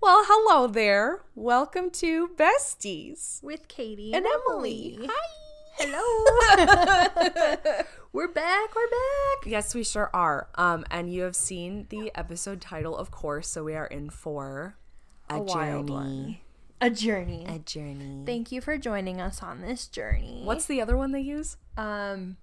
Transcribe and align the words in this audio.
Well, 0.00 0.24
hello 0.26 0.66
there. 0.66 1.22
Welcome 1.34 1.90
to 1.92 2.28
Besties 2.28 3.42
with 3.42 3.68
Katie 3.68 4.12
and 4.14 4.26
Emily. 4.26 4.98
Hi. 5.10 5.28
Hello. 5.78 7.82
we're 8.12 8.28
back. 8.28 8.74
We're 8.74 8.88
back. 8.88 9.46
Yes, 9.46 9.74
we 9.74 9.84
sure 9.84 10.10
are. 10.14 10.48
Um, 10.54 10.84
and 10.90 11.12
you 11.12 11.22
have 11.22 11.36
seen 11.36 11.86
the 11.90 12.10
episode 12.14 12.60
title, 12.60 12.96
of 12.96 13.10
course. 13.10 13.48
So 13.48 13.64
we 13.64 13.74
are 13.74 13.86
in 13.86 14.10
for 14.10 14.76
a, 15.28 15.34
A 15.36 15.42
wild 15.42 15.88
journey. 15.88 15.92
one. 15.92 16.36
A 16.80 16.90
journey. 16.90 17.44
A 17.48 17.58
journey. 17.58 18.22
Thank 18.24 18.52
you 18.52 18.60
for 18.62 18.78
joining 18.78 19.20
us 19.20 19.42
on 19.42 19.60
this 19.60 19.86
journey. 19.86 20.40
What's 20.44 20.64
the 20.66 20.80
other 20.80 20.96
one 20.96 21.12
they 21.12 21.20
use? 21.20 21.56
um? 21.76 22.36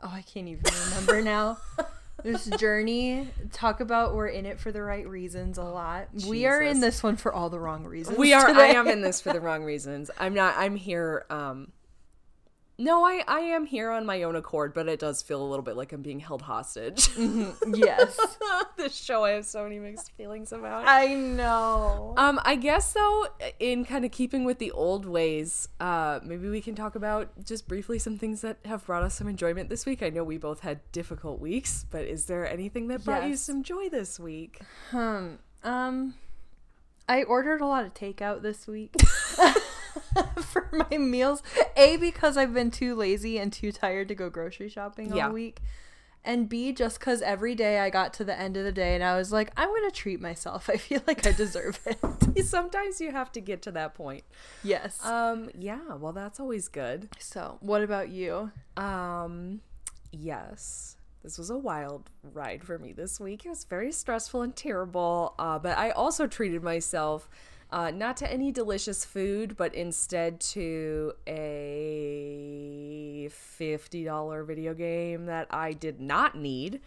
Oh, 0.00 0.12
I 0.14 0.22
can't 0.22 0.46
even 0.46 0.62
remember 0.90 1.22
now. 1.22 1.58
This 2.22 2.46
journey. 2.46 3.28
Talk 3.52 3.80
about 3.80 4.14
we're 4.14 4.28
in 4.28 4.46
it 4.46 4.58
for 4.58 4.72
the 4.72 4.82
right 4.82 5.06
reasons 5.06 5.58
a 5.58 5.62
lot. 5.62 6.08
We 6.26 6.46
are 6.46 6.60
in 6.60 6.80
this 6.80 7.02
one 7.02 7.16
for 7.16 7.32
all 7.32 7.48
the 7.50 7.60
wrong 7.60 7.84
reasons. 7.84 8.18
We 8.18 8.32
are. 8.32 8.48
I 8.48 8.68
am 8.68 8.88
in 8.88 9.02
this 9.02 9.20
for 9.20 9.32
the 9.32 9.40
wrong 9.40 9.64
reasons. 9.64 10.10
I'm 10.18 10.34
not. 10.34 10.54
I'm 10.56 10.76
here. 10.76 11.26
Um, 11.30 11.72
no, 12.80 13.04
I 13.04 13.24
I 13.26 13.40
am 13.40 13.66
here 13.66 13.90
on 13.90 14.06
my 14.06 14.22
own 14.22 14.36
accord, 14.36 14.72
but 14.72 14.88
it 14.88 15.00
does 15.00 15.20
feel 15.20 15.42
a 15.42 15.48
little 15.48 15.64
bit 15.64 15.76
like 15.76 15.92
I'm 15.92 16.00
being 16.00 16.20
held 16.20 16.42
hostage. 16.42 17.08
yes. 17.74 18.36
this 18.76 18.94
show, 18.94 19.24
I 19.24 19.30
have 19.30 19.46
so 19.46 19.64
many 19.64 19.80
mixed 19.80 20.12
feelings 20.12 20.52
about. 20.52 20.84
I 20.86 21.14
know. 21.14 22.14
Um, 22.16 22.40
I 22.44 22.54
guess 22.54 22.92
though, 22.92 23.26
in 23.58 23.84
kind 23.84 24.04
of 24.04 24.12
keeping 24.12 24.44
with 24.44 24.60
the 24.60 24.70
old 24.70 25.06
ways, 25.06 25.68
uh, 25.80 26.20
maybe 26.22 26.48
we 26.48 26.60
can 26.60 26.76
talk 26.76 26.94
about 26.94 27.30
just 27.44 27.66
briefly 27.66 27.98
some 27.98 28.16
things 28.16 28.42
that 28.42 28.58
have 28.64 28.86
brought 28.86 29.02
us 29.02 29.14
some 29.14 29.26
enjoyment 29.26 29.70
this 29.70 29.84
week. 29.84 30.00
I 30.00 30.10
know 30.10 30.22
we 30.22 30.38
both 30.38 30.60
had 30.60 30.80
difficult 30.92 31.40
weeks, 31.40 31.84
but 31.90 32.04
is 32.04 32.26
there 32.26 32.48
anything 32.48 32.86
that 32.88 33.04
brought 33.04 33.28
you 33.28 33.34
some 33.34 33.64
joy 33.64 33.88
this 33.88 34.20
week? 34.20 34.60
Um, 34.92 35.40
um, 35.64 36.14
I 37.08 37.24
ordered 37.24 37.60
a 37.60 37.66
lot 37.66 37.84
of 37.84 37.94
takeout 37.94 38.42
this 38.42 38.68
week 38.68 38.94
for 40.42 40.68
my 40.90 40.98
meals. 40.98 41.42
A 41.76 41.96
because 41.96 42.36
I've 42.36 42.54
been 42.54 42.70
too 42.70 42.94
lazy 42.94 43.38
and 43.38 43.52
too 43.52 43.72
tired 43.72 44.08
to 44.08 44.14
go 44.14 44.28
grocery 44.30 44.68
shopping 44.68 45.14
Yeah. 45.14 45.26
all 45.28 45.32
week. 45.32 45.60
And 46.24 46.48
B 46.48 46.72
just 46.72 47.00
cuz 47.00 47.22
every 47.22 47.54
day 47.54 47.78
I 47.78 47.90
got 47.90 48.12
to 48.14 48.24
the 48.24 48.38
end 48.38 48.56
of 48.56 48.64
the 48.64 48.72
day 48.72 48.94
and 48.94 49.02
I 49.04 49.16
was 49.16 49.32
like, 49.32 49.50
I'm 49.56 49.68
going 49.68 49.88
to 49.88 49.94
treat 49.94 50.20
myself. 50.20 50.68
I 50.72 50.76
feel 50.76 51.00
like 51.06 51.26
I 51.26 51.32
deserve 51.32 51.78
it. 51.86 52.44
Sometimes 52.44 53.00
you 53.00 53.12
have 53.12 53.30
to 53.32 53.40
get 53.40 53.62
to 53.62 53.70
that 53.72 53.94
point. 53.94 54.24
yes. 54.62 55.04
Um, 55.06 55.48
yeah, 55.58 55.94
well, 55.94 56.12
that's 56.12 56.38
always 56.40 56.68
good. 56.68 57.08
so, 57.18 57.56
what 57.60 57.82
about 57.82 58.08
you? 58.10 58.50
Um, 58.76 59.60
yes. 60.12 60.96
This 61.22 61.36
was 61.38 61.50
a 61.50 61.58
wild 61.58 62.10
ride 62.22 62.62
for 62.62 62.78
me 62.78 62.92
this 62.92 63.18
week. 63.18 63.44
It 63.44 63.48
was 63.48 63.64
very 63.64 63.90
stressful 63.92 64.42
and 64.42 64.54
terrible. 64.54 65.34
Uh, 65.38 65.58
but 65.58 65.76
I 65.78 65.90
also 65.90 66.26
treated 66.26 66.62
myself 66.62 67.28
uh, 67.70 67.90
not 67.90 68.16
to 68.18 68.32
any 68.32 68.50
delicious 68.50 69.04
food, 69.04 69.56
but 69.56 69.74
instead 69.74 70.40
to 70.40 71.12
a 71.98 73.28
$50 73.60 74.46
video 74.46 74.74
game 74.74 75.26
that 75.26 75.46
I 75.50 75.72
did 75.72 76.00
not 76.00 76.36
need. 76.36 76.80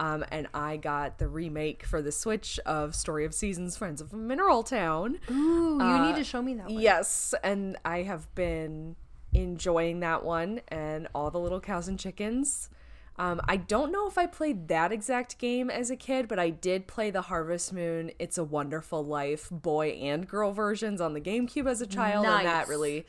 Um, 0.00 0.24
and 0.32 0.48
I 0.52 0.76
got 0.76 1.18
the 1.18 1.28
remake 1.28 1.86
for 1.86 2.02
the 2.02 2.10
Switch 2.10 2.58
of 2.66 2.96
Story 2.96 3.24
of 3.24 3.32
Seasons 3.32 3.76
Friends 3.76 4.00
of 4.00 4.12
Mineral 4.12 4.64
Town. 4.64 5.18
Ooh, 5.30 5.76
you 5.76 5.80
Uh, 5.80 6.06
need 6.06 6.16
to 6.16 6.24
show 6.24 6.42
me 6.42 6.54
that 6.54 6.64
one. 6.66 6.80
Yes, 6.80 7.32
and 7.44 7.76
I 7.84 8.02
have 8.02 8.32
been 8.34 8.96
enjoying 9.32 10.00
that 10.00 10.24
one 10.24 10.60
and 10.68 11.06
all 11.14 11.30
the 11.30 11.38
little 11.38 11.60
cows 11.60 11.86
and 11.86 11.96
chickens. 11.98 12.70
Um, 13.16 13.40
I 13.46 13.56
don't 13.56 13.92
know 13.92 14.08
if 14.08 14.18
I 14.18 14.26
played 14.26 14.66
that 14.68 14.90
exact 14.90 15.38
game 15.38 15.70
as 15.70 15.88
a 15.88 15.96
kid, 15.96 16.26
but 16.26 16.38
I 16.38 16.50
did 16.50 16.88
play 16.88 17.10
the 17.10 17.22
Harvest 17.22 17.72
Moon 17.72 18.10
It's 18.18 18.38
a 18.38 18.44
Wonderful 18.44 19.04
Life 19.04 19.48
boy 19.50 19.90
and 19.90 20.26
girl 20.26 20.52
versions 20.52 21.00
on 21.00 21.14
the 21.14 21.20
GameCube 21.20 21.68
as 21.68 21.80
a 21.80 21.86
child, 21.86 22.26
and 22.26 22.46
that 22.46 22.66
really 22.66 23.06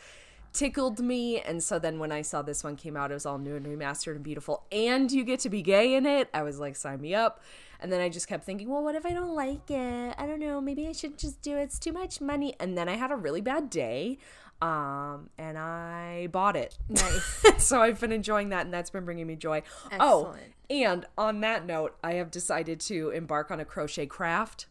tickled 0.53 1.00
me. 1.00 1.42
And 1.42 1.61
so 1.64 1.80
then 1.80 1.98
when 1.98 2.11
I 2.11 2.22
saw 2.22 2.44
this 2.44 2.64
one 2.64 2.76
came 2.76 2.95
out, 2.95 3.09
it 3.09 3.16
was 3.16 3.26
all 3.26 3.39
new 3.39 3.56
and 3.56 3.65
remastered 3.65 4.15
and 4.15 4.23
beautiful, 4.23 4.64
and 4.71 5.11
you 5.11 5.23
get 5.23 5.39
to 5.39 5.49
be 5.49 5.64
gay 5.64 5.95
in 5.95 6.05
it. 6.05 6.30
I 6.36 6.44
was 6.44 6.60
like, 6.60 6.76
sign 6.76 7.02
me 7.02 7.15
up. 7.15 7.42
And 7.80 7.92
then 7.92 7.99
I 7.99 8.08
just 8.08 8.27
kept 8.27 8.45
thinking, 8.45 8.70
well, 8.70 8.83
what 8.83 8.95
if 8.95 9.05
I 9.05 9.11
don't 9.11 9.36
like 9.36 9.70
it? 9.70 10.15
I 10.17 10.26
don't 10.26 10.39
know. 10.39 10.61
Maybe 10.61 10.88
I 10.88 10.92
should 10.92 11.17
just 11.17 11.42
do 11.42 11.58
it. 11.58 11.64
It's 11.64 11.77
too 11.77 11.92
much 11.92 12.21
money. 12.21 12.55
And 12.60 12.77
then 12.77 12.88
I 12.88 12.94
had 12.94 13.11
a 13.11 13.15
really 13.17 13.42
bad 13.42 13.70
day, 13.70 14.17
um, 14.61 15.30
and 15.38 15.58
I 15.58 16.27
bought 16.32 16.55
it. 16.55 16.77
Nice. 16.89 17.43
so 17.58 17.82
I've 17.82 17.99
been 17.99 18.11
enjoying 18.11 18.49
that, 18.49 18.66
and 18.66 18.73
that's 18.73 18.89
been 18.89 19.05
bringing 19.05 19.27
me 19.27 19.36
joy. 19.36 19.64
Oh, 19.99 20.36
and 20.70 21.05
on 21.17 21.42
that 21.42 21.66
note, 21.66 21.98
I 22.04 22.14
have 22.14 22.32
decided 22.32 22.80
to 22.82 23.10
embark 23.10 23.52
on 23.52 23.60
a 23.60 23.65
crochet 23.65 24.05
craft. 24.05 24.67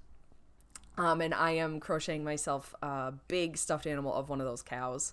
Um, 0.96 1.20
and 1.20 1.34
I 1.34 1.52
am 1.52 1.80
crocheting 1.80 2.22
myself 2.22 2.72
a 2.80 3.12
big 3.26 3.56
stuffed 3.56 3.86
animal 3.86 4.14
of 4.14 4.28
one 4.28 4.40
of 4.40 4.46
those 4.46 4.62
cows 4.62 5.12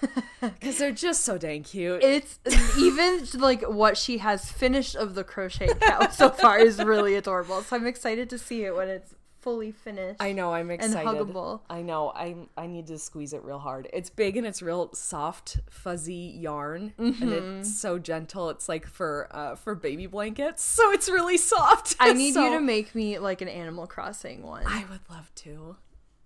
because 0.40 0.76
they're 0.76 0.92
just 0.92 1.22
so 1.22 1.38
dang 1.38 1.62
cute. 1.62 2.02
It's 2.02 2.38
even 2.78 3.26
like 3.34 3.62
what 3.62 3.96
she 3.96 4.18
has 4.18 4.50
finished 4.50 4.94
of 4.94 5.14
the 5.14 5.24
crochet 5.24 5.68
cow 5.80 6.08
so 6.08 6.28
far 6.28 6.58
is 6.58 6.78
really 6.78 7.14
adorable. 7.14 7.62
So 7.62 7.76
I'm 7.76 7.86
excited 7.86 8.28
to 8.30 8.38
see 8.38 8.64
it 8.64 8.76
when 8.76 8.88
it's 8.88 9.14
fully 9.44 9.70
finished. 9.72 10.20
I 10.20 10.32
know 10.32 10.54
I'm 10.54 10.70
excited. 10.70 10.96
And 10.96 11.06
huggable. 11.06 11.60
I 11.68 11.82
know 11.82 12.10
I 12.16 12.34
I 12.56 12.66
need 12.66 12.86
to 12.88 12.98
squeeze 12.98 13.32
it 13.34 13.44
real 13.44 13.58
hard. 13.58 13.86
It's 13.92 14.08
big 14.08 14.36
and 14.38 14.46
it's 14.46 14.62
real 14.62 14.90
soft, 14.94 15.60
fuzzy 15.70 16.34
yarn, 16.40 16.94
and 16.98 17.14
Mm-hmm. 17.14 17.58
it's 17.60 17.78
so 17.78 17.98
gentle. 17.98 18.48
It's 18.50 18.68
like 18.68 18.86
for 18.86 19.28
uh 19.30 19.54
for 19.54 19.74
baby 19.74 20.06
blankets, 20.06 20.64
so 20.64 20.90
it's 20.92 21.08
really 21.10 21.36
soft. 21.36 21.94
I 22.00 22.12
need 22.14 22.34
you 22.42 22.50
to 22.50 22.60
make 22.60 22.94
me 22.94 23.18
like 23.18 23.42
an 23.42 23.48
Animal 23.48 23.86
Crossing 23.86 24.42
one. 24.42 24.64
I, 24.66 24.84
would 24.90 25.00
love 25.10 25.30
to. 25.36 25.76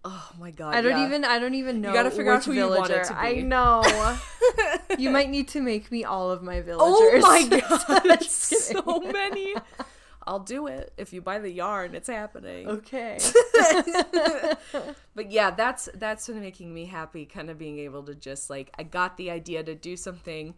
Oh 0.04 0.30
my 0.38 0.52
god! 0.52 0.74
I 0.76 0.80
don't 0.80 0.98
yeah. 1.00 1.06
even 1.06 1.24
I 1.24 1.40
don't 1.40 1.54
even 1.56 1.80
know. 1.80 1.88
You 1.88 1.94
gotta 1.94 2.12
figure 2.12 2.32
out 2.32 2.44
who 2.44 2.52
you 2.52 2.68
want 2.68 2.88
it 2.90 2.92
villager. 2.92 3.08
to 3.08 3.18
I 3.18 3.40
know. 3.40 3.82
you 4.98 5.10
might 5.10 5.28
need 5.28 5.48
to 5.48 5.60
make 5.60 5.90
me 5.90 6.04
all 6.04 6.30
of 6.30 6.40
my 6.42 6.60
villagers. 6.60 7.24
Oh 7.26 7.46
my 7.48 8.06
god! 8.08 8.22
So 8.22 9.00
many. 9.00 9.54
I'll 10.28 10.38
do 10.38 10.66
it 10.66 10.92
if 10.96 11.12
you 11.12 11.22
buy 11.22 11.38
the 11.38 11.50
yarn. 11.50 11.94
It's 11.94 12.08
happening. 12.08 12.68
Okay. 12.68 13.18
but 15.14 15.30
yeah 15.30 15.50
that's 15.50 15.88
that's 15.94 16.26
been 16.26 16.40
making 16.40 16.72
me 16.72 16.84
happy 16.84 17.24
kind 17.26 17.50
of 17.50 17.58
being 17.58 17.78
able 17.78 18.02
to 18.04 18.14
just 18.14 18.48
like 18.48 18.72
i 18.78 18.82
got 18.82 19.16
the 19.16 19.30
idea 19.30 19.62
to 19.62 19.74
do 19.74 19.96
something 19.96 20.54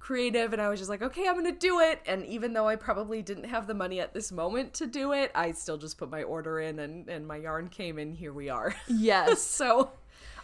creative 0.00 0.52
and 0.52 0.60
i 0.60 0.68
was 0.68 0.80
just 0.80 0.90
like 0.90 1.02
okay 1.02 1.28
i'm 1.28 1.36
gonna 1.36 1.52
do 1.52 1.78
it 1.78 2.00
and 2.06 2.26
even 2.26 2.52
though 2.52 2.66
i 2.66 2.74
probably 2.74 3.22
didn't 3.22 3.44
have 3.44 3.66
the 3.68 3.74
money 3.74 4.00
at 4.00 4.12
this 4.12 4.32
moment 4.32 4.74
to 4.74 4.86
do 4.86 5.12
it 5.12 5.30
i 5.34 5.52
still 5.52 5.78
just 5.78 5.96
put 5.98 6.10
my 6.10 6.22
order 6.24 6.58
in 6.58 6.80
and 6.80 7.08
and 7.08 7.26
my 7.26 7.36
yarn 7.36 7.68
came 7.68 7.98
in 7.98 8.12
here 8.12 8.32
we 8.32 8.48
are 8.48 8.74
Yes. 8.88 9.40
so 9.60 9.92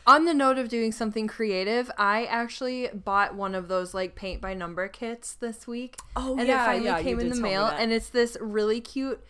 On 0.08 0.24
the 0.24 0.32
note 0.32 0.56
of 0.56 0.70
doing 0.70 0.90
something 0.90 1.26
creative, 1.26 1.90
I 1.98 2.24
actually 2.24 2.88
bought 2.94 3.34
one 3.34 3.54
of 3.54 3.68
those 3.68 3.92
like 3.92 4.14
paint 4.14 4.40
by 4.40 4.54
number 4.54 4.88
kits 4.88 5.34
this 5.34 5.66
week. 5.66 5.96
Oh, 6.16 6.38
and 6.38 6.48
yeah, 6.48 6.62
it 6.62 6.66
finally 6.66 6.86
yeah, 6.86 7.02
came 7.02 7.20
in 7.20 7.28
the 7.28 7.36
mail, 7.36 7.66
and 7.66 7.92
it's 7.92 8.08
this 8.08 8.34
really 8.40 8.80
cute 8.80 9.22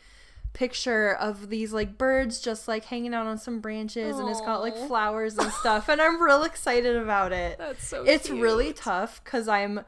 picture 0.53 1.13
of 1.15 1.51
these 1.51 1.73
like 1.73 1.99
birds 1.99 2.41
just 2.41 2.69
like 2.69 2.85
hanging 2.85 3.13
out 3.13 3.27
on 3.27 3.39
some 3.39 3.59
branches, 3.59 4.21
and 4.21 4.29
it's 4.29 4.41
got 4.41 4.61
like 4.61 4.77
flowers 4.77 5.37
and 5.37 5.53
stuff, 5.61 5.89
and 5.89 6.01
I'm 6.01 6.23
real 6.23 6.45
excited 6.45 6.95
about 6.95 7.33
it. 7.33 7.59
that's 7.59 7.85
so 7.85 8.05
it's 8.05 8.31
really 8.31 8.73
tough 8.73 9.21
because 9.25 9.49
I'm 9.49 9.81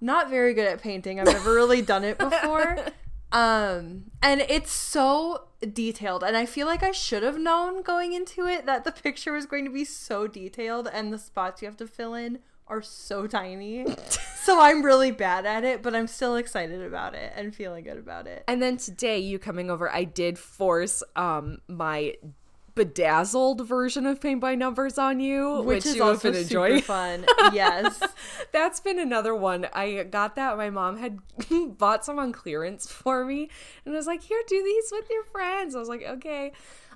not 0.00 0.30
very 0.30 0.54
good 0.54 0.68
at 0.68 0.80
painting. 0.80 1.18
I've 1.18 1.26
never 1.26 1.52
really 1.52 1.82
done 1.82 2.04
it 2.04 2.18
before. 2.18 2.78
Um, 3.32 4.10
and 4.22 4.40
it's 4.48 4.72
so 4.72 5.44
detailed, 5.60 6.24
and 6.24 6.36
I 6.36 6.46
feel 6.46 6.66
like 6.66 6.82
I 6.82 6.90
should 6.90 7.22
have 7.22 7.38
known 7.38 7.82
going 7.82 8.12
into 8.12 8.46
it 8.46 8.66
that 8.66 8.84
the 8.84 8.92
picture 9.02 9.32
was 9.32 9.46
going 9.46 9.64
to 9.64 9.70
be 9.70 9.84
so 9.84 10.26
detailed, 10.26 10.88
and 10.92 11.12
the 11.12 11.18
spots 11.18 11.62
you 11.62 11.66
have 11.66 11.76
to 11.78 11.86
fill 11.86 12.14
in 12.14 12.40
are 12.66 12.82
so 12.82 13.26
tiny. 13.26 13.84
so 14.42 14.60
I'm 14.60 14.82
really 14.84 15.10
bad 15.10 15.44
at 15.44 15.64
it, 15.64 15.82
but 15.82 15.94
I'm 15.94 16.06
still 16.06 16.36
excited 16.36 16.82
about 16.82 17.14
it 17.14 17.32
and 17.34 17.54
feeling 17.54 17.84
good 17.84 17.98
about 17.98 18.26
it. 18.26 18.44
and 18.46 18.62
then 18.62 18.76
today 18.76 19.18
you 19.18 19.38
coming 19.38 19.70
over 19.70 19.90
i 19.90 20.04
did 20.04 20.38
force 20.38 21.02
um 21.16 21.58
my 21.68 22.14
bedazzled 22.74 23.66
version 23.66 24.06
of 24.06 24.20
paint 24.20 24.40
by 24.40 24.54
numbers 24.54 24.98
on 24.98 25.20
you 25.20 25.62
Which, 25.62 25.86
is 25.86 25.96
you 25.96 26.02
have 26.02 26.10
also 26.12 26.32
super 26.32 26.42
enjoying 26.42 26.82
fun. 26.82 27.24
Yes. 27.52 28.02
That's 28.52 28.80
been 28.80 28.98
another 28.98 29.34
one. 29.34 29.66
I 29.72 30.04
got 30.04 30.36
that. 30.36 30.56
My 30.56 30.70
mom 30.70 30.98
had 30.98 31.18
bought 31.78 32.04
some 32.04 32.18
on 32.18 32.32
clearance 32.32 32.90
for 32.90 33.24
me 33.24 33.48
and 33.84 33.94
I 33.94 33.96
was 33.96 34.06
like, 34.06 34.22
here, 34.22 34.40
do 34.46 34.62
these 34.62 34.90
with 34.92 35.08
your 35.10 35.24
friends. 35.24 35.74
I 35.74 35.78
was 35.78 35.88
like, 35.88 36.02
okay. 36.02 36.52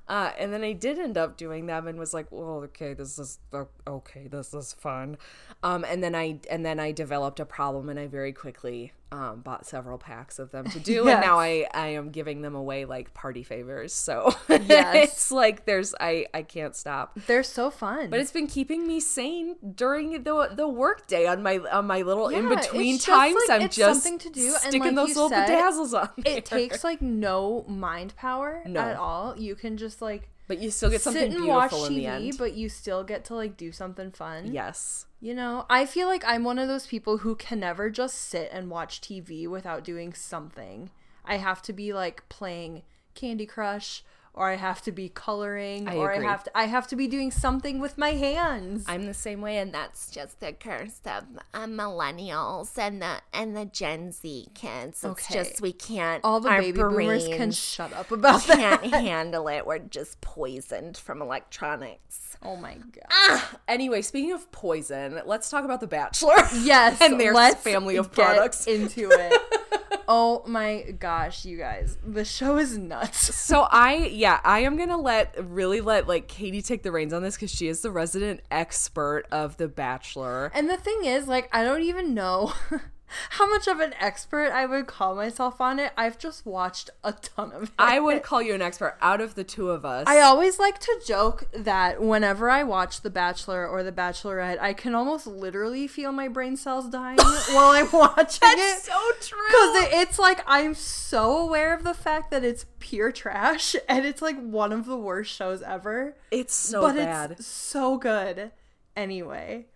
Uh, 0.06 0.32
and 0.38 0.52
then 0.52 0.62
I 0.62 0.72
did 0.72 0.98
end 0.98 1.16
up 1.16 1.38
doing 1.38 1.64
them 1.66 1.86
and 1.86 1.98
was 1.98 2.12
like, 2.12 2.30
well, 2.30 2.62
okay, 2.64 2.92
this 2.92 3.18
is 3.18 3.38
okay, 3.86 4.28
this 4.28 4.52
is 4.52 4.74
fun. 4.74 5.16
Um, 5.62 5.82
and 5.88 6.04
then 6.04 6.14
I 6.14 6.40
and 6.50 6.64
then 6.64 6.78
I 6.78 6.92
developed 6.92 7.40
a 7.40 7.46
problem 7.46 7.88
and 7.88 7.98
I 7.98 8.06
very 8.06 8.32
quickly 8.34 8.92
um, 9.14 9.40
bought 9.40 9.64
several 9.64 9.96
packs 9.96 10.38
of 10.38 10.50
them 10.50 10.64
to 10.70 10.80
do. 10.92 11.08
And 11.08 11.20
now 11.20 11.38
I, 11.38 11.66
I 11.72 11.88
am 11.88 12.10
giving 12.10 12.42
them 12.42 12.54
away 12.54 12.84
like 12.84 13.14
party 13.14 13.42
favors. 13.44 13.92
So 13.92 14.34
Yes. 14.48 14.94
it's 15.10 15.30
like 15.30 15.64
there's 15.66 15.94
I, 16.00 16.26
I 16.34 16.42
can't 16.42 16.74
stop. 16.74 17.12
They're 17.26 17.42
so 17.44 17.70
fun. 17.70 18.10
But 18.10 18.18
it's 18.20 18.32
been 18.32 18.46
keeping 18.48 18.86
me 18.86 18.98
sane 19.00 19.56
during 19.76 20.24
the 20.24 20.50
the 20.54 20.66
work 20.68 21.06
day 21.06 21.26
on 21.26 21.42
my 21.42 21.58
on 21.58 21.86
my 21.86 22.02
little 22.02 22.28
in 22.28 22.48
between 22.48 22.98
times. 22.98 23.36
like, 23.48 23.60
I'm 23.60 23.66
it's 23.66 23.76
just 23.76 24.02
something 24.02 24.18
to 24.18 24.30
do, 24.30 24.46
and 24.46 24.54
sticking 24.56 24.82
like 24.82 24.94
those 24.96 25.08
little 25.16 25.28
said, 25.28 25.48
bedazzles 25.48 25.98
on. 25.98 26.08
there. 26.18 26.38
it 26.38 26.44
takes 26.44 26.82
like 26.82 27.00
no 27.00 27.64
mind 27.68 28.14
power 28.16 28.62
No. 28.66 28.80
at 28.80 28.96
all. 28.96 29.38
You 29.38 29.54
can 29.54 29.76
just 29.76 30.02
like 30.02 30.28
But 30.46 30.58
you 30.58 30.70
still 30.70 30.90
get 30.90 31.00
something 31.00 31.30
sit 31.30 31.38
and 31.38 31.46
watch 31.46 31.70
beautiful 31.70 31.86
in 31.86 31.94
the 31.94 32.04
TV, 32.04 32.28
end. 32.28 32.38
but 32.38 32.54
you 32.54 32.68
still 32.68 33.02
get 33.02 33.24
to 33.26 33.34
like 33.34 33.56
do 33.56 33.72
something 33.72 34.10
fun. 34.10 34.52
yes. 34.52 35.06
You 35.20 35.32
know, 35.34 35.64
I 35.70 35.86
feel 35.86 36.06
like 36.06 36.22
I'm 36.26 36.44
one 36.44 36.58
of 36.58 36.68
those 36.68 36.86
people 36.86 37.18
who 37.18 37.34
can 37.34 37.60
never 37.60 37.88
just 37.88 38.16
sit 38.16 38.50
and 38.52 38.68
watch 38.68 39.00
TV 39.00 39.48
without 39.48 39.82
doing 39.82 40.12
something. 40.12 40.90
I 41.24 41.38
have 41.38 41.62
to 41.62 41.72
be 41.72 41.94
like 41.94 42.28
playing 42.28 42.82
Candy 43.14 43.46
Crush 43.46 44.04
or 44.34 44.50
I 44.50 44.56
have 44.56 44.82
to 44.82 44.92
be 44.92 45.08
coloring 45.08 45.86
I 45.88 45.94
or 45.96 46.10
agree. 46.10 46.26
I 46.26 46.30
have 46.30 46.44
to 46.44 46.58
I 46.58 46.64
have 46.64 46.86
to 46.88 46.96
be 46.96 47.06
doing 47.06 47.30
something 47.30 47.78
with 47.78 47.96
my 47.96 48.10
hands. 48.10 48.84
I'm 48.88 49.06
the 49.06 49.14
same 49.14 49.40
way, 49.40 49.58
and 49.58 49.72
that's 49.72 50.10
just 50.10 50.40
the 50.40 50.52
curse 50.52 51.00
of 51.06 51.24
uh, 51.54 51.66
millennials 51.66 52.76
and 52.76 53.00
the 53.00 53.16
and 53.32 53.56
the 53.56 53.64
Gen 53.64 54.12
Z 54.12 54.48
kids. 54.54 54.98
It's 54.98 55.04
Okay. 55.04 55.34
just 55.34 55.60
we 55.60 55.72
can't. 55.72 56.22
All 56.24 56.40
the 56.40 56.50
baby 56.50 56.72
boomers 56.78 57.26
can 57.28 57.50
shut 57.52 57.92
up 57.92 58.10
about 58.10 58.44
that. 58.46 58.56
can't 58.82 58.84
handle 59.06 59.48
it. 59.48 59.66
We're 59.66 59.78
just 59.78 60.20
poisoned 60.20 60.96
from 60.96 61.22
electronics. 61.22 62.36
Oh 62.42 62.56
my 62.56 62.76
god. 62.76 63.42
Anyway, 63.68 64.02
speaking 64.02 64.32
of 64.32 64.50
poison, 64.52 65.20
let's 65.24 65.48
talk 65.48 65.64
about 65.64 65.80
The 65.80 65.86
Bachelor. 65.86 66.34
Yes, 66.60 67.00
and 67.00 67.18
their 67.18 67.32
family 67.54 67.96
of 67.96 68.12
get 68.12 68.14
products. 68.26 68.66
into 68.66 69.08
it. 69.10 69.40
oh 70.08 70.42
my 70.46 70.94
gosh, 70.98 71.44
you 71.44 71.58
guys, 71.58 71.98
the 72.06 72.24
show 72.24 72.58
is 72.58 72.78
nuts. 72.78 73.34
so 73.34 73.66
I, 73.70 73.96
yeah, 74.12 74.40
I 74.44 74.60
am 74.60 74.76
gonna 74.76 75.00
let 75.00 75.34
really 75.50 75.80
let 75.80 76.08
like 76.08 76.28
Katie 76.28 76.62
take 76.62 76.82
the 76.82 76.92
reins 76.92 77.12
on 77.12 77.22
this 77.22 77.34
because 77.34 77.50
she 77.50 77.68
is 77.68 77.80
the 77.80 77.90
resident 77.90 78.40
expert 78.50 79.24
of 79.30 79.56
The 79.56 79.68
Bachelor. 79.68 80.50
And 80.54 80.68
the 80.68 80.76
thing 80.76 81.04
is, 81.04 81.28
like, 81.28 81.48
I 81.52 81.64
don't 81.64 81.82
even 81.82 82.14
know 82.14 82.52
how 83.30 83.48
much 83.48 83.66
of 83.66 83.80
an 83.80 83.94
expert 84.00 84.50
I 84.50 84.66
would 84.66 84.86
call 84.86 85.14
myself 85.14 85.60
on 85.60 85.78
it. 85.78 85.92
I've 85.96 86.18
just 86.18 86.46
watched 86.46 86.90
a 87.02 87.12
ton 87.12 87.52
of 87.52 87.64
it. 87.64 87.70
I 87.78 88.00
would 88.00 88.22
call 88.22 88.42
you 88.42 88.54
an 88.54 88.62
expert 88.62 88.96
out 89.00 89.20
of 89.20 89.34
the 89.34 89.44
two 89.44 89.70
of 89.70 89.84
us. 89.84 90.04
I 90.06 90.20
always 90.20 90.58
like 90.58 90.78
to 90.80 91.00
joke 91.06 91.46
that 91.52 92.02
whenever 92.02 92.50
I 92.50 92.62
watch 92.62 93.02
The 93.02 93.10
Bachelor 93.10 93.66
or 93.66 93.82
The 93.82 93.92
Bachelorette, 93.92 94.60
I 94.60 94.72
can 94.72 94.94
almost 94.94 95.26
literally 95.26 95.86
feel 95.86 96.12
my 96.12 96.28
brain 96.28 96.56
cells 96.56 96.88
dying 96.88 97.18
while 97.50 97.70
I'm 97.70 97.90
watching 97.92 98.48
it. 98.48 98.56
That's 98.56 98.84
so 98.84 99.00
true. 99.20 99.38
Because 99.48 99.92
it's 99.94 100.18
like 100.18 100.42
I'm 100.46 100.74
so 100.74 101.38
aware 101.38 101.74
of 101.74 101.84
the 101.84 101.94
fact 101.94 102.30
that 102.30 102.44
it's 102.44 102.66
pure 102.78 103.12
trash 103.12 103.76
and 103.88 104.04
it's 104.04 104.22
like 104.22 104.40
one 104.40 104.72
of 104.72 104.86
the 104.86 104.96
worst 104.96 105.34
shows 105.34 105.62
ever. 105.62 106.16
It's 106.30 106.54
so 106.54 106.82
but 106.82 106.96
bad. 106.96 107.32
it's 107.32 107.46
so 107.46 107.96
good 107.96 108.52
anyway. 108.96 109.66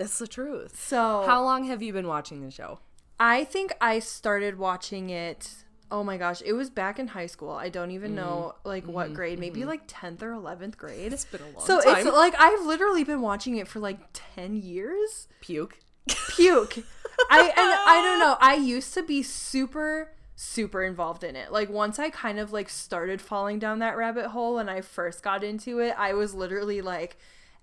That's 0.00 0.18
the 0.18 0.26
truth. 0.26 0.82
So 0.82 1.24
How 1.26 1.44
long 1.44 1.64
have 1.64 1.82
you 1.82 1.92
been 1.92 2.06
watching 2.06 2.40
the 2.40 2.50
show? 2.50 2.78
I 3.20 3.44
think 3.44 3.74
I 3.82 3.98
started 3.98 4.58
watching 4.58 5.10
it. 5.10 5.56
Oh 5.90 6.02
my 6.02 6.16
gosh, 6.16 6.40
it 6.42 6.54
was 6.54 6.70
back 6.70 6.98
in 6.98 7.08
high 7.08 7.26
school. 7.26 7.50
I 7.50 7.68
don't 7.68 7.90
even 7.90 8.14
know 8.14 8.54
mm-hmm. 8.54 8.68
like 8.68 8.86
what 8.86 9.06
mm-hmm. 9.08 9.14
grade, 9.16 9.38
maybe 9.38 9.60
mm-hmm. 9.60 9.68
like 9.68 9.86
10th 9.86 10.22
or 10.22 10.32
11th 10.32 10.78
grade. 10.78 11.12
It's 11.12 11.26
been 11.26 11.42
a 11.42 11.50
long 11.50 11.66
so 11.66 11.82
time. 11.82 11.98
it's 11.98 12.16
like 12.16 12.34
I've 12.38 12.64
literally 12.64 13.04
been 13.04 13.20
watching 13.20 13.58
it 13.58 13.68
for 13.68 13.78
like 13.78 13.98
10 14.14 14.56
years. 14.56 15.28
Puke. 15.42 15.78
Puke. 16.30 16.78
I 17.28 17.40
and 17.42 17.54
I 17.58 18.02
don't 18.02 18.20
know. 18.26 18.38
I 18.40 18.54
used 18.54 18.94
to 18.94 19.02
be 19.02 19.22
super 19.22 20.12
super 20.34 20.82
involved 20.82 21.24
in 21.24 21.36
it. 21.36 21.52
Like 21.52 21.68
once 21.68 21.98
I 21.98 22.08
kind 22.08 22.38
of 22.38 22.54
like 22.54 22.70
started 22.70 23.20
falling 23.20 23.58
down 23.58 23.80
that 23.80 23.98
rabbit 23.98 24.28
hole 24.28 24.56
and 24.56 24.70
I 24.70 24.80
first 24.80 25.22
got 25.22 25.44
into 25.44 25.78
it, 25.80 25.94
I 25.98 26.14
was 26.14 26.32
literally 26.32 26.80
like 26.80 27.18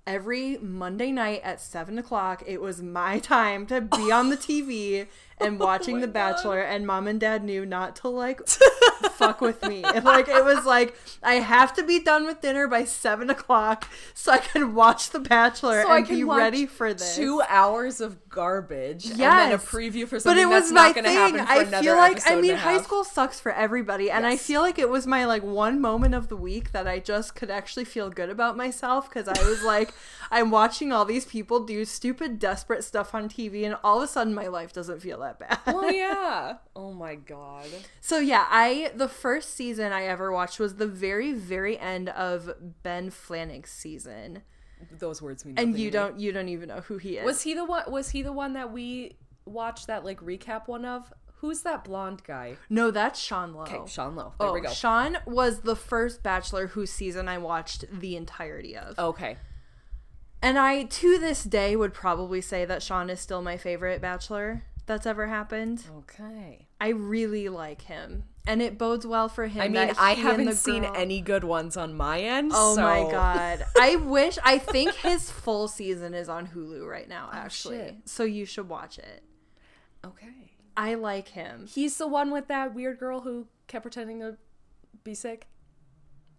every 0.08 0.58
Monday 0.58 1.12
night 1.12 1.42
at 1.44 1.62
seven 1.62 2.00
o'clock, 2.00 2.42
it 2.48 2.62
was 2.62 2.82
my 2.82 3.20
time 3.36 3.68
to 3.68 3.82
be 3.82 4.12
on 4.12 4.30
the 4.30 4.38
TV 4.38 5.06
and 5.40 5.62
oh 5.62 5.66
watching 5.66 6.02
The 6.02 6.08
Bachelor, 6.08 6.62
and 6.62 6.86
mom 6.86 7.08
and 7.08 7.20
dad 7.20 7.44
knew 7.44 7.66
not 7.66 7.96
to 7.98 8.10
like 8.10 8.42
fuck 9.18 9.42
with 9.42 9.64
me. 9.64 9.84
And, 9.84 10.06
like 10.06 10.28
it 10.28 10.44
was 10.44 10.66
like 10.66 10.96
I 11.24 11.36
have 11.36 11.74
to 11.76 11.84
be 11.84 12.00
done 12.00 12.26
with 12.26 12.42
dinner 12.42 12.68
by 12.68 12.86
seven 12.86 13.30
o'clock 13.30 13.88
so 14.14 14.32
I 14.32 14.38
can 14.38 14.74
watch 14.74 15.10
The 15.10 15.20
Bachelor 15.20 15.84
So 15.84 15.92
and 15.92 16.08
be 16.08 16.24
ready 16.24 16.66
for 16.66 16.94
this. 16.94 17.16
Two 17.16 17.42
hours 17.48 18.00
of 18.00 18.30
garbage 18.30 19.06
and 19.10 19.20
then 19.20 19.52
a 19.52 19.58
preview 19.58 20.08
for 20.08 20.18
but 20.18 20.22
something 20.22 20.44
it 20.44 20.46
was 20.48 20.66
that's 20.66 20.72
my 20.72 20.88
not 20.88 20.96
going 20.96 21.06
to 21.06 21.12
happen 21.12 21.40
for 21.40 21.52
I 21.52 21.64
another 21.64 21.84
feel 21.84 21.96
like 21.96 22.30
I 22.30 22.40
mean, 22.40 22.56
high 22.56 22.80
school 22.82 23.04
sucks 23.04 23.40
for 23.40 23.52
everybody, 23.52 24.12
and 24.12 24.26
I 24.26 24.38
feel 24.38 24.62
like 24.62 24.78
it 24.78 24.90
was 24.90 25.08
my 25.08 25.26
like 25.26 25.44
one 25.44 25.82
moment 25.82 26.14
of 26.14 26.28
the 26.28 26.38
week 26.38 26.72
that 26.72 26.88
I 26.88 27.00
just 27.00 27.36
could 27.36 27.50
actually 27.50 27.86
feel 27.86 28.10
good 28.10 28.30
about 28.30 28.56
myself 28.56 29.10
because 29.10 29.28
I 29.28 29.44
was 29.48 29.64
like, 29.64 29.94
I'm 30.32 30.52
watching 30.52 30.92
all 30.92 31.06
these 31.06 31.26
people 31.26 31.66
do 31.66 31.84
stupid, 31.86 32.40
desperate 32.40 32.84
stuff 32.84 33.16
on 33.16 33.28
TV, 33.28 33.66
and 33.66 33.76
all 33.84 33.98
of 33.98 34.04
a 34.04 34.08
sudden 34.08 34.34
my 34.34 34.48
life 34.48 34.72
doesn't 34.72 35.02
feel 35.02 35.20
that 35.20 35.27
bad. 35.40 35.60
Well, 35.68 35.92
yeah. 35.94 36.58
Oh 36.76 36.94
my 36.94 37.16
god. 37.16 37.68
So 38.02 38.20
yeah, 38.20 38.46
I 38.50 38.92
the 38.96 39.08
first 39.08 39.54
season 39.56 39.92
I 39.92 40.04
ever 40.04 40.32
watched 40.32 40.60
was 40.60 40.76
the 40.76 40.88
very 40.88 41.34
very 41.34 41.78
end 41.78 42.10
of 42.10 42.50
Ben 42.84 43.10
Flajnik's 43.12 43.72
season, 43.72 44.44
Those 45.00 45.22
words 45.22 45.46
mean 45.46 45.56
and 45.58 45.78
you 45.78 45.92
don't 45.92 46.20
you 46.20 46.32
don't 46.32 46.50
even 46.50 46.70
know 46.70 46.82
who 46.82 46.98
he 46.98 47.18
is. 47.18 47.26
Was 47.26 47.42
he 47.42 47.54
the 47.54 47.66
one 47.66 47.84
was 47.92 48.10
he 48.12 48.22
the 48.22 48.34
one 48.34 48.54
that 48.54 48.72
we 48.72 49.18
watched 49.46 49.88
that 49.88 50.04
like 50.06 50.20
recap 50.22 50.68
one 50.68 50.86
of? 50.86 51.14
Who's 51.42 51.62
that 51.62 51.84
blonde 51.84 52.24
guy? 52.26 52.58
no, 52.68 52.90
that's 52.90 53.20
Sean 53.20 53.54
Lowe. 53.54 53.62
Okay, 53.62 53.80
Sean 53.92 54.16
Lowe. 54.16 54.34
There 54.40 54.50
Oh, 54.50 54.54
we 54.54 54.62
go. 54.62 54.70
Sean 54.72 55.20
was 55.28 55.62
the 55.62 55.76
first 55.76 56.24
Bachelor 56.24 56.68
whose 56.68 56.92
season 56.92 57.28
I 57.28 57.38
watched 57.38 57.86
the 57.92 58.16
entirety 58.16 58.76
of. 58.76 58.98
okay. 58.98 59.38
And 60.42 60.58
I, 60.60 60.84
to 60.84 61.18
this 61.18 61.44
day, 61.44 61.76
would 61.76 61.94
probably 61.96 62.42
say 62.42 62.64
that 62.66 62.84
Sean 62.84 63.10
is 63.10 63.20
still 63.20 63.42
my 63.42 63.58
favorite 63.58 64.02
Bachelor 64.02 64.64
that's 64.88 65.06
ever 65.06 65.28
happened. 65.28 65.84
Okay. 66.00 66.68
I 66.82 66.90
really 66.90 67.50
like 67.50 67.84
him. 67.84 68.24
And 68.48 68.62
it 68.62 68.78
bodes 68.78 69.06
well 69.06 69.28
for 69.28 69.48
him. 69.48 69.62
I 69.62 69.68
mean, 69.68 69.92
I 70.00 70.14
haven't 70.14 70.54
seen 70.54 70.84
girl- 70.84 70.94
any 70.96 71.20
good 71.20 71.44
ones 71.44 71.76
on 71.76 71.94
my 71.94 72.22
end. 72.22 72.52
Oh 72.56 72.76
my 72.78 73.12
god. 73.12 73.66
I 73.80 73.98
wish, 73.98 74.40
I 74.44 74.58
think 74.58 74.94
his 74.96 75.30
full 75.30 75.68
season 75.68 76.14
is 76.14 76.30
on 76.30 76.48
Hulu 76.48 76.88
right 76.88 77.10
now, 77.10 77.30
oh, 77.32 77.36
actually. 77.36 77.82
Oh. 77.82 77.96
So 78.06 78.24
you 78.24 78.46
should 78.46 78.70
watch 78.70 78.98
it. 78.98 79.24
Okay. 80.06 80.54
I 80.78 80.94
like 80.94 81.30
him. 81.30 81.68
He's 81.68 81.98
the 81.98 82.08
one 82.08 82.32
with 82.32 82.48
that 82.48 82.74
weird 82.74 83.00
girl 83.00 83.22
who 83.22 83.48
kept 83.68 83.84
pretending 83.84 84.22
to 84.22 84.38
be 85.04 85.14
sick. 85.14 85.48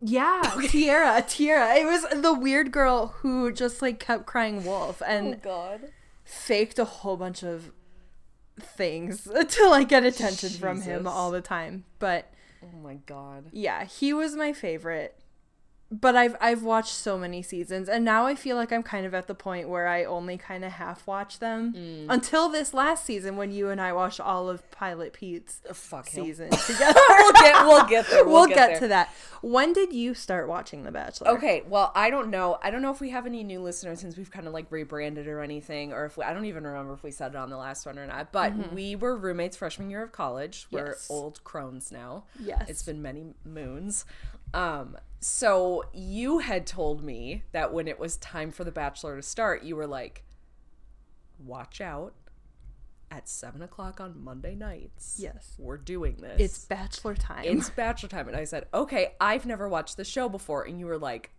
Yeah, 0.00 0.40
Tierra, 0.68 1.22
Tierra. 1.26 1.74
It 1.74 1.84
was 1.84 2.06
the 2.22 2.32
weird 2.32 2.70
girl 2.72 3.08
who 3.18 3.52
just 3.52 3.82
like 3.82 3.98
kept 3.98 4.26
crying 4.26 4.64
wolf 4.64 5.02
and 5.06 5.34
oh, 5.34 5.38
god. 5.42 5.92
faked 6.24 6.78
a 6.78 6.84
whole 6.84 7.16
bunch 7.16 7.42
of 7.42 7.72
things 8.62 9.22
to 9.48 9.68
like 9.68 9.88
get 9.88 10.04
attention 10.04 10.50
from 10.50 10.82
him 10.82 11.06
all 11.06 11.30
the 11.30 11.40
time. 11.40 11.84
But 11.98 12.32
Oh 12.62 12.78
my 12.82 12.94
god. 13.06 13.46
yeah, 13.52 13.84
he 13.84 14.12
was 14.12 14.34
my 14.36 14.52
favorite. 14.52 15.14
But 15.90 16.16
I've 16.16 16.36
I've 16.38 16.62
watched 16.62 16.92
so 16.92 17.16
many 17.16 17.40
seasons 17.40 17.88
and 17.88 18.04
now 18.04 18.26
I 18.26 18.34
feel 18.34 18.56
like 18.56 18.72
I'm 18.72 18.82
kind 18.82 19.06
of 19.06 19.14
at 19.14 19.26
the 19.26 19.34
point 19.34 19.70
where 19.70 19.88
I 19.88 20.04
only 20.04 20.36
kind 20.36 20.62
of 20.62 20.72
half 20.72 21.06
watch 21.06 21.38
them 21.38 21.72
Mm. 21.72 22.06
until 22.10 22.50
this 22.50 22.74
last 22.74 23.06
season 23.06 23.36
when 23.38 23.50
you 23.50 23.70
and 23.70 23.80
I 23.80 23.94
watched 23.94 24.20
all 24.20 24.50
of 24.50 24.70
Pilot 24.70 25.14
Pete's 25.14 25.62
Oh, 25.68 25.72
fuck 25.72 26.08
him. 26.10 26.26
season 26.26 26.50
together. 26.66 26.92
we'll 27.08 27.32
get 27.32 27.64
we'll 27.66 27.86
get 27.86 28.06
there. 28.10 28.24
we'll, 28.26 28.34
We'll, 28.34 28.46
get, 28.48 28.68
there. 28.72 28.80
to 28.80 28.88
that. 28.88 29.08
When 29.40 29.72
did 29.72 29.94
you 29.94 30.12
start 30.12 30.46
watching 30.46 30.82
The 30.82 30.90
Bachelor? 30.92 31.28
Okay, 31.30 31.62
well, 31.66 31.90
I 31.94 32.10
don't 32.10 32.28
know. 32.28 32.58
I 32.62 32.70
don't 32.70 32.82
know 32.82 32.90
if 32.90 33.00
we 33.00 33.08
have 33.10 33.24
any 33.24 33.42
new 33.42 33.60
listeners 33.60 34.00
since 34.00 34.16
we've 34.16 34.30
kind 34.30 34.46
of 34.46 34.52
like 34.52 34.66
rebranded 34.70 35.26
or 35.26 35.40
anything, 35.40 35.92
or 35.94 36.04
if 36.04 36.18
we, 36.18 36.24
I 36.24 36.34
don't 36.34 36.44
even 36.44 36.64
remember 36.66 36.92
if 36.92 37.02
we 37.02 37.12
said 37.12 37.30
it 37.32 37.36
on 37.36 37.48
the 37.48 37.56
last 37.56 37.86
one 37.86 37.98
or 37.98 38.06
not. 38.06 38.30
But 38.32 38.74
we 38.74 38.94
were 38.94 39.16
roommates 39.16 39.56
freshman 39.56 39.88
year 39.88 40.02
of 40.02 40.12
college. 40.12 40.66
We're 40.70 40.80
Mm-hmm. 40.80 40.88
Yes. 40.88 41.06
old 41.10 41.44
crones 41.44 41.90
now. 41.90 42.24
Yes. 42.38 42.66
it's 42.68 42.82
been 42.82 43.00
many 43.00 43.26
moons. 43.44 44.04
Um, 44.54 44.96
so 45.20 45.84
you 45.92 46.38
had 46.38 46.66
told 46.66 47.02
me 47.02 47.42
that 47.52 47.72
when 47.72 47.88
it 47.88 47.98
was 47.98 48.16
time 48.16 48.50
for 48.52 48.64
The 48.64 48.72
Bachelor 48.72 49.16
to 49.16 49.22
start, 49.22 49.62
you 49.62 49.76
were 49.76 49.86
like, 49.86 50.24
"Watch 51.44 51.80
out." 51.80 52.14
At 53.10 53.26
seven 53.26 53.62
o'clock 53.62 54.00
on 54.00 54.22
Monday 54.22 54.54
nights. 54.54 55.16
Yes. 55.18 55.54
We're 55.58 55.78
doing 55.78 56.16
this. 56.20 56.38
It's 56.40 56.64
Bachelor 56.66 57.14
time. 57.14 57.44
it's 57.44 57.70
bachelor 57.70 58.08
time 58.10 58.28
and 58.28 58.36
i 58.36 58.44
said 58.44 58.66
okay 58.74 59.14
i've 59.18 59.46
never 59.46 59.66
watched 59.66 59.96
the 59.96 60.04
show 60.04 60.28
before 60.28 60.64
and 60.64 60.78
you 60.78 60.84
were 60.84 60.98
like 60.98 61.30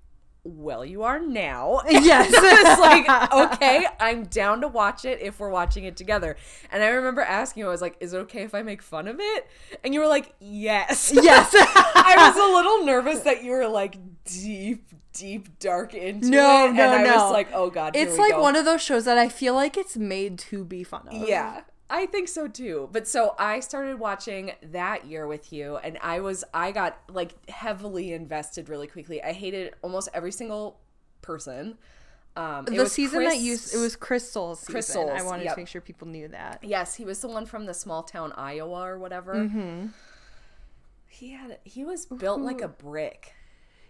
well 0.49 0.83
you 0.83 1.03
are 1.03 1.19
now 1.19 1.81
yes. 1.89 2.29
it's 2.33 2.79
like 2.79 3.31
okay 3.31 3.85
i'm 3.99 4.25
down 4.25 4.61
to 4.61 4.67
watch 4.67 5.05
it 5.05 5.21
if 5.21 5.39
we're 5.39 5.49
watching 5.49 5.83
it 5.85 5.95
together 5.95 6.35
and 6.71 6.83
i 6.83 6.87
remember 6.87 7.21
asking 7.21 7.61
you 7.61 7.67
i 7.67 7.71
was 7.71 7.81
like 7.81 7.95
is 7.99 8.13
it 8.13 8.17
okay 8.17 8.43
if 8.43 8.53
i 8.53 8.61
make 8.61 8.81
fun 8.81 9.07
of 9.07 9.17
it 9.19 9.47
and 9.83 9.93
you 9.93 9.99
were 9.99 10.07
like 10.07 10.33
yes 10.39 11.11
yes. 11.13 11.51
i 11.55 12.15
was 12.17 12.35
a 12.35 12.53
little 12.55 12.85
nervous 12.85 13.19
that 13.21 13.43
you 13.43 13.51
were 13.51 13.67
like 13.67 13.97
deep 14.25 14.89
deep 15.13 15.57
dark 15.59 15.93
into 15.93 16.29
No, 16.29 16.65
it 16.65 16.73
no, 16.73 16.83
and 16.83 16.93
i 16.93 17.03
no. 17.03 17.15
was 17.23 17.31
like 17.31 17.49
oh 17.53 17.69
god 17.69 17.95
it's 17.95 18.17
like 18.17 18.33
go. 18.33 18.41
one 18.41 18.55
of 18.55 18.65
those 18.65 18.81
shows 18.81 19.05
that 19.05 19.17
I 19.17 19.27
feel 19.29 19.53
like 19.53 19.75
it's 19.77 19.97
made 19.97 20.37
to 20.39 20.63
be 20.63 20.83
fun 20.83 21.07
of. 21.07 21.27
Yeah. 21.27 21.61
I 21.89 22.05
think 22.05 22.27
so 22.27 22.47
too. 22.47 22.89
But 22.91 23.07
so 23.07 23.35
I 23.39 23.59
started 23.61 23.99
watching 23.99 24.51
that 24.61 25.07
year 25.07 25.27
with 25.27 25.51
you 25.51 25.77
and 25.77 25.97
I 26.01 26.19
was 26.19 26.43
I 26.53 26.71
got 26.71 26.99
like 27.09 27.49
heavily 27.49 28.13
invested 28.13 28.69
really 28.69 28.87
quickly. 28.87 29.23
I 29.23 29.33
hated 29.33 29.73
almost 29.81 30.09
every 30.13 30.31
single 30.31 30.79
person. 31.21 31.77
Um 32.35 32.67
it 32.67 32.71
The 32.71 32.83
was 32.83 32.91
season 32.91 33.23
that 33.23 33.39
you 33.39 33.53
it 33.53 33.77
was 33.77 33.95
Chris 33.95 34.31
Soules' 34.31 34.59
season. 34.59 34.73
Chris 34.73 34.95
I 34.95 35.23
wanted 35.23 35.45
yep. 35.45 35.55
to 35.55 35.59
make 35.59 35.67
sure 35.67 35.81
people 35.81 36.07
knew 36.07 36.27
that. 36.27 36.59
Yes, 36.61 36.95
he 36.95 37.05
was 37.05 37.19
the 37.21 37.27
one 37.27 37.45
from 37.45 37.65
the 37.65 37.73
small 37.73 38.03
town 38.03 38.33
Iowa 38.33 38.81
or 38.81 38.99
whatever. 38.99 39.33
Mm-hmm. 39.33 39.87
He 41.07 41.31
had 41.31 41.57
he 41.63 41.83
was 41.83 42.05
built 42.05 42.39
like 42.39 42.61
a 42.61 42.67
brick. 42.67 43.33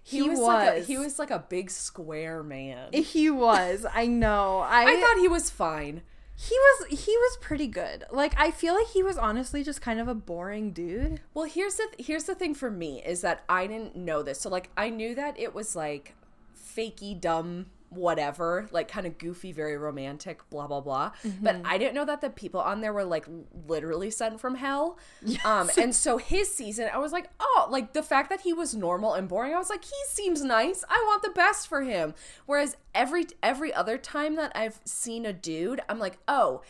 He, 0.01 0.24
He 0.24 0.29
was, 0.29 0.39
like 0.39 0.70
a, 0.70 0.77
was. 0.79 0.88
he 0.88 0.98
was 0.98 1.20
like 1.20 1.29
a 1.29 1.46
big 1.50 1.70
square 1.70 2.41
man. 2.41 2.91
He 2.94 3.29
was. 3.29 3.86
I 3.94 4.08
know. 4.08 4.60
I, 4.65 4.86
I 4.86 5.01
thought 5.01 5.20
he 5.20 5.27
was 5.27 5.50
fine. 5.50 6.01
He 6.41 6.55
was 6.55 6.88
he 6.88 7.12
was 7.17 7.38
pretty 7.41 7.67
good. 7.67 8.05
Like 8.12 8.34
I 8.38 8.51
feel 8.51 8.74
like 8.74 8.88
he 8.88 9.03
was 9.03 9.17
honestly 9.17 9.62
just 9.62 9.81
kind 9.81 10.00
of 10.00 10.08
a 10.08 10.15
boring 10.15 10.72
dude. 10.72 11.19
Well, 11.34 11.43
here's 11.43 11.75
the 11.75 11.88
here's 12.00 12.24
the 12.24 12.36
thing 12.36 12.55
for 12.55 12.72
me 12.72 13.03
is 13.05 13.19
that 13.22 13.43
I 13.50 13.67
didn't 13.67 13.98
know 13.98 14.24
this. 14.24 14.39
So 14.39 14.50
like 14.50 14.69
I 14.77 14.89
knew 14.89 15.13
that 15.15 15.38
it 15.38 15.53
was 15.53 15.75
like 15.75 16.15
fakey 16.58 17.19
dumb 17.19 17.65
whatever, 17.89 18.67
like 18.72 18.88
kind 18.88 19.05
of 19.08 19.17
goofy, 19.17 19.51
very 19.51 19.77
romantic, 19.77 20.48
blah 20.50 20.67
blah 20.67 20.81
blah. 20.81 21.12
But 21.41 21.58
I 21.65 21.77
didn't 21.77 21.96
know 21.96 22.05
that 22.05 22.22
the 22.22 22.29
people 22.29 22.60
on 22.62 22.81
there 22.81 22.93
were 22.93 23.03
like 23.03 23.25
literally 23.67 24.12
sent 24.12 24.39
from 24.39 24.55
hell. 24.55 24.98
Um 25.43 25.69
and 25.77 25.93
so 25.96 26.17
his 26.17 26.53
season, 26.53 26.89
I 26.93 26.98
was 26.98 27.12
like, 27.12 27.29
"Oh, 27.39 27.67
like 27.69 27.93
the 27.93 28.03
fact 28.03 28.29
that 28.29 28.41
he 28.41 28.53
was 28.53 28.75
normal 28.75 29.13
and 29.13 29.27
boring, 29.27 29.53
I 29.53 29.58
was 29.58 29.69
like, 29.69 29.84
he 29.84 29.96
seems 30.08 30.43
nice. 30.43 30.84
I 30.89 31.03
want 31.08 31.24
the 31.24 31.31
best 31.31 31.67
for 31.67 31.81
him." 31.81 32.13
Whereas 32.46 32.77
every 32.93 33.27
every 33.41 33.74
other 33.74 33.98
time 33.98 34.36
that 34.36 34.51
I've 34.55 34.79
seen 34.86 35.25
a 35.25 35.34
dude, 35.34 35.81
I'm 35.89 36.00
like, 36.00 36.19
"Oh, 36.27 36.62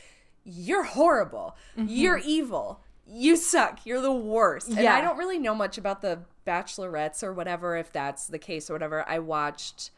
you're 0.44 0.84
horrible. 0.84 1.56
You're 1.76 2.18
evil. 2.18 2.82
You 3.06 3.36
suck. 3.36 3.86
You're 3.86 4.02
the 4.02 4.12
worst. 4.14 4.70
And 4.70 4.80
Yeah. 4.80 4.96
I 4.96 5.02
don't 5.02 5.18
really 5.18 5.38
know 5.40 5.54
much 5.54 5.78
about 5.78 6.02
the 6.02 6.20
bachelorettes 6.48 7.24
or 7.24 7.34
whatever, 7.34 7.76
if 7.76 7.92
that's 7.92 8.28
the 8.28 8.40
case 8.40 8.70
or 8.70 8.74
whatever. 8.74 9.08
I 9.08 9.20
watched 9.20 9.92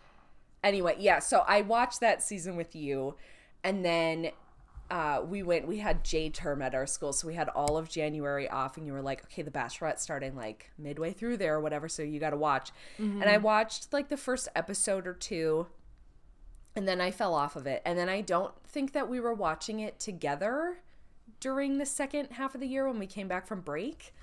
anyway, 0.64 0.96
yeah, 1.00 1.20
so 1.20 1.44
I 1.48 1.62
watched 1.62 2.00
that 2.02 2.22
season 2.22 2.56
with 2.56 2.76
you 2.76 3.16
and 3.64 3.86
then 3.86 4.32
uh, 4.90 5.22
we 5.26 5.42
went 5.42 5.68
we 5.68 5.78
had 5.78 6.04
J 6.04 6.30
term 6.30 6.62
at 6.62 6.76
our 6.76 6.86
school, 6.86 7.14
so 7.14 7.26
we 7.28 7.34
had 7.34 7.48
all 7.50 7.78
of 7.78 7.88
January 7.90 8.50
off 8.50 8.76
and 8.76 8.86
you 8.86 8.92
were 8.92 9.02
like, 9.02 9.24
Okay, 9.26 9.42
the 9.42 9.52
Bachelorette's 9.52 10.02
starting 10.02 10.36
like 10.36 10.70
midway 10.78 11.14
through 11.14 11.38
there 11.38 11.56
or 11.56 11.62
whatever, 11.62 11.88
so 11.88 12.04
you 12.04 12.20
gotta 12.20 12.38
watch. 12.38 12.72
And 13.22 13.24
I 13.24 13.38
watched 13.38 13.94
like 13.94 14.10
the 14.10 14.18
first 14.18 14.50
episode 14.56 15.08
or 15.08 15.14
two 15.14 15.68
and 16.76 16.88
then 16.88 17.02
I 17.02 17.12
fell 17.12 17.34
off 17.34 17.56
of 17.56 17.68
it. 17.68 17.82
And 17.86 17.98
then 17.98 18.10
I 18.10 18.22
don't 18.22 18.54
think 18.66 18.94
that 18.94 19.10
we 19.10 19.20
were 19.20 19.34
watching 19.34 19.80
it 19.80 20.00
together 20.00 20.78
during 21.40 21.78
the 21.78 21.86
second 21.86 22.32
half 22.32 22.56
of 22.56 22.62
the 22.62 22.68
year 22.68 22.88
when 22.88 23.00
we 23.00 23.08
came 23.08 23.28
back 23.28 23.48
from 23.48 23.62
break 23.62 24.14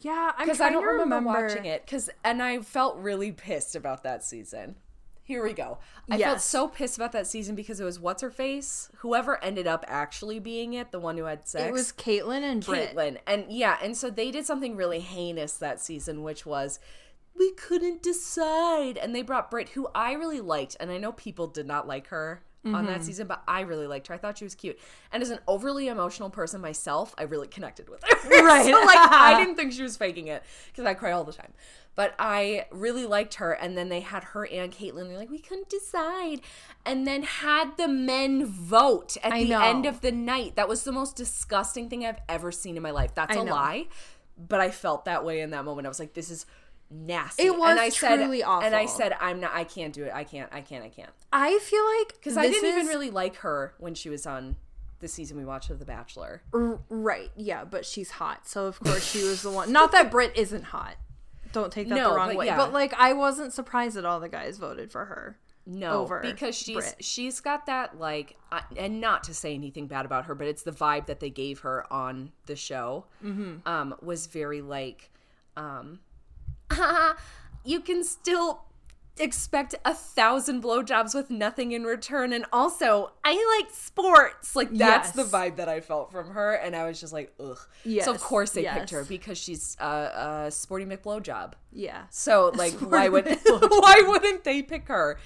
Yeah, 0.00 0.32
I'm 0.36 0.46
because 0.46 0.60
I 0.60 0.70
don't 0.70 0.84
remember, 0.84 1.16
remember 1.16 1.48
watching 1.48 1.64
it. 1.66 1.84
Because 1.84 2.10
and 2.22 2.42
I 2.42 2.60
felt 2.60 2.96
really 2.96 3.32
pissed 3.32 3.76
about 3.76 4.02
that 4.02 4.24
season. 4.24 4.76
Here 5.26 5.42
we 5.42 5.54
go. 5.54 5.78
I 6.10 6.18
felt 6.18 6.42
so 6.42 6.68
pissed 6.68 6.98
about 6.98 7.12
that 7.12 7.26
season 7.26 7.54
because 7.54 7.80
it 7.80 7.84
was 7.84 7.98
what's 7.98 8.20
her 8.20 8.30
face, 8.30 8.90
whoever 8.98 9.42
ended 9.42 9.66
up 9.66 9.82
actually 9.88 10.38
being 10.38 10.74
it, 10.74 10.92
the 10.92 11.00
one 11.00 11.16
who 11.16 11.24
had 11.24 11.48
sex. 11.48 11.64
It 11.64 11.72
was 11.72 11.92
Kaitlyn 11.92 12.42
and 12.42 12.62
Britt. 12.62 12.94
Kaitlyn. 12.94 13.16
And 13.26 13.46
yeah, 13.48 13.78
and 13.82 13.96
so 13.96 14.10
they 14.10 14.30
did 14.30 14.44
something 14.44 14.76
really 14.76 15.00
heinous 15.00 15.54
that 15.54 15.80
season, 15.80 16.22
which 16.22 16.44
was 16.44 16.78
we 17.34 17.52
couldn't 17.52 18.02
decide. 18.02 18.98
And 18.98 19.14
they 19.14 19.22
brought 19.22 19.50
Britt, 19.50 19.70
who 19.70 19.88
I 19.94 20.12
really 20.12 20.42
liked, 20.42 20.76
and 20.78 20.90
I 20.90 20.98
know 20.98 21.12
people 21.12 21.46
did 21.46 21.66
not 21.66 21.88
like 21.88 22.08
her 22.08 22.42
on 22.64 22.72
Mm-hmm. 22.72 22.86
that 22.86 23.04
season, 23.04 23.26
but 23.26 23.42
I 23.46 23.60
really 23.60 23.86
liked 23.86 24.06
her. 24.06 24.14
I 24.14 24.18
thought 24.18 24.38
she 24.38 24.44
was 24.44 24.54
cute. 24.54 24.78
And 25.12 25.22
as 25.22 25.28
an 25.30 25.38
overly 25.46 25.88
emotional 25.88 26.30
person 26.30 26.60
myself, 26.62 27.14
I 27.18 27.24
really 27.24 27.46
connected 27.48 27.88
with 27.88 28.02
her. 28.04 28.16
Right. 28.44 28.64
so 28.64 28.72
like 28.72 28.98
I 28.98 29.38
didn't 29.42 29.56
think 29.56 29.72
she 29.72 29.82
was 29.82 29.96
faking 29.96 30.28
it 30.28 30.42
because 30.68 30.84
I 30.86 30.94
cry 30.94 31.12
all 31.12 31.24
the 31.24 31.32
time. 31.32 31.52
But 31.96 32.14
I 32.18 32.66
really 32.72 33.06
liked 33.06 33.34
her, 33.34 33.52
and 33.52 33.78
then 33.78 33.88
they 33.88 34.00
had 34.00 34.24
her 34.24 34.44
and 34.46 34.72
Kaitlyn. 34.72 35.06
They're 35.08 35.16
like, 35.16 35.30
we 35.30 35.38
couldn't 35.38 35.68
decide, 35.68 36.40
and 36.84 37.06
then 37.06 37.22
had 37.22 37.76
the 37.76 37.86
men 37.86 38.46
vote 38.46 39.16
at 39.22 39.32
I 39.32 39.44
the 39.44 39.50
know. 39.50 39.60
end 39.62 39.86
of 39.86 40.00
the 40.00 40.10
night. 40.10 40.56
That 40.56 40.68
was 40.68 40.82
the 40.82 40.90
most 40.90 41.14
disgusting 41.14 41.88
thing 41.88 42.04
I've 42.04 42.18
ever 42.28 42.50
seen 42.50 42.76
in 42.76 42.82
my 42.82 42.90
life. 42.90 43.14
That's 43.14 43.36
I 43.36 43.42
a 43.42 43.44
know. 43.44 43.52
lie, 43.52 43.86
but 44.36 44.60
I 44.60 44.72
felt 44.72 45.04
that 45.04 45.24
way 45.24 45.40
in 45.40 45.50
that 45.50 45.64
moment. 45.64 45.86
I 45.86 45.88
was 45.88 46.00
like, 46.00 46.14
this 46.14 46.30
is 46.30 46.46
nasty. 46.94 47.42
It 47.44 47.56
was 47.56 47.70
and 47.72 47.80
I 47.80 47.88
said, 47.88 48.16
truly 48.16 48.42
And 48.42 48.74
I 48.74 48.86
said, 48.86 49.14
I'm 49.20 49.40
not. 49.40 49.52
I 49.54 49.64
can't 49.64 49.92
do 49.92 50.04
it. 50.04 50.12
I 50.14 50.24
can't. 50.24 50.48
I 50.52 50.60
can't. 50.60 50.84
I 50.84 50.88
can't. 50.88 51.10
I 51.32 51.58
feel 51.58 51.84
like 51.98 52.14
Because 52.14 52.36
I 52.36 52.48
didn't 52.48 52.68
even 52.70 52.86
really 52.86 53.10
like 53.10 53.36
her 53.36 53.74
when 53.78 53.94
she 53.94 54.08
was 54.08 54.26
on 54.26 54.56
the 55.00 55.08
season 55.08 55.36
we 55.36 55.44
watched 55.44 55.70
of 55.70 55.78
The 55.78 55.84
Bachelor. 55.84 56.42
R- 56.52 56.78
right. 56.88 57.30
Yeah, 57.36 57.64
but 57.64 57.84
she's 57.84 58.12
hot, 58.12 58.46
so 58.48 58.66
of 58.66 58.78
course 58.80 59.04
she 59.04 59.22
was 59.24 59.42
the 59.42 59.50
one. 59.50 59.70
Not 59.72 59.92
that 59.92 60.10
Britt 60.10 60.32
isn't 60.36 60.64
hot. 60.64 60.96
Don't 61.52 61.72
take 61.72 61.88
that 61.88 61.94
No, 61.94 62.10
the 62.10 62.16
wrong 62.16 62.28
but 62.28 62.36
way. 62.36 62.46
yeah. 62.46 62.56
But 62.56 62.72
like, 62.72 62.94
I 62.94 63.12
wasn't 63.12 63.52
surprised 63.52 63.96
that 63.96 64.04
all 64.04 64.18
the 64.20 64.28
guys 64.28 64.56
voted 64.58 64.90
for 64.90 65.04
her. 65.04 65.38
No, 65.66 66.06
because 66.20 66.54
she's 66.54 66.76
Britt. 66.76 66.96
she's 67.00 67.40
got 67.40 67.66
that 67.66 67.98
like, 67.98 68.36
uh, 68.52 68.60
and 68.76 69.00
not 69.00 69.24
to 69.24 69.34
say 69.34 69.54
anything 69.54 69.86
bad 69.86 70.04
about 70.04 70.26
her, 70.26 70.34
but 70.34 70.46
it's 70.46 70.62
the 70.62 70.72
vibe 70.72 71.06
that 71.06 71.20
they 71.20 71.30
gave 71.30 71.60
her 71.60 71.90
on 71.92 72.32
the 72.46 72.56
show. 72.56 73.06
Mm-hmm. 73.24 73.66
Um, 73.66 73.94
was 74.02 74.26
very 74.26 74.60
like, 74.60 75.10
um, 75.56 76.00
you 77.64 77.80
can 77.80 78.04
still 78.04 78.62
expect 79.16 79.76
a 79.84 79.94
thousand 79.94 80.60
blowjobs 80.62 81.14
with 81.14 81.30
nothing 81.30 81.72
in 81.72 81.84
return, 81.84 82.32
and 82.32 82.44
also 82.52 83.12
I 83.24 83.60
like 83.60 83.72
sports. 83.72 84.56
Like 84.56 84.72
that's 84.72 85.12
the 85.12 85.22
vibe 85.24 85.56
that 85.56 85.68
I 85.68 85.80
felt 85.80 86.10
from 86.10 86.30
her, 86.30 86.54
and 86.54 86.74
I 86.74 86.84
was 86.86 87.00
just 87.00 87.12
like, 87.12 87.32
ugh. 87.38 87.58
so 88.02 88.10
of 88.12 88.20
course 88.20 88.50
they 88.50 88.64
picked 88.64 88.90
her 88.90 89.04
because 89.04 89.38
she's 89.38 89.76
a, 89.80 90.46
a 90.46 90.50
sporty 90.50 90.84
McBlowjob. 90.84 91.52
Yeah. 91.72 92.02
So 92.10 92.50
like, 92.54 92.72
why 92.74 93.08
would 93.08 93.26
why 93.46 94.02
wouldn't 94.06 94.44
they 94.44 94.62
pick 94.62 94.88
her? 94.88 95.18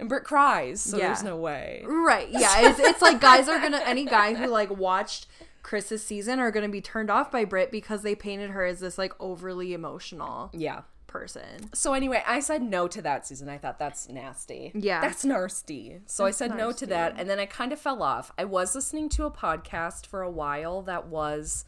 And 0.00 0.08
Britt 0.08 0.22
cries, 0.22 0.80
so 0.80 0.96
Yeah. 0.96 1.08
there's 1.08 1.24
no 1.24 1.36
way. 1.36 1.82
Right. 1.84 2.28
Yeah. 2.30 2.70
It's, 2.70 2.78
it's 2.78 3.02
like 3.02 3.20
guys 3.20 3.48
are 3.48 3.58
gonna 3.58 3.82
any 3.84 4.04
guy 4.04 4.34
who 4.34 4.46
like 4.46 4.70
watched 4.70 5.26
Chris's 5.62 6.02
season 6.04 6.38
are 6.38 6.50
gonna 6.50 6.68
be 6.68 6.80
turned 6.80 7.10
off 7.10 7.30
by 7.30 7.44
Britt 7.44 7.70
because 7.70 8.02
they 8.02 8.14
painted 8.14 8.50
her 8.50 8.64
as 8.64 8.80
this 8.80 8.96
like 8.98 9.12
overly 9.20 9.72
emotional 9.74 10.50
Yeah. 10.52 10.82
person. 11.06 11.70
So 11.74 11.94
anyway, 11.94 12.22
I 12.26 12.40
said 12.40 12.62
no 12.62 12.86
to 12.88 13.00
that 13.02 13.26
season. 13.26 13.48
I 13.48 13.58
thought 13.58 13.78
that's 13.78 14.08
nasty. 14.08 14.72
Yeah. 14.74 15.00
That's 15.00 15.24
nasty. 15.24 16.00
So 16.06 16.24
I 16.24 16.28
That's 16.28 16.38
said 16.38 16.56
no 16.56 16.72
to 16.72 16.86
that, 16.86 17.14
and 17.18 17.28
then 17.28 17.38
I 17.38 17.46
kind 17.46 17.72
of 17.72 17.78
fell 17.78 18.02
off. 18.02 18.30
I 18.38 18.44
was 18.44 18.74
listening 18.74 19.08
to 19.10 19.24
a 19.24 19.30
podcast 19.30 20.06
for 20.06 20.22
a 20.22 20.30
while 20.30 20.82
that 20.82 21.06
was 21.08 21.64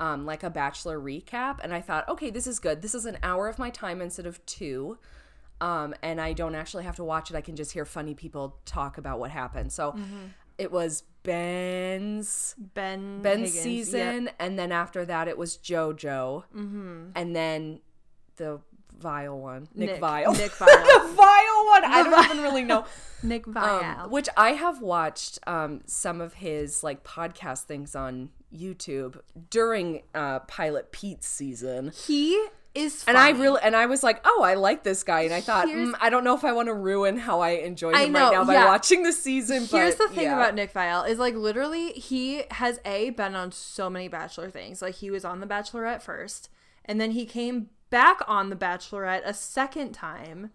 um, 0.00 0.26
like 0.26 0.42
a 0.42 0.50
bachelor 0.50 0.98
recap, 0.98 1.58
and 1.62 1.72
I 1.72 1.80
thought, 1.80 2.08
okay, 2.08 2.30
this 2.30 2.46
is 2.48 2.58
good. 2.58 2.82
This 2.82 2.94
is 2.96 3.04
an 3.06 3.18
hour 3.22 3.46
of 3.48 3.58
my 3.60 3.70
time 3.70 4.00
instead 4.00 4.26
of 4.26 4.44
two. 4.46 4.98
Um, 5.60 5.94
and 6.02 6.20
I 6.20 6.32
don't 6.32 6.56
actually 6.56 6.82
have 6.84 6.96
to 6.96 7.04
watch 7.04 7.30
it. 7.30 7.36
I 7.36 7.40
can 7.40 7.54
just 7.54 7.70
hear 7.72 7.84
funny 7.84 8.12
people 8.14 8.58
talk 8.64 8.98
about 8.98 9.20
what 9.20 9.30
happened. 9.30 9.72
So 9.72 9.92
Mm-hmm. 9.92 10.26
it 10.58 10.72
was 10.72 11.04
Ben's 11.24 12.54
Ben 12.58 13.22
Ben's 13.22 13.48
Higgins, 13.48 13.62
season, 13.62 14.24
yep. 14.24 14.34
and 14.38 14.58
then 14.58 14.70
after 14.70 15.04
that 15.06 15.26
it 15.26 15.36
was 15.36 15.56
JoJo, 15.56 16.44
mm-hmm. 16.54 17.08
and 17.14 17.34
then 17.34 17.80
the 18.36 18.60
Vile 18.96 19.38
one, 19.38 19.68
Nick, 19.74 19.90
Nick- 19.90 20.00
Vile, 20.00 20.32
Nick 20.32 20.52
the 20.58 20.64
Vile. 20.66 21.08
Vile 21.14 21.66
one. 21.66 21.84
I 21.84 22.02
don't 22.04 22.24
even 22.26 22.42
really 22.42 22.62
know. 22.64 22.84
Nick 23.22 23.46
Um, 23.56 24.10
which 24.10 24.28
I 24.36 24.50
have 24.50 24.82
watched 24.82 25.38
um, 25.46 25.80
some 25.86 26.20
of 26.20 26.34
his 26.34 26.84
like 26.84 27.02
podcast 27.04 27.62
things 27.62 27.96
on 27.96 28.28
YouTube 28.54 29.18
during 29.50 30.02
uh, 30.14 30.40
Pilot 30.40 30.92
Pete's 30.92 31.26
season. 31.26 31.90
he 32.06 32.46
is 32.74 33.04
And 33.06 33.16
I 33.16 33.30
really, 33.30 33.60
and 33.62 33.76
I 33.76 33.86
was 33.86 34.02
like, 34.02 34.20
oh, 34.24 34.42
I 34.42 34.54
like 34.54 34.82
this 34.82 35.02
guy, 35.02 35.22
and 35.22 35.32
I 35.32 35.40
thought, 35.40 35.68
mm, 35.68 35.94
I 36.00 36.10
don't 36.10 36.24
know 36.24 36.34
if 36.34 36.44
I 36.44 36.52
want 36.52 36.66
to 36.68 36.74
ruin 36.74 37.16
how 37.16 37.40
I 37.40 37.50
enjoy 37.50 37.90
him 37.90 37.94
I 37.94 38.00
right 38.00 38.10
now 38.10 38.44
by 38.44 38.54
yeah. 38.54 38.66
watching 38.66 39.04
the 39.04 39.12
season. 39.12 39.64
Here's 39.66 39.94
but, 39.94 40.08
the 40.08 40.14
thing 40.14 40.24
yeah. 40.24 40.34
about 40.34 40.54
Nick 40.54 40.72
Viall 40.72 41.08
is 41.08 41.18
like 41.18 41.34
literally 41.34 41.92
he 41.92 42.42
has 42.50 42.80
a 42.84 43.10
been 43.10 43.34
on 43.34 43.52
so 43.52 43.88
many 43.88 44.08
Bachelor 44.08 44.50
things. 44.50 44.82
Like 44.82 44.96
he 44.96 45.10
was 45.10 45.24
on 45.24 45.40
The 45.40 45.46
Bachelorette 45.46 46.02
first, 46.02 46.48
and 46.84 47.00
then 47.00 47.12
he 47.12 47.26
came 47.26 47.70
back 47.90 48.20
on 48.26 48.50
The 48.50 48.56
Bachelorette 48.56 49.22
a 49.24 49.34
second 49.34 49.92
time. 49.92 50.50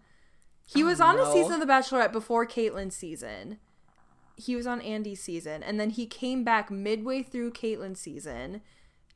He 0.66 0.84
was 0.84 1.00
on 1.00 1.16
a 1.16 1.22
no. 1.22 1.32
season 1.32 1.54
of 1.54 1.60
The 1.60 1.72
Bachelorette 1.72 2.12
before 2.12 2.46
Kaitlyn's 2.46 2.94
season. 2.94 3.58
He 4.36 4.54
was 4.54 4.66
on 4.66 4.80
Andi's 4.80 5.20
season, 5.20 5.62
and 5.62 5.80
then 5.80 5.90
he 5.90 6.06
came 6.06 6.44
back 6.44 6.70
midway 6.70 7.22
through 7.22 7.52
Kaitlyn's 7.52 8.00
season 8.00 8.60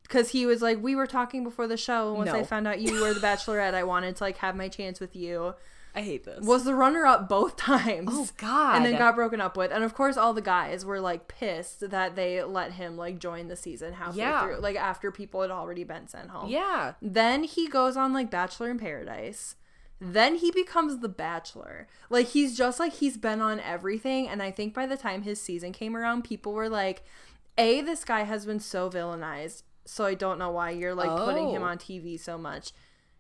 because 0.04 0.30
he 0.30 0.46
was 0.46 0.62
like, 0.62 0.80
we 0.82 0.94
were 0.94 1.06
talking 1.08 1.42
before 1.42 1.66
the 1.66 1.76
show. 1.76 2.08
and 2.11 2.18
Once 2.18 2.30
I 2.30 2.44
found 2.44 2.68
out 2.68 2.80
you 2.80 3.00
were 3.00 3.12
the 3.12 3.20
Bachelorette, 3.20 3.75
I 3.75 3.82
wanted 3.82 4.16
to 4.16 4.25
like 4.25 4.37
have 4.38 4.54
my 4.54 4.68
chance 4.68 5.00
with 5.00 5.16
you 5.16 5.54
I 5.96 6.02
hate 6.02 6.25
this. 6.25 6.44
was 6.44 6.64
the 6.64 6.75
runner 6.75 7.06
up 7.06 7.28
both 7.28 7.56
times. 7.73 8.11
Oh, 8.12 8.28
God. 8.37 8.76
And 8.76 8.84
then 8.84 8.99
got 8.99 9.14
broken 9.14 9.40
up 9.40 9.56
with. 9.56 9.70
And 9.73 9.84
of 9.84 9.94
course 9.94 10.16
all 10.16 10.34
the 10.34 10.42
guys 10.42 10.84
were 10.84 11.00
like 11.00 11.28
pissed 11.28 11.88
that 11.90 12.16
they 12.16 12.42
let 12.42 12.73
him 12.73 12.96
like 12.96 13.18
join 13.18 13.49
the 13.49 13.56
season 13.56 13.92
halfway 13.94 14.18
Yeah. 14.23 14.44
through. 14.44 14.56
Like 14.61 14.76
after 14.76 15.11
people 15.12 15.40
had 15.42 15.50
already 15.50 15.84
been 15.84 16.06
sent 16.08 16.30
home. 16.30 16.49
yeah, 16.50 16.94
Then 17.00 17.44
he 17.44 17.68
goes 17.68 17.96
on 17.96 18.12
like 18.12 18.30
Bachelor 18.30 18.70
in 18.70 18.78
Paradise. 18.78 19.56
Then 20.00 20.34
he 20.34 20.50
becomes 20.50 20.99
the 20.99 21.08
Bachelor. 21.08 21.87
Like 22.11 22.26
he's 22.26 22.56
just 22.58 22.78
like 22.80 22.94
he's 22.94 23.16
been 23.16 23.40
on 23.40 23.61
everything. 23.61 24.28
And 24.28 24.42
I 24.42 24.50
think 24.50 24.75
by 24.75 24.87
the 24.87 24.96
time 24.96 25.23
his 25.23 25.40
season 25.40 25.73
came 25.73 25.96
around, 25.96 26.25
people 26.25 26.52
were 26.52 26.68
like, 26.68 27.04
A, 27.56 27.80
this 27.80 28.04
guy 28.04 28.25
has 28.25 28.44
been 28.44 28.61
so 28.61 28.90
villainized. 28.90 29.62
So 29.86 30.04
I 30.06 30.14
don't 30.14 30.38
know 30.38 30.50
why 30.50 30.70
you're 30.70 30.94
like 30.94 31.10
putting 31.24 31.50
him 31.50 31.62
Oh. 31.62 31.66
on 31.66 31.78
TV 31.78 32.18
so 32.18 32.38
much. 32.38 32.72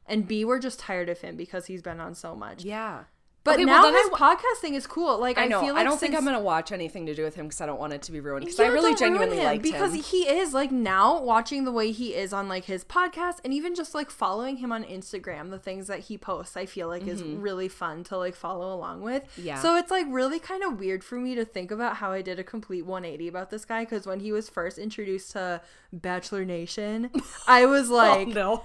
And 0.06 0.26
B, 0.28 0.44
we're 0.44 0.58
just 0.58 0.78
tired 0.78 1.08
of 1.08 1.20
him 1.20 1.36
because 1.36 1.66
he's 1.66 1.82
been 1.82 2.00
on 2.00 2.14
so 2.14 2.34
much. 2.34 2.64
yeah. 2.64 3.04
But 3.44 3.56
Okay, 3.56 3.64
now 3.66 3.82
then 3.82 3.92
his 3.94 4.08
I 4.14 4.34
podcast 4.34 4.60
thing 4.62 4.72
is 4.74 4.86
cool. 4.86 5.18
Like 5.18 5.36
I, 5.36 5.44
I 5.44 5.48
know. 5.48 5.60
feel 5.60 5.74
like 5.74 5.82
I 5.82 5.84
don't 5.84 6.00
think 6.00 6.14
I'm 6.14 6.24
gonna 6.24 6.40
watch 6.40 6.72
anything 6.72 7.04
to 7.06 7.14
do 7.14 7.22
with 7.22 7.34
him 7.34 7.46
because 7.46 7.60
I 7.60 7.66
don't 7.66 7.78
want 7.78 7.92
it 7.92 8.00
to 8.02 8.12
be 8.12 8.18
ruined. 8.18 8.46
Because 8.46 8.58
Yeah, 8.58 8.64
I 8.64 8.68
really 8.68 8.94
genuinely 8.94 9.36
him, 9.38 9.60
because 9.60 9.92
him. 9.94 10.02
he 10.02 10.26
is 10.26 10.54
like 10.54 10.72
now 10.72 11.20
watching 11.20 11.64
the 11.64 11.70
way 11.72 11.92
he 11.92 12.14
is 12.14 12.32
on 12.32 12.48
like 12.48 12.64
his 12.64 12.84
podcast 12.84 13.40
and 13.44 13.52
even 13.52 13.74
just 13.74 13.94
like 13.94 14.10
following 14.10 14.56
him 14.56 14.72
on 14.72 14.82
Instagram, 14.82 15.50
the 15.50 15.58
things 15.58 15.88
that 15.88 16.00
he 16.00 16.16
posts, 16.16 16.56
I 16.56 16.64
feel 16.64 16.88
like 16.88 17.06
is 17.06 17.22
really 17.22 17.68
fun 17.68 18.02
to 18.04 18.16
like 18.16 18.34
follow 18.34 18.74
along 18.74 19.02
with. 19.02 19.24
Mm-hmm. 19.24 19.46
Yeah. 19.46 19.60
So 19.60 19.76
it's 19.76 19.90
like 19.90 20.06
really 20.08 20.38
kind 20.38 20.62
of 20.64 20.80
weird 20.80 21.04
for 21.04 21.16
me 21.16 21.34
to 21.34 21.44
think 21.44 21.70
about 21.70 21.96
how 21.96 22.12
I 22.12 22.22
did 22.22 22.38
a 22.38 22.44
complete 22.44 22.86
180 22.86 23.28
about 23.28 23.50
this 23.50 23.66
guy 23.66 23.84
because 23.84 24.06
when 24.06 24.20
he 24.20 24.32
was 24.32 24.48
first 24.48 24.78
introduced 24.78 25.32
to 25.32 25.60
Bachelor 25.92 26.46
Nation, 26.46 27.10
I 27.46 27.66
was 27.66 27.90
like, 27.90 28.28
oh, 28.28 28.30
no. 28.30 28.62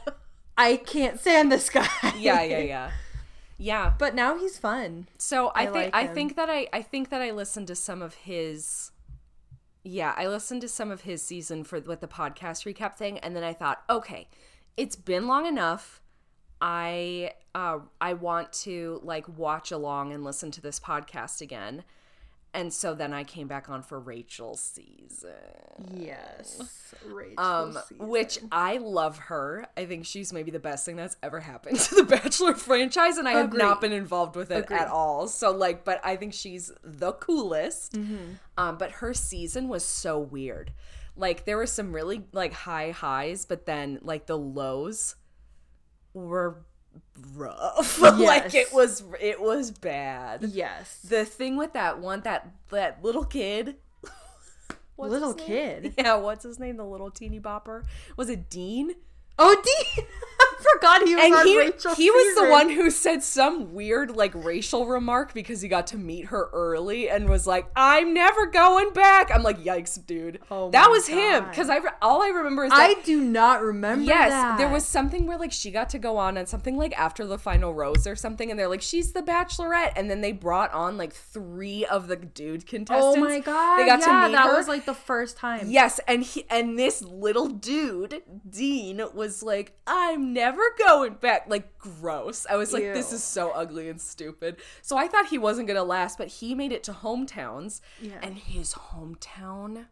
I 0.58 0.78
can't 0.78 1.20
stand 1.20 1.52
this 1.52 1.70
guy. 1.70 1.88
yeah, 2.18 2.42
yeah, 2.44 2.60
yeah, 2.60 2.92
yeah. 3.60 3.94
But 4.00 4.16
now 4.16 4.38
he's 4.38 4.58
fun. 4.58 5.08
So 5.18 5.50
I, 5.50 5.64
I 5.64 5.66
think 5.66 5.76
like 5.76 5.96
I 5.96 6.08
think 6.08 6.36
that 6.38 6.50
I 6.50 6.68
I 6.74 6.82
think 6.82 7.10
that 7.10 7.22
I 7.22 7.32
listened 7.32 7.68
to 7.68 7.76
some 7.76 8.02
of 8.02 8.16
his. 8.16 8.92
Yeah, 9.84 10.14
I 10.18 10.28
listened 10.28 10.62
to 10.62 10.68
some 10.68 10.92
of 10.92 11.02
his 11.02 11.22
season 11.22 11.64
for 11.64 11.80
with 11.80 12.00
the 12.00 12.08
podcast 12.08 12.66
recap 12.66 12.96
thing, 12.96 13.20
and 13.20 13.36
then 13.36 13.44
I 13.44 13.54
thought, 13.54 13.84
okay, 13.90 14.28
it's 14.78 14.96
been 14.96 15.28
long 15.28 15.46
enough. 15.46 16.02
I 16.62 17.34
uh 17.54 17.80
I 18.00 18.14
want 18.14 18.54
to 18.54 19.02
like 19.04 19.28
watch 19.28 19.72
along 19.72 20.14
and 20.14 20.24
listen 20.24 20.52
to 20.52 20.62
this 20.62 20.80
podcast 20.80 21.42
again. 21.42 21.84
And 22.54 22.74
so 22.74 22.96
then 22.96 23.14
I 23.14 23.24
came 23.24 23.48
back 23.48 23.70
on 23.70 23.84
for 23.84 24.00
Rachel's 24.00 24.60
season. 24.60 25.30
Yes. 25.94 26.94
Rachel 27.06 27.40
Um, 27.40 27.78
season. 27.88 28.08
which 28.08 28.40
I 28.52 28.78
love 28.78 29.18
her. 29.20 29.68
I 29.78 29.86
think 29.86 30.06
she's 30.06 30.34
maybe 30.34 30.50
the 30.50 30.60
best 30.60 30.84
thing 30.84 30.96
that's 30.96 31.16
ever 31.22 31.40
happened 31.40 31.78
to 31.80 31.96
the 31.96 32.04
Bachelor 32.04 32.56
franchise, 32.56 33.18
and 33.18 33.28
I 33.28 33.34
have 33.34 33.54
not 33.54 33.82
been 33.82 33.92
involved 33.94 34.36
with 34.36 34.50
it 34.52 34.64
Agree. 34.64 34.78
at 34.78 34.88
all. 34.88 35.28
So 35.28 35.52
like, 35.52 35.86
but 35.86 36.02
I 36.04 36.16
think 36.16 36.34
she's 36.34 36.72
the 36.84 37.12
coolest. 37.14 37.94
Mm-hmm. 37.94 38.34
Um, 38.58 38.78
but 38.78 38.92
her 38.94 39.14
season 39.14 39.68
was 39.68 39.86
so 39.86 40.18
weird. 40.20 40.72
Like 41.16 41.46
there 41.46 41.58
were 41.58 41.68
some 41.68 41.94
really 41.94 42.24
like 42.32 42.54
high 42.54 42.92
highs, 42.92 43.46
but 43.46 43.66
then 43.68 44.00
like 44.02 44.26
the 44.26 44.38
lows 44.38 45.16
were 46.14 46.66
rough. 47.34 48.00
like 48.02 48.54
it 48.56 48.74
was 48.74 49.04
it 49.20 49.42
was 49.42 49.72
bad. 49.72 50.44
Yes. 50.44 51.00
The 51.08 51.26
thing 51.26 51.58
with 51.58 51.74
that 51.74 52.00
one 52.00 52.22
that 52.22 52.50
that 52.70 53.04
little 53.04 53.26
kid. 53.26 53.76
Little 54.98 55.34
kid? 55.34 55.94
Yeah, 55.98 56.16
what's 56.16 56.44
his 56.44 56.60
name? 56.60 56.76
The 56.76 56.84
little 56.84 57.10
teeny 57.10 57.40
bopper. 57.40 57.86
Was 58.18 58.30
it 58.30 58.50
Dean? 58.50 58.96
Oh, 59.38 59.56
Dean! 59.96 60.06
Forgot 60.74 61.08
he 61.08 61.16
was 61.16 61.26
And 61.26 61.34
on 61.36 61.48
he 61.48 61.58
Rachel's 61.58 61.98
he 61.98 62.12
was 62.12 62.36
the 62.36 62.50
one 62.50 62.70
who 62.70 62.90
said 62.90 63.24
some 63.24 63.74
weird 63.74 64.12
like 64.16 64.34
racial 64.36 64.88
remark 64.88 65.34
because 65.34 65.62
he 65.62 65.68
got 65.68 65.88
to 65.88 65.98
meet 65.98 66.26
her 66.26 66.50
early 66.52 67.10
and 67.10 67.30
was 67.30 67.48
like, 67.48 67.70
"I'm 67.76 68.14
never 68.14 68.46
going 68.46 68.92
back." 68.92 69.32
I'm 69.34 69.44
like, 69.44 69.64
"Yikes, 69.64 70.06
dude!" 70.06 70.40
Oh 70.52 70.70
that 70.72 70.90
was 70.90 71.08
him 71.08 71.46
because 71.46 71.70
I 71.70 71.78
re- 71.78 71.90
all 72.02 72.22
I 72.22 72.28
remember 72.28 72.66
is 72.66 72.72
that 72.72 72.80
I 72.80 73.02
do 73.02 73.22
not 73.22 73.62
remember. 73.62 74.04
Yes, 74.04 74.32
that. 74.32 74.58
there 74.58 74.70
was 74.70 74.86
something 74.86 75.28
where 75.28 75.38
like 75.38 75.52
she 75.52 75.72
got 75.72 75.90
to 75.90 76.00
go 76.00 76.18
on 76.18 76.38
and 76.38 76.48
something 76.48 76.78
like 76.78 76.98
after 77.00 77.26
the 77.26 77.38
final 77.38 77.74
rose 77.74 78.06
or 78.06 78.16
something, 78.16 78.50
and 78.50 78.60
they're 78.60 78.68
like, 78.68 78.82
she's 78.82 79.14
the 79.14 79.22
bachelorette, 79.22 79.94
and 79.96 80.10
then 80.10 80.22
they 80.22 80.32
brought 80.32 80.74
on 80.74 80.98
like 80.98 81.14
three 81.14 81.86
of 81.86 82.08
the 82.08 82.16
dude 82.16 82.66
contestants. 82.66 83.18
Oh 83.18 83.20
my 83.20 83.40
god! 83.40 83.80
they 83.80 83.86
got 83.86 84.00
yeah, 84.00 84.06
to 84.06 84.28
meet 84.28 84.34
that 84.34 84.48
her. 84.48 84.58
was 84.58 84.68
like 84.68 84.86
the 84.86 84.94
first 84.94 85.38
time. 85.38 85.70
Yes, 85.70 86.00
and 86.08 86.24
he 86.24 86.46
and 86.50 86.78
this 86.78 87.02
little 87.02 87.48
dude, 87.48 88.22
Dean, 88.50 89.02
was 89.14 89.42
like, 89.44 89.78
I'm 89.88 90.34
never 90.34 90.49
going 90.78 91.14
back. 91.16 91.46
Like 91.48 91.78
gross. 91.78 92.46
I 92.50 92.56
was 92.56 92.74
like, 92.74 92.84
this 92.84 93.12
is 93.12 93.24
so 93.24 93.52
ugly 93.52 93.90
and 93.90 94.00
stupid. 94.00 94.58
So 94.82 94.98
I 94.98 95.08
thought 95.08 95.28
he 95.28 95.38
wasn't 95.38 95.68
gonna 95.68 95.84
last, 95.84 96.18
but 96.18 96.28
he 96.28 96.56
made 96.56 96.72
it 96.72 96.84
to 96.84 96.92
hometowns. 96.92 97.82
Yeah. 98.02 98.20
And 98.22 98.38
his 98.38 98.74
hometown 98.74 99.86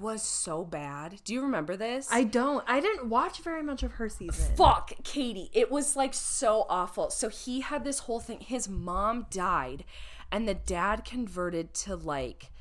was 0.00 0.22
so 0.22 0.64
bad. 0.64 1.20
Do 1.24 1.34
you 1.34 1.42
remember 1.42 1.76
this? 1.76 2.08
I 2.10 2.24
don't. 2.24 2.64
I 2.66 2.80
didn't 2.80 3.08
watch 3.08 3.40
very 3.40 3.62
much 3.62 3.82
of 3.82 3.92
her 3.92 4.08
season. 4.08 4.54
fuck 4.56 4.92
Katie. 5.04 5.50
It 5.52 5.70
was 5.70 5.96
like 5.96 6.14
so 6.14 6.66
awful. 6.68 7.10
So 7.10 7.28
he 7.28 7.60
had 7.60 7.84
this 7.84 8.00
whole 8.00 8.20
thing. 8.20 8.40
His 8.40 8.68
mom 8.68 9.26
died, 9.30 9.84
and 10.30 10.48
the 10.48 10.54
dad 10.54 11.04
converted 11.04 11.74
to 11.74 11.96
like 11.96 12.51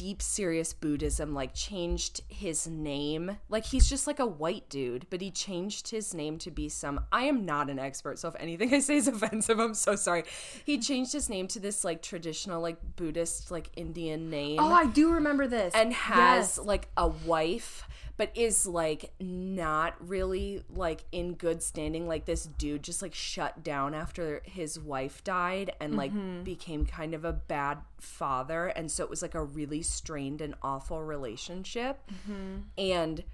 deep 0.00 0.22
serious 0.22 0.72
Buddhism, 0.72 1.34
like 1.34 1.52
changed 1.52 2.22
his 2.28 2.66
name. 2.66 3.36
Like 3.50 3.66
he's 3.66 3.86
just 3.86 4.06
like 4.06 4.18
a 4.18 4.24
white 4.26 4.66
dude, 4.70 5.04
but 5.10 5.20
he 5.20 5.30
changed 5.30 5.90
his 5.90 6.14
name 6.14 6.38
to 6.38 6.50
be 6.50 6.70
some 6.70 7.00
I 7.12 7.24
am 7.24 7.44
not 7.44 7.68
an 7.68 7.78
expert, 7.78 8.18
so 8.18 8.28
if 8.28 8.36
anything 8.40 8.72
I 8.78 8.78
say 8.80 8.96
is 8.96 9.08
offensive, 9.08 9.58
I'm 9.58 9.74
so 9.74 9.96
sorry. 9.96 10.24
He 10.64 10.78
changed 10.78 11.12
his 11.12 11.28
name 11.28 11.48
to 11.48 11.60
this 11.60 11.84
like 11.84 12.00
traditional 12.00 12.62
like 12.62 12.78
Buddhist 12.96 13.50
like 13.50 13.68
Indian 13.76 14.30
name 14.30 14.58
Oh, 14.58 14.72
I 14.72 14.86
do 14.86 15.12
remember 15.12 15.46
this. 15.46 15.74
and 15.74 15.92
has 15.92 16.56
Yes. 16.56 16.58
like 16.66 16.88
a 16.96 17.08
wife 17.08 17.84
but 18.20 18.30
is 18.34 18.66
like 18.66 19.14
not 19.18 19.94
really 20.06 20.62
like 20.68 21.04
in 21.10 21.32
good 21.32 21.62
standing. 21.62 22.06
Like 22.06 22.26
this 22.26 22.44
dude 22.44 22.82
just 22.82 23.00
like 23.00 23.14
shut 23.14 23.64
down 23.64 23.94
after 23.94 24.42
his 24.44 24.78
wife 24.78 25.24
died 25.24 25.72
and 25.80 25.96
like 25.96 26.12
Mm-hmm. 26.12 26.42
became 26.42 26.84
kind 26.84 27.14
of 27.14 27.24
a 27.24 27.32
bad 27.32 27.78
father. 27.98 28.66
And 28.66 28.90
so 28.90 29.04
it 29.04 29.08
was 29.08 29.22
like 29.22 29.34
a 29.34 29.42
really 29.42 29.80
strained 29.80 30.42
and 30.42 30.54
awful 30.60 31.02
relationship. 31.02 31.98
Mm-hmm. 32.12 32.56
and 32.76 33.24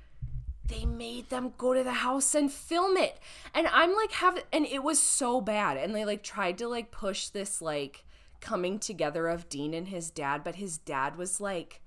they 0.69 0.85
made 0.85 1.31
them 1.31 1.55
go 1.59 1.75
to 1.75 1.83
the 1.83 1.93
house 1.93 2.37
and 2.37 2.53
film 2.53 2.97
it. 2.97 3.19
And 3.57 3.67
i'm 3.67 3.93
like 3.97 4.13
have 4.13 4.39
and 4.53 4.65
it 4.67 4.85
was 4.85 5.03
so 5.03 5.41
bad. 5.41 5.79
And 5.79 5.97
they 5.97 6.05
like 6.05 6.23
tried 6.23 6.59
to 6.59 6.69
like 6.69 6.93
push 6.93 7.27
this 7.31 7.61
like 7.61 8.05
coming 8.41 8.79
together 8.79 9.27
of 9.27 9.49
dean 9.49 9.75
and 9.75 9.89
his 9.89 10.11
dad 10.13 10.45
but 10.45 10.55
his 10.55 10.79
dad 10.79 11.17
was 11.17 11.41
like 11.41 11.81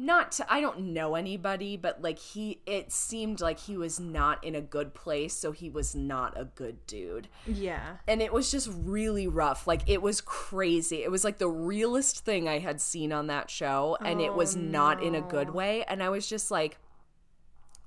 not 0.00 0.32
to, 0.32 0.52
I 0.52 0.60
don't 0.60 0.92
know 0.92 1.14
anybody, 1.14 1.76
but 1.76 2.00
like 2.02 2.18
he 2.18 2.60
it 2.66 2.90
seemed 2.90 3.40
like 3.40 3.58
he 3.58 3.76
was 3.76 4.00
not 4.00 4.42
in 4.42 4.54
a 4.54 4.60
good 4.60 4.94
place, 4.94 5.34
so 5.34 5.52
he 5.52 5.68
was 5.68 5.94
not 5.94 6.38
a 6.40 6.44
good 6.44 6.86
dude. 6.86 7.28
yeah. 7.46 7.96
And 8.08 8.22
it 8.22 8.32
was 8.32 8.50
just 8.50 8.70
really 8.72 9.28
rough. 9.28 9.66
Like 9.66 9.82
it 9.86 10.02
was 10.02 10.20
crazy. 10.20 11.02
It 11.02 11.10
was 11.10 11.24
like 11.24 11.38
the 11.38 11.48
realest 11.48 12.24
thing 12.24 12.48
I 12.48 12.58
had 12.58 12.80
seen 12.80 13.12
on 13.12 13.26
that 13.28 13.50
show 13.50 13.96
and 14.00 14.20
it 14.20 14.34
was 14.34 14.56
oh, 14.56 14.60
not 14.60 15.02
in 15.02 15.14
a 15.14 15.20
good 15.20 15.50
way 15.50 15.84
and 15.84 16.02
I 16.02 16.08
was 16.08 16.26
just 16.26 16.50
like 16.50 16.78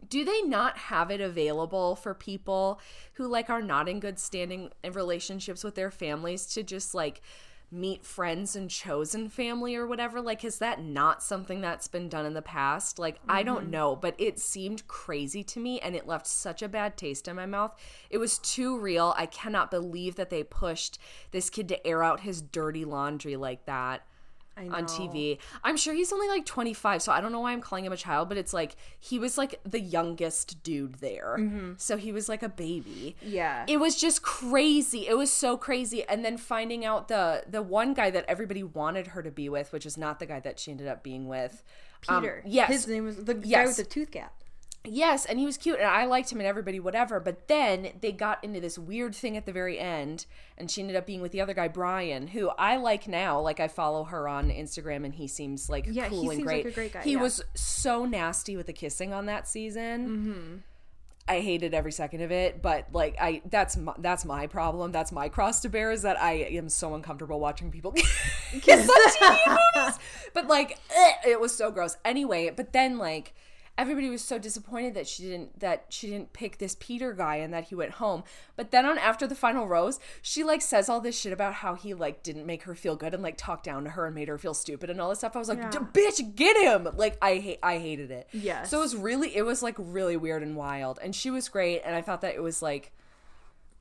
do 0.10 0.26
they 0.26 0.41
not 0.41 0.78
have 0.78 1.12
it 1.12 1.21
available 1.21 1.95
for 1.95 2.13
people 2.13 2.80
who 3.13 3.28
like 3.28 3.49
are 3.49 3.62
not 3.62 3.88
in 3.88 3.99
good 3.99 4.19
standing 4.19 4.69
in 4.84 4.93
relationships 4.93 5.63
with 5.63 5.76
their 5.76 5.91
families 5.91 6.45
to 6.45 6.63
just 6.63 6.93
like 6.93 7.21
meet 7.73 8.05
friends 8.05 8.55
and 8.55 8.69
chosen 8.69 9.27
family 9.27 9.75
or 9.75 9.88
whatever 9.88 10.21
like 10.21 10.43
is 10.43 10.59
that 10.59 10.81
not 10.81 11.23
something 11.23 11.59
that's 11.59 11.88
been 11.88 12.07
done 12.07 12.25
in 12.25 12.33
the 12.33 12.41
past? 12.41 12.99
Like 12.99 13.19
i 13.27 13.43
don't 13.43 13.63
mm-hmm. 13.63 13.71
know 13.71 13.95
but 13.95 14.15
it 14.17 14.39
seemed 14.39 14.88
crazy 14.88 15.43
to 15.43 15.59
me 15.59 15.79
and 15.79 15.95
it 15.95 16.07
left 16.07 16.27
such 16.27 16.62
a 16.62 16.69
bad 16.69 16.97
taste 16.97 17.27
in 17.27 17.36
my 17.36 17.45
mouth. 17.45 17.75
It 18.09 18.17
was 18.17 18.38
too 18.38 18.77
real. 18.79 19.13
I 19.17 19.25
cannot 19.25 19.71
believe 19.71 20.15
that 20.15 20.29
they 20.29 20.43
pushed 20.43 20.99
this 21.31 21.49
kid 21.49 21.67
to 21.69 21.88
air 21.88 22.03
out 22.03 22.21
his 22.21 22.41
dirty 22.41 22.86
laundry 22.86 23.36
like 23.36 23.65
that 23.65 24.05
on. 24.57 24.85
TV. 24.85 25.37
I'm 25.63 25.77
sure 25.77 25.93
he's 25.93 26.13
only 26.13 26.27
like 26.27 26.45
25, 26.45 27.01
so 27.01 27.11
I 27.11 27.21
don't 27.21 27.31
know 27.31 27.39
why 27.39 27.51
I'm 27.53 27.61
calling 27.61 27.85
him 27.85 27.91
a 27.91 27.97
child, 27.97 28.29
but 28.29 28.37
it's 28.37 28.53
like 28.53 28.75
he 28.99 29.17
was 29.19 29.37
like 29.37 29.59
the 29.63 29.79
youngest 29.79 30.61
dude 30.63 30.95
there. 30.95 31.37
So 31.77 31.97
he 31.97 32.11
was 32.11 32.29
like 32.29 32.43
a 32.43 32.49
baby. 32.49 33.15
Yeah. 33.21 33.65
It 33.67 33.77
was 33.77 33.95
just 33.95 34.21
crazy. 34.21 35.07
It 35.07 35.17
was 35.17 35.31
so 35.31 35.57
crazy. 35.57 36.03
And 36.07 36.23
then 36.23 36.37
finding 36.37 36.85
out 36.85 37.07
the 37.07 37.43
the 37.49 37.61
one 37.61 37.93
guy 37.93 38.09
that 38.11 38.25
everybody 38.27 38.63
wanted 38.63 39.07
her 39.07 39.23
to 39.23 39.31
be 39.31 39.49
with, 39.49 39.71
which 39.73 39.85
is 39.85 39.97
not 39.97 40.19
the 40.19 40.25
guy 40.25 40.39
that 40.41 40.59
she 40.59 40.71
ended 40.71 40.87
up 40.87 41.03
being 41.03 41.27
with. 41.27 41.63
um, 42.09 42.21
Peter. 42.21 42.43
yes. 42.45 42.69
His 42.69 42.87
name 42.87 43.05
was 43.05 43.17
the 43.23 43.33
guy 43.33 43.65
with 43.65 43.77
the 43.77 43.83
tooth 43.85 44.11
gap. 44.11 44.42
Yes, 44.86 45.26
and 45.26 45.39
he 45.39 45.46
was 45.46 45.56
cute, 45.58 45.78
and 45.80 45.88
I 45.88 46.04
liked 46.06 46.30
him, 46.32 46.39
and 46.39 46.48
everybody, 46.48 46.78
whatever. 46.80 47.22
But 47.22 47.48
then 47.48 47.89
they 48.02 48.12
got 48.12 48.43
into 48.43 48.60
this 48.60 48.78
weird 48.78 49.15
thing 49.15 49.38
at 49.38 49.46
the 49.46 49.54
very 49.54 49.80
end, 49.80 50.26
and 50.58 50.69
she 50.69 50.82
ended 50.82 50.98
up 50.98 51.06
being 51.06 51.22
with 51.22 51.32
the 51.32 51.39
other 51.39 51.54
guy, 51.54 51.69
Bryan, 51.69 52.28
who 52.28 52.50
I 52.50 52.76
like 52.76 53.08
now. 53.08 53.39
Like 53.39 53.62
I 53.62 53.69
follow 53.69 54.04
her 54.04 54.28
on 54.28 54.50
Instagram, 54.50 55.06
and 55.06 55.13
he 55.15 55.28
seems 55.28 55.69
like 55.69 55.86
Yeah, 55.89 56.04
he 56.04 56.10
cool 56.10 56.22
and 56.24 56.32
seems 56.32 56.43
great. 56.43 56.65
like 56.65 56.74
a 56.74 56.76
great 56.76 56.93
guy, 56.93 57.02
He 57.02 57.13
yeah. 57.13 57.22
was 57.22 57.41
so 57.56 58.04
nasty 58.06 58.58
with 58.58 58.67
the 58.67 58.74
kissing 58.74 59.13
on 59.13 59.26
that 59.28 59.48
season. 59.48 60.08
Mm-hmm. 60.10 60.56
I 61.26 61.39
hated 61.39 61.74
every 61.74 61.93
second 61.93 62.19
of 62.19 62.34
it, 62.34 62.62
but 62.62 62.88
like 62.91 63.15
I, 63.22 63.41
that's 63.50 63.78
my, 63.78 63.93
that's 64.00 64.26
my 64.26 64.48
problem. 64.48 64.91
That's 64.91 65.13
my 65.13 65.30
cross 65.30 65.62
to 65.62 65.69
bear 65.69 65.91
is 65.91 66.02
that 66.02 66.22
I 66.22 66.34
am 66.34 66.67
so 66.67 66.93
uncomfortable 66.96 67.39
watching 67.39 67.72
people 67.72 67.91
kiss 68.62 68.89
on 68.89 69.10
TV 69.38 69.58
movies. 69.76 70.00
But 70.34 70.48
like, 70.48 70.78
it 71.26 71.39
was 71.39 71.56
so 71.56 71.72
gross. 71.72 71.96
Anyway, 72.04 72.50
but 72.54 72.74
then 72.74 72.98
like 72.98 73.34
everybody 73.77 74.09
was 74.09 74.21
so 74.21 74.38
disappointed 74.38 74.93
that 74.93 75.07
she 75.07 75.23
didn't 75.23 75.59
that 75.59 75.86
she 75.89 76.07
didn't 76.09 76.33
pick 76.33 76.57
this 76.57 76.75
Peter 76.79 77.13
guy 77.13 77.38
and 77.38 77.53
that 77.53 77.65
he 77.65 77.75
went 77.75 77.93
home. 77.93 78.23
But 78.55 78.71
then 78.71 78.86
on 78.86 78.97
after 78.97 79.25
the 79.25 79.36
final 79.36 79.67
rose, 79.67 79.99
she 80.21 80.43
like 80.43 80.62
says 80.62 80.89
all 80.89 81.01
this 81.01 81.19
shit 81.19 81.33
about 81.33 81.55
how 81.55 81.75
he 81.75 81.93
like 81.93 82.23
didn't 82.23 82.45
make 82.45 82.63
her 82.63 82.75
feel 82.75 82.95
good 82.95 83.13
and 83.13 83.23
like 83.23 83.38
talked 83.38 83.63
down 83.63 83.83
to 83.86 83.91
her 83.91 84.05
and 84.05 84.15
made 84.15 84.27
her 84.27 84.38
feel 84.38 84.53
stupid 84.53 84.89
and 84.89 85.01
all 85.01 85.09
this 85.09 85.19
stuff. 85.19 85.36
I 85.36 85.39
was 85.39 85.49
like, 85.49 85.57
Yeah. 85.57 85.71
Bitch, 85.71 86.36
get 86.36 86.57
him! 86.57 86.88
Like 86.95 87.17
I 87.21 87.36
hate 87.38 87.59
I 87.63 87.79
hated 87.79 88.12
it. 88.12 88.27
Yeah. 88.31 88.63
So 88.63 88.77
it 88.77 88.81
was 88.81 88.95
really 88.95 89.36
it 89.36 89.43
was 89.43 89.63
like 89.63 89.75
really 89.77 90.17
weird 90.17 90.43
and 90.43 90.55
wild. 90.55 90.99
And 91.01 91.15
she 91.15 91.31
was 91.31 91.49
great 91.49 91.81
and 91.83 91.95
I 91.95 92.01
thought 92.01 92.21
that 92.21 92.36
it 92.36 92.43
was 92.43 92.62
like 92.62 92.91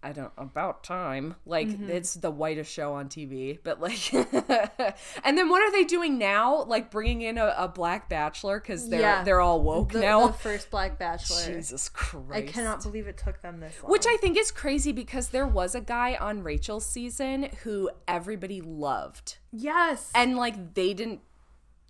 I 0.05 0.13
don't 0.13 0.33
about 0.37 0.83
time. 0.83 1.37
Like 1.47 1.69
Mm-hmm. 1.69 1.91
it's 1.91 2.15
the 2.15 2.31
whitest 2.31 2.73
show 2.73 2.95
on 2.95 3.09
TV, 3.09 3.59
but 3.63 3.81
like, 3.81 4.13
and 5.25 5.39
then 5.39 5.49
what 5.49 5.63
are 5.63 5.71
they 5.71 5.85
doing 5.85 6.19
now? 6.19 6.65
Like 6.65 6.91
bringing 6.91 7.23
in 7.23 7.39
a, 7.39 7.55
a 7.57 7.69
black 7.69 8.09
bachelor 8.09 8.59
because 8.61 8.89
they're 8.89 9.01
Yeah. 9.01 9.23
they're 9.25 9.41
all 9.41 9.61
woke 9.63 9.93
The, 9.93 10.01
now. 10.01 10.27
the 10.27 10.33
first 10.33 10.71
Black 10.71 10.99
Bachelor. 10.99 11.45
Jesus 11.47 11.89
Christ! 11.89 12.33
I 12.33 12.43
cannot 12.43 12.83
believe 12.83 13.07
it 13.07 13.17
took 13.17 13.41
them 13.43 13.61
this 13.61 13.81
long. 13.83 13.93
Which 13.93 14.07
I 14.07 14.17
think 14.17 14.37
is 14.37 14.51
crazy 14.51 14.93
because 14.93 15.29
there 15.29 15.47
was 15.47 15.75
a 15.75 15.81
guy 15.81 16.15
on 16.17 16.43
Rachel's 16.43 16.85
season 16.87 17.49
who 17.63 17.89
everybody 18.09 18.61
loved, 18.61 19.39
yes, 19.53 20.11
and 20.15 20.37
like 20.37 20.75
they 20.75 20.95
didn't. 20.95 21.21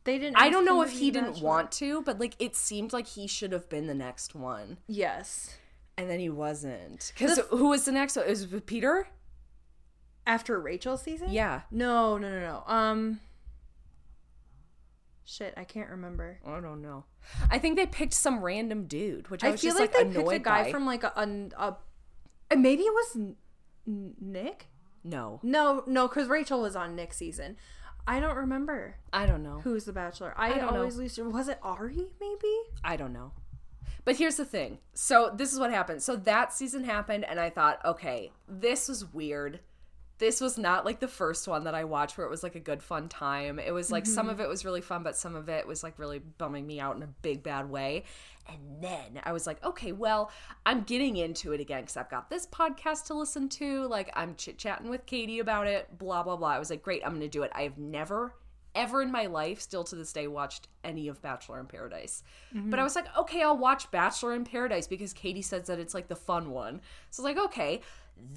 they 0.05 0.19
didn't. 0.19 0.37
I 0.37 0.51
don't 0.51 0.65
know 0.65 0.83
if 0.83 0.91
he 0.91 1.11
didn't 1.11 1.33
Bachelor. 1.35 1.49
want 1.49 1.73
to, 1.73 2.03
but 2.03 2.21
like 2.21 2.35
it 2.39 2.57
seemed 2.57 2.93
like 2.93 3.07
he 3.07 3.27
should 3.27 3.53
have 3.53 3.69
been 3.69 3.87
the 3.87 3.95
next 3.95 4.35
one, 4.35 4.79
Yes, 4.87 5.57
and 5.97 6.09
then 6.09 6.21
he 6.21 6.29
wasn't. 6.29 7.13
Because 7.15 7.39
who 7.51 7.69
was 7.69 7.85
the 7.85 7.93
next 7.93 8.17
one? 8.17 8.27
It 8.27 8.31
was 8.31 8.47
Peter. 8.67 9.09
after 10.27 10.61
Rachel's 10.61 11.03
season. 11.03 11.33
Yeah. 11.33 11.63
No, 11.71 12.19
no, 12.19 12.31
no, 12.31 12.41
no. 12.41 12.63
Um. 12.67 13.21
Shit, 15.25 15.55
I 15.57 15.65
can't 15.65 15.89
remember. 15.91 16.41
I 16.47 16.61
don't 16.61 16.83
know. 16.83 17.05
I 17.51 17.59
think 17.59 17.77
they 17.77 17.87
picked 17.87 18.13
some 18.13 18.43
random 18.43 18.87
dude, 18.87 19.31
which 19.31 19.45
I, 19.45 19.49
I, 19.49 19.51
was 19.53 19.61
feel 19.61 19.71
just 19.71 19.81
like, 19.81 19.95
like, 19.95 20.13
they 20.13 20.19
picked 20.21 20.33
a 20.33 20.39
guy 20.41 20.65
by. 20.65 20.71
from 20.73 20.85
like 20.85 21.05
a, 21.05 21.13
a, 21.57 21.77
a 22.51 22.57
maybe 22.57 22.83
it 22.83 22.93
was 22.93 23.35
Nick. 23.87 24.67
no, 25.05 25.41
No, 25.43 25.85
no, 25.87 26.09
because 26.09 26.29
Rachel 26.29 26.61
was 26.61 26.75
on 26.77 26.97
Nick's 26.97 27.17
season. 27.17 27.57
I 28.07 28.19
don't 28.19 28.37
remember 28.37 28.97
I 29.13 29.27
don't 29.27 29.45
know. 29.45 29.61
who's 29.63 29.85
the 29.85 29.93
Bachelor. 29.93 30.35
I, 30.37 30.49
don't 30.51 30.73
know. 30.73 30.81
always 30.81 30.97
lose. 30.97 31.17
Was 31.19 31.49
it 31.49 31.59
Ari? 31.63 32.09
Maybe. 32.21 32.55
I 32.83 32.97
don't 32.97 33.13
know. 33.13 33.33
But 34.05 34.17
here's 34.17 34.37
the 34.37 34.45
thing. 34.45 34.79
So 34.95 35.33
this 35.35 35.53
is 35.53 35.61
what 35.61 35.71
happened. 35.71 36.03
So 36.03 36.17
that 36.17 36.53
season 36.53 36.85
happened, 36.85 37.25
and 37.25 37.39
I 37.39 37.51
thought, 37.51 37.85
okay, 37.85 38.33
this 38.49 38.89
was 38.89 39.13
weird. 39.13 39.61
This 40.19 40.41
was 40.41 40.57
not 40.57 40.85
like 40.85 41.01
the 41.01 41.09
first 41.09 41.49
one 41.49 41.65
that 41.65 41.75
I 41.75 41.85
watched 41.85 42.17
where 42.17 42.27
it 42.27 42.31
was 42.31 42.45
like 42.45 42.55
a 42.55 42.61
good 42.61 42.83
fun 42.83 43.09
time. 43.09 43.59
It 43.59 43.73
was 43.73 43.91
like 43.91 44.07
some 44.07 44.27
mm-hmm. 44.27 44.35
of 44.35 44.41
it 44.41 44.49
was 44.49 44.65
really 44.65 44.81
fun, 44.81 45.03
but 45.03 45.17
some 45.17 45.35
of 45.35 45.49
it 45.49 45.67
was 45.67 45.83
like 45.83 45.99
really 45.99 46.21
bumming 46.21 46.65
me 46.65 46.79
out 46.79 46.95
in 46.95 47.03
a 47.03 47.09
big 47.09 47.43
bad 47.43 47.69
way. 47.69 48.05
And 48.49 48.59
then 48.81 49.21
I 49.25 49.33
was 49.33 49.49
like, 49.49 49.65
okay, 49.65 49.91
well, 49.91 50.31
I'm 50.65 50.83
getting 50.83 51.17
into 51.17 51.53
it 51.53 51.61
again 51.61 51.83
because 51.83 51.97
I've 51.97 52.11
got 52.11 52.31
this 52.31 52.47
podcast 52.47 53.07
to 53.07 53.15
listen 53.15 53.49
to. 53.51 53.87
Like 53.89 54.11
I'm 54.15 54.37
chit 54.37 54.59
chatting 54.59 54.91
with 54.91 55.07
Katie 55.07 55.41
about 55.41 55.67
it, 55.67 55.99
blah, 55.99 56.23
blah, 56.23 56.37
blah. 56.37 56.51
I 56.51 56.59
was 56.59 56.71
like, 56.71 56.83
great, 56.83 57.03
I'm 57.05 57.13
going 57.13 57.23
to 57.23 57.29
do 57.29 57.43
it. 57.43 57.51
I 57.55 57.63
have 57.63 57.79
never 57.79 58.35
ever 58.75 59.03
in 59.03 59.13
my 59.13 59.27
life, 59.27 59.61
still 59.61 59.85
to 59.85 59.97
this 59.97 60.13
day, 60.13 60.27
watched 60.27 60.69
any 60.85 61.09
of 61.09 61.21
Bachelor 61.23 61.61
in 61.61 61.67
Paradise. 61.67 62.23
Mm-hmm. 62.55 62.71
But 62.71 62.79
I 62.79 62.83
was 62.83 62.97
like, 62.97 63.07
okay, 63.17 63.43
I'll 63.43 63.57
watch 63.57 63.91
Bachelor 63.91 64.35
in 64.35 64.45
Paradise 64.45 64.87
because 64.87 65.13
Katie 65.13 65.43
says 65.43 65.67
that 65.67 65.79
it's 65.79 65.95
like 65.95 66.09
the 66.09 66.17
fun 66.17 66.51
one. 66.51 66.81
So 67.11 67.23
I 67.23 67.27
was 67.27 67.37
like, 67.37 67.45
okay. 67.47 67.81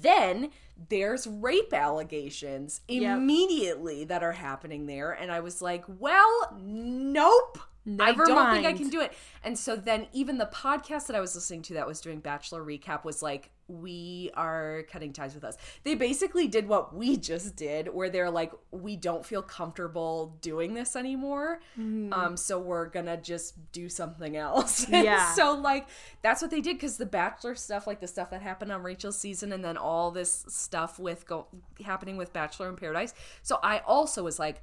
Then 0.00 0.50
there's 0.88 1.26
rape 1.26 1.72
allegations 1.72 2.80
immediately 2.88 4.04
that 4.04 4.22
are 4.22 4.32
happening 4.32 4.86
there. 4.86 5.12
And 5.12 5.30
I 5.30 5.40
was 5.40 5.62
like, 5.62 5.84
well, 5.86 6.56
nope. 6.60 7.58
Never 7.86 8.24
I 8.24 8.26
don't 8.26 8.52
think 8.52 8.66
I 8.66 8.72
can 8.72 8.88
do 8.88 9.00
it. 9.00 9.12
And 9.44 9.56
so 9.56 9.76
then 9.76 10.08
even 10.12 10.38
the 10.38 10.46
podcast 10.46 11.06
that 11.06 11.14
I 11.14 11.20
was 11.20 11.36
listening 11.36 11.62
to 11.62 11.74
that 11.74 11.86
was 11.86 12.00
doing 12.00 12.18
Bachelor 12.18 12.64
recap 12.64 13.04
was 13.04 13.22
like, 13.22 13.52
we 13.68 14.30
are 14.34 14.84
cutting 14.90 15.12
ties 15.12 15.34
with 15.34 15.44
us. 15.44 15.56
They 15.82 15.94
basically 15.94 16.46
did 16.48 16.68
what 16.68 16.94
we 16.94 17.16
just 17.30 17.56
did, 17.56 17.92
where 17.92 18.10
they're 18.10 18.30
like, 18.30 18.52
we 18.70 18.96
don't 18.96 19.24
feel 19.24 19.42
comfortable 19.42 20.36
doing 20.40 20.74
this 20.74 20.96
anymore. 20.96 21.60
Mm-hmm. 21.78 22.12
Um, 22.12 22.36
so 22.36 22.58
we're 22.58 22.86
gonna 22.86 23.16
just 23.16 23.54
do 23.72 23.88
something 23.88 24.36
else. 24.36 24.86
Yeah. 24.96 25.32
so 25.34 25.52
like 25.52 25.86
that's 26.22 26.40
what 26.40 26.50
they 26.50 26.60
did 26.60 26.76
because 26.76 26.96
the 26.96 27.06
Bachelor 27.06 27.54
stuff, 27.54 27.86
like 27.86 28.00
the 28.00 28.08
stuff 28.08 28.30
that 28.30 28.40
happened 28.40 28.72
on 28.72 28.82
Rachel's 28.82 29.18
season, 29.18 29.52
and 29.52 29.64
then 29.64 29.76
all 29.76 30.10
this 30.10 30.44
stuff 30.48 30.98
with 30.98 31.26
go 31.26 31.46
happening 31.84 32.16
with 32.16 32.32
Bachelor 32.32 32.68
in 32.68 32.76
Paradise. 32.76 33.14
So 33.42 33.58
I 33.62 33.80
also 33.80 34.24
was 34.24 34.38
like, 34.38 34.62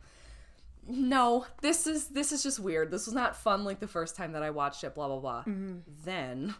no, 0.87 1.45
this 1.61 1.87
is 1.87 2.07
this 2.07 2.31
is 2.31 2.43
just 2.43 2.59
weird. 2.59 2.91
This 2.91 3.05
was 3.05 3.15
not 3.15 3.35
fun 3.35 3.63
like 3.63 3.79
the 3.79 3.87
first 3.87 4.15
time 4.15 4.33
that 4.33 4.43
I 4.43 4.49
watched 4.49 4.83
it. 4.83 4.95
Blah 4.95 5.07
blah 5.07 5.19
blah. 5.19 5.39
Mm-hmm. 5.41 5.77
Then, 6.03 6.55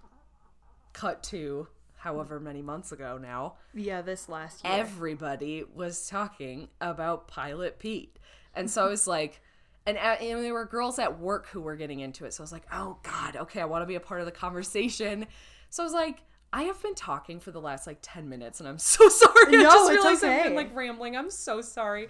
cut 0.94 1.24
to 1.24 1.68
however 1.98 2.40
many 2.40 2.62
months 2.62 2.92
ago 2.92 3.18
now. 3.22 3.56
Yeah, 3.74 4.02
this 4.02 4.28
last 4.30 4.64
year. 4.64 4.74
Everybody 4.74 5.64
was 5.74 6.08
talking 6.08 6.70
about 6.82 7.28
Pilot 7.28 7.80
Pete, 7.80 8.18
and 8.56 8.70
so 8.70 8.86
I 8.86 8.90
was 8.90 9.08
like. 9.08 9.42
And, 9.86 9.98
uh, 9.98 10.16
and 10.22 10.42
there 10.42 10.54
were 10.54 10.64
girls 10.64 10.98
at 10.98 11.20
work 11.20 11.48
who 11.50 11.60
were 11.60 11.76
getting 11.76 12.00
into 12.00 12.24
it. 12.24 12.34
So 12.34 12.42
I 12.42 12.46
was 12.46 12.54
like, 12.54 12.64
oh 12.72 13.00
God, 13.04 13.36
okay, 13.36 13.60
I 13.60 13.66
want 13.66 13.82
to 13.82 13.86
be 13.86 13.96
a 13.96 14.00
part 14.00 14.22
of 14.22 14.26
the 14.26 14.32
conversation. 14.32 15.28
So 15.70 15.84
I 15.84 15.86
was 15.86 15.92
like, 15.92 16.20
I 16.54 16.64
have 16.64 16.82
been 16.82 16.96
talking 16.96 17.42
for 17.42 17.52
the 17.52 17.60
last 17.60 17.86
like 17.86 17.98
10 18.02 18.30
minutes 18.30 18.62
and 18.62 18.70
I'm 18.70 18.80
so 18.80 19.10
sorry. 19.10 19.48
I 19.48 19.52
No, 19.52 19.64
just 19.64 19.92
it's 19.92 20.04
realized 20.04 20.24
I've 20.24 20.40
okay. 20.40 20.44
been 20.48 20.56
like 20.56 20.74
rambling. 20.74 21.18
I'm 21.18 21.30
so 21.30 21.60
sorry. 21.60 22.08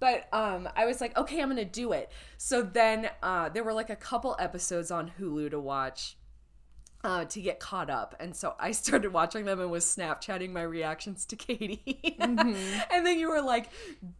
But 0.00 0.28
um, 0.32 0.68
I 0.74 0.86
was 0.86 1.00
like, 1.00 1.16
okay, 1.16 1.40
I'm 1.40 1.48
gonna 1.48 1.64
do 1.64 1.92
it. 1.92 2.10
So 2.38 2.62
then 2.62 3.10
uh, 3.22 3.50
there 3.50 3.62
were 3.62 3.74
like 3.74 3.90
a 3.90 3.96
couple 3.96 4.34
episodes 4.38 4.90
on 4.90 5.12
Hulu 5.20 5.50
to 5.50 5.60
watch 5.60 6.16
uh, 7.04 7.24
to 7.26 7.40
get 7.40 7.60
caught 7.60 7.88
up, 7.88 8.14
and 8.18 8.34
so 8.34 8.54
I 8.58 8.72
started 8.72 9.12
watching 9.12 9.44
them 9.44 9.60
and 9.60 9.70
was 9.70 9.84
Snapchatting 9.84 10.50
my 10.50 10.62
reactions 10.62 11.24
to 11.26 11.36
Katie. 11.36 12.16
and 12.18 13.06
then 13.06 13.18
you 13.18 13.28
were 13.28 13.42
like, 13.42 13.68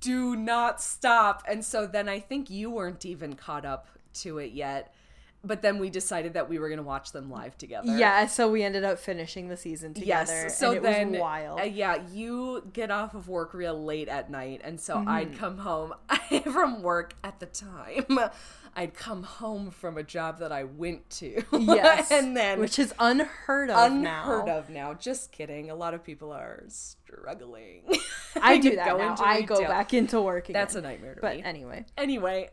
"Do 0.01 0.37
not 0.37 0.81
stop!" 0.81 1.43
And 1.49 1.65
so 1.65 1.87
then 1.87 2.09
I 2.09 2.21
think 2.21 2.51
you 2.51 2.71
weren't 2.71 3.05
even 3.05 3.35
caught 3.35 3.65
up 3.65 3.89
to 4.15 4.39
it 4.39 4.53
yet. 4.53 4.95
But 5.43 5.63
then 5.63 5.79
we 5.79 5.89
decided 5.89 6.35
that 6.35 6.51
we 6.51 6.59
were 6.59 6.69
gonna 6.69 6.83
watch 6.83 7.13
them 7.13 7.31
live 7.31 7.57
together. 7.57 7.97
Yeah, 7.97 8.27
so 8.27 8.51
we 8.51 8.63
ended 8.63 8.85
up 8.85 8.99
finishing 8.99 9.49
the 9.49 9.57
season 9.57 9.95
together. 9.95 10.33
Yes. 10.43 10.59
So 10.59 10.69
and 10.69 10.77
it 10.77 10.83
then, 10.83 11.11
was 11.13 11.21
wild. 11.21 11.61
uh, 11.61 11.65
yeah, 11.65 12.03
you 12.13 12.69
get 12.75 12.91
off 12.91 13.15
of 13.15 13.27
work 13.29 13.55
real 13.55 13.83
late 13.83 14.09
at 14.09 14.31
night, 14.31 14.61
and 14.63 14.79
so 14.79 14.97
Mm-hmm. 14.97 15.09
I'd 15.09 15.39
come 15.39 15.59
home 15.59 15.95
from 16.53 16.83
work 16.83 17.15
at 17.25 17.41
the 17.41 17.47
time. 17.47 18.19
I'd 18.77 18.95
come 18.95 19.23
home 19.25 19.71
from 19.71 19.99
a 19.99 20.03
job 20.03 20.39
that 20.39 20.53
I 20.53 20.65
went 20.65 21.09
to. 21.11 21.43
yes, 21.53 22.11
and 22.11 22.37
then 22.37 22.61
which 22.61 22.79
is 22.79 22.95
unheard 22.99 23.71
of 23.71 23.77
unheard 23.93 24.47
now. 24.47 24.59
of 24.59 24.71
now. 24.71 24.95
Just 24.95 25.33
kidding. 25.33 25.71
A 25.71 25.75
lot 25.75 25.95
of 25.95 26.03
people 26.05 26.33
are 26.33 26.63
struggling. 26.69 27.83
I 28.41 28.59
do 28.61 28.77
that 28.77 28.97
now. 28.97 29.17
I 29.19 29.43
go 29.43 29.61
back 29.63 29.93
into 29.95 30.21
work 30.21 30.49
again. 30.49 30.61
That's 30.61 30.75
a 30.77 30.81
nightmare 30.81 31.15
to 31.17 31.21
But 31.21 31.37
me. 31.37 31.43
anyway, 31.43 31.85
Anyway, 31.99 32.51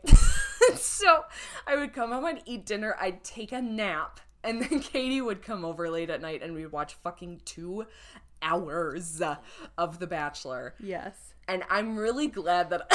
so 0.74 1.24
I 1.66 1.76
would 1.76 1.92
come 1.92 2.10
home 2.12 2.24
and 2.26 2.40
eat 2.44 2.66
dinner. 2.66 2.96
I'd 3.00 3.22
take 3.24 3.52
a 3.52 3.62
nap, 3.62 4.20
and 4.44 4.62
then 4.62 4.80
Katie 4.80 5.20
would 5.20 5.42
come 5.42 5.64
over 5.64 5.88
late 5.90 6.10
at 6.10 6.20
night, 6.20 6.42
and 6.42 6.54
we'd 6.54 6.72
watch 6.72 6.94
fucking 7.02 7.42
two 7.44 7.86
hours 8.42 9.20
of 9.76 9.98
The 9.98 10.06
Bachelor. 10.06 10.74
yes. 10.80 11.16
And 11.50 11.62
I'm 11.70 11.96
really 11.96 12.26
glad 12.28 12.68
that 12.70 12.92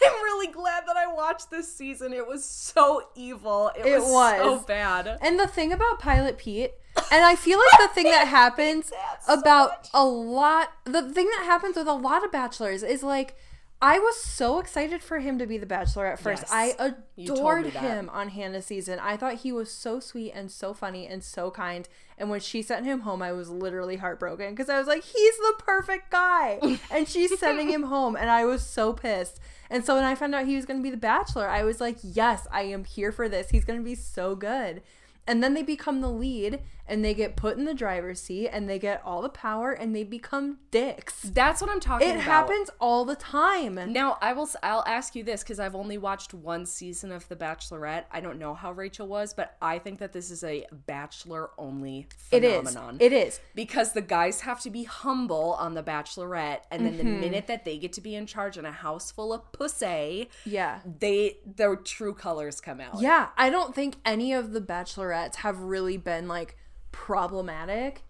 I'm 0.04 0.22
really 0.22 0.48
glad 0.48 0.84
that 0.86 0.96
I 0.96 1.06
watched 1.12 1.50
this 1.50 1.72
season. 1.72 2.12
It 2.12 2.26
was 2.26 2.44
so 2.44 3.08
evil. 3.14 3.70
It, 3.76 3.86
It 3.86 4.00
was, 4.00 4.36
so 4.36 4.58
bad. 4.66 5.18
And 5.20 5.38
the 5.38 5.46
thing 5.46 5.72
about 5.72 5.98
Pilot 6.00 6.38
Pete, 6.38 6.72
and 7.12 7.24
I 7.24 7.36
feel 7.36 7.58
like 7.58 7.88
the 7.88 7.94
thing 7.94 8.04
that 8.10 8.28
happens 8.28 8.90
that 8.90 9.24
so 9.24 9.34
about 9.34 9.70
much. 9.70 9.88
a 9.94 10.04
lot, 10.04 10.72
the 10.84 11.10
thing 11.12 11.26
that 11.26 11.44
happens 11.44 11.76
with 11.76 11.86
a 11.86 11.92
lot 11.92 12.24
of 12.24 12.32
bachelors 12.32 12.82
is 12.82 13.02
like, 13.02 13.36
I 13.80 13.98
was 13.98 14.16
so 14.16 14.58
excited 14.58 15.02
for 15.02 15.18
him 15.18 15.38
to 15.38 15.46
be 15.46 15.58
the 15.58 15.66
bachelor 15.66 16.06
at 16.06 16.18
first. 16.18 16.44
Yes. 16.50 16.74
I 16.80 16.94
adored 17.18 17.66
him 17.66 18.08
on 18.08 18.30
Hannah's 18.30 18.64
season. 18.64 18.98
I 18.98 19.18
thought 19.18 19.34
he 19.34 19.52
was 19.52 19.70
so 19.70 20.00
sweet 20.00 20.32
and 20.32 20.50
so 20.50 20.72
funny 20.72 21.06
and 21.06 21.22
so 21.22 21.50
kind. 21.50 21.86
And 22.16 22.30
when 22.30 22.40
she 22.40 22.62
sent 22.62 22.86
him 22.86 23.00
home, 23.00 23.20
I 23.20 23.32
was 23.32 23.50
literally 23.50 23.96
heartbroken 23.96 24.50
because 24.50 24.70
I 24.70 24.78
was 24.78 24.86
like, 24.86 25.04
he's 25.04 25.36
the 25.36 25.54
perfect 25.58 26.10
guy. 26.10 26.58
and 26.90 27.06
she's 27.06 27.38
sending 27.38 27.68
him 27.68 27.84
home. 27.84 28.16
And 28.16 28.30
I 28.30 28.46
was 28.46 28.64
so 28.64 28.94
pissed. 28.94 29.40
And 29.68 29.84
so 29.84 29.96
when 29.96 30.04
I 30.04 30.14
found 30.14 30.34
out 30.34 30.46
he 30.46 30.56
was 30.56 30.64
going 30.64 30.78
to 30.78 30.82
be 30.82 30.90
the 30.90 30.96
bachelor, 30.96 31.46
I 31.46 31.62
was 31.62 31.78
like, 31.78 31.98
yes, 32.02 32.46
I 32.50 32.62
am 32.62 32.84
here 32.84 33.12
for 33.12 33.28
this. 33.28 33.50
He's 33.50 33.66
going 33.66 33.78
to 33.78 33.84
be 33.84 33.94
so 33.94 34.34
good. 34.34 34.82
And 35.26 35.42
then 35.42 35.52
they 35.52 35.62
become 35.62 36.00
the 36.00 36.10
lead 36.10 36.60
and 36.88 37.04
they 37.04 37.14
get 37.14 37.36
put 37.36 37.56
in 37.58 37.64
the 37.64 37.74
driver's 37.74 38.20
seat 38.22 38.48
and 38.48 38.68
they 38.68 38.78
get 38.78 39.02
all 39.04 39.22
the 39.22 39.28
power 39.28 39.72
and 39.72 39.94
they 39.94 40.04
become 40.04 40.58
dicks. 40.70 41.20
That's 41.22 41.60
what 41.60 41.70
I'm 41.70 41.80
talking 41.80 42.08
It 42.08 42.12
about. 42.12 42.20
It 42.20 42.24
happens 42.24 42.70
all 42.80 43.04
the 43.04 43.16
time. 43.16 43.78
Now 43.92 44.18
I 44.20 44.32
will. 44.32 44.48
I'll 44.62 44.84
ask 44.86 45.14
you 45.14 45.24
this 45.24 45.42
because 45.42 45.58
I've 45.58 45.74
only 45.74 45.98
watched 45.98 46.32
one 46.34 46.64
season 46.66 47.10
of 47.12 47.28
The 47.28 47.36
Bachelorette. 47.36 48.04
I 48.12 48.20
don't 48.20 48.38
know 48.38 48.54
how 48.54 48.72
Rachel 48.72 49.06
was, 49.06 49.34
but 49.34 49.56
I 49.60 49.78
think 49.78 49.98
that 49.98 50.12
this 50.12 50.30
is 50.30 50.44
a 50.44 50.64
Bachelor 50.86 51.50
only 51.58 52.08
It 52.30 52.44
is. 52.44 52.68
phenomenon. 52.68 52.98
It 53.00 53.12
is. 53.12 53.40
because 53.54 53.92
the 53.92 54.02
guys 54.02 54.42
have 54.42 54.60
to 54.62 54.70
be 54.70 54.84
humble 54.84 55.54
on 55.54 55.74
The 55.74 55.82
Bachelorette, 55.82 56.60
and 56.70 56.84
then 56.86 56.96
the 56.96 57.02
Mm-hmm. 57.04 57.20
minute 57.20 57.46
that 57.46 57.64
they 57.64 57.78
get 57.78 57.92
to 57.94 58.00
be 58.00 58.14
in 58.14 58.26
charge 58.26 58.56
in 58.58 58.64
a 58.64 58.72
house 58.72 59.10
full 59.10 59.32
of 59.32 59.50
pussy, 59.52 60.28
Yeah. 60.44 60.80
they 61.00 61.38
their 61.44 61.76
true 61.76 62.14
colors 62.14 62.60
come 62.60 62.80
out. 62.80 63.00
Yeah. 63.00 63.28
I 63.36 63.50
don't 63.50 63.74
think 63.74 63.96
any 64.04 64.32
of 64.32 64.52
the 64.52 64.60
bachelorettes 64.60 65.36
have 65.36 65.58
really 65.58 65.96
been 65.96 66.28
like 66.28 66.56
problematic 66.96 68.02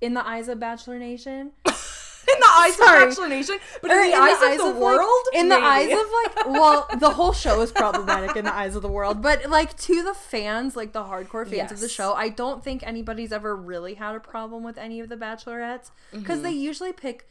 in 0.00 0.14
the 0.14 0.26
eyes 0.26 0.48
of 0.48 0.60
Bachelor 0.60 0.98
Nation. 0.98 1.52
in 1.66 2.40
the 2.40 2.50
eyes 2.56 2.76
Sorry. 2.76 3.02
of 3.02 3.08
Bachelor 3.08 3.28
Nation, 3.28 3.58
but 3.80 3.90
Or 3.90 4.00
in 4.00 4.10
the 4.10 4.16
eyes 4.16 4.36
of 4.36 4.42
uh, 4.42 4.56
the 4.56 4.64
like- 4.64 4.82
world, 4.82 5.24
in 5.32 5.48
the 5.48 5.56
eyes 5.56 5.90
of 5.90 5.98
like, 5.98 6.46
well, 6.46 6.86
the 6.98 7.10
whole 7.10 7.32
show 7.32 7.60
is 7.62 7.72
problematic 7.72 8.36
in 8.36 8.44
the 8.44 8.54
eyes 8.54 8.76
of 8.76 8.82
the 8.82 8.88
world, 8.88 9.22
but 9.22 9.46
like 9.48 9.76
to 9.78 10.02
the 10.02 10.14
fans, 10.14 10.76
like 10.76 10.92
the 10.92 11.04
hardcore 11.04 11.48
fans 11.48 11.72
of 11.72 11.80
the 11.80 11.88
show, 11.88 12.12
I 12.12 12.28
don't 12.28 12.62
think 12.62 12.86
anybody's 12.86 13.32
ever 13.32 13.56
really 13.56 13.94
had 13.94 14.14
a 14.14 14.20
problem 14.20 14.62
with 14.62 14.78
any 14.78 15.00
of 15.00 15.08
the 15.08 15.16
Bachelorettes 15.16 15.90
because 16.12 16.36
mm-hmm. 16.36 16.42
they 16.42 16.52
usually 16.52 16.92
pick 16.92 17.26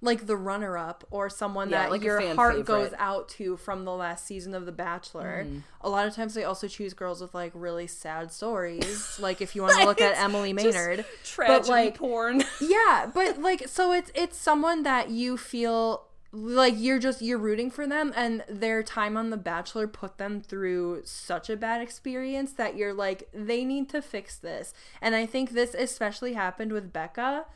like 0.00 0.26
the 0.26 0.36
runner 0.36 0.78
up 0.78 1.04
or 1.10 1.28
someone 1.28 1.70
Yeah, 1.70 1.82
that 1.82 1.90
like 1.90 2.02
your 2.02 2.34
heart 2.34 2.64
goes 2.64 2.92
out 2.98 3.28
to 3.30 3.56
from 3.56 3.84
the 3.84 3.92
last 3.92 4.26
season 4.26 4.54
of 4.54 4.64
The 4.64 4.72
Bachelor. 4.72 5.44
Mm-hmm. 5.44 5.58
A 5.80 5.88
lot 5.88 6.06
of 6.06 6.14
times 6.14 6.34
they 6.34 6.44
also 6.44 6.68
choose 6.68 6.94
girls 6.94 7.20
with 7.20 7.34
like 7.34 7.52
really 7.54 7.86
sad 7.86 8.30
stories, 8.30 9.18
like 9.20 9.40
if 9.40 9.56
you 9.56 9.62
want 9.62 9.78
to 9.78 9.84
look 9.84 10.00
at 10.00 10.16
Emily 10.16 10.52
Maynard. 10.52 11.04
tragedy 11.24 11.58
but 11.58 11.68
like 11.68 11.94
porn. 11.96 12.44
yeah 12.60 13.10
but 13.12 13.40
like 13.40 13.66
so 13.66 13.92
it's 13.92 14.12
it's 14.14 14.36
someone 14.36 14.84
that 14.84 15.10
you 15.10 15.36
feel 15.36 16.04
like 16.30 16.74
you're 16.76 16.98
just 16.98 17.22
you're 17.22 17.38
rooting 17.38 17.70
for 17.70 17.86
them 17.86 18.12
and 18.14 18.44
their 18.48 18.82
time 18.82 19.16
on 19.16 19.30
the 19.30 19.36
bachelor 19.36 19.88
put 19.88 20.18
them 20.18 20.42
through 20.42 21.00
such 21.04 21.48
a 21.48 21.56
bad 21.56 21.80
experience 21.80 22.52
that 22.52 22.76
you're 22.76 22.92
like 22.92 23.28
they 23.32 23.64
need 23.64 23.88
to 23.88 24.02
fix 24.02 24.36
this 24.36 24.74
and 25.00 25.14
i 25.14 25.24
think 25.24 25.50
this 25.50 25.72
especially 25.72 26.34
happened 26.34 26.70
with 26.70 26.92
becca 26.92 27.46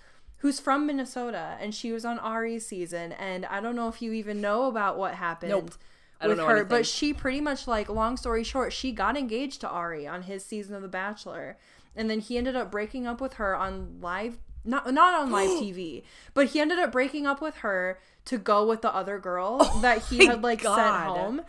who's 0.42 0.60
from 0.60 0.86
minnesota 0.86 1.56
and 1.60 1.74
she 1.74 1.90
was 1.92 2.04
on 2.04 2.18
ari's 2.18 2.66
season 2.66 3.12
and 3.12 3.46
i 3.46 3.60
don't 3.60 3.76
know 3.76 3.88
if 3.88 4.02
you 4.02 4.12
even 4.12 4.40
know 4.40 4.66
about 4.66 4.98
what 4.98 5.14
happened 5.14 5.50
Nope. 5.50 5.70
With 6.24 6.38
her 6.38 6.50
anything. 6.50 6.68
but 6.68 6.86
she 6.86 7.12
pretty 7.12 7.40
much 7.40 7.66
like 7.66 7.88
long 7.88 8.16
story 8.16 8.44
short 8.44 8.72
she 8.72 8.92
got 8.92 9.16
engaged 9.16 9.60
to 9.62 9.68
ari 9.68 10.06
on 10.06 10.22
his 10.22 10.44
season 10.44 10.74
of 10.74 10.82
the 10.82 10.88
bachelor 10.88 11.56
and 11.96 12.08
then 12.10 12.20
he 12.20 12.38
ended 12.38 12.54
up 12.54 12.70
breaking 12.70 13.06
up 13.06 13.20
with 13.20 13.34
her 13.34 13.56
on 13.56 13.98
live 14.00 14.38
not 14.64 14.92
not 14.92 15.14
on 15.14 15.30
live 15.32 15.50
tv 15.62 16.02
but 16.34 16.48
he 16.48 16.60
ended 16.60 16.78
up 16.78 16.92
breaking 16.92 17.26
up 17.26 17.40
with 17.40 17.56
her 17.56 17.98
to 18.24 18.38
go 18.38 18.64
with 18.66 18.82
the 18.82 18.94
other 18.94 19.18
girl 19.18 19.58
that 19.80 20.02
he 20.02 20.22
Oh 20.24 20.30
had 20.30 20.42
like 20.42 20.60
sent 20.62 20.76
home 20.78 21.42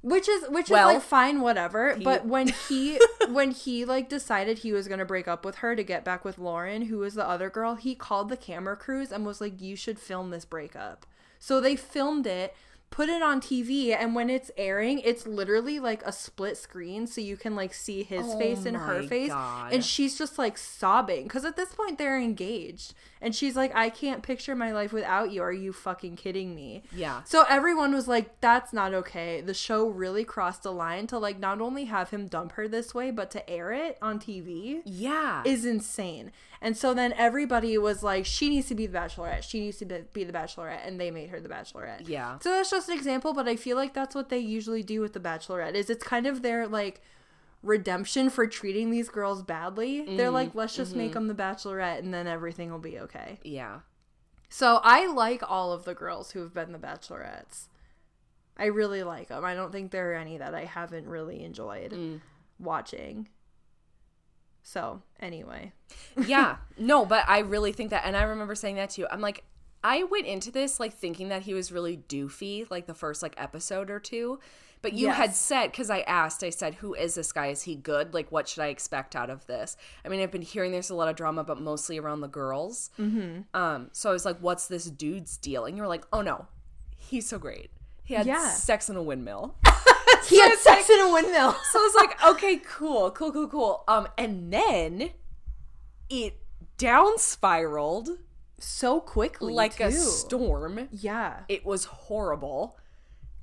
which 0.00 0.28
is 0.28 0.48
which 0.48 0.70
Well, 0.70 0.88
is 0.90 0.94
like 0.94 1.02
fine 1.02 1.40
whatever 1.40 1.98
but 2.02 2.24
when 2.24 2.48
he 2.68 2.98
when 3.30 3.50
he 3.50 3.84
like 3.84 4.08
decided 4.08 4.58
he 4.58 4.72
was 4.72 4.86
going 4.86 5.00
to 5.00 5.04
break 5.04 5.26
up 5.26 5.44
with 5.44 5.56
her 5.56 5.74
to 5.74 5.82
get 5.82 6.04
back 6.04 6.24
with 6.24 6.38
Lauren 6.38 6.82
who 6.82 6.98
was 6.98 7.14
the 7.14 7.28
other 7.28 7.50
girl 7.50 7.74
he 7.74 7.94
called 7.94 8.28
the 8.28 8.36
camera 8.36 8.76
crews 8.76 9.10
and 9.10 9.26
was 9.26 9.40
like 9.40 9.60
you 9.60 9.74
should 9.76 9.98
film 9.98 10.30
this 10.30 10.44
breakup. 10.44 11.04
So 11.40 11.60
they 11.60 11.76
filmed 11.76 12.26
it 12.26 12.54
put 12.90 13.08
it 13.08 13.22
on 13.22 13.40
TV 13.40 13.94
and 13.94 14.14
when 14.14 14.28
it's 14.30 14.50
airing 14.56 14.98
it's 15.00 15.26
literally 15.26 15.78
like 15.78 16.02
a 16.04 16.10
split 16.12 16.56
screen 16.56 17.06
so 17.06 17.20
you 17.20 17.36
can 17.36 17.54
like 17.54 17.72
see 17.74 18.02
his 18.02 18.24
Oh 18.26 18.38
face 18.38 18.64
and 18.64 18.76
her 18.76 19.02
face 19.02 19.28
God. 19.30 19.72
and 19.72 19.84
she's 19.84 20.16
just 20.18 20.38
like 20.38 20.56
sobbing 20.58 21.24
because 21.24 21.44
at 21.44 21.54
this 21.56 21.72
point 21.74 21.98
they're 21.98 22.18
engaged 22.18 22.94
and 23.20 23.34
she's 23.34 23.54
like 23.56 23.74
I 23.76 23.90
can't 23.90 24.22
picture 24.22 24.54
my 24.56 24.72
life 24.72 24.92
without 24.92 25.30
you 25.30 25.42
are 25.42 25.52
you 25.52 25.72
fucking 25.72 26.16
kidding 26.16 26.54
me 26.54 26.82
Yeah. 26.92 27.22
so 27.24 27.44
everyone 27.48 27.92
was 27.94 28.08
like, 28.08 28.40
that's 28.40 28.72
not 28.72 28.94
okay. 28.94 29.42
The 29.42 29.54
show 29.54 29.86
really 29.86 30.24
crossed 30.24 30.64
a 30.64 30.70
line 30.70 31.06
to 31.08 31.18
like 31.18 31.38
not 31.38 31.60
only 31.60 31.84
have 31.84 32.10
him 32.10 32.26
dump 32.26 32.52
her 32.52 32.66
this 32.68 32.94
way, 32.94 33.10
but 33.10 33.30
to 33.32 33.48
air 33.50 33.72
it 33.72 33.98
on 34.00 34.18
TV 34.18 34.80
yeah. 34.84 35.42
is 35.44 35.64
insane. 35.64 36.32
And 36.60 36.76
so 36.76 36.92
then 36.92 37.12
everybody 37.12 37.78
was 37.78 38.02
like, 38.02 38.26
she 38.26 38.48
needs 38.48 38.66
to 38.68 38.74
be 38.74 38.86
the 38.86 38.98
bachelorette. 38.98 39.42
She 39.44 39.60
needs 39.60 39.76
to 39.78 39.86
be 40.12 40.24
the 40.24 40.32
bachelorette. 40.32 40.86
And 40.86 41.00
they 41.00 41.10
made 41.10 41.30
her 41.30 41.38
the 41.40 41.48
bachelorette. 41.48 42.08
Yeah. 42.08 42.38
So 42.40 42.50
that's 42.50 42.70
just 42.70 42.88
an 42.88 42.96
example, 42.96 43.32
but 43.32 43.46
I 43.48 43.54
feel 43.56 43.76
like 43.76 43.94
that's 43.94 44.14
what 44.14 44.28
they 44.28 44.38
usually 44.38 44.82
do 44.82 45.00
with 45.00 45.12
the 45.12 45.20
bachelorette 45.20 45.74
is 45.74 45.88
it's 45.88 46.02
kind 46.04 46.26
of 46.26 46.42
their 46.42 46.66
like 46.66 47.00
redemption 47.62 48.30
for 48.30 48.46
treating 48.46 48.90
these 48.90 49.08
girls 49.08 49.42
badly. 49.42 49.98
Mm-hmm. 50.02 50.16
They're 50.16 50.30
like, 50.30 50.54
let's 50.54 50.74
just 50.76 50.94
make 50.96 51.12
them 51.12 51.28
the 51.28 51.34
bachelorette 51.34 51.98
and 52.00 52.12
then 52.12 52.26
everything 52.26 52.70
will 52.70 52.78
be 52.78 52.98
okay. 53.00 53.38
yeah. 53.44 53.80
So 54.50 54.80
I 54.82 55.06
like 55.12 55.42
all 55.48 55.72
of 55.72 55.84
the 55.84 55.94
girls 55.94 56.30
who 56.30 56.40
have 56.40 56.54
been 56.54 56.72
the 56.72 56.78
bachelorettes. 56.78 57.66
I 58.56 58.64
really 58.66 59.02
like 59.02 59.28
them. 59.28 59.44
I 59.44 59.54
don't 59.54 59.70
think 59.70 59.90
there 59.90 60.12
are 60.12 60.14
any 60.16 60.38
that 60.38 60.54
I 60.54 60.64
haven't 60.64 61.06
really 61.06 61.44
enjoyed 61.44 61.92
Mm. 61.92 62.20
watching. 62.58 63.28
So, 64.62 65.02
anyway. 65.20 65.72
yeah. 66.26 66.56
No 66.78 67.04
but 67.04 67.24
i 67.28 67.40
really 67.40 67.72
think 67.72 67.90
that 67.90 68.02
and 68.04 68.16
i 68.16 68.22
remember 68.22 68.54
saying 68.54 68.76
that 68.76 68.90
to 68.90 69.00
you 69.00 69.08
i'm 69.10 69.20
like 69.20 69.42
i 69.82 70.04
went 70.04 70.26
into 70.26 70.50
this 70.52 70.78
like 70.78 70.94
thinking 70.94 71.28
that 71.30 71.42
he 71.42 71.54
was 71.54 71.72
really 71.72 71.96
doofy 72.08 72.70
like 72.70 72.86
the 72.86 72.94
first 72.94 73.22
like 73.22 73.34
episode 73.36 73.90
or 73.90 73.98
two. 74.00 74.38
But 74.80 74.92
you 74.92 75.08
had 75.08 75.34
said 75.34 75.72
because 75.72 75.90
i 75.90 76.00
asked 76.02 76.44
i 76.44 76.50
said 76.50 76.74
who 76.76 76.94
is 76.94 77.16
this 77.16 77.32
guy? 77.32 77.48
Is 77.48 77.62
he 77.62 77.74
good? 77.74 78.14
Like 78.14 78.30
what 78.30 78.46
should 78.48 78.62
i 78.62 78.68
expect 78.68 79.16
out 79.16 79.28
of 79.28 79.44
this? 79.46 79.76
I 80.04 80.08
mean 80.08 80.20
i've 80.20 80.30
been 80.30 80.42
hearing 80.42 80.70
there's 80.70 80.90
a 80.90 80.94
lot 80.94 81.08
of 81.08 81.16
drama 81.16 81.42
but 81.42 81.60
mostly 81.60 81.98
around 81.98 82.20
the 82.20 82.28
girls. 82.28 82.90
Mm-hmm. 82.98 83.40
um 83.60 83.88
so 83.92 84.10
i 84.10 84.12
was 84.12 84.24
like 84.24 84.38
what's 84.38 84.68
this 84.68 84.84
dude's 84.84 85.36
deal? 85.36 85.64
And 85.64 85.76
you 85.76 85.82
were 85.82 85.88
like 85.88 86.04
oh 86.12 86.20
no. 86.22 86.46
He's 86.96 87.26
so 87.28 87.38
great. 87.40 87.70
He 88.04 88.14
had 88.14 88.26
Yeah. 88.26 88.50
sex 88.50 88.88
in 88.88 88.94
a 88.96 89.02
windmill 89.02 89.56
He 90.26 90.40
had 90.40 90.56
sex 90.58 90.88
in 90.90 91.00
a 91.00 91.12
windmill. 91.12 91.52
so 91.72 91.78
I 91.78 91.82
was 91.82 91.94
like, 91.96 92.24
okay, 92.26 92.56
cool, 92.56 93.10
cool, 93.10 93.32
cool, 93.32 93.48
cool. 93.48 93.84
Um, 93.88 94.08
and 94.16 94.52
then 94.52 95.10
it 96.08 96.36
down 96.78 97.18
spiraled 97.18 98.08
So 98.58 99.00
quickly. 99.00 99.52
like 99.52 99.80
a 99.80 99.92
storm. 99.92 100.88
Yeah. 100.92 101.40
It 101.48 101.66
was 101.66 101.84
horrible. 101.84 102.77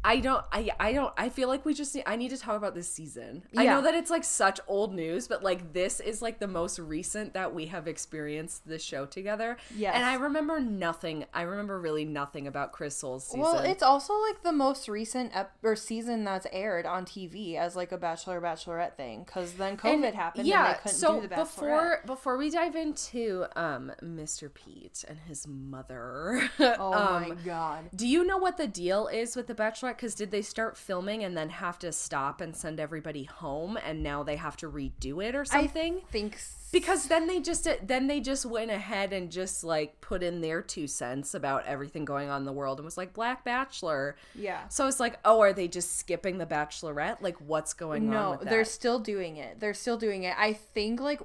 I 0.05 0.19
don't 0.19 0.45
I 0.51 0.69
I 0.79 0.93
don't 0.93 1.11
I 1.17 1.29
feel 1.29 1.47
like 1.47 1.65
we 1.65 1.73
just 1.73 1.95
need 1.95 2.03
I 2.05 2.15
need 2.15 2.29
to 2.29 2.37
talk 2.37 2.55
about 2.55 2.75
this 2.75 2.87
season. 2.87 3.43
Yeah. 3.51 3.61
I 3.61 3.65
know 3.65 3.81
that 3.81 3.95
it's 3.95 4.11
like 4.11 4.23
such 4.23 4.59
old 4.67 4.93
news, 4.93 5.27
but 5.27 5.41
like 5.41 5.73
this 5.73 5.99
is 5.99 6.21
like 6.21 6.37
the 6.37 6.47
most 6.47 6.77
recent 6.77 7.33
that 7.33 7.55
we 7.55 7.65
have 7.67 7.87
experienced 7.87 8.67
this 8.67 8.83
show 8.83 9.07
together. 9.07 9.57
Yes. 9.75 9.95
And 9.95 10.05
I 10.05 10.13
remember 10.13 10.59
nothing. 10.59 11.25
I 11.33 11.41
remember 11.41 11.79
really 11.79 12.05
nothing 12.05 12.45
about 12.45 12.71
Chris 12.71 12.95
Soules' 12.95 13.25
season. 13.25 13.39
Well, 13.39 13.57
it's 13.57 13.81
also 13.81 14.13
like 14.21 14.43
the 14.43 14.51
most 14.51 14.87
recent 14.87 15.35
ep- 15.35 15.55
or 15.63 15.75
season 15.75 16.23
that's 16.23 16.45
aired 16.51 16.85
on 16.85 17.05
TV 17.05 17.55
as 17.55 17.75
like 17.75 17.91
a 17.91 17.97
bachelor 17.97 18.39
bachelorette 18.39 18.95
thing 18.95 19.23
because 19.23 19.53
then 19.53 19.75
COVID 19.75 20.05
And, 20.05 20.15
happened 20.15 20.47
Yeah, 20.47 20.67
and 20.67 20.75
they 20.75 20.79
couldn't 20.83 20.97
so 20.97 21.19
the 21.21 21.27
before 21.29 22.03
before 22.05 22.37
we 22.37 22.51
dive 22.51 22.75
into 22.75 23.47
um 23.55 23.91
Mr. 24.03 24.53
Pete 24.53 25.03
and 25.07 25.17
his 25.27 25.47
mother, 25.47 26.47
oh 26.59 26.93
um, 26.93 27.29
my 27.29 27.35
god. 27.43 27.89
do 27.95 28.07
you 28.07 28.23
know 28.23 28.37
what 28.37 28.57
the 28.57 28.67
deal 28.67 29.07
is 29.07 29.35
with 29.35 29.47
the 29.47 29.55
Bachelorette? 29.95 29.97
Because 29.97 30.15
did 30.15 30.31
they 30.31 30.41
start 30.41 30.77
filming 30.77 31.23
and 31.23 31.35
then 31.37 31.49
have 31.49 31.79
to 31.79 31.91
stop 31.91 32.41
and 32.41 32.55
send 32.55 32.79
everybody 32.79 33.23
home, 33.23 33.77
and 33.85 34.03
now 34.03 34.23
they 34.23 34.35
have 34.35 34.57
to 34.57 34.69
redo 34.69 35.23
it 35.23 35.35
or 35.35 35.45
something? 35.45 35.97
I 36.05 36.11
think 36.11 36.35
s- 36.35 36.69
because 36.71 37.07
then 37.07 37.27
they 37.27 37.39
just 37.39 37.67
then 37.83 38.07
they 38.07 38.19
just 38.19 38.45
went 38.45 38.69
ahead 38.69 39.13
and 39.13 39.31
just 39.31 39.63
like 39.63 40.01
put 40.01 40.21
in 40.21 40.41
their 40.41 40.61
two 40.61 40.87
cents 40.87 41.33
about 41.33 41.65
everything 41.65 42.03
going 42.03 42.29
on 42.29 42.41
in 42.41 42.45
the 42.45 42.51
world 42.51 42.79
and 42.79 42.85
was 42.85 42.97
like 42.97 43.13
Black 43.13 43.45
Bachelor. 43.45 44.17
Yeah. 44.33 44.67
So 44.67 44.85
it's 44.87 44.99
like, 44.99 45.17
oh, 45.23 45.39
are 45.39 45.53
they 45.53 45.67
just 45.69 45.95
skipping 45.97 46.37
the 46.37 46.45
Bachelorette? 46.45 47.21
Like, 47.21 47.37
what's 47.39 47.73
going 47.73 48.07
on? 48.07 48.11
No, 48.11 48.39
they're 48.43 48.65
still 48.65 48.99
doing 48.99 49.37
it. 49.37 49.59
They're 49.61 49.73
still 49.73 49.97
doing 49.97 50.23
it. 50.23 50.35
I 50.37 50.51
think 50.53 50.99
like 50.99 51.21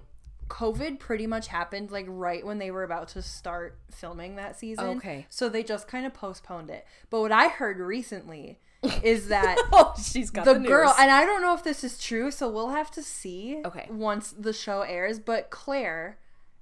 COVID 0.50 0.98
pretty 0.98 1.26
much 1.26 1.46
happened 1.46 1.90
like 1.90 2.06
right 2.08 2.44
when 2.44 2.58
they 2.58 2.70
were 2.70 2.82
about 2.82 3.08
to 3.08 3.22
start 3.22 3.78
filming 3.90 4.36
that 4.36 4.58
season. 4.58 4.98
Okay. 4.98 5.26
So 5.30 5.48
they 5.48 5.62
just 5.62 5.88
kind 5.88 6.04
of 6.04 6.12
postponed 6.12 6.68
it. 6.68 6.84
But 7.08 7.20
what 7.20 7.32
I 7.32 7.48
heard 7.48 7.78
recently 7.78 8.58
is 9.02 9.28
that 9.28 9.56
oh, 9.72 9.94
she's 10.02 10.30
got 10.30 10.44
the, 10.44 10.54
the, 10.54 10.60
girl 10.60 10.92
and 10.98 11.10
I 11.10 11.24
don't 11.24 11.40
know 11.40 11.54
if 11.54 11.64
this 11.64 11.84
is 11.84 11.98
true, 11.98 12.30
so 12.30 12.48
we'll 12.50 12.70
have 12.70 12.90
to 12.92 13.02
see 13.02 13.62
Okay. 13.64 13.86
once 13.90 14.32
the 14.32 14.52
show 14.52 14.82
airs, 14.82 15.18
but 15.18 15.50
Clare 15.50 16.18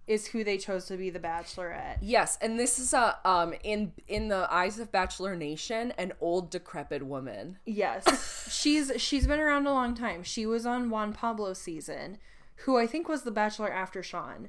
is 0.07 0.29
who 0.29 0.43
they 0.43 0.57
chose 0.57 0.87
to 0.87 0.97
be 0.97 1.11
the 1.11 1.19
bachelorette. 1.21 1.99
Yes, 2.01 2.39
and 2.41 2.59
this 2.59 2.79
is 2.79 2.93
a 2.93 3.19
um 3.25 3.55
in 3.63 3.93
in 4.07 4.29
the 4.29 4.53
eyes 4.53 4.79
of 4.79 4.91
Bachelor 4.91 5.37
Nation, 5.37 5.93
an 5.99 6.13
old 6.21 6.51
decrepit 6.51 7.05
woman. 7.05 7.59
Yes. 7.65 8.49
she's 8.51 8.91
she's 8.97 9.27
been 9.27 9.41
around 9.41 9.67
a 9.67 9.73
long 9.73 9.95
time. 9.95 10.23
She 10.23 10.47
was 10.47 10.67
on 10.67 10.91
Juan 10.91 11.13
Pablo 11.13 11.53
season, 11.53 12.19
who 12.65 12.77
I 12.77 12.87
think 12.87 13.09
was 13.09 13.23
the 13.23 13.31
bachelor 13.31 13.71
after 13.71 14.03
Sean 14.03 14.49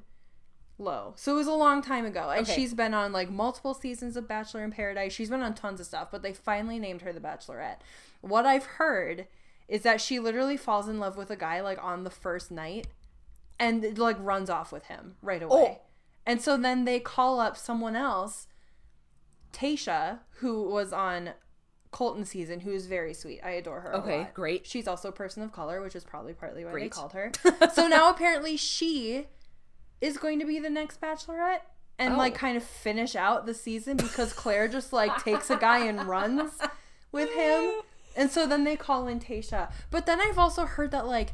Lowe. 0.78 1.14
So 1.18 1.34
it 1.34 1.36
was 1.36 1.48
a 1.48 1.54
long 1.54 1.82
time 1.82 2.06
ago. 2.06 2.30
And 2.30 2.42
Okay. 2.48 2.56
she's 2.56 2.74
been 2.74 2.94
on 2.94 3.12
like 3.12 3.30
multiple 3.30 3.74
seasons 3.74 4.16
of 4.16 4.28
Bachelor 4.28 4.64
in 4.64 4.72
Paradise. 4.72 5.12
She's 5.14 5.30
been 5.30 5.42
on 5.42 5.54
tons 5.54 5.80
of 5.80 5.86
stuff, 5.86 6.08
but 6.12 6.22
they 6.22 6.34
finally 6.34 6.80
named 6.80 7.02
her 7.02 7.12
the 7.12 7.20
Bachelorette. 7.20 7.80
What 8.22 8.46
I've 8.46 8.66
heard 8.66 9.28
is 9.68 9.82
that 9.84 10.00
she 10.02 10.20
literally 10.20 10.58
falls 10.58 10.88
in 10.88 10.98
love 11.00 11.18
with 11.18 11.30
a 11.30 11.36
guy 11.36 11.60
like 11.62 11.84
on 11.84 12.04
the 12.06 12.10
first 12.10 12.50
night 12.50 12.88
and 13.60 13.98
like 13.98 14.18
runs 14.20 14.50
off 14.50 14.72
with 14.72 14.86
him 14.86 15.16
right 15.22 15.44
away. 15.44 15.78
Oh. 15.80 15.82
And 16.26 16.42
so 16.42 16.56
then 16.58 16.86
they 16.86 17.00
call 17.00 17.40
up 17.40 17.58
someone 17.58 17.96
else, 17.96 18.48
Tasha, 19.54 20.20
who 20.38 20.64
was 20.70 20.94
on 20.94 21.32
Colton 21.92 22.24
season, 22.26 22.60
who 22.60 22.72
is 22.72 22.86
very 22.86 23.14
sweet. 23.14 23.40
I 23.44 23.52
adore 23.52 23.82
her. 23.82 23.96
Okay, 23.96 24.28
great. 24.34 24.68
She's 24.68 24.88
also 24.88 25.10
a 25.10 25.12
person 25.12 25.42
of 25.44 25.52
color, 25.52 25.82
which 25.82 25.96
is 25.96 26.04
probably 26.04 26.34
partly 26.34 26.64
why 26.66 26.72
they 26.72 26.90
called 26.90 27.14
her. 27.14 27.32
so 27.74 27.88
now 27.88 28.10
apparently 28.10 28.58
she 28.58 29.26
is 30.02 30.18
going 30.18 30.40
to 30.40 30.46
be 30.46 30.60
the 30.60 30.70
next 30.70 31.02
bachelorette 31.02 31.62
and 31.98 32.14
Oh. 32.14 32.18
like 32.18 32.36
kind 32.36 32.56
of 32.56 32.64
finish 32.64 33.16
out 33.16 33.46
the 33.46 33.54
season 33.54 33.98
because 33.98 34.32
Clare 34.34 34.68
just 34.68 34.94
like 34.94 35.24
takes 35.24 35.50
a 35.50 35.58
guy 35.58 35.80
and 35.86 36.04
runs 36.08 36.52
with 37.12 37.34
him. 37.34 37.72
And 38.16 38.30
so 38.30 38.46
then 38.48 38.64
they 38.66 38.76
call 38.76 39.08
in 39.08 39.20
Tayshia. 39.20 39.72
But 39.92 40.06
then 40.06 40.20
I've 40.20 40.40
also 40.40 40.66
heard 40.66 40.92
that 40.92 41.06
like 41.08 41.34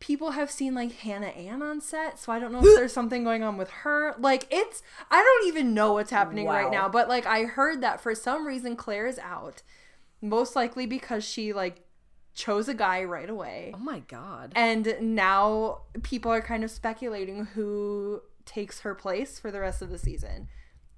people 0.00 0.32
have 0.32 0.50
seen 0.50 0.74
like 0.74 0.92
Hannah 0.92 1.28
Ann 1.28 1.62
on 1.62 1.80
set, 1.80 2.18
so 2.18 2.32
I 2.32 2.38
don't 2.38 2.52
know 2.52 2.58
if 2.58 2.76
there's 2.76 2.92
something 3.00 3.22
going 3.22 3.42
on 3.42 3.56
with 3.56 3.70
her. 3.70 4.14
Like 4.18 4.46
it's 4.50 4.82
I 5.10 5.22
don't 5.22 5.48
even 5.48 5.74
know 5.74 5.92
what's 5.92 6.10
happening 6.10 6.46
right 6.46 6.70
now, 6.70 6.88
but 6.88 7.08
like 7.08 7.26
I 7.26 7.44
heard 7.44 7.80
that 7.82 8.00
for 8.00 8.14
some 8.14 8.46
reason 8.46 8.76
Clare 8.76 9.06
is 9.06 9.18
out. 9.18 9.62
Most 10.22 10.56
likely 10.56 10.86
because 10.86 11.24
she 11.24 11.52
like 11.52 11.82
chose 12.34 12.68
a 12.68 12.74
guy 12.74 13.04
right 13.04 13.28
away. 13.30 13.72
Oh 13.74 13.78
my 13.78 14.00
god. 14.00 14.52
And 14.56 14.96
now 15.00 15.82
people 16.02 16.32
are 16.32 16.42
kind 16.42 16.64
of 16.64 16.70
speculating 16.70 17.44
who 17.44 18.22
takes 18.44 18.80
her 18.80 18.94
place 18.94 19.38
for 19.38 19.50
the 19.50 19.60
rest 19.60 19.82
of 19.82 19.90
the 19.90 19.98
season. 19.98 20.48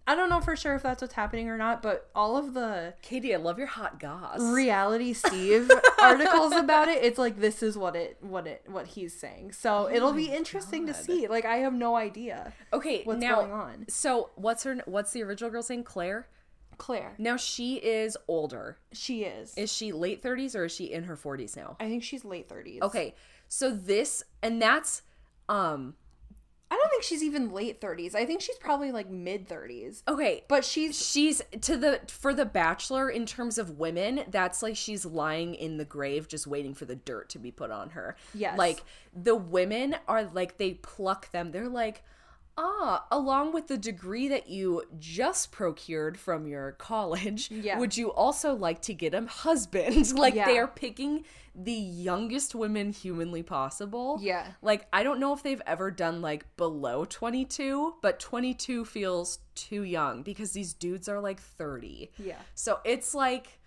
I 0.06 0.14
don't 0.16 0.28
know 0.28 0.40
for 0.40 0.56
sure 0.56 0.74
if 0.74 0.82
that's 0.82 1.00
what's 1.00 1.14
happening 1.14 1.48
or 1.48 1.56
not, 1.56 1.80
but 1.80 2.10
all 2.14 2.36
of 2.36 2.54
the 2.54 2.94
Katie, 3.02 3.32
I 3.34 3.38
love 3.38 3.56
your 3.58 3.68
hot 3.68 4.00
goss. 4.00 4.40
reality 4.40 5.12
Steve 5.12 5.70
articles 6.00 6.52
about 6.52 6.88
it, 6.88 7.04
it's 7.04 7.18
like 7.18 7.38
this 7.38 7.62
is 7.62 7.78
what 7.78 7.94
it 7.94 8.16
what 8.20 8.46
it 8.48 8.64
what 8.66 8.88
he's 8.88 9.18
saying. 9.18 9.52
So 9.52 9.88
it'll 9.88 10.12
be 10.12 10.26
interesting 10.26 10.86
to 10.88 10.94
see. 10.94 11.28
Like 11.28 11.44
I 11.44 11.58
have 11.58 11.72
no 11.72 11.94
idea 11.96 12.52
okay, 12.72 13.02
what's 13.04 13.20
now 13.20 13.36
going 13.42 13.52
on. 13.52 13.84
so 13.88 14.30
what's 14.34 14.64
her 14.64 14.76
what's 14.86 15.12
the 15.12 15.22
original 15.22 15.50
girl's 15.50 15.70
name? 15.70 15.84
Clare? 15.84 16.26
Clare, 16.78 17.14
Now 17.18 17.36
she 17.36 17.76
is 17.76 18.16
older. 18.26 18.78
she 18.92 19.22
is. 19.22 19.56
Is 19.56 19.72
she 19.72 19.92
late 19.92 20.20
30s 20.20 20.56
or 20.56 20.64
is 20.64 20.72
she 20.72 20.86
in 20.86 21.04
her 21.04 21.16
40s 21.16 21.56
now? 21.56 21.76
I 21.78 21.86
think 21.86 22.02
she's 22.02 22.24
late 22.24 22.48
thirties. 22.48 22.82
Okay. 22.82 23.14
So 23.46 23.70
this 23.70 24.24
and 24.42 24.60
that's 24.60 25.02
um 25.48 25.94
I 26.72 26.76
don't 26.76 26.88
think 26.90 27.02
she's 27.02 27.22
even 27.22 27.52
late 27.52 27.82
thirties. 27.82 28.14
I 28.14 28.24
think 28.24 28.40
she's 28.40 28.56
probably 28.56 28.92
like 28.92 29.10
mid 29.10 29.46
thirties. 29.46 30.02
okay, 30.08 30.44
But 30.48 30.64
she's 30.64 31.06
she's 31.06 31.42
to 31.60 31.76
the 31.76 32.00
for 32.08 32.32
the 32.32 32.46
bachelor 32.46 33.10
in 33.10 33.26
terms 33.26 33.58
of 33.58 33.78
women 33.78 34.22
that's 34.28 34.62
like 34.62 34.74
she's 34.74 35.04
lying 35.04 35.54
in 35.54 35.76
the 35.76 35.84
grave 35.84 36.28
just 36.28 36.46
waiting 36.46 36.72
for 36.72 36.86
the 36.86 36.96
dirt 36.96 37.28
to 37.30 37.38
be 37.38 37.50
put 37.50 37.70
on 37.70 37.90
her 37.90 38.16
Yes. 38.32 38.56
like 38.56 38.82
the 39.14 39.34
women 39.36 39.96
are 40.08 40.24
like 40.24 40.56
they 40.56 40.72
pluck 40.74 41.30
them 41.32 41.50
they're 41.52 41.68
like 41.68 42.02
ah 42.56 43.06
along 43.10 43.52
with 43.52 43.66
the 43.68 43.78
degree 43.78 44.28
that 44.28 44.48
you 44.48 44.82
just 44.98 45.50
procured 45.52 46.18
from 46.18 46.46
your 46.46 46.72
college 46.72 47.50
Yeah. 47.50 47.78
would 47.78 47.96
you 47.96 48.12
also 48.12 48.54
like 48.54 48.82
to 48.82 48.94
get 48.94 49.14
a 49.14 49.24
husband 49.26 50.12
like 50.18 50.34
Yeah. 50.34 50.46
they 50.46 50.58
are 50.58 50.66
picking 50.68 51.24
the 51.54 51.72
youngest 51.72 52.54
women 52.54 52.92
humanly 52.92 53.42
possible 53.42 54.18
Yeah. 54.20 54.46
like 54.62 54.86
i 54.92 55.02
don't 55.02 55.18
know 55.20 55.32
if 55.32 55.42
they've 55.42 55.62
ever 55.66 55.90
done 55.90 56.20
like 56.20 56.44
below 56.56 57.04
22 57.06 57.94
but 58.02 58.20
22 58.20 58.84
feels 58.84 59.38
too 59.54 59.82
young 59.82 60.22
because 60.22 60.52
these 60.52 60.72
dudes 60.74 61.08
are 61.08 61.20
like 61.20 61.40
30 61.40 62.10
Yeah. 62.18 62.36
so 62.54 62.80
it's 62.84 63.14
like 63.14 63.58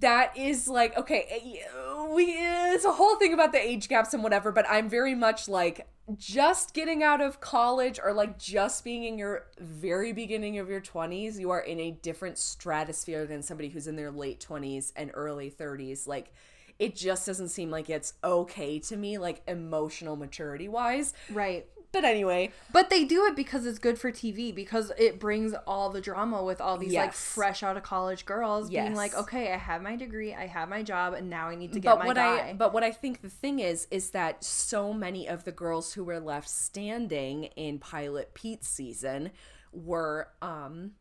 that 0.00 0.36
is 0.36 0.68
like 0.68 0.96
okay 0.98 1.26
eh, 1.30 2.04
we 2.14 2.24
it's 2.24 2.84
a 2.84 2.92
whole 2.92 3.16
thing 3.16 3.32
about 3.32 3.52
the 3.52 3.58
age 3.60 3.88
gaps 3.88 4.12
and 4.12 4.22
whatever 4.22 4.52
but 4.52 4.66
i'm 4.68 4.88
very 4.88 5.14
much 5.14 5.48
like 5.48 5.86
just 6.16 6.72
getting 6.74 7.02
out 7.02 7.20
of 7.20 7.40
college 7.40 8.00
or 8.02 8.12
like 8.12 8.38
just 8.38 8.82
being 8.84 9.04
in 9.04 9.18
your 9.18 9.46
very 9.58 10.12
beginning 10.12 10.58
of 10.58 10.68
your 10.68 10.80
20s 10.80 11.38
you 11.38 11.50
are 11.50 11.60
in 11.60 11.78
a 11.78 11.90
different 11.90 12.38
stratosphere 12.38 13.26
than 13.26 13.42
somebody 13.42 13.68
who's 13.68 13.86
in 13.86 13.96
their 13.96 14.10
late 14.10 14.44
20s 14.46 14.92
and 14.96 15.10
early 15.14 15.50
30s 15.50 16.06
like 16.06 16.32
it 16.78 16.96
just 16.96 17.26
doesn't 17.26 17.48
seem 17.48 17.70
like 17.70 17.90
it's 17.90 18.14
okay 18.24 18.78
to 18.78 18.96
me 18.96 19.18
like 19.18 19.42
emotional 19.46 20.16
maturity 20.16 20.68
wise 20.68 21.12
right. 21.30 21.66
But 21.92 22.04
anyway 22.04 22.50
But 22.72 22.90
they 22.90 23.04
do 23.04 23.24
it 23.26 23.36
because 23.36 23.66
it's 23.66 23.78
good 23.78 23.98
for 23.98 24.12
TV 24.12 24.54
because 24.54 24.92
it 24.98 25.18
brings 25.18 25.54
all 25.66 25.90
the 25.90 26.00
drama 26.00 26.42
with 26.42 26.60
all 26.60 26.76
these 26.76 26.92
like 26.94 27.12
fresh 27.12 27.62
out 27.62 27.76
of 27.76 27.82
college 27.82 28.24
girls 28.24 28.68
being 28.68 28.94
like, 28.94 29.14
okay, 29.14 29.52
I 29.52 29.56
have 29.56 29.82
my 29.82 29.96
degree, 29.96 30.34
I 30.34 30.46
have 30.46 30.68
my 30.68 30.82
job, 30.82 31.14
and 31.14 31.30
now 31.30 31.48
I 31.48 31.54
need 31.54 31.72
to 31.72 31.80
get 31.80 31.90
but 31.90 31.98
my 32.00 32.06
what 32.06 32.16
guy. 32.16 32.50
I 32.50 32.52
but 32.52 32.72
what 32.72 32.82
I 32.82 32.92
think 32.92 33.22
the 33.22 33.30
thing 33.30 33.58
is 33.60 33.86
is 33.90 34.10
that 34.10 34.44
so 34.44 34.92
many 34.92 35.28
of 35.28 35.44
the 35.44 35.52
girls 35.52 35.94
who 35.94 36.04
were 36.04 36.20
left 36.20 36.48
standing 36.48 37.44
in 37.56 37.78
Pilot 37.78 38.34
Pete's 38.34 38.68
season 38.68 39.30
were 39.72 40.28
um 40.42 40.92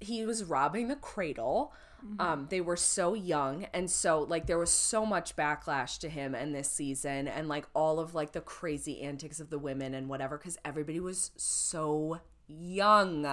he 0.00 0.24
was 0.24 0.44
robbing 0.44 0.88
the 0.88 0.96
cradle. 0.96 1.72
Um, 2.18 2.46
they 2.50 2.60
were 2.60 2.76
so 2.76 3.14
young, 3.14 3.66
and 3.72 3.90
so 3.90 4.20
like 4.20 4.46
there 4.46 4.58
was 4.58 4.70
so 4.70 5.04
much 5.04 5.36
backlash 5.36 5.98
to 5.98 6.08
him 6.08 6.34
and 6.34 6.54
this 6.54 6.70
season, 6.70 7.28
and 7.28 7.48
like 7.48 7.66
all 7.74 8.00
of 8.00 8.14
like 8.14 8.32
the 8.32 8.40
crazy 8.40 9.02
antics 9.02 9.40
of 9.40 9.50
the 9.50 9.58
women 9.58 9.94
and 9.94 10.08
whatever, 10.08 10.38
because 10.38 10.58
everybody 10.64 11.00
was 11.00 11.30
so 11.36 12.20
young. 12.58 13.24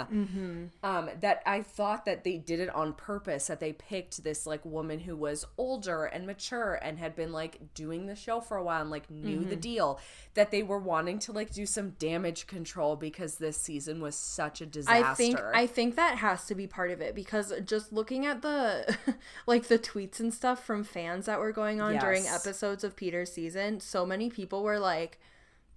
Um 0.84 1.10
that 1.22 1.42
i 1.46 1.62
thought 1.62 2.06
that 2.06 2.24
they 2.24 2.38
did 2.38 2.60
it 2.60 2.70
on 2.74 2.94
purpose 2.94 3.48
that 3.48 3.60
they 3.60 3.74
picked 3.74 4.24
this 4.24 4.46
like 4.46 4.64
woman 4.66 5.00
who 5.00 5.16
was 5.16 5.46
older 5.58 6.06
and 6.06 6.26
mature 6.28 6.76
and 6.82 7.00
had 7.00 7.16
been 7.16 7.32
like 7.32 7.74
doing 7.74 8.06
the 8.06 8.16
show 8.16 8.40
for 8.40 8.58
a 8.58 8.64
while 8.64 8.82
and 8.82 8.90
like 8.92 9.10
knew 9.10 9.44
the 9.44 9.56
deal 9.56 10.00
that 10.34 10.52
they 10.52 10.64
were 10.64 10.80
wanting 10.80 11.20
to 11.20 11.32
like 11.32 11.52
do 11.54 11.66
some 11.66 11.92
damage 11.92 12.48
control 12.48 12.96
because 12.96 13.36
this 13.36 13.58
season 13.58 14.00
was 14.02 14.16
such 14.16 14.62
a 14.62 14.66
disaster 14.66 15.06
I 15.06 15.14
think 15.14 15.40
I 15.54 15.68
think 15.68 15.96
that 15.96 16.18
has 16.20 16.46
to 16.46 16.56
be 16.56 16.68
part 16.68 16.92
of 16.92 17.02
it 17.02 17.16
because 17.16 17.54
just 17.66 17.92
looking 17.92 18.26
at 18.26 18.42
the 18.42 18.98
like 19.48 19.68
the 19.68 19.80
tweets 19.80 20.20
and 20.20 20.34
stuff 20.34 20.64
from 20.64 20.84
fans 20.84 21.26
that 21.26 21.40
were 21.40 21.52
going 21.52 21.82
on 21.82 21.94
during 22.00 22.26
episodes 22.28 22.84
of 22.84 22.96
Peter's 22.96 23.32
season, 23.32 23.80
so 23.80 24.06
many 24.06 24.30
people 24.30 24.64
were 24.64 24.80
like 24.80 25.20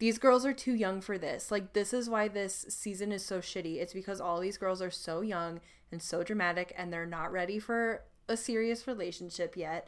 these 0.01 0.19
girls 0.19 0.45
are 0.45 0.53
too 0.53 0.75
young 0.75 1.01
for 1.01 1.17
this. 1.17 1.51
Like 1.53 1.73
this 1.73 1.93
is 1.95 2.11
why 2.11 2.27
this 2.27 2.67
season 2.69 3.13
is 3.13 3.25
so 3.25 3.39
shitty. 3.39 3.77
It's 3.77 3.93
because 3.93 4.21
all 4.21 4.41
these 4.41 4.59
girls 4.59 4.83
are 4.83 4.91
so 4.91 5.21
young 5.21 5.61
and 5.93 6.03
so 6.03 6.25
dramatic 6.25 6.75
and 6.77 6.93
they're 6.93 7.07
not 7.07 7.31
ready 7.31 7.59
for 7.61 8.03
a 8.29 8.37
serious 8.37 8.87
relationship 8.89 9.57
yet. 9.57 9.87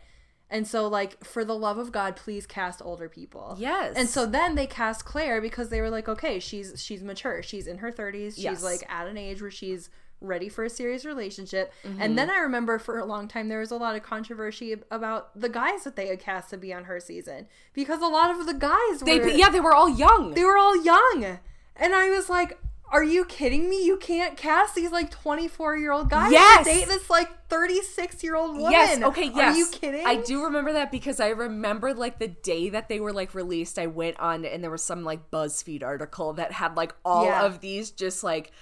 And 0.51 0.69
so 0.69 0.87
like 0.87 1.25
for 1.25 1.45
the 1.47 1.57
love 1.57 1.79
of 1.79 1.93
God, 1.93 2.15
please 2.15 2.47
cast 2.47 2.83
older 2.85 3.09
people. 3.09 3.57
Yes. 3.59 3.95
And 3.97 4.07
so 4.09 4.27
then 4.27 4.55
they 4.55 4.67
cast 4.67 5.05
Clare 5.07 5.41
because 5.41 5.71
they 5.71 5.81
were 5.81 5.91
like, 5.91 6.09
okay, 6.11 6.39
she's 6.39 6.83
she's 6.83 7.03
mature. 7.03 7.43
She's 7.43 7.67
in 7.67 7.79
her 7.79 7.91
30s. 7.91 8.35
She's 8.35 8.39
Yes. 8.45 8.63
like 8.63 8.85
at 8.91 9.07
an 9.09 9.17
age 9.17 9.41
where 9.41 9.51
she's 9.51 9.89
ready 10.23 10.49
for 10.49 10.65
a 10.65 10.71
serious 10.71 11.05
relationship. 11.05 11.73
Mm-hmm. 11.85 12.01
And 12.01 12.17
then 12.19 12.31
I 12.31 12.39
remember 12.39 12.79
for 12.79 12.99
a 12.99 13.05
long 13.05 13.29
time 13.29 13.49
there 13.49 13.61
was 13.61 13.71
a 13.71 13.77
lot 13.77 13.97
of 13.97 14.03
controversy 14.03 14.75
about 14.91 15.39
the 15.39 15.49
guys 15.49 15.85
that 15.85 15.97
they 15.97 16.07
had 16.09 16.21
cast 16.21 16.51
to 16.51 16.57
be 16.57 16.73
on 16.73 16.85
her 16.85 17.01
season 17.01 17.47
because 17.75 18.01
a 18.01 18.07
lot 18.07 18.31
of 18.31 18.47
the 18.47 18.55
guys 18.55 19.01
they 19.05 19.19
were 19.19 19.29
yeah 19.29 19.51
they 19.51 19.61
were 19.61 19.75
all 19.75 19.89
young 19.89 20.35
they 20.35 20.45
were 20.45 20.57
all 20.59 20.83
young. 20.85 21.39
And 21.77 21.95
I 21.95 22.11
was 22.11 22.29
like, 22.29 22.59
are 22.91 23.03
you 23.03 23.25
kidding 23.25 23.71
me? 23.71 23.83
You 23.87 23.97
can't 23.97 24.37
cast 24.37 24.75
these 24.75 24.93
like 24.93 25.11
24 25.11 25.79
year 25.79 25.93
old 25.93 26.11
guys 26.11 26.31
Yes! 26.31 26.67
to 26.67 26.73
date 26.73 26.87
this 26.89 27.09
like 27.09 27.49
36 27.49 28.23
year 28.23 28.37
old 28.37 28.57
woman. 28.57 28.73
Yes. 28.73 29.03
Okay. 29.03 29.31
Yes. 29.35 29.55
Are 29.55 29.59
you 29.59 29.67
kidding? 29.73 30.07
I 30.07 30.17
do 30.17 30.45
remember 30.45 30.75
that 30.75 30.93
because 30.93 31.19
I 31.19 31.29
remember 31.29 31.95
like 31.95 32.19
the 32.19 32.29
day 32.29 32.69
that 32.69 32.91
they 32.91 33.01
were 33.01 33.13
like 33.15 33.35
released. 33.35 33.79
I 33.79 33.87
went 33.87 34.21
on 34.21 34.45
and 34.45 34.63
there 34.63 34.71
was 34.71 34.83
some 34.85 35.05
like 35.05 35.31
BuzzFeed 35.31 35.83
article 35.83 36.35
that 36.35 36.53
had 36.53 36.77
like 36.77 36.95
all 37.03 37.25
Yeah. 37.25 37.47
of 37.47 37.61
these 37.61 37.91
just 37.91 38.23
like 38.23 38.53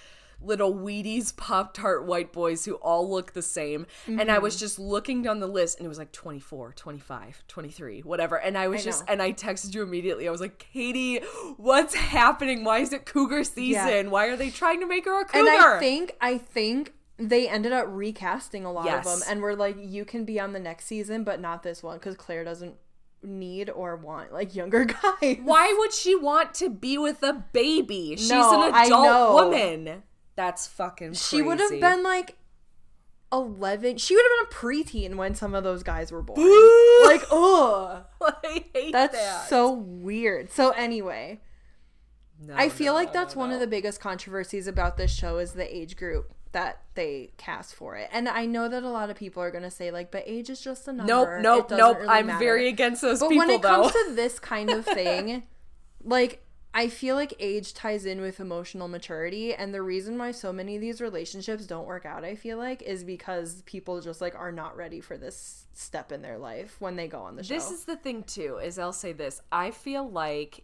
little 0.42 0.72
Wheaties 0.74 1.36
Pop 1.36 1.74
Tart 1.74 2.06
white 2.06 2.32
boys 2.32 2.64
who 2.64 2.74
all 2.76 3.10
look 3.10 3.32
the 3.34 3.42
same. 3.42 3.86
And 4.06 4.30
I 4.30 4.38
was 4.38 4.54
Mm-hmm. 4.54 4.60
just 4.60 4.78
looking 4.78 5.22
down 5.22 5.40
the 5.40 5.46
list 5.46 5.78
and 5.78 5.84
it 5.84 5.88
was 5.88 5.98
like 5.98 6.12
24, 6.12 6.72
25, 6.72 7.44
23, 7.46 8.00
whatever. 8.00 8.36
And 8.36 8.56
I 8.56 8.68
was 8.68 8.80
I 8.80 8.84
just, 8.84 9.06
know. 9.06 9.12
and 9.12 9.22
I 9.22 9.32
texted 9.32 9.74
you 9.74 9.82
immediately. 9.82 10.26
I 10.26 10.30
was 10.30 10.40
like, 10.40 10.58
Katie, 10.58 11.18
what's 11.56 11.94
happening? 11.94 12.64
Why 12.64 12.78
is 12.78 12.92
it 12.92 13.04
Cougar 13.06 13.44
season? 13.44 14.10
Why 14.10 14.26
are 14.26 14.36
they 14.36 14.50
trying 14.50 14.80
to 14.80 14.86
make 14.86 15.04
her 15.04 15.20
a 15.20 15.24
Cougar? 15.24 15.38
And 15.38 15.48
I 15.48 15.78
think 15.78 16.16
I 16.20 16.38
think 16.38 16.94
they 17.18 17.46
ended 17.48 17.72
up 17.72 17.84
recasting 17.88 18.64
a 18.64 18.72
lot 18.72 18.86
Yes. 18.86 19.06
of 19.06 19.20
them 19.20 19.28
and 19.30 19.42
were 19.42 19.54
like, 19.54 19.76
you 19.78 20.04
can 20.06 20.24
be 20.24 20.40
on 20.40 20.54
the 20.54 20.60
next 20.60 20.86
season, 20.86 21.22
but 21.22 21.38
not 21.38 21.62
this 21.62 21.82
one 21.82 21.98
because 21.98 22.16
Clare 22.16 22.44
doesn't 22.44 22.76
need 23.22 23.68
or 23.68 23.96
want 23.96 24.32
like 24.32 24.54
younger 24.54 24.84
guys. 25.20 25.36
Why 25.42 25.74
would 25.78 25.92
she 25.92 26.16
want 26.16 26.54
to 26.54 26.70
be 26.70 26.96
with 26.96 27.22
a 27.22 27.34
baby? 27.52 28.14
She's 28.16 28.30
No, 28.30 28.66
an 28.68 28.74
I 28.74 28.84
adult 28.86 29.04
know. 29.04 29.34
woman. 29.34 30.02
That's 30.36 30.66
fucking 30.66 31.08
crazy. 31.08 31.36
She 31.36 31.42
would 31.42 31.60
have 31.60 31.80
been 31.80 32.02
like 32.02 32.36
eleven. 33.32 33.96
She 33.98 34.14
would 34.14 34.24
have 34.24 34.50
been 34.50 34.56
a 34.58 34.60
preteen 34.60 35.14
when 35.16 35.34
some 35.34 35.54
of 35.54 35.64
those 35.64 35.82
guys 35.82 36.10
were 36.12 36.22
born. 36.22 36.40
Like, 37.04 37.22
ugh, 37.32 38.04
I 38.20 38.64
hate 38.74 38.92
that's 38.92 39.16
that. 39.16 39.48
so 39.48 39.72
weird. 39.72 40.50
So 40.50 40.70
anyway, 40.70 41.40
No, 42.38 42.54
I 42.56 42.68
feel 42.68 42.92
no, 42.92 42.98
like 42.98 43.08
no, 43.08 43.20
that's 43.20 43.34
one 43.34 43.50
of 43.52 43.58
the 43.60 43.66
biggest 43.66 44.00
controversies 44.00 44.66
about 44.66 44.96
this 44.98 45.10
show 45.12 45.38
is 45.38 45.52
the 45.52 45.74
age 45.76 45.96
group 45.96 46.34
that 46.52 46.82
they 46.94 47.32
cast 47.38 47.74
for 47.74 47.96
it. 47.96 48.10
And 48.12 48.28
I 48.28 48.44
know 48.44 48.68
that 48.68 48.82
a 48.82 48.88
lot 48.90 49.08
of 49.08 49.16
people 49.16 49.42
are 49.42 49.50
going 49.50 49.64
to 49.64 49.70
say 49.70 49.90
like 49.90 50.10
but 50.10 50.24
age 50.26 50.50
is 50.50 50.60
just 50.60 50.86
a 50.88 50.92
number. 50.92 51.40
Nope, 51.40 51.70
nope, 51.70 51.78
nope. 51.78 51.96
really 51.98 52.08
I'm 52.10 52.26
matter." 52.26 52.38
very 52.38 52.68
against 52.68 53.00
those 53.02 53.20
But 53.20 53.30
people 53.30 53.46
when 53.46 53.50
it 53.50 53.62
though. 53.62 53.68
comes 53.82 53.92
to 53.92 54.12
this 54.14 54.38
kind 54.38 54.68
of 54.70 54.84
thing, 54.84 55.44
like 56.04 56.44
I 56.72 56.88
feel 56.88 57.16
like 57.16 57.34
age 57.40 57.74
ties 57.74 58.04
in 58.04 58.20
with 58.20 58.38
emotional 58.38 58.86
maturity 58.86 59.52
and 59.52 59.74
the 59.74 59.82
reason 59.82 60.16
why 60.18 60.30
so 60.30 60.52
many 60.52 60.76
of 60.76 60.80
these 60.80 61.00
relationships 61.00 61.66
don't 61.66 61.86
work 61.86 62.06
out, 62.06 62.24
I 62.24 62.36
feel 62.36 62.58
like, 62.58 62.82
is 62.82 63.02
because 63.02 63.62
people 63.62 64.00
just 64.00 64.20
like 64.20 64.36
are 64.36 64.52
not 64.52 64.76
ready 64.76 65.00
for 65.00 65.16
this 65.16 65.66
step 65.72 66.12
in 66.12 66.22
their 66.22 66.38
life 66.38 66.76
when 66.78 66.94
they 66.94 67.08
go 67.08 67.22
on 67.22 67.34
the 67.34 67.42
show. 67.42 67.54
this 67.54 67.72
is 67.72 67.84
the 67.84 67.96
thing 67.96 68.22
too. 68.22 68.58
Is 68.62 68.78
I'll 68.78 68.92
say 68.92 69.12
this. 69.12 69.42
I 69.50 69.72
feel 69.72 70.08
like 70.08 70.62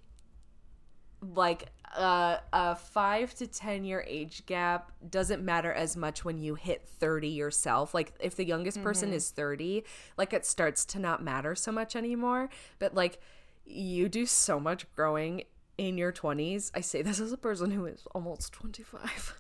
like 1.35 1.71
uh, 1.97 2.37
a 2.53 2.77
five 2.77 3.35
to 3.35 3.49
ten 3.49 3.83
year 3.83 4.05
age 4.07 4.47
gap 4.47 4.93
doesn't 5.11 5.43
matter 5.45 5.73
as 5.73 5.97
much 5.97 6.25
when 6.25 6.39
you 6.39 6.55
hit 6.55 6.87
30 7.01 7.29
yourself 7.29 7.95
like 7.95 8.13
if 8.21 8.37
the 8.37 8.45
youngest 8.45 8.83
person 8.83 9.13
is 9.13 9.31
30 9.31 9.83
like 10.19 10.35
it 10.35 10.45
starts 10.45 10.85
to 10.85 10.99
not 10.99 11.25
matter 11.25 11.55
so 11.55 11.73
much 11.73 11.97
anymore 11.97 12.51
but 12.79 12.95
like 12.95 13.19
you 13.65 14.11
do 14.11 14.27
so 14.27 14.61
much 14.61 14.91
growing 14.93 15.43
in 15.79 15.99
your 15.99 16.13
20s 16.13 16.71
i 16.75 16.81
say 16.81 17.03
this 17.03 17.21
as 17.21 17.33
a 17.33 17.37
person 17.37 17.71
who 17.71 17.85
is 17.87 18.07
almost 18.15 18.53
25 18.53 19.39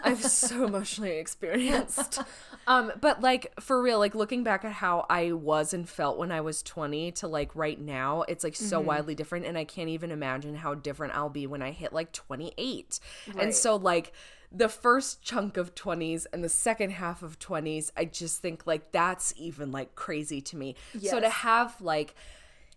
i've 0.02 0.22
so 0.24 0.64
emotionally 0.64 1.18
experienced. 1.18 2.20
Um 2.66 2.92
but 3.00 3.22
like 3.22 3.58
for 3.60 3.80
real 3.80 3.98
like 3.98 4.14
looking 4.14 4.44
back 4.44 4.62
at 4.62 4.72
how 4.72 5.06
i 5.08 5.32
was 5.32 5.72
and 5.72 5.88
felt 5.88 6.18
when 6.18 6.30
i 6.30 6.42
was 6.42 6.62
20 6.62 7.12
to 7.12 7.26
like 7.26 7.56
right 7.56 7.80
now 7.80 8.22
it's 8.28 8.44
like 8.44 8.54
so 8.54 8.78
wildly 8.78 9.14
different 9.14 9.46
and 9.46 9.56
i 9.56 9.64
can't 9.64 9.88
even 9.88 10.10
imagine 10.10 10.54
how 10.54 10.74
different 10.74 11.14
i'll 11.14 11.30
be 11.30 11.46
when 11.46 11.62
i 11.62 11.70
hit 11.70 11.94
like 11.94 12.12
28 12.12 13.00
and 13.38 13.54
so 13.54 13.76
like 13.76 14.12
the 14.52 14.68
first 14.68 15.22
chunk 15.22 15.56
of 15.56 15.74
20s 15.74 16.26
and 16.32 16.44
the 16.44 16.48
second 16.50 16.90
half 16.90 17.22
of 17.22 17.38
20s 17.38 17.90
i 17.96 18.04
just 18.04 18.42
think 18.42 18.66
like 18.66 18.92
that's 18.92 19.32
even 19.38 19.72
like 19.72 19.94
crazy 19.94 20.40
to 20.42 20.56
me. 20.56 20.74
So 21.10 21.20
to 21.20 21.28
have 21.30 21.80
like 21.80 22.14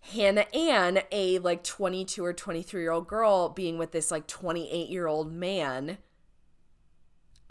Hannah 0.02 0.48
Ann, 0.54 1.02
a 1.12 1.40
like 1.40 1.64
22 1.64 2.24
or 2.26 2.34
23 2.34 2.82
year 2.82 2.92
old 2.92 3.08
girl, 3.08 3.50
being 3.50 3.78
with 3.78 3.92
this 3.92 4.12
like 4.12 4.28
28 4.28 4.90
year 4.90 5.08
old 5.08 5.32
man. 5.32 5.98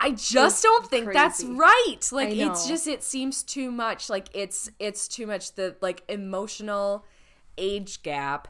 I 0.03 0.12
just 0.12 0.57
It's 0.57 0.62
don't 0.62 0.86
think 0.86 1.12
that's 1.12 1.44
right. 1.44 1.98
Like 2.11 2.30
it's 2.30 2.66
just 2.66 2.86
it 2.86 3.03
seems 3.03 3.42
too 3.42 3.70
much. 3.70 4.09
Like 4.09 4.28
it's 4.34 4.70
it's 4.78 5.07
too 5.07 5.26
much 5.26 5.55
the 5.55 5.76
like 5.80 6.03
emotional 6.09 7.05
age 7.59 8.03
gap. 8.03 8.48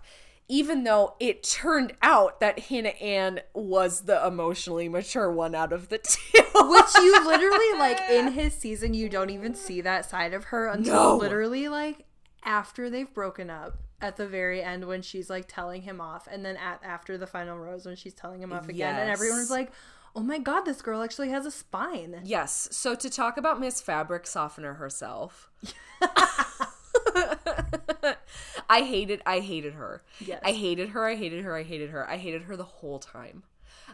Even 0.49 0.83
though 0.83 1.15
it 1.21 1.43
turned 1.45 1.93
out 2.03 2.41
that 2.41 2.59
Hannah 2.59 2.89
Ann 3.01 3.41
was 3.55 4.03
the 4.03 4.25
emotionally 4.27 4.89
mature 4.89 5.31
one 5.31 5.55
out 5.55 5.73
of 5.73 5.89
the 5.89 5.99
two. 6.03 6.43
Which 6.55 6.95
you 6.97 7.27
literally 7.27 7.79
like 7.79 8.01
in 8.11 8.33
his 8.33 8.55
season, 8.55 8.95
you 8.95 9.09
don't 9.09 9.31
even 9.31 9.55
see 9.55 9.81
that 9.81 10.09
side 10.09 10.33
of 10.35 10.45
her 10.45 10.67
until 10.69 10.95
No. 10.95 11.17
literally 11.17 11.69
like 11.69 12.05
after 12.45 12.89
they've 12.91 13.13
broken 13.13 13.51
up 13.51 13.79
at 14.01 14.17
the 14.17 14.27
very 14.27 14.63
end 14.63 14.87
when 14.87 15.03
she's 15.03 15.31
like 15.31 15.47
telling 15.49 15.83
him 15.83 16.01
off, 16.01 16.29
and 16.31 16.45
then 16.45 16.57
at 16.57 16.81
after 16.83 17.19
the 17.19 17.27
final 17.27 17.59
rose 17.59 17.87
when 17.87 17.97
she's 17.97 18.15
telling 18.15 18.43
him 18.43 18.53
off 18.53 18.69
again, 18.69 18.97
and 18.97 19.11
everyone's 19.11 19.51
like, 19.51 19.73
"Oh 20.15 20.23
my 20.23 20.39
god, 20.39 20.63
this 20.63 20.83
girl 20.83 21.03
actually 21.03 21.31
has 21.31 21.47
a 21.47 21.51
spine." 21.51 22.21
Yes. 22.25 22.69
So 22.73 22.95
to 22.95 23.11
talk 23.11 23.37
about 23.37 23.61
Miss 23.61 23.81
Fabric 23.81 24.27
Softener 24.27 24.75
herself. 24.75 25.51
I 28.71 28.83
hated 28.83 29.23
I 29.27 29.41
hated 29.41 29.75
her. 29.75 30.03
Yes. 30.25 30.41
I 30.45 30.53
hated 30.53 30.91
her. 30.91 31.07
I 31.07 31.17
hated 31.17 31.45
her. 31.45 31.57
I 31.57 31.63
hated 31.63 31.91
her. 31.91 32.09
I 32.09 32.17
hated 32.17 32.43
her 32.43 32.57
the 32.57 32.65
whole 32.65 32.99
time. 32.99 33.43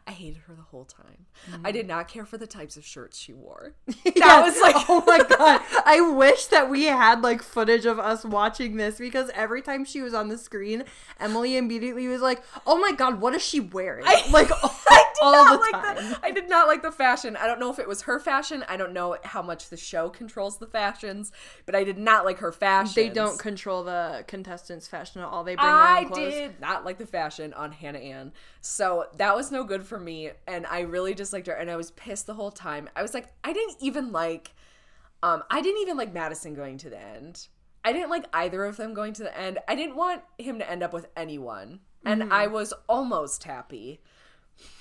I 0.09 0.13
hated 0.13 0.43
her 0.47 0.55
the 0.55 0.63
whole 0.63 0.85
time. 0.85 1.27
I 1.65 1.71
mm. 1.71 1.73
did 1.73 1.89
not 1.89 2.07
care 2.07 2.25
for 2.25 2.39
the 2.39 2.47
types 2.47 2.77
of 2.77 2.85
shirts 2.85 3.19
she 3.19 3.33
wore. 3.33 3.75
That 4.17 4.43
was 4.43 4.61
like 4.61 4.77
oh 4.89 5.03
my 5.07 5.19
god. 5.19 5.61
I 5.85 6.01
wish 6.01 6.47
that 6.47 6.71
we 6.71 6.85
had 6.85 7.23
like 7.23 7.43
footage 7.43 7.87
of 7.87 7.99
us 7.99 8.25
watching 8.25 8.77
this 8.77 8.99
because 8.99 9.31
every 9.35 9.63
time 9.63 9.85
she 9.85 10.01
was 10.01 10.15
on 10.15 10.29
the 10.29 10.39
screen, 10.39 10.85
Emily 11.19 11.57
immediately 11.57 12.07
was 12.09 12.21
like, 12.21 12.43
"Oh 12.67 12.79
my 12.79 12.93
god, 12.93 13.21
what 13.21 13.35
is 13.35 13.43
she 13.43 13.61
wearing?" 13.61 14.05
like 14.31 14.51
all, 14.51 14.59
oh 14.65 14.81
all 15.21 15.33
not 15.33 15.53
the 15.53 15.59
like 15.59 15.97
time. 15.97 15.97
the, 15.97 16.19
I 16.23 16.31
did 16.31 16.49
not 16.49 16.67
like 16.69 16.83
the 16.83 16.93
fashion. 16.93 17.37
I 17.37 17.47
don't 17.47 17.61
know 17.61 17.71
if 17.71 17.79
it 17.79 17.89
was 17.89 18.03
her 18.03 18.19
fashion. 18.19 18.65
I 18.69 18.77
don't 18.77 18.93
know 18.93 19.17
how 19.25 19.43
much 19.43 19.69
the 19.69 19.77
show 19.77 20.09
controls 20.09 20.59
the 20.59 20.67
fashions, 20.67 21.33
but 21.65 21.75
I 21.75 21.85
did 21.85 21.99
not 21.99 22.25
like 22.25 22.39
her 22.39 22.53
fashion. 22.53 22.95
They 22.95 23.09
don't 23.09 23.39
control 23.39 23.85
the 23.85 24.25
contestants' 24.27 24.89
fashion 24.89 25.21
at 25.21 25.29
all. 25.29 25.45
They 25.45 25.57
bring 25.57 25.67
their 25.67 25.75
I 25.75 26.01
own 26.01 26.09
clothes. 26.09 26.33
did 26.33 26.61
not 26.61 26.85
like 26.85 26.99
the 26.99 27.07
fashion 27.07 27.53
on 27.55 27.73
Hannah 27.73 27.99
Ann. 27.99 28.33
So 28.61 29.07
that 29.17 29.35
was 29.37 29.51
no 29.51 29.65
good 29.65 29.85
for 29.85 29.99
me. 29.99 30.31
And 30.47 30.67
I 30.67 30.81
really 30.81 31.15
disliked 31.15 31.47
her. 31.47 31.55
And 31.55 31.71
I 31.71 31.77
was 31.77 31.91
pissed 31.93 32.27
the 32.27 32.35
whole 32.35 32.51
time. 32.51 32.89
I 32.97 33.03
was 33.03 33.15
like, 33.15 33.33
I 33.45 33.53
didn't 33.53 33.77
even 33.81 34.13
like, 34.13 34.55
um, 35.23 35.43
I 35.51 35.63
didn't 35.63 35.83
even 35.83 35.97
like 35.97 36.13
Madison 36.13 36.55
going 36.55 36.79
to 36.79 36.91
the 36.91 37.01
end. 37.01 37.49
I 37.85 37.93
didn't 37.93 38.11
like 38.11 38.25
either 38.33 38.65
of 38.65 38.77
them 38.77 38.95
going 38.95 39.13
to 39.15 39.23
the 39.23 39.39
end. 39.39 39.59
I 39.69 39.77
didn't 39.77 39.95
want 39.95 40.23
him 40.39 40.59
to 40.59 40.69
end 40.69 40.83
up 40.83 40.93
with 40.93 41.07
anyone. 41.17 41.81
And 42.05 42.33
I 42.33 42.47
was 42.47 42.73
almost 42.89 43.43
happy. 43.45 44.01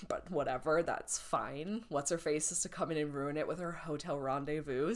But 0.07 0.29
whatever, 0.31 0.83
that's 0.83 1.17
fine. 1.17 1.83
What's 1.89 2.11
her 2.11 2.17
face 2.17 2.51
is 2.51 2.61
to 2.61 2.69
come 2.69 2.91
in 2.91 2.97
and 2.97 3.13
ruin 3.13 3.37
it 3.37 3.47
with 3.47 3.59
her 3.59 3.71
hotel 3.71 4.19
rendezvous. 4.19 4.95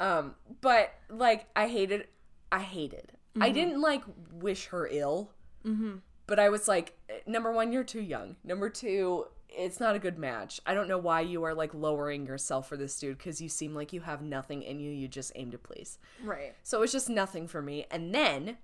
Um, 0.00 0.34
but 0.60 0.94
like 1.08 1.46
I 1.56 1.68
hated 1.68 2.06
I 2.50 2.60
hated. 2.60 3.12
I 3.36 3.46
mm-hmm. 3.46 3.54
didn't 3.54 3.80
like 3.80 4.02
wish 4.32 4.66
her 4.66 4.88
ill. 4.90 5.30
Mm-hmm. 5.64 5.96
But 6.26 6.38
I 6.38 6.50
was 6.50 6.68
like, 6.68 6.96
eh, 7.08 7.18
number 7.26 7.52
one, 7.52 7.72
you're 7.72 7.84
too 7.84 8.02
young. 8.02 8.36
Number 8.44 8.68
two, 8.68 9.26
it's 9.48 9.80
not 9.80 9.96
a 9.96 9.98
good 9.98 10.18
match. 10.18 10.60
I 10.66 10.74
don't 10.74 10.88
know 10.88 10.98
why 10.98 11.22
you 11.22 11.42
are 11.44 11.54
like 11.54 11.72
lowering 11.74 12.26
yourself 12.26 12.68
for 12.68 12.76
this 12.76 12.98
dude 12.98 13.18
because 13.18 13.40
you 13.40 13.48
seem 13.48 13.74
like 13.74 13.92
you 13.92 14.00
have 14.00 14.22
nothing 14.22 14.62
in 14.62 14.78
you. 14.78 14.90
You 14.90 15.08
just 15.08 15.32
aim 15.34 15.50
to 15.52 15.58
please. 15.58 15.98
Right. 16.22 16.54
So 16.62 16.78
it 16.78 16.80
was 16.82 16.92
just 16.92 17.08
nothing 17.08 17.48
for 17.48 17.62
me. 17.62 17.86
And 17.90 18.14
then 18.14 18.58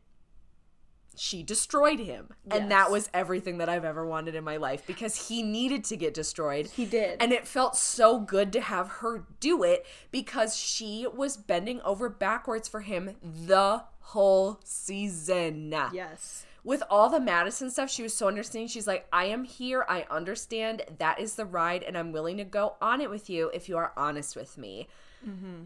she 1.16 1.42
destroyed 1.42 2.00
him. 2.00 2.28
And 2.50 2.70
that 2.70 2.90
was 2.90 3.10
everything 3.14 3.58
that 3.58 3.68
I've 3.68 3.84
ever 3.84 4.06
wanted 4.06 4.34
in 4.34 4.44
my 4.44 4.56
life 4.56 4.86
because 4.86 5.28
he 5.28 5.42
needed 5.42 5.84
to 5.84 5.96
get 5.96 6.14
destroyed. 6.14 6.66
He 6.66 6.86
did. 6.86 7.20
And 7.20 7.32
it 7.32 7.46
felt 7.46 7.76
so 7.76 8.18
good 8.18 8.52
to 8.52 8.60
have 8.60 8.88
her 8.88 9.24
do 9.40 9.62
it 9.62 9.86
because 10.10 10.56
she 10.56 11.06
was 11.12 11.36
bending 11.36 11.80
over 11.82 12.08
backwards 12.08 12.68
for 12.68 12.80
him 12.80 13.16
the 13.22 13.84
whole 14.00 14.60
season 14.64 15.74
yes. 15.92 16.44
with 16.62 16.82
all 16.90 17.08
the 17.08 17.20
Madison 17.20 17.70
stuff, 17.70 17.90
she 17.90 18.02
was 18.02 18.14
so 18.14 18.28
understanding. 18.28 18.68
She's 18.68 18.86
like, 18.86 19.06
I 19.12 19.26
am 19.26 19.44
here. 19.44 19.84
I 19.88 20.06
understand. 20.10 20.82
That 20.98 21.20
is 21.20 21.34
the 21.34 21.46
ride, 21.46 21.82
and 21.82 21.96
I'm 21.96 22.12
willing 22.12 22.36
to 22.36 22.44
go 22.44 22.74
on 22.82 23.00
it 23.00 23.08
with 23.08 23.30
you 23.30 23.50
if 23.54 23.68
you 23.68 23.78
are 23.78 23.92
honest 23.96 24.36
with 24.36 24.58
me. 24.58 24.88
Mm-hmm. 25.26 25.64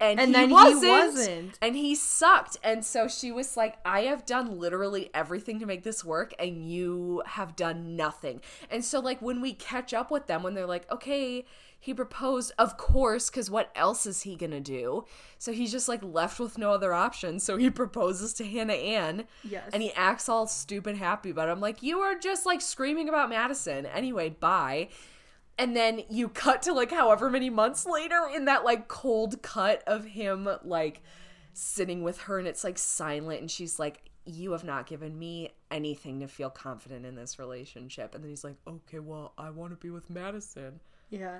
And, 0.00 0.18
And 0.18 0.28
he 0.28 0.32
then 0.32 0.48
he 0.48 0.54
wasn't, 0.54 0.88
wasn't. 0.88 1.58
And 1.60 1.76
he 1.76 1.94
sucked. 1.94 2.56
And 2.64 2.84
so 2.84 3.06
she 3.06 3.30
was 3.30 3.56
like, 3.56 3.76
I 3.84 4.02
have 4.02 4.24
done 4.24 4.58
literally 4.58 5.10
everything 5.12 5.60
to 5.60 5.66
make 5.66 5.82
this 5.82 6.04
work, 6.04 6.32
and 6.38 6.70
you 6.70 7.22
have 7.26 7.54
done 7.54 7.96
nothing. 7.96 8.40
And 8.70 8.84
so, 8.84 8.98
like, 8.98 9.20
when 9.20 9.42
we 9.42 9.52
catch 9.52 9.92
up 9.92 10.10
with 10.10 10.26
them, 10.26 10.42
when 10.42 10.54
they're 10.54 10.66
like, 10.66 10.90
okay, 10.90 11.44
he 11.82 11.94
proposed, 11.94 12.52
of 12.58 12.76
course, 12.76 13.30
because 13.30 13.50
what 13.50 13.70
else 13.74 14.04
is 14.04 14.22
he 14.22 14.36
gonna 14.36 14.60
do? 14.60 15.06
So 15.38 15.50
he's 15.50 15.72
just 15.72 15.88
like 15.88 16.02
left 16.02 16.38
with 16.38 16.58
no 16.58 16.72
other 16.72 16.92
option. 16.92 17.40
So 17.40 17.56
he 17.56 17.70
proposes 17.70 18.34
to 18.34 18.44
Hannah 18.44 18.74
Ann. 18.74 19.24
Yes. 19.42 19.70
And 19.72 19.82
he 19.82 19.90
acts 19.92 20.28
all 20.28 20.46
stupid 20.46 20.96
happy 20.96 21.32
but. 21.32 21.48
I'm 21.48 21.60
like, 21.60 21.82
you 21.82 22.00
are 22.00 22.14
just 22.14 22.44
like 22.44 22.60
screaming 22.60 23.08
about 23.08 23.30
Madison. 23.30 23.86
Anyway, 23.86 24.28
bye. 24.28 24.88
And 25.58 25.76
then 25.76 26.02
you 26.08 26.28
cut 26.28 26.62
to 26.62 26.72
like 26.72 26.90
however 26.90 27.28
many 27.28 27.50
months 27.50 27.84
later 27.84 28.28
in 28.34 28.46
that 28.46 28.64
like 28.64 28.88
cold 28.88 29.42
cut 29.42 29.82
of 29.86 30.04
him 30.06 30.48
like 30.64 31.02
sitting 31.52 32.02
with 32.02 32.22
her 32.22 32.38
and 32.38 32.48
it's 32.48 32.64
like 32.64 32.78
silent 32.78 33.40
and 33.40 33.50
she's 33.50 33.78
like, 33.78 34.10
You 34.24 34.52
have 34.52 34.64
not 34.64 34.86
given 34.86 35.18
me 35.18 35.50
anything 35.70 36.20
to 36.20 36.28
feel 36.28 36.50
confident 36.50 37.04
in 37.04 37.14
this 37.14 37.38
relationship. 37.38 38.14
And 38.14 38.24
then 38.24 38.30
he's 38.30 38.44
like, 38.44 38.56
Okay, 38.66 38.98
well, 38.98 39.34
I 39.36 39.50
want 39.50 39.72
to 39.72 39.76
be 39.76 39.90
with 39.90 40.08
Madison. 40.10 40.80
Yeah. 41.10 41.38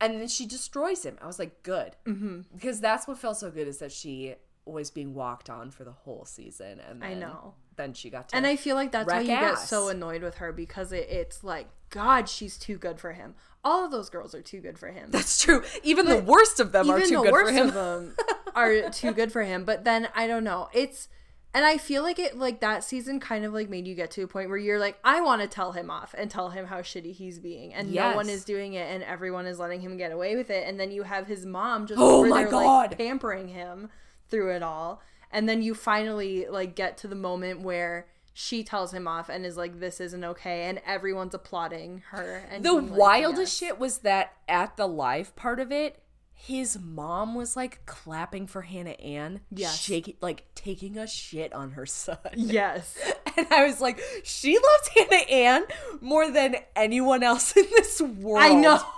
And 0.00 0.20
then 0.20 0.28
she 0.28 0.46
destroys 0.46 1.04
him. 1.04 1.18
I 1.20 1.26
was 1.26 1.38
like, 1.38 1.62
Good. 1.62 1.96
Mm-hmm. 2.06 2.40
Because 2.54 2.80
that's 2.80 3.06
what 3.06 3.18
felt 3.18 3.38
so 3.38 3.50
good 3.50 3.68
is 3.68 3.78
that 3.78 3.92
she 3.92 4.36
was 4.66 4.90
being 4.90 5.14
walked 5.14 5.50
on 5.50 5.70
for 5.70 5.84
the 5.84 5.92
whole 5.92 6.24
season. 6.24 6.80
And 6.88 7.02
then, 7.02 7.10
I 7.10 7.14
know. 7.14 7.54
Then 7.76 7.92
she 7.92 8.08
got 8.08 8.28
to 8.28 8.36
And 8.36 8.46
I 8.46 8.56
feel 8.56 8.76
like 8.76 8.92
that's 8.92 9.10
why 9.10 9.20
you 9.20 9.26
get 9.26 9.58
so 9.58 9.88
annoyed 9.88 10.22
with 10.22 10.36
her 10.36 10.52
because 10.52 10.92
it, 10.92 11.08
it's 11.10 11.44
like, 11.44 11.68
God, 11.94 12.28
she's 12.28 12.58
too 12.58 12.76
good 12.76 12.98
for 12.98 13.12
him. 13.12 13.36
All 13.62 13.84
of 13.84 13.92
those 13.92 14.10
girls 14.10 14.34
are 14.34 14.42
too 14.42 14.60
good 14.60 14.80
for 14.80 14.88
him. 14.88 15.10
That's 15.12 15.40
true. 15.40 15.62
Even 15.84 16.06
the 16.06 16.18
worst 16.18 16.58
of 16.58 16.72
them 16.72 16.90
are 16.90 17.00
too 17.00 17.18
the 17.18 17.22
good 17.22 17.32
worst 17.32 17.52
for 17.52 17.56
him. 17.56 17.68
of 17.68 17.74
them 17.74 18.16
are 18.56 18.90
too 18.90 19.12
good 19.12 19.30
for 19.30 19.44
him. 19.44 19.64
But 19.64 19.84
then 19.84 20.08
I 20.12 20.26
don't 20.26 20.42
know. 20.42 20.68
It's 20.72 21.08
and 21.54 21.64
I 21.64 21.78
feel 21.78 22.02
like 22.02 22.18
it 22.18 22.36
like 22.36 22.58
that 22.62 22.82
season 22.82 23.20
kind 23.20 23.44
of 23.44 23.52
like 23.52 23.70
made 23.70 23.86
you 23.86 23.94
get 23.94 24.10
to 24.12 24.22
a 24.24 24.26
point 24.26 24.48
where 24.48 24.58
you're 24.58 24.80
like, 24.80 24.98
I 25.04 25.20
want 25.20 25.40
to 25.40 25.46
tell 25.46 25.70
him 25.70 25.88
off 25.88 26.12
and 26.18 26.28
tell 26.28 26.50
him 26.50 26.66
how 26.66 26.80
shitty 26.80 27.14
he's 27.14 27.38
being, 27.38 27.72
and 27.72 27.92
no 27.92 28.16
one 28.16 28.28
is 28.28 28.44
doing 28.44 28.74
it, 28.74 28.92
and 28.92 29.04
everyone 29.04 29.46
is 29.46 29.60
letting 29.60 29.80
him 29.80 29.96
get 29.96 30.10
away 30.10 30.34
with 30.34 30.50
it. 30.50 30.66
And 30.66 30.80
then 30.80 30.90
you 30.90 31.04
have 31.04 31.28
his 31.28 31.46
mom 31.46 31.86
just 31.86 32.00
Oh 32.02 32.26
my 32.26 32.42
there, 32.42 32.50
God. 32.50 32.90
like 32.90 32.98
pampering 32.98 33.46
him 33.46 33.88
through 34.28 34.50
it 34.56 34.64
all, 34.64 35.00
and 35.30 35.48
then 35.48 35.62
you 35.62 35.74
finally 35.76 36.46
like 36.48 36.74
get 36.74 36.98
to 36.98 37.08
the 37.08 37.14
moment 37.14 37.60
where. 37.60 38.08
She 38.36 38.64
tells 38.64 38.92
him 38.92 39.06
off 39.06 39.28
and 39.28 39.46
is 39.46 39.56
like, 39.56 39.78
"This 39.78 40.00
isn't 40.00 40.24
okay," 40.24 40.64
and 40.64 40.80
everyone's 40.84 41.34
applauding 41.34 42.02
her. 42.10 42.44
And 42.50 42.64
The 42.64 42.72
like, 42.72 42.90
wildest 42.98 43.60
"Yes." 43.62 43.70
shit 43.70 43.78
was 43.78 43.98
that 43.98 44.32
at 44.48 44.76
the 44.76 44.88
live 44.88 45.34
part 45.36 45.60
of 45.60 45.70
it, 45.70 46.02
his 46.32 46.76
mom 46.78 47.36
was 47.36 47.54
like 47.54 47.86
clapping 47.86 48.48
for 48.48 48.62
Hannah 48.62 48.90
Ann, 48.90 49.40
Yes. 49.52 49.80
shaking, 49.80 50.16
like 50.20 50.46
taking 50.56 50.98
a 50.98 51.06
shit 51.06 51.52
on 51.52 51.70
her 51.72 51.86
son. 51.86 52.18
Yes, 52.34 52.98
And 53.36 53.46
I 53.52 53.64
was 53.66 53.80
like, 53.80 54.00
she 54.24 54.56
loves 54.58 54.88
Hannah 54.88 55.22
Ann 55.30 55.64
more 56.00 56.28
than 56.30 56.56
anyone 56.76 57.22
else 57.22 57.56
in 57.56 57.64
this 57.70 58.00
world. 58.02 58.44
I 58.44 58.52
know. 58.54 58.82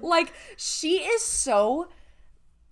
Like, 0.00 0.32
she 0.56 0.96
is 1.04 1.22
so, 1.22 1.88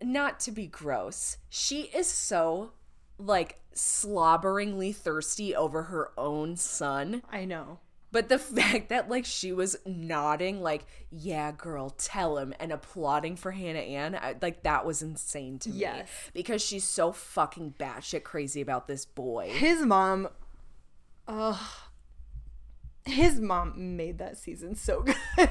not 0.03 0.41
to 0.41 0.51
be 0.51 0.67
gross, 0.67 1.37
she 1.49 1.83
is 1.95 2.09
so 2.09 2.73
like 3.19 3.61
slobberingly 3.75 4.95
thirsty 4.95 5.55
over 5.55 5.85
her 5.85 6.11
own 6.17 6.57
son. 6.57 7.23
I 7.31 7.45
know. 7.45 7.79
But 8.13 8.29
the 8.29 8.39
fact 8.39 8.91
that 8.91 9.09
like 9.09 9.25
she 9.25 9.53
was 9.53 9.77
nodding, 9.87 10.63
like, 10.63 10.85
yeah, 11.11 11.51
girl, 11.53 11.91
tell 11.91 12.39
him, 12.39 12.55
and 12.61 12.71
applauding 12.71 13.37
for 13.37 13.51
Hannah 13.51 13.81
Ann, 13.81 14.15
I, 14.15 14.37
like 14.41 14.63
that 14.63 14.87
was 14.87 15.03
insane 15.03 15.59
to 15.61 15.71
me. 15.71 15.79
Yes. 15.79 16.09
Because 16.33 16.63
she's 16.63 16.85
so 16.85 17.13
fucking 17.13 17.75
batshit 17.79 18.23
crazy 18.23 18.61
about 18.61 18.87
this 18.87 19.05
boy. 19.05 19.51
His 19.51 19.81
mom, 19.85 20.29
ugh, 21.27 21.59
his 23.05 23.41
mom 23.41 23.97
made 23.97 24.19
that 24.19 24.37
season 24.37 24.77
so 24.77 25.03
good. 25.03 25.17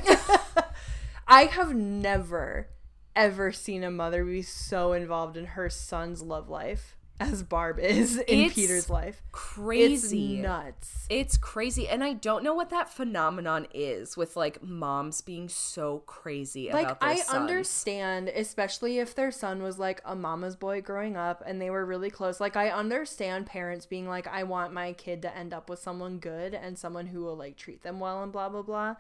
I 1.27 1.45
have 1.45 1.73
never, 1.73 2.69
ever 3.15 3.51
seen 3.51 3.83
a 3.83 3.91
mother 3.91 4.23
be 4.23 4.41
so 4.41 4.93
involved 4.93 5.37
in 5.37 5.45
her 5.45 5.69
son's 5.69 6.21
love 6.21 6.49
life 6.49 6.97
as 7.21 7.43
Barb 7.43 7.79
is 7.79 8.17
in 8.17 8.39
It's 8.39 8.55
Peter's 8.55 8.89
life. 8.89 9.21
Crazy. 9.31 10.35
It's 10.35 10.43
nuts. 10.43 11.07
It's 11.09 11.37
crazy. 11.37 11.87
And 11.87 12.03
I 12.03 12.13
don't 12.13 12.43
know 12.43 12.53
what 12.53 12.71
that 12.71 12.89
phenomenon 12.89 13.67
is 13.73 14.17
with 14.17 14.35
like 14.35 14.63
moms 14.63 15.21
being 15.21 15.47
so 15.47 15.99
crazy 16.05 16.71
like 16.71 16.87
their 16.99 17.09
I 17.09 17.15
sons. 17.17 17.29
understand, 17.29 18.29
especially 18.29 18.97
if 18.99 19.13
their 19.13 19.31
son 19.31 19.61
was 19.61 19.77
like 19.77 20.01
a 20.03 20.15
mama's 20.15 20.55
boy 20.55 20.81
growing 20.81 21.15
up 21.15 21.43
and 21.45 21.61
they 21.61 21.69
were 21.69 21.85
really 21.85 22.09
close. 22.09 22.39
Like 22.39 22.55
I 22.55 22.69
understand 22.69 23.45
parents 23.45 23.85
being 23.85 24.07
like, 24.07 24.27
I 24.27 24.43
want 24.43 24.73
my 24.73 24.93
kid 24.93 25.21
to 25.21 25.37
end 25.37 25.53
up 25.53 25.69
with 25.69 25.79
someone 25.79 26.17
good 26.17 26.53
and 26.53 26.77
someone 26.77 27.07
who 27.07 27.21
will 27.21 27.37
like 27.37 27.55
treat 27.55 27.83
them 27.83 27.99
well 27.99 28.23
and 28.23 28.31
blah 28.31 28.49
blah 28.49 28.63
blah. 28.63 28.95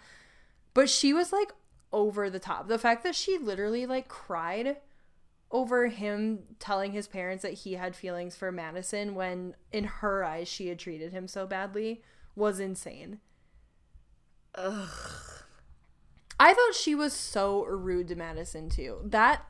But 0.73 0.89
she 0.89 1.11
was 1.11 1.33
like 1.33 1.51
over 1.91 2.29
the 2.29 2.39
top. 2.39 2.67
The 2.67 2.77
fact 2.77 3.03
that 3.03 3.15
she 3.15 3.37
literally 3.37 3.85
like 3.85 4.07
cried 4.07 4.77
over 5.51 5.87
him 5.87 6.39
telling 6.59 6.91
his 6.91 7.07
parents 7.07 7.43
that 7.43 7.53
he 7.53 7.73
had 7.73 7.95
feelings 7.95 8.35
for 8.35 8.51
Madison 8.51 9.15
when 9.15 9.55
in 9.71 9.83
her 9.83 10.23
eyes 10.23 10.47
she 10.47 10.67
had 10.67 10.79
treated 10.79 11.11
him 11.11 11.27
so 11.27 11.45
badly 11.45 12.01
was 12.35 12.59
insane. 12.59 13.19
I 14.55 14.87
thought 16.53 16.75
she 16.75 16.95
was 16.95 17.13
so 17.13 17.63
rude 17.65 18.07
to 18.09 18.15
Madison 18.15 18.69
too. 18.69 18.99
That 19.03 19.45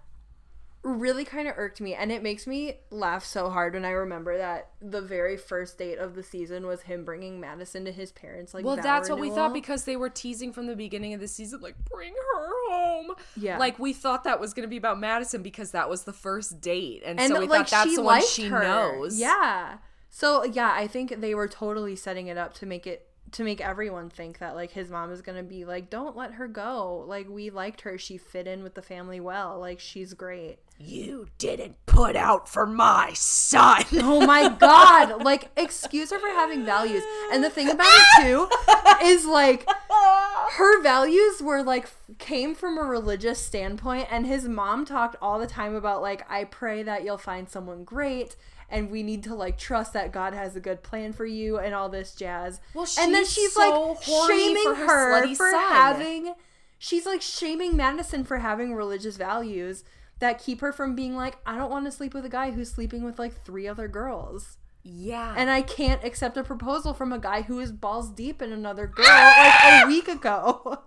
really 0.83 1.23
kind 1.23 1.47
of 1.47 1.53
irked 1.57 1.79
me 1.79 1.93
and 1.93 2.11
it 2.11 2.23
makes 2.23 2.47
me 2.47 2.79
laugh 2.89 3.23
so 3.23 3.51
hard 3.51 3.75
when 3.75 3.85
I 3.85 3.91
remember 3.91 4.37
that 4.37 4.69
the 4.81 5.01
very 5.01 5.37
first 5.37 5.77
date 5.77 5.99
of 5.99 6.15
the 6.15 6.23
season 6.23 6.65
was 6.65 6.81
him 6.81 7.05
bringing 7.05 7.39
Madison 7.39 7.85
to 7.85 7.91
his 7.91 8.11
parents 8.11 8.53
like 8.53 8.65
Well, 8.65 8.77
that's 8.77 9.09
what 9.09 9.19
we 9.19 9.29
thought 9.29 9.53
because 9.53 9.85
they 9.85 9.95
were 9.95 10.09
teasing 10.09 10.51
from 10.51 10.65
the 10.65 10.75
beginning 10.75 11.13
of 11.13 11.19
the 11.19 11.27
season, 11.27 11.61
like, 11.61 11.75
bring 11.85 12.13
her 12.13 12.49
home. 12.69 13.11
Yeah. 13.37 13.59
Like, 13.59 13.77
we 13.77 13.93
thought 13.93 14.23
that 14.23 14.39
was 14.39 14.53
going 14.53 14.63
to 14.63 14.69
be 14.69 14.77
about 14.77 14.99
Madison 14.99 15.43
because 15.43 15.71
that 15.71 15.89
was 15.89 16.03
the 16.03 16.13
first 16.13 16.61
date. 16.61 17.03
And, 17.05 17.19
and 17.19 17.33
so 17.33 17.39
we 17.39 17.47
like 17.47 17.67
thought 17.67 17.69
that's 17.69 17.89
she 17.91 17.95
the 17.95 18.03
one 18.03 18.25
she 18.25 18.47
her. 18.47 18.61
knows. 18.61 19.19
Yeah. 19.19 19.77
So 20.09 20.43
yeah, 20.43 20.73
I 20.75 20.87
think 20.87 21.21
they 21.21 21.33
were 21.33 21.47
totally 21.47 21.95
setting 21.95 22.27
it 22.27 22.37
up 22.37 22.53
to 22.55 22.65
make 22.65 22.85
it 22.85 23.07
to 23.31 23.43
make 23.45 23.61
everyone 23.61 24.09
think 24.09 24.39
that 24.39 24.55
like 24.55 24.71
his 24.71 24.91
mom 24.91 25.09
is 25.11 25.21
gonna 25.21 25.41
be 25.41 25.63
like, 25.63 25.89
don't 25.89 26.17
let 26.17 26.33
her 26.33 26.49
go. 26.49 27.05
Like 27.07 27.29
we 27.29 27.49
liked 27.49 27.81
her. 27.81 27.97
She 27.97 28.17
fit 28.17 28.45
in 28.45 28.61
with 28.61 28.75
the 28.75 28.81
family 28.81 29.21
well. 29.21 29.57
Like 29.57 29.79
she's 29.79 30.13
great. 30.13 30.59
You 30.83 31.27
didn't 31.37 31.77
put 31.85 32.15
out 32.15 32.49
for 32.49 32.65
my 32.65 33.11
son. 33.13 33.83
Oh 33.93 34.25
my 34.25 34.49
god! 34.49 35.23
Like 35.31 35.49
excuse 35.55 36.11
her 36.11 36.19
for 36.19 36.29
having 36.29 36.65
values. 36.65 37.03
And 37.31 37.43
the 37.43 37.49
thing 37.49 37.69
about 37.69 37.87
it 37.87 38.23
too 38.23 38.49
is 39.05 39.25
like 39.25 39.67
her 40.51 40.81
values 40.81 41.41
were 41.41 41.63
like 41.63 41.89
came 42.17 42.55
from 42.55 42.77
a 42.77 42.81
religious 42.81 43.39
standpoint 43.39 44.07
and 44.11 44.25
his 44.25 44.47
mom 44.47 44.85
talked 44.85 45.15
all 45.21 45.39
the 45.39 45.47
time 45.47 45.75
about 45.75 46.01
like 46.01 46.29
I 46.29 46.43
pray 46.45 46.83
that 46.83 47.03
you'll 47.03 47.17
find 47.17 47.47
someone 47.47 47.83
great 47.83 48.35
and 48.69 48.89
we 48.89 49.03
need 49.03 49.23
to 49.23 49.35
like 49.35 49.57
trust 49.57 49.93
that 49.93 50.11
God 50.11 50.33
has 50.33 50.55
a 50.55 50.59
good 50.59 50.81
plan 50.81 51.13
for 51.13 51.25
you 51.25 51.59
and 51.59 51.75
all 51.75 51.89
this 51.89 52.15
jazz. 52.15 52.59
Well, 52.73 52.87
and 52.99 53.13
then 53.13 53.25
she's 53.25 53.53
so 53.53 53.89
like 53.89 54.03
shaming 54.03 54.63
for 54.63 54.75
her 54.75 55.27
her, 55.27 55.35
for 55.35 55.51
son. 55.51 55.71
having 55.71 56.33
she's 56.79 57.05
like 57.05 57.21
shaming 57.21 57.77
Madison 57.77 58.23
for 58.23 58.39
having 58.39 58.73
religious 58.73 59.17
values 59.17 59.83
that 60.21 60.41
keep 60.41 60.61
her 60.61 60.71
from 60.71 60.95
being 60.95 61.15
like 61.15 61.37
I 61.45 61.57
don't 61.57 61.69
want 61.69 61.85
to 61.85 61.91
sleep 61.91 62.13
with 62.13 62.25
a 62.25 62.29
guy 62.29 62.51
who's 62.51 62.71
sleeping 62.71 63.03
with 63.03 63.19
like 63.19 63.33
three 63.43 63.67
other 63.67 63.87
girls. 63.89 64.57
yeah. 64.83 65.33
And 65.37 65.49
I 65.49 65.61
can't 65.61 66.03
accept 66.03 66.37
a 66.37 66.43
proposal 66.43 66.93
from 66.93 67.11
a 67.11 67.19
guy 67.19 67.41
who 67.43 67.59
is 67.59 67.71
balls 67.71 68.09
deep 68.09 68.41
in 68.41 68.51
another 68.53 68.87
girl 68.87 69.05
like 69.05 69.83
a 69.83 69.87
week 69.87 70.07
ago. 70.07 70.79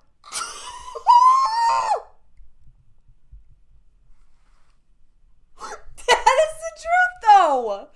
that 5.60 5.66
is 5.66 6.54
the 6.60 6.80
truth, 6.80 7.22
though. 7.22 7.88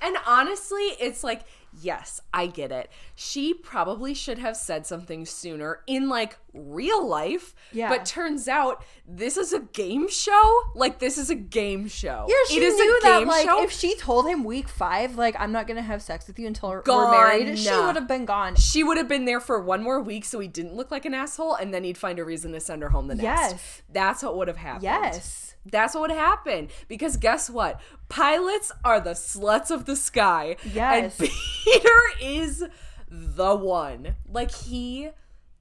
And 0.00 0.16
honestly, 0.26 0.82
it's 1.00 1.22
like, 1.22 1.42
yes, 1.80 2.20
I 2.32 2.46
get 2.46 2.72
it. 2.72 2.90
She 3.14 3.54
probably 3.54 4.14
should 4.14 4.38
have 4.38 4.56
said 4.56 4.86
something 4.86 5.26
sooner 5.26 5.80
in 5.86 6.08
like 6.08 6.38
real 6.54 7.06
life. 7.06 7.54
Yeah. 7.72 7.88
But 7.88 8.04
turns 8.04 8.48
out 8.48 8.84
this 9.06 9.36
is 9.36 9.52
a 9.52 9.60
game 9.60 10.08
show. 10.08 10.60
Like 10.74 10.98
this 10.98 11.18
is 11.18 11.30
a 11.30 11.34
game 11.34 11.88
show. 11.88 12.26
Yeah, 12.28 12.34
she 12.48 12.56
it 12.58 12.62
is 12.62 12.74
knew 12.76 12.98
a 12.98 13.02
that 13.02 13.18
game 13.20 13.28
like 13.28 13.44
show. 13.46 13.62
if 13.62 13.72
she 13.72 13.96
told 13.96 14.26
him 14.26 14.44
week 14.44 14.68
five, 14.68 15.16
like 15.16 15.34
I'm 15.38 15.52
not 15.52 15.66
gonna 15.66 15.82
have 15.82 16.02
sex 16.02 16.26
with 16.26 16.38
you 16.38 16.46
until 16.46 16.70
we're 16.70 16.82
Gone. 16.82 17.10
married, 17.10 17.58
she 17.58 17.70
would 17.70 17.96
have 17.96 18.08
been 18.08 18.24
gone. 18.24 18.54
she 18.56 18.84
would 18.84 18.96
have 18.96 19.08
been 19.08 19.24
there 19.24 19.40
for 19.40 19.60
one 19.60 19.82
more 19.82 20.00
week 20.00 20.24
so 20.24 20.38
he 20.40 20.48
didn't 20.48 20.74
look 20.74 20.90
like 20.90 21.04
an 21.04 21.14
asshole 21.14 21.54
and 21.54 21.72
then 21.72 21.84
he'd 21.84 21.98
find 21.98 22.18
a 22.18 22.24
reason 22.24 22.52
to 22.52 22.60
send 22.60 22.82
her 22.82 22.90
home 22.90 23.06
the 23.08 23.14
next. 23.14 23.24
Yes. 23.24 23.82
That's 23.92 24.22
what 24.22 24.36
would 24.36 24.48
have 24.48 24.56
happened. 24.58 24.84
Yes. 24.84 25.54
That's 25.64 25.94
what 25.94 26.02
would 26.02 26.10
happen. 26.10 26.68
Because 26.88 27.16
guess 27.16 27.48
what? 27.48 27.80
Pilots 28.08 28.72
are 28.84 29.00
the 29.00 29.10
sluts 29.12 29.70
of 29.70 29.84
the 29.84 29.94
sky. 29.94 30.56
Yes. 30.74 31.20
And 31.20 31.30
Peter 31.64 32.00
is 32.20 32.64
the 33.08 33.54
one. 33.54 34.16
Like, 34.28 34.50
he 34.50 35.10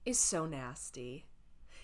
is 0.06 0.18
so 0.20 0.46
nasty. 0.46 1.26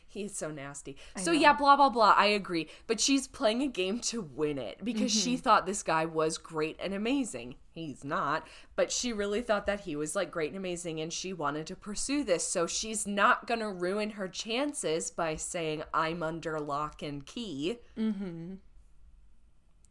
He 0.09 0.23
is 0.23 0.35
so 0.35 0.49
nasty. 0.49 0.95
So, 1.17 1.31
yeah, 1.31 1.51
blah, 1.51 1.75
blah, 1.75 1.89
blah. 1.89 2.13
I 2.17 2.27
agree. 2.27 2.69
But 2.87 3.01
she's 3.01 3.27
playing 3.27 3.61
a 3.61 3.67
game 3.67 3.99
to 3.99 4.21
win 4.21 4.57
it 4.57 4.79
because 4.83 5.11
she 5.11 5.33
Mm-hmm. 5.33 5.41
thought 5.41 5.65
this 5.65 5.83
guy 5.83 6.05
was 6.05 6.37
great 6.37 6.77
and 6.81 6.93
amazing. 6.93 7.55
He's 7.73 8.05
not. 8.05 8.47
But 8.77 8.89
she 8.91 9.11
really 9.11 9.41
thought 9.41 9.65
that 9.65 9.81
he 9.81 9.97
was 9.97 10.15
like 10.15 10.31
great 10.31 10.49
and 10.51 10.57
amazing 10.57 11.01
and 11.01 11.11
she 11.11 11.33
wanted 11.33 11.67
to 11.67 11.75
pursue 11.75 12.23
this. 12.23 12.47
So, 12.47 12.65
she's 12.67 13.05
not 13.05 13.47
going 13.47 13.59
to 13.59 13.67
ruin 13.69 14.11
her 14.11 14.29
chances 14.29 15.11
by 15.11 15.35
saying, 15.35 15.83
I'm 15.93 16.23
under 16.23 16.57
lock 16.59 17.03
and 17.03 17.25
key. 17.25 17.79
Mhm. 17.97 18.59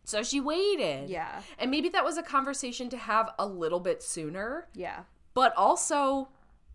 So 0.04 0.22
she 0.22 0.40
waited. 0.40 1.10
Yeah. 1.10 1.42
And 1.58 1.70
maybe 1.70 1.88
that 1.90 2.04
was 2.04 2.16
a 2.16 2.22
conversation 2.22 2.88
to 2.90 2.96
have 2.96 3.30
a 3.38 3.46
little 3.46 3.80
bit 3.80 4.02
sooner, 4.02 4.68
Yeah. 4.74 5.00
but 5.34 5.52
also 5.56 6.28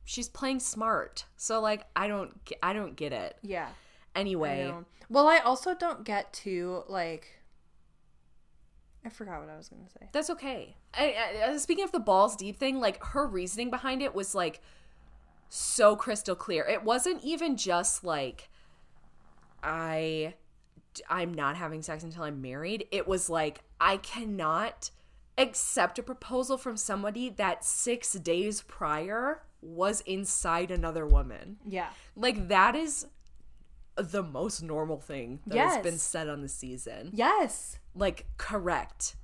she's 0.04 0.30
playing 0.30 0.60
smart. 0.60 1.26
So 1.38 1.60
like 1.62 1.86
I 1.96 2.08
don't 2.08 2.40
I 2.62 2.74
don't 2.74 2.96
get 2.96 3.14
it. 3.14 3.38
Yeah. 3.42 3.70
Anyway, 4.16 4.68
know. 4.68 4.86
Well, 5.10 5.28
I 5.28 5.40
also 5.40 5.74
don't 5.74 6.04
get 6.04 6.32
to 6.34 6.84
like. 6.88 7.28
I 9.04 9.10
forgot 9.10 9.40
what 9.40 9.50
I 9.50 9.58
was 9.58 9.68
gonna 9.68 9.90
say. 9.90 10.10
that's 10.12 10.30
okay. 10.30 10.76
I, 10.94 11.16
I, 11.42 11.42
uh, 11.48 11.58
speaking 11.58 11.84
of 11.84 11.92
the 11.92 12.00
balls 12.00 12.36
deep 12.36 12.58
thing, 12.58 12.80
like 12.80 13.04
her 13.04 13.26
reasoning 13.26 13.70
behind 13.70 14.02
it 14.02 14.14
was 14.14 14.36
like 14.36 14.62
so 15.50 15.96
crystal 15.96 16.36
clear. 16.36 16.64
It 16.66 16.84
wasn't 16.84 17.24
even 17.24 17.58
just 17.58 18.04
like 18.04 18.50
I 19.64 20.36
I'm 21.10 21.34
not 21.34 21.56
having 21.56 21.82
sex 21.82 22.04
until 22.04 22.24
I'm 22.24 22.42
married. 22.42 22.88
It 22.92 23.08
was 23.08 23.30
like 23.30 23.62
I 23.80 23.98
cannot 23.98 24.92
accept 25.38 25.98
a 25.98 26.04
proposal 26.04 26.58
from 26.58 26.78
somebody 26.78 27.30
that 27.30 27.64
6 27.64 28.14
days 28.16 28.62
prior 28.62 29.44
was 29.62 30.02
inside 30.02 30.72
another 30.72 31.06
woman. 31.06 31.58
Yeah. 31.68 31.90
Like 32.16 32.48
that 32.48 32.76
is 32.76 33.06
the 33.96 34.24
most 34.24 34.64
normal 34.64 34.98
thing 35.00 35.40
that 35.48 35.58
has 35.58 35.84
been 35.84 35.98
said 35.98 36.28
on 36.30 36.42
the 36.42 36.50
season. 36.50 37.12
Yes. 37.14 37.78
Like 37.94 38.26
correct. 38.38 39.16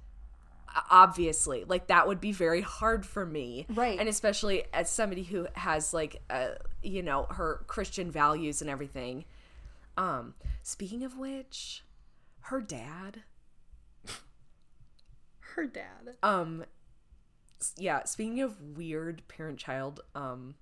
Obviously, 0.92 1.64
like 1.64 1.88
that 1.88 2.08
would 2.08 2.22
be 2.22 2.32
very 2.32 2.62
hard 2.62 3.06
for 3.06 3.26
me. 3.26 3.66
Right. 3.70 4.00
And 4.00 4.08
especially 4.08 4.66
as 4.74 4.90
somebody 4.92 5.24
who 5.24 5.48
has 5.54 5.94
like 5.94 6.22
uh 6.30 6.50
you 6.84 7.02
know, 7.02 7.26
her 7.32 7.64
Christian 7.68 8.12
values 8.12 8.62
and 8.62 8.70
everything. 8.70 9.26
Um, 9.98 10.36
speaking 10.62 11.04
of 11.04 11.18
which, 11.18 11.84
her 12.42 12.62
dad, 12.62 13.24
Her 15.40 15.66
dad. 15.66 16.16
um 16.22 16.66
yeah, 17.78 18.04
speaking 18.04 18.42
of 18.42 18.60
weird 18.62 19.24
parent-child 19.28 20.02
um 20.16 20.56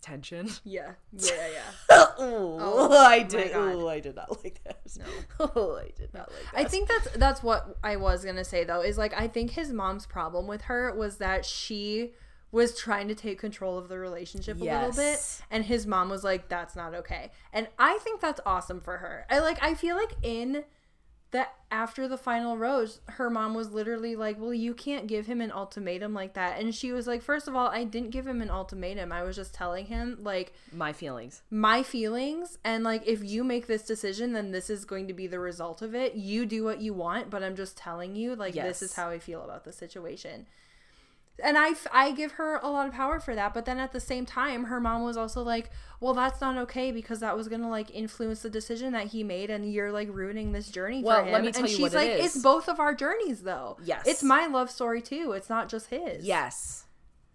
tension. 0.00 0.48
Yeah. 0.64 0.92
Yeah. 1.12 1.48
Yeah. 1.52 2.06
oh, 2.18 2.92
I 2.92 3.22
did. 3.22 3.52
God. 3.52 3.74
Oh, 3.74 3.88
I 3.88 4.00
did 4.00 4.16
not 4.16 4.42
like 4.44 4.62
that. 4.64 4.80
No. 4.98 5.04
Oh, 5.54 5.76
I 5.76 5.90
did 5.96 6.12
not 6.14 6.30
like 6.30 6.42
that. 6.52 6.60
I 6.60 6.64
think 6.64 6.88
that's 6.88 7.10
that's 7.16 7.42
what 7.42 7.78
I 7.82 7.96
was 7.96 8.24
gonna 8.24 8.44
say 8.44 8.64
though 8.64 8.82
is 8.82 8.98
like 8.98 9.12
I 9.14 9.28
think 9.28 9.52
his 9.52 9.72
mom's 9.72 10.06
problem 10.06 10.46
with 10.46 10.62
her 10.62 10.94
was 10.94 11.18
that 11.18 11.44
she 11.44 12.12
was 12.52 12.76
trying 12.76 13.06
to 13.08 13.14
take 13.14 13.38
control 13.38 13.78
of 13.78 13.88
the 13.88 13.98
relationship 13.98 14.60
a 14.60 14.64
little 14.64 14.92
bit 14.92 15.40
and 15.52 15.64
his 15.64 15.86
mom 15.86 16.10
was 16.10 16.24
like 16.24 16.48
that's 16.48 16.74
not 16.74 16.94
okay 16.94 17.30
and 17.52 17.68
I 17.78 17.98
think 17.98 18.20
that's 18.20 18.40
awesome 18.44 18.80
for 18.80 18.96
her 18.96 19.24
I 19.30 19.38
like 19.38 19.62
I 19.62 19.74
feel 19.74 19.94
like 19.96 20.16
in 20.22 20.64
that 21.32 21.54
after 21.70 22.08
the 22.08 22.16
final 22.16 22.56
rose, 22.56 23.00
her 23.06 23.30
mom 23.30 23.54
was 23.54 23.70
literally 23.70 24.16
like, 24.16 24.40
Well, 24.40 24.52
you 24.52 24.74
can't 24.74 25.06
give 25.06 25.26
him 25.26 25.40
an 25.40 25.52
ultimatum 25.52 26.12
like 26.12 26.34
that. 26.34 26.60
And 26.60 26.74
she 26.74 26.92
was 26.92 27.06
like, 27.06 27.22
First 27.22 27.46
of 27.46 27.54
all, 27.54 27.68
I 27.68 27.84
didn't 27.84 28.10
give 28.10 28.26
him 28.26 28.42
an 28.42 28.50
ultimatum. 28.50 29.12
I 29.12 29.22
was 29.22 29.36
just 29.36 29.54
telling 29.54 29.86
him, 29.86 30.18
like, 30.22 30.52
My 30.72 30.92
feelings. 30.92 31.42
my 31.50 31.82
feelings. 31.82 32.58
And, 32.64 32.82
like, 32.82 33.06
if 33.06 33.22
you 33.22 33.44
make 33.44 33.66
this 33.66 33.82
decision, 33.82 34.32
then 34.32 34.50
this 34.50 34.68
is 34.68 34.84
going 34.84 35.06
to 35.06 35.14
be 35.14 35.26
the 35.26 35.38
result 35.38 35.82
of 35.82 35.94
it. 35.94 36.14
You 36.14 36.46
do 36.46 36.64
what 36.64 36.80
you 36.80 36.92
want, 36.92 37.30
but 37.30 37.42
I'm 37.42 37.56
just 37.56 37.76
telling 37.76 38.16
you, 38.16 38.34
like, 38.34 38.54
this 38.54 38.82
is 38.82 38.94
how 38.94 39.08
I 39.10 39.18
feel 39.18 39.42
about 39.44 39.64
the 39.64 39.72
situation. 39.72 40.46
And 41.42 41.56
I, 41.58 41.72
I 41.92 42.12
give 42.12 42.32
her 42.32 42.56
a 42.62 42.68
lot 42.68 42.86
of 42.86 42.92
power 42.94 43.20
for 43.20 43.34
that. 43.34 43.54
But 43.54 43.64
then 43.64 43.78
at 43.78 43.92
the 43.92 44.00
same 44.00 44.26
time, 44.26 44.64
her 44.64 44.80
mom 44.80 45.02
was 45.02 45.16
also 45.16 45.42
like, 45.42 45.70
well, 46.00 46.14
that's 46.14 46.40
not 46.40 46.56
okay 46.58 46.92
because 46.92 47.20
that 47.20 47.36
was 47.36 47.48
going 47.48 47.60
to 47.62 47.68
like 47.68 47.90
influence 47.90 48.42
the 48.42 48.50
decision 48.50 48.92
that 48.92 49.08
he 49.08 49.24
made. 49.24 49.50
And 49.50 49.72
you're 49.72 49.92
like 49.92 50.08
ruining 50.10 50.52
this 50.52 50.68
journey 50.68 51.02
Well, 51.02 51.20
for 51.20 51.26
him. 51.26 51.32
let 51.32 51.42
me 51.44 51.52
tell 51.52 51.62
and 51.62 51.70
you 51.70 51.76
she's 51.76 51.82
what 51.82 51.92
it 51.92 51.96
like, 51.96 52.10
is. 52.24 52.34
it's 52.36 52.42
both 52.42 52.68
of 52.68 52.80
our 52.80 52.94
journeys 52.94 53.42
though. 53.42 53.76
Yes. 53.84 54.06
It's 54.06 54.22
my 54.22 54.46
love 54.46 54.70
story 54.70 55.02
too. 55.02 55.32
It's 55.32 55.48
not 55.48 55.68
just 55.68 55.86
his. 55.90 56.24
Yes. 56.24 56.84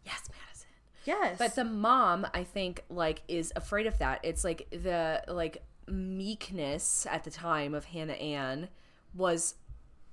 Yes, 0.06 0.30
Madison. 0.30 0.68
Yes. 1.06 1.38
But 1.38 1.56
the 1.56 1.64
mom, 1.66 2.28
I 2.34 2.44
think, 2.44 2.84
like, 2.90 3.24
is 3.28 3.52
afraid 3.56 3.88
of 3.88 3.98
that. 4.00 4.20
It's 4.24 4.44
like 4.44 4.68
the 4.72 5.24
like 5.28 5.64
meekness 5.88 7.06
at 7.10 7.24
the 7.24 7.32
time 7.32 7.74
of 7.74 7.86
Hannah 7.86 8.14
Ann 8.14 8.70
was 9.14 9.56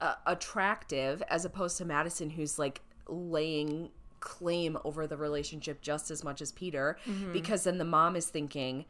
uh, 0.01 0.14
attractive 0.26 1.22
as 1.28 1.45
opposed 1.45 1.78
to 1.78 1.84
Madison, 1.84 2.30
who's 2.30 2.59
like 2.59 2.80
laying 3.09 3.90
claim 4.20 4.78
over 4.84 5.07
the 5.07 5.16
relationship 5.16 5.82
just 5.82 6.11
as 6.11 6.22
much 6.22 6.40
as 6.40 6.53
Peter, 6.53 6.96
mm-hmm. 7.07 7.32
because 7.32 7.64
then 7.64 7.78
the 7.78 7.84
mom 7.84 8.16
is 8.16 8.26
thinking, 8.26 8.84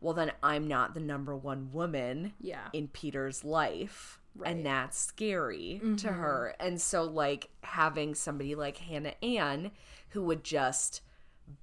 well, 0.00 0.14
then 0.14 0.32
I'm 0.42 0.68
not 0.68 0.94
the 0.94 1.00
number 1.00 1.34
one 1.36 1.70
woman 1.72 2.34
Yeah. 2.40 2.68
in 2.72 2.88
Peter's 2.88 3.44
life. 3.44 4.18
Right. 4.36 4.50
And 4.50 4.66
that's 4.66 4.98
scary 4.98 5.78
to 5.80 5.86
mm-hmm. 5.86 6.08
her. 6.08 6.56
And 6.58 6.80
so, 6.80 7.04
like, 7.04 7.50
having 7.62 8.16
somebody 8.16 8.56
like 8.56 8.78
Hannah 8.78 9.14
Ann 9.22 9.70
who 10.08 10.22
would 10.24 10.42
just 10.42 11.02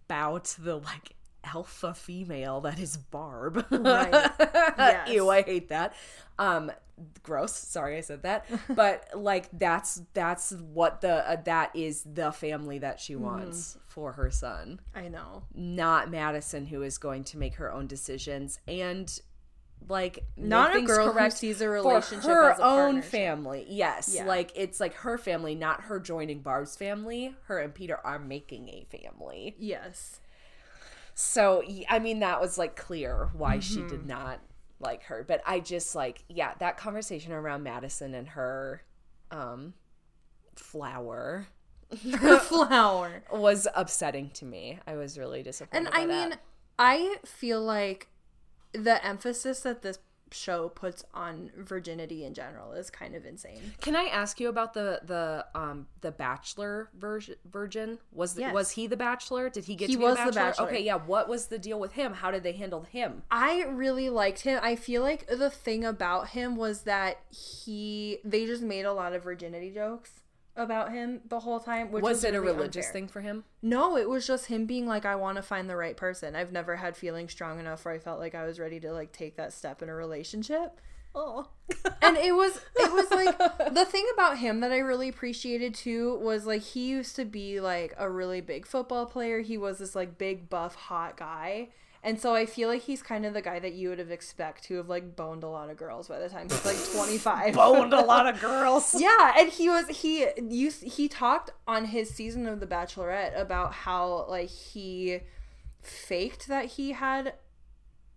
bow 0.07 0.37
to 0.37 0.61
the, 0.61 0.77
like, 0.77 1.15
alpha 1.43 1.93
female 1.93 2.61
that 2.61 2.79
is 2.79 2.97
Barb. 2.97 3.65
Right. 3.71 4.31
Yes. 4.39 5.09
Ew, 5.11 5.29
I 5.29 5.41
hate 5.41 5.69
that. 5.69 5.93
Um, 6.37 6.71
gross. 7.23 7.53
Sorry, 7.53 7.97
I 7.97 8.01
said 8.01 8.23
that. 8.23 8.45
But 8.75 9.07
like, 9.15 9.49
that's 9.57 10.01
that's 10.13 10.51
what 10.51 11.01
the 11.01 11.27
uh, 11.29 11.37
that 11.45 11.75
is 11.75 12.03
the 12.03 12.31
family 12.31 12.79
that 12.79 12.99
she 12.99 13.13
Mm-hmm. 13.13 13.23
wants 13.23 13.77
for 13.87 14.13
her 14.13 14.31
son 14.31 14.79
I 14.95 15.07
know. 15.09 15.43
not 15.53 16.09
Madison 16.09 16.65
who 16.65 16.81
is 16.83 16.97
going 16.97 17.23
to 17.25 17.37
make 17.37 17.55
her 17.55 17.71
own 17.71 17.87
decisions 17.87 18.59
and 18.67 19.19
like 19.89 20.23
Not 20.37 20.75
a 20.75 20.81
girl 20.83 21.07
who 21.07 21.11
correct 21.13 21.37
sees 21.37 21.59
a 21.59 21.67
relationship 21.67 22.25
her 22.29 22.55
own 22.61 23.01
family. 23.01 23.65
Yes, 23.67 24.13
Yeah. 24.15 24.25
like 24.25 24.51
it's 24.55 24.79
like 24.79 24.93
her 24.95 25.17
family, 25.17 25.55
not 25.55 25.81
her 25.81 25.99
joining 25.99 26.41
Barb's 26.41 26.75
family. 26.77 27.35
Her 27.45 27.57
and 27.59 27.73
Peter 27.73 27.97
are 28.03 28.19
making 28.19 28.69
a 28.69 28.85
family. 28.95 29.55
Yes. 29.59 30.19
So 31.23 31.63
I 31.89 31.99
mean, 31.99 32.19
that 32.19 32.41
was 32.41 32.57
like 32.57 32.75
clear 32.75 33.29
why 33.33 33.59
she 33.59 33.79
Mm-hmm. 33.79 33.87
did 33.89 34.05
not 34.07 34.39
like 34.79 35.03
her. 35.03 35.23
But 35.27 35.41
I 35.45 35.59
just 35.59 35.93
like 35.95 36.23
yeah, 36.27 36.53
that 36.59 36.77
conversation 36.77 37.31
around 37.31 37.63
Madison 37.63 38.13
and 38.15 38.29
her 38.29 38.81
um 39.29 39.73
flower 40.55 41.47
Her 42.19 42.37
flower. 42.39 43.23
was 43.31 43.67
upsetting 43.75 44.29
to 44.31 44.45
me. 44.45 44.79
I 44.87 44.95
was 44.95 45.17
really 45.17 45.43
disappointed. 45.43 45.87
And 45.87 45.95
I 45.95 46.05
mean, 46.05 46.29
that. 46.29 46.39
I 46.79 47.17
feel 47.25 47.61
like 47.61 48.07
the 48.73 49.05
emphasis 49.05 49.59
that 49.61 49.81
this 49.81 49.99
show 50.31 50.69
puts 50.69 51.03
on 51.13 51.51
virginity 51.57 52.25
in 52.25 52.33
general 52.33 52.71
is 52.73 52.89
kind 52.89 53.15
of 53.15 53.25
insane. 53.25 53.73
Can 53.81 53.95
I 53.95 54.03
ask 54.05 54.39
you 54.39 54.49
about 54.49 54.73
the 54.73 55.01
the 55.05 55.45
um 55.55 55.87
the 56.01 56.11
Bachelor 56.11 56.89
virgin? 56.97 57.35
Virgin 57.49 57.99
was 58.11 58.33
the, 58.35 58.41
Yes. 58.41 58.53
was 58.53 58.71
he 58.71 58.87
the 58.87 58.97
Bachelor? 58.97 59.49
Did 59.49 59.65
he 59.65 59.75
get 59.75 59.87
He 59.89 59.93
to 59.95 59.99
be 59.99 60.03
was 60.05 60.17
the 60.17 60.25
the 60.25 60.31
bachelor? 60.31 60.65
Bachelor. 60.65 60.67
Okay, 60.67 60.83
yeah. 60.83 60.95
What 60.95 61.27
was 61.29 61.47
the 61.47 61.59
deal 61.59 61.79
with 61.79 61.93
him? 61.93 62.13
How 62.13 62.31
did 62.31 62.43
they 62.43 62.53
handle 62.53 62.83
him? 62.83 63.23
I 63.31 63.63
really 63.63 64.09
liked 64.09 64.41
him. 64.41 64.59
I 64.63 64.75
feel 64.75 65.01
like 65.01 65.27
the 65.27 65.49
thing 65.49 65.83
about 65.85 66.29
him 66.29 66.55
was 66.55 66.81
that 66.83 67.19
he 67.29 68.19
they 68.23 68.45
just 68.45 68.63
made 68.63 68.85
a 68.85 68.93
lot 68.93 69.13
of 69.13 69.23
virginity 69.23 69.71
jokes 69.71 70.21
about 70.55 70.91
him 70.91 71.21
the 71.27 71.39
whole 71.39 71.59
time. 71.59 71.91
Which 71.91 72.03
was 72.03 72.17
was 72.17 72.23
it 72.23 72.35
a 72.35 72.41
religious 72.41 72.87
unfair. 72.87 72.93
thing 72.93 73.07
for 73.07 73.21
him? 73.21 73.43
No, 73.61 73.97
it 73.97 74.09
was 74.09 74.27
just 74.27 74.47
him 74.47 74.65
being 74.65 74.87
like, 74.87 75.05
I 75.05 75.15
want 75.15 75.37
to 75.37 75.41
find 75.41 75.69
the 75.69 75.75
right 75.75 75.95
person. 75.95 76.35
I've 76.35 76.51
never 76.51 76.75
had 76.75 76.97
feelings 76.97 77.31
strong 77.31 77.59
enough 77.59 77.85
where 77.85 77.93
I 77.93 77.99
felt 77.99 78.19
like 78.19 78.35
I 78.35 78.45
was 78.45 78.59
ready 78.59 78.79
to 78.81 78.91
like 78.91 79.11
take 79.11 79.37
that 79.37 79.53
step 79.53 79.81
in 79.81 79.89
a 79.89 79.95
relationship. 79.95 80.79
Oh, 81.13 81.47
and 82.01 82.15
it 82.17 82.35
was 82.35 82.59
it 82.77 82.91
was 82.93 83.11
like 83.11 83.37
the 83.73 83.85
thing 83.85 84.05
about 84.13 84.37
him 84.37 84.61
that 84.61 84.71
I 84.71 84.77
really 84.77 85.09
appreciated 85.09 85.73
too 85.73 86.17
was 86.19 86.45
like 86.45 86.61
he 86.61 86.87
used 86.87 87.17
to 87.17 87.25
be 87.25 87.59
like 87.59 87.93
a 87.97 88.09
really 88.09 88.39
big 88.39 88.65
football 88.65 89.05
player. 89.05 89.41
He 89.41 89.57
was 89.57 89.79
this 89.79 89.95
like 89.95 90.17
big 90.17 90.49
buff 90.49 90.75
hot 90.75 91.17
guy. 91.17 91.69
And 92.03 92.19
so 92.19 92.33
I 92.33 92.47
feel 92.47 92.67
like 92.67 92.81
he's 92.81 93.03
kind 93.03 93.25
of 93.27 93.33
the 93.33 93.43
guy 93.43 93.59
that 93.59 93.73
you 93.73 93.89
would 93.89 93.99
have 93.99 94.09
expect 94.09 94.63
to 94.65 94.77
have 94.77 94.89
like 94.89 95.15
boned 95.15 95.43
a 95.43 95.47
lot 95.49 95.69
of 95.69 95.77
girls 95.77 96.07
by 96.07 96.17
the 96.19 96.29
time 96.29 96.49
he's 96.49 96.65
like 96.65 96.77
25. 96.95 97.53
boned 97.53 97.93
a 97.93 98.01
lot 98.01 98.27
of 98.27 98.41
girls. 98.41 98.95
Yeah, 98.99 99.33
and 99.37 99.49
he 99.49 99.69
was 99.69 99.87
he 99.87 100.27
you 100.41 100.71
he 100.71 101.07
talked 101.07 101.51
on 101.67 101.85
his 101.85 102.09
season 102.09 102.47
of 102.47 102.59
The 102.59 102.65
Bachelorette 102.67 103.39
about 103.39 103.73
how 103.73 104.25
like 104.27 104.49
he 104.49 105.19
faked 105.81 106.47
that 106.47 106.65
he 106.65 106.93
had 106.93 107.33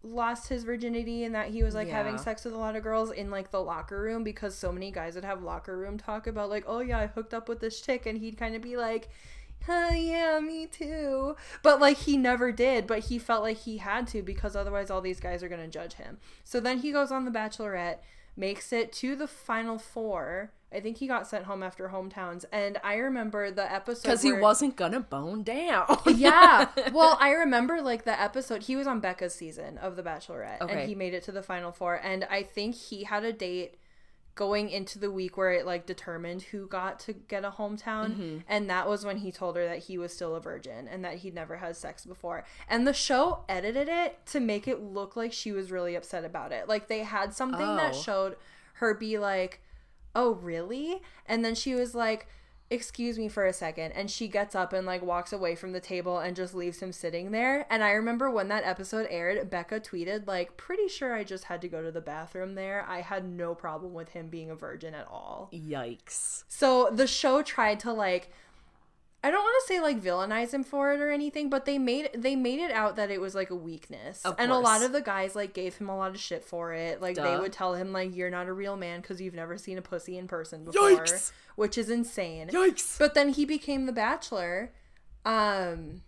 lost 0.02 0.48
his 0.48 0.64
virginity 0.64 1.24
and 1.24 1.34
that 1.34 1.48
he 1.48 1.62
was 1.62 1.74
like 1.74 1.88
having 1.88 2.18
sex 2.18 2.44
with 2.44 2.52
a 2.52 2.58
lot 2.58 2.76
of 2.76 2.82
girls 2.82 3.10
in 3.10 3.30
like 3.30 3.50
the 3.50 3.60
locker 3.62 4.02
room 4.02 4.22
because 4.22 4.54
so 4.54 4.70
many 4.70 4.90
guys 4.90 5.14
would 5.14 5.24
have 5.24 5.42
locker 5.42 5.78
room 5.78 5.96
talk 5.96 6.26
about 6.26 6.50
like 6.50 6.64
oh 6.66 6.80
yeah 6.80 6.98
I 6.98 7.06
hooked 7.06 7.32
up 7.32 7.48
with 7.48 7.60
this 7.60 7.80
chick 7.80 8.04
and 8.04 8.18
he'd 8.18 8.36
kind 8.36 8.54
of 8.54 8.60
be 8.60 8.76
like 8.76 9.08
huh 9.66 9.90
yeah 9.94 10.38
me 10.40 10.66
too 10.66 11.36
but 11.62 11.80
like 11.80 11.96
he 11.98 12.16
never 12.16 12.52
did 12.52 12.86
but 12.86 13.00
he 13.00 13.18
felt 13.18 13.42
like 13.42 13.58
he 13.58 13.78
had 13.78 14.06
to 14.06 14.22
because 14.22 14.54
otherwise 14.56 14.90
all 14.90 15.00
these 15.00 15.20
guys 15.20 15.42
are 15.42 15.48
going 15.48 15.60
to 15.60 15.68
judge 15.68 15.94
him 15.94 16.18
so 16.44 16.60
then 16.60 16.78
he 16.78 16.92
goes 16.92 17.10
on 17.10 17.24
the 17.24 17.30
bachelorette 17.30 17.98
makes 18.36 18.72
it 18.72 18.92
to 18.92 19.14
the 19.14 19.28
final 19.28 19.78
four 19.78 20.50
i 20.72 20.80
think 20.80 20.98
he 20.98 21.06
got 21.06 21.26
sent 21.26 21.44
home 21.44 21.62
after 21.62 21.88
hometowns 21.88 22.44
and 22.52 22.78
i 22.82 22.94
remember 22.96 23.50
the 23.50 23.72
episode 23.72 24.02
Because 24.02 24.22
he 24.22 24.32
wasn't 24.32 24.74
gonna 24.76 24.98
bone 25.00 25.42
down. 25.44 25.86
yeah. 26.16 26.68
Well, 26.92 27.16
I 27.20 27.30
remember 27.30 27.80
like 27.80 28.04
the 28.04 28.20
episode. 28.20 28.64
He 28.64 28.76
was 28.76 28.86
on 28.86 29.00
Becca's 29.00 29.34
season 29.34 29.78
of 29.78 29.96
The 29.96 30.02
Bachelorette, 30.02 30.60
Okay. 30.60 30.72
and 30.80 30.88
he 30.88 30.94
made 30.94 31.14
it 31.14 31.22
to 31.24 31.32
the 31.32 31.42
final 31.42 31.72
four. 31.72 31.94
And 32.02 32.24
I 32.24 32.42
think 32.42 32.74
he 32.74 33.04
had 33.04 33.24
a 33.24 33.32
date 33.32 33.76
going 34.34 34.68
into 34.68 34.98
the 34.98 35.10
week 35.10 35.36
where 35.36 35.52
it 35.52 35.64
like 35.64 35.86
determined 35.86 36.42
who 36.42 36.66
got 36.66 36.98
to 37.00 37.12
get 37.12 37.44
a 37.44 37.50
hometown, 37.50 38.10
Mm-hmm. 38.10 38.38
and 38.48 38.68
that 38.68 38.88
was 38.88 39.04
when 39.04 39.18
he 39.18 39.30
told 39.30 39.56
her 39.56 39.64
that 39.66 39.78
he 39.84 39.96
was 39.98 40.12
still 40.12 40.34
a 40.34 40.40
virgin 40.40 40.88
and 40.88 41.04
that 41.04 41.16
he'd 41.18 41.34
never 41.34 41.56
had 41.58 41.76
sex 41.76 42.04
before. 42.04 42.44
And 42.68 42.86
the 42.86 42.92
show 42.92 43.44
edited 43.48 43.88
it 43.88 44.24
to 44.26 44.40
make 44.40 44.66
it 44.66 44.80
look 44.82 45.14
like 45.16 45.32
she 45.32 45.52
was 45.52 45.70
really 45.70 45.94
upset 45.94 46.24
about 46.24 46.50
it. 46.52 46.68
Like 46.68 46.88
they 46.88 47.00
had 47.04 47.32
something 47.34 47.76
that 47.76 47.94
Oh. 47.94 48.02
showed 48.02 48.36
her 48.74 48.92
be 48.94 49.18
like, 49.18 49.60
"Oh, 50.16 50.32
really?" 50.34 51.00
And 51.26 51.44
then 51.44 51.54
she 51.54 51.74
was 51.74 51.94
like 51.94 52.26
excuse 52.70 53.18
me 53.18 53.28
for 53.28 53.44
a 53.46 53.52
second 53.52 53.92
and 53.92 54.10
she 54.10 54.26
gets 54.26 54.54
up 54.54 54.72
and 54.72 54.86
like 54.86 55.02
walks 55.02 55.32
away 55.32 55.54
from 55.54 55.72
the 55.72 55.80
table 55.80 56.18
and 56.18 56.34
just 56.34 56.54
leaves 56.54 56.80
him 56.80 56.92
sitting 56.92 57.30
there. 57.30 57.66
And 57.70 57.84
i 57.84 57.90
remember 57.90 58.30
when 58.30 58.48
that 58.48 58.64
episode 58.64 59.06
aired 59.10 59.50
becca 59.50 59.80
tweeted 59.80 60.26
like 60.26 60.56
pretty 60.56 60.88
sure 60.88 61.14
i 61.14 61.24
just 61.24 61.44
had 61.44 61.60
to 61.62 61.68
go 61.68 61.82
to 61.82 61.90
the 61.90 62.00
bathroom 62.00 62.54
there. 62.54 62.84
I 62.88 63.00
had 63.00 63.28
no 63.28 63.54
problem 63.54 63.92
with 63.92 64.10
him 64.10 64.28
being 64.28 64.50
a 64.50 64.54
virgin 64.54 64.94
at 64.94 65.06
all. 65.08 65.50
Yikes. 65.52 66.44
so 66.48 66.90
the 66.90 67.06
show 67.06 67.42
tried 67.42 67.80
to 67.80 67.92
like 67.92 68.30
I 69.24 69.30
don't 69.30 69.42
want 69.42 69.56
to 69.62 69.66
say 69.66 69.80
like 69.80 70.02
villainize 70.02 70.52
him 70.52 70.62
for 70.62 70.92
it 70.92 71.00
or 71.00 71.10
anything, 71.10 71.48
but 71.48 71.64
they 71.64 71.78
made 71.78 72.10
they 72.14 72.36
made 72.36 72.60
it 72.60 72.70
out 72.70 72.96
that 72.96 73.10
it 73.10 73.22
was 73.22 73.34
like 73.34 73.48
a 73.48 73.54
weakness. 73.54 74.22
Of 74.22 74.36
and 74.38 74.52
a 74.52 74.58
lot 74.58 74.82
of 74.82 74.92
the 74.92 75.00
guys 75.00 75.34
like 75.34 75.54
gave 75.54 75.74
him 75.78 75.88
a 75.88 75.96
lot 75.96 76.10
of 76.10 76.20
shit 76.20 76.44
for 76.44 76.74
it. 76.74 77.00
Like 77.00 77.16
they 77.16 77.38
would 77.38 77.52
tell 77.52 77.72
him 77.72 77.90
like 77.90 78.14
you're 78.14 78.28
not 78.28 78.48
a 78.48 78.52
real 78.52 78.76
man 78.76 79.00
cuz 79.00 79.22
you've 79.22 79.32
never 79.32 79.56
seen 79.56 79.78
a 79.78 79.82
pussy 79.82 80.18
in 80.18 80.28
person 80.28 80.64
before, 80.64 80.90
Yikes. 80.90 81.32
which 81.56 81.78
is 81.78 81.88
insane. 81.88 82.48
Yikes. 82.48 82.98
But 82.98 83.14
then 83.14 83.30
he 83.30 83.46
became 83.46 83.86
the 83.86 83.92
bachelor. 83.92 84.72
Um 85.24 86.02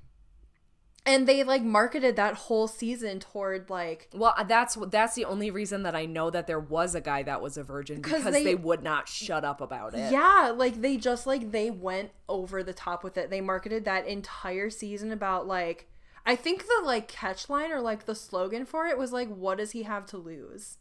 and 1.07 1.27
they 1.29 1.45
like 1.45 1.63
marketed 1.63 2.17
that 2.17 2.35
whole 2.35 2.67
season 2.69 3.21
toward 3.21 3.71
like 3.71 4.09
Well, 4.13 4.35
uh, 4.37 4.45
that's 4.45 4.77
that's 4.91 5.15
the 5.15 5.25
only 5.25 5.51
reason 5.51 5.85
that 5.85 5.95
I 5.95 6.05
know 6.07 6.29
that 6.31 6.47
there 6.47 6.61
was 6.61 6.95
a 6.95 7.01
guy 7.01 7.23
that 7.23 7.41
was 7.41 7.57
a 7.57 7.63
virgin 7.63 8.03
because 8.03 8.25
they- 8.25 8.45
they, 8.45 8.55
would 8.55 8.83
not 8.83 9.09
shut 9.09 9.45
up 9.45 9.61
about 9.61 9.95
it. 9.95 10.11
Yeah, 10.13 10.53
like 10.55 10.81
they 10.83 10.97
just 10.97 11.27
like 11.27 11.53
they 11.53 11.71
went 11.71 12.11
over 12.29 12.63
the 12.63 12.73
top 12.75 13.05
with 13.05 13.17
it. 13.17 13.31
They 13.31 13.41
marketed 13.41 13.85
that 13.85 14.07
entire 14.07 14.69
season 14.71 15.13
about 15.13 15.47
like 15.47 15.89
I 16.27 16.35
think 16.35 16.67
the 16.67 16.83
like 16.85 17.07
catch 17.07 17.49
line 17.49 17.71
or 17.71 17.81
like 17.81 18.07
the 18.07 18.15
slogan 18.17 18.67
for 18.67 18.87
it 18.87 18.99
was 18.99 19.13
like 19.13 19.29
what 19.29 19.59
does 19.59 19.71
he 19.71 19.85
have 19.85 20.07
to 20.07 20.17
lose? 20.19 20.79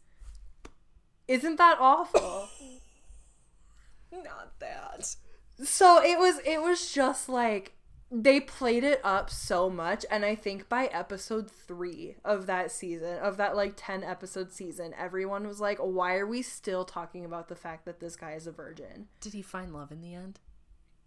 Isn't 1.28 1.56
that 1.56 1.78
awful? 1.80 2.48
Not 4.12 4.58
that. 4.60 5.14
so 5.62 6.02
it 6.02 6.18
was 6.18 6.40
it 6.44 6.62
was 6.62 6.92
just 6.92 7.28
like 7.28 7.72
they 8.10 8.38
played 8.38 8.84
it 8.84 9.00
up 9.02 9.28
so 9.28 9.68
much 9.68 10.06
and 10.10 10.24
i 10.24 10.34
think 10.34 10.68
by 10.68 10.86
episode 10.86 11.50
three 11.50 12.14
of 12.24 12.46
that 12.46 12.70
season 12.70 13.18
of 13.18 13.36
that 13.36 13.56
like 13.56 13.72
10 13.76 14.04
episode 14.04 14.52
season 14.52 14.94
everyone 14.96 15.46
was 15.46 15.60
like 15.60 15.78
why 15.78 16.14
are 16.16 16.26
we 16.26 16.40
still 16.40 16.84
talking 16.84 17.24
about 17.24 17.48
the 17.48 17.56
fact 17.56 17.84
that 17.84 17.98
this 17.98 18.14
guy 18.14 18.32
is 18.34 18.46
a 18.46 18.52
virgin 18.52 19.08
Did 19.20 19.32
he 19.32 19.42
find 19.42 19.72
love 19.72 19.90
in 19.90 20.00
the 20.00 20.14
end? 20.14 20.38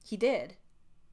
he 0.03 0.17
did 0.17 0.55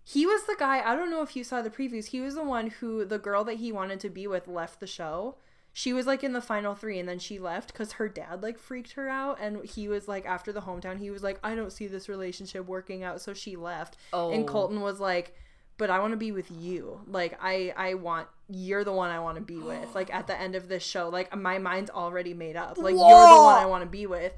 he 0.02 0.26
was 0.26 0.44
the 0.46 0.56
guy 0.58 0.80
i 0.84 0.96
don't 0.96 1.10
know 1.10 1.22
if 1.22 1.36
you 1.36 1.44
saw 1.44 1.62
the 1.62 1.70
previews 1.70 2.06
he 2.06 2.20
was 2.20 2.34
the 2.34 2.42
one 2.44 2.68
who 2.68 3.04
the 3.04 3.18
girl 3.18 3.44
that 3.44 3.58
he 3.58 3.70
wanted 3.70 4.00
to 4.00 4.08
be 4.10 4.26
with 4.26 4.48
left 4.48 4.80
the 4.80 4.86
show 4.88 5.36
she 5.72 5.92
was 5.92 6.06
like 6.06 6.24
in 6.24 6.32
the 6.32 6.40
final 6.40 6.74
three 6.74 6.98
and 6.98 7.08
then 7.08 7.18
she 7.18 7.38
left 7.38 7.72
because 7.72 7.92
her 7.92 8.08
dad 8.08 8.42
like 8.42 8.58
freaked 8.58 8.92
her 8.92 9.08
out 9.08 9.38
and 9.40 9.64
he 9.66 9.86
was 9.88 10.08
like 10.08 10.24
after 10.26 10.50
the 10.52 10.62
hometown 10.62 10.98
he 10.98 11.10
was 11.10 11.22
like 11.22 11.38
i 11.44 11.54
don't 11.54 11.72
see 11.72 11.86
this 11.86 12.08
relationship 12.08 12.66
working 12.66 13.04
out 13.04 13.20
so 13.20 13.32
she 13.34 13.54
left 13.56 13.96
Oh. 14.12 14.32
and 14.32 14.48
colton 14.48 14.80
was 14.80 14.98
like 15.00 15.34
but 15.78 15.90
i 15.90 15.98
want 15.98 16.12
to 16.12 16.16
be 16.16 16.32
with 16.32 16.50
you. 16.50 17.00
Like 17.06 17.38
i 17.42 17.72
i 17.76 17.94
want 17.94 18.28
you're 18.48 18.84
the 18.84 18.92
one 18.92 19.10
i 19.10 19.18
want 19.18 19.36
to 19.36 19.42
be 19.42 19.56
with 19.56 19.94
like 19.94 20.12
at 20.14 20.26
the 20.26 20.38
end 20.40 20.54
of 20.54 20.68
this 20.68 20.82
show. 20.82 21.08
Like 21.08 21.34
my 21.36 21.58
mind's 21.58 21.90
already 21.90 22.34
made 22.34 22.56
up. 22.56 22.78
Like 22.78 22.94
you're 22.94 22.98
the 22.98 23.42
one 23.42 23.56
i 23.56 23.66
want 23.66 23.82
to 23.84 23.90
be 23.90 24.06
with. 24.06 24.32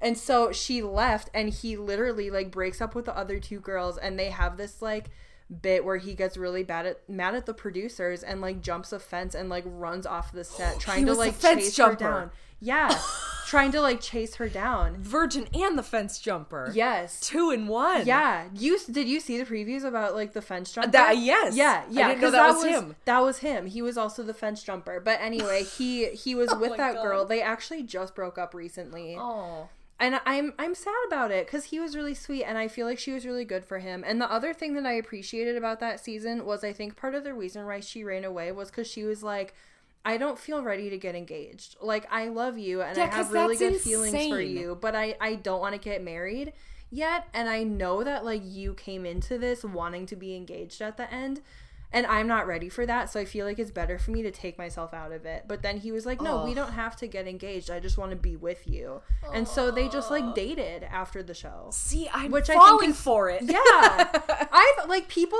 And 0.00 0.18
so 0.18 0.52
she 0.52 0.82
left 0.82 1.30
and 1.32 1.48
he 1.48 1.76
literally 1.76 2.30
like 2.30 2.50
breaks 2.50 2.80
up 2.80 2.94
with 2.94 3.06
the 3.06 3.16
other 3.16 3.38
two 3.38 3.60
girls 3.60 3.96
and 3.96 4.18
they 4.18 4.30
have 4.30 4.56
this 4.56 4.82
like 4.82 5.10
bit 5.62 5.84
where 5.84 5.98
he 5.98 6.14
gets 6.14 6.36
really 6.36 6.62
bad 6.64 6.86
at 6.86 7.08
mad 7.08 7.34
at 7.34 7.46
the 7.46 7.54
producers 7.54 8.22
and 8.22 8.40
like 8.40 8.60
jumps 8.62 8.92
a 8.92 8.98
fence 8.98 9.34
and 9.34 9.48
like 9.50 9.64
runs 9.66 10.06
off 10.06 10.32
the 10.32 10.44
set 10.44 10.80
trying 10.80 11.06
to 11.06 11.12
like 11.14 11.38
chase 11.38 11.74
jumper. 11.76 12.04
her 12.04 12.10
down. 12.20 12.30
Yeah. 12.60 12.98
trying 13.46 13.70
to 13.72 13.80
like 13.82 14.00
chase 14.00 14.36
her 14.36 14.48
down. 14.48 14.96
Virgin 15.02 15.46
and 15.52 15.76
the 15.76 15.82
fence 15.82 16.18
jumper. 16.18 16.72
Yes. 16.74 17.20
Two 17.20 17.50
in 17.50 17.66
one. 17.68 18.06
Yeah, 18.06 18.46
you 18.54 18.78
did 18.90 19.06
you 19.06 19.20
see 19.20 19.36
the 19.38 19.44
previews 19.44 19.84
about 19.84 20.14
like 20.14 20.32
the 20.32 20.40
fence 20.40 20.72
jumper? 20.72 20.90
That- 20.92 21.18
yes. 21.18 21.54
Yeah, 21.54 21.84
yeah. 21.90 22.08
didn't 22.08 22.22
know 22.22 22.26
'cause 22.28 22.32
that 22.32 22.54
was 22.54 22.64
him. 22.64 22.96
That 23.04 23.18
was 23.20 23.38
him. 23.38 23.66
He 23.66 23.82
was 23.82 23.98
also 23.98 24.22
the 24.22 24.32
fence 24.34 24.62
jumper. 24.62 24.98
But 24.98 25.20
anyway, 25.20 25.62
he 25.64 26.06
he 26.10 26.34
was 26.34 26.48
oh 26.52 26.58
with 26.58 26.78
that 26.78 26.94
God. 26.94 27.02
girl. 27.02 27.24
They 27.26 27.42
actually 27.42 27.82
just 27.82 28.14
broke 28.14 28.38
up 28.38 28.54
recently 28.54 29.14
Oh. 29.18 29.68
And 30.00 30.20
I'm 30.26 30.52
I'm 30.58 30.74
sad 30.74 30.94
about 31.06 31.30
it 31.30 31.46
because 31.46 31.66
he 31.66 31.78
was 31.80 31.96
really 31.96 32.14
sweet, 32.14 32.44
and 32.44 32.58
I 32.58 32.68
feel 32.68 32.86
like 32.86 32.98
she 32.98 33.12
was 33.12 33.24
really 33.24 33.44
good 33.44 33.64
for 33.64 33.78
him. 33.78 34.04
And 34.06 34.20
the 34.20 34.30
other 34.30 34.52
thing 34.52 34.74
that 34.74 34.86
I 34.86 34.92
appreciated 34.92 35.56
about 35.56 35.80
that 35.80 36.00
season 36.00 36.44
was 36.44 36.64
I 36.64 36.72
think 36.72 36.96
part 36.96 37.14
of 37.14 37.24
the 37.24 37.34
reason 37.34 37.64
why 37.66 37.80
she 37.80 38.04
ran 38.04 38.24
away 38.24 38.50
was 38.52 38.70
because 38.70 38.88
she 38.88 39.04
was 39.04 39.22
like, 39.22 39.54
I 40.04 40.16
don't 40.16 40.38
feel 40.38 40.62
ready 40.62 40.90
to 40.90 40.98
get 40.98 41.14
engaged. 41.14 41.76
Like 41.80 42.06
I 42.10 42.28
love 42.28 42.58
you, 42.58 42.82
and 42.82 42.96
Yeah, 42.96 43.04
I 43.04 43.16
have 43.16 43.32
really 43.32 43.56
good 43.56 43.80
feelings 43.80 44.26
for 44.26 44.40
you, 44.40 44.76
but 44.80 44.94
I 44.94 45.16
I 45.20 45.36
don't 45.36 45.60
want 45.60 45.74
to 45.74 45.78
get 45.80 46.02
married 46.02 46.52
yet. 46.90 47.28
And 47.32 47.48
I 47.48 47.62
know 47.62 48.04
that 48.04 48.24
like 48.24 48.42
you 48.44 48.74
came 48.74 49.06
into 49.06 49.38
this 49.38 49.64
wanting 49.64 50.06
to 50.06 50.16
be 50.16 50.34
engaged 50.36 50.82
at 50.82 50.96
the 50.96 51.12
end. 51.12 51.40
And 51.94 52.04
I'm 52.06 52.26
not 52.26 52.46
ready 52.46 52.68
for 52.68 52.84
that, 52.86 53.08
so 53.10 53.20
I 53.20 53.24
feel 53.24 53.46
like 53.46 53.58
it's 53.58 53.70
better 53.70 53.98
for 54.00 54.10
me 54.10 54.22
to 54.22 54.30
take 54.32 54.58
myself 54.58 54.92
out 54.92 55.12
of 55.12 55.24
it. 55.24 55.44
But 55.46 55.62
then 55.62 55.78
he 55.78 55.92
was 55.92 56.04
like, 56.04 56.20
"No, 56.20 56.44
we 56.44 56.52
don't 56.52 56.72
have 56.72 56.96
to 56.96 57.06
get 57.06 57.28
engaged. 57.28 57.70
I 57.70 57.78
just 57.80 57.96
want 57.96 58.10
to 58.10 58.16
be 58.16 58.34
with 58.34 58.66
you." 58.68 59.00
And 59.32 59.46
so 59.46 59.70
they 59.70 59.88
just 59.88 60.10
like 60.10 60.34
dated 60.34 60.82
after 60.82 61.22
the 61.22 61.34
show. 61.34 61.68
See, 61.70 62.08
I'm 62.12 62.30
Which 62.32 62.50
I 62.50 62.54
think 62.54 62.62
falling 62.64 62.90
is- 62.90 63.00
for 63.00 63.30
it. 63.30 63.42
Yeah. 63.44 63.58
I've 64.52 64.88
like 64.88 65.08
people 65.08 65.38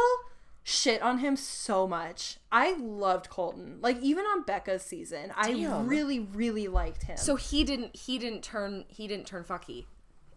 shit 0.63 1.03
on 1.03 1.19
him 1.19 1.37
so 1.37 1.87
much. 1.87 2.39
I 2.51 2.75
loved 2.79 3.29
Colton. 3.29 3.79
Like 3.81 4.01
even 4.01 4.25
on 4.25 4.45
Becca's 4.45 4.83
season, 4.83 5.33
I 5.37 5.53
Damn. 5.53 5.89
really 5.89 6.21
really 6.21 6.69
liked 6.69 7.03
him. 7.03 7.17
So 7.17 7.37
he 7.37 7.65
didn't. 7.65 7.97
He 7.97 8.17
didn't 8.19 8.43
turn. 8.43 8.85
He 8.89 9.09
didn't 9.09 9.27
turn 9.27 9.43
fucky 9.45 9.87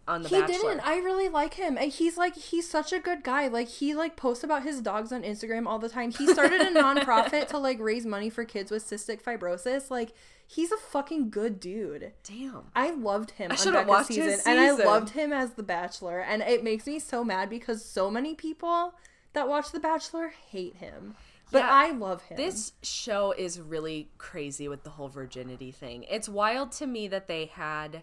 on 0.08 0.22
the 0.22 0.28
he 0.28 0.40
Bachelor. 0.40 0.70
didn't. 0.74 0.80
I 0.86 0.96
really 0.96 1.28
like 1.28 1.54
him. 1.54 1.76
And 1.78 1.92
he's 1.92 2.16
like 2.16 2.34
he's 2.34 2.68
such 2.68 2.92
a 2.92 2.98
good 2.98 3.22
guy. 3.22 3.46
Like 3.48 3.68
he 3.68 3.94
like 3.94 4.16
posts 4.16 4.42
about 4.42 4.62
his 4.64 4.80
dogs 4.80 5.12
on 5.12 5.22
Instagram 5.22 5.66
all 5.66 5.78
the 5.78 5.88
time. 5.88 6.10
He 6.10 6.26
started 6.26 6.60
a 6.60 6.70
nonprofit 6.72 7.48
to 7.48 7.58
like 7.58 7.78
raise 7.80 8.06
money 8.06 8.30
for 8.30 8.44
kids 8.44 8.70
with 8.70 8.84
cystic 8.84 9.22
fibrosis. 9.22 9.90
Like 9.90 10.12
he's 10.46 10.72
a 10.72 10.76
fucking 10.76 11.30
good 11.30 11.60
dude. 11.60 12.12
Damn. 12.24 12.64
I 12.74 12.90
loved 12.90 13.32
him 13.32 13.50
I 13.50 13.54
on 13.54 13.58
should've 13.58 13.72
Becca's 13.74 13.88
watched 13.88 14.06
season, 14.08 14.24
his 14.30 14.46
and 14.46 14.58
I 14.58 14.70
loved 14.72 15.10
him 15.10 15.32
as 15.32 15.52
the 15.52 15.62
Bachelor, 15.62 16.20
and 16.20 16.42
it 16.42 16.64
makes 16.64 16.86
me 16.86 16.98
so 16.98 17.22
mad 17.22 17.50
because 17.50 17.84
so 17.84 18.10
many 18.10 18.34
people 18.34 18.94
that 19.34 19.46
watch 19.46 19.70
The 19.72 19.78
Bachelor 19.78 20.32
hate 20.50 20.76
him, 20.76 21.14
but 21.52 21.58
Yeah, 21.58 21.68
I 21.70 21.90
love 21.90 22.22
him. 22.22 22.38
This 22.38 22.72
show 22.82 23.32
is 23.32 23.60
really 23.60 24.08
crazy 24.16 24.68
with 24.68 24.84
the 24.84 24.90
whole 24.90 25.08
virginity 25.10 25.70
thing. 25.70 26.04
It's 26.04 26.30
wild 26.30 26.72
to 26.72 26.86
me 26.86 27.08
that 27.08 27.28
they 27.28 27.44
had 27.44 28.02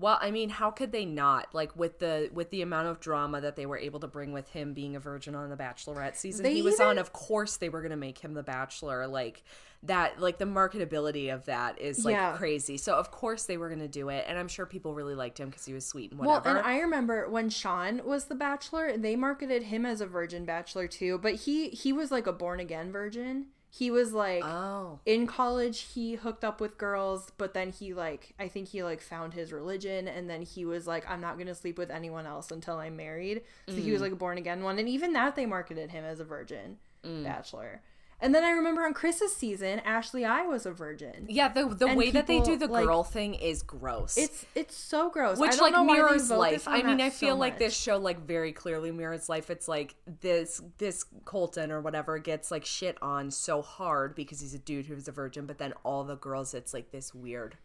well, 0.00 0.18
I 0.20 0.30
mean, 0.30 0.48
how 0.48 0.70
could 0.70 0.92
they 0.92 1.04
not? 1.04 1.48
Like 1.54 1.74
with 1.76 1.98
the 1.98 2.30
with 2.32 2.50
the 2.50 2.62
amount 2.62 2.88
of 2.88 3.00
drama 3.00 3.40
that 3.40 3.56
they 3.56 3.66
were 3.66 3.78
able 3.78 4.00
to 4.00 4.06
bring 4.06 4.32
with 4.32 4.48
him 4.50 4.72
being 4.74 4.94
a 4.96 5.00
virgin 5.00 5.34
on 5.34 5.48
the 5.50 5.56
Bachelorette 5.56 6.16
season 6.16 6.42
They 6.44 6.54
he 6.54 6.62
was 6.62 6.74
even- 6.74 6.86
on, 6.86 6.98
of 6.98 7.12
course 7.12 7.56
they 7.56 7.68
were 7.68 7.80
going 7.80 7.90
to 7.90 7.96
make 7.96 8.18
him 8.18 8.34
the 8.34 8.42
bachelor. 8.42 9.06
Like 9.06 9.42
that 9.84 10.18
like 10.20 10.38
the 10.38 10.44
marketability 10.44 11.32
of 11.32 11.44
that 11.46 11.80
is 11.80 12.04
like 12.04 12.12
Yeah. 12.14 12.36
crazy. 12.36 12.76
So 12.76 12.94
of 12.96 13.10
course 13.10 13.44
they 13.44 13.56
were 13.56 13.68
going 13.68 13.80
to 13.80 13.88
do 13.88 14.08
it 14.08 14.24
and 14.28 14.36
I'm 14.38 14.48
sure 14.48 14.66
people 14.66 14.92
really 14.94 15.14
liked 15.14 15.38
him 15.38 15.50
cuz 15.52 15.64
he 15.64 15.72
was 15.72 15.86
sweet 15.86 16.10
and 16.10 16.18
whatever. 16.20 16.48
well, 16.48 16.56
and 16.58 16.66
I 16.66 16.80
remember 16.80 17.28
when 17.28 17.48
Sean 17.48 18.04
was 18.04 18.24
the 18.26 18.34
Bachelor, 18.34 18.96
they 18.96 19.14
marketed 19.16 19.64
him 19.64 19.86
as 19.86 20.00
a 20.00 20.06
virgin 20.06 20.44
Bachelor 20.44 20.88
too, 20.88 21.18
but 21.18 21.34
he 21.34 21.68
he 21.70 21.92
was 21.92 22.10
like 22.10 22.26
a 22.26 22.32
born 22.32 22.58
again 22.60 22.90
virgin. 22.90 23.46
He 23.70 23.90
was 23.90 24.12
like 24.12 24.44
oh. 24.44 24.98
in 25.04 25.26
college 25.26 25.80
he 25.94 26.14
hooked 26.14 26.42
up 26.44 26.60
with 26.60 26.78
girls 26.78 27.30
but 27.36 27.52
then 27.54 27.70
he 27.70 27.92
like 27.94 28.32
i 28.38 28.48
think 28.48 28.68
he 28.68 28.82
like 28.82 29.00
found 29.00 29.34
his 29.34 29.52
religion 29.52 30.08
and 30.08 30.28
then 30.28 30.42
he 30.42 30.64
was 30.64 30.86
like 30.86 31.08
i'm 31.08 31.20
not 31.20 31.34
going 31.34 31.46
to 31.48 31.54
sleep 31.54 31.76
with 31.78 31.90
anyone 31.90 32.26
else 32.26 32.50
until 32.50 32.78
i'm 32.78 32.96
married 32.96 33.42
so 33.68 33.74
he 33.74 33.90
Mm. 33.90 33.92
was 33.92 34.00
like 34.00 34.12
a 34.12 34.16
born 34.16 34.38
again 34.38 34.62
one 34.62 34.78
and 34.78 34.88
even 34.88 35.12
that 35.12 35.36
they 35.36 35.44
marketed 35.46 35.90
him 35.90 36.02
as 36.04 36.18
a 36.18 36.24
virgin 36.24 36.78
Mm. 37.04 37.22
bachelor 37.24 37.80
and 38.20 38.34
then 38.34 38.42
i 38.44 38.50
remember 38.50 38.82
on 38.84 38.92
chris's 38.94 39.34
season 39.34 39.78
ashley 39.80 40.24
i 40.24 40.42
was 40.42 40.66
a 40.66 40.72
virgin. 40.72 41.26
Yeah, 41.28 41.48
the 41.48 41.66
the 41.68 41.86
And 41.86 41.96
way 41.98 42.10
that 42.10 42.26
they 42.26 42.40
do 42.40 42.56
the 42.56 42.66
like- 42.66 42.84
girl 42.86 43.04
thing 43.04 43.34
is 43.34 43.62
gross. 43.62 44.16
it's 44.16 44.44
it's 44.54 44.76
so 44.76 45.08
gross. 45.10 45.38
I 45.38 45.42
which 45.42 45.50
don't 45.52 45.60
like 45.60 45.72
know 45.72 45.82
why 45.84 45.96
they 45.96 46.02
mirrors 46.02 46.30
life. 46.30 46.66
I 46.68 46.82
mean 46.82 47.00
i 47.00 47.10
feel 47.10 47.34
so 47.34 47.38
like 47.40 47.58
this 47.58 47.76
show 47.76 47.98
like 47.98 48.26
very 48.26 48.52
clearly 48.52 48.90
mirrors 48.90 49.28
life. 49.28 49.50
It's 49.50 49.68
like 49.68 49.94
this 50.20 50.60
this 50.78 51.04
colton 51.24 51.70
or 51.70 51.80
whatever 51.80 52.18
gets 52.18 52.50
like 52.50 52.64
shit 52.64 52.98
on 53.02 53.30
so 53.30 53.62
hard 53.62 54.14
because 54.14 54.40
he's 54.40 54.54
a 54.54 54.58
dude 54.58 54.86
who's 54.86 55.08
a 55.08 55.12
virgin 55.12 55.46
but 55.46 55.58
then 55.58 55.72
all 55.84 56.04
the 56.04 56.16
girls 56.16 56.54
it's 56.54 56.74
like 56.74 56.90
this 56.90 57.14
weird 57.14 57.56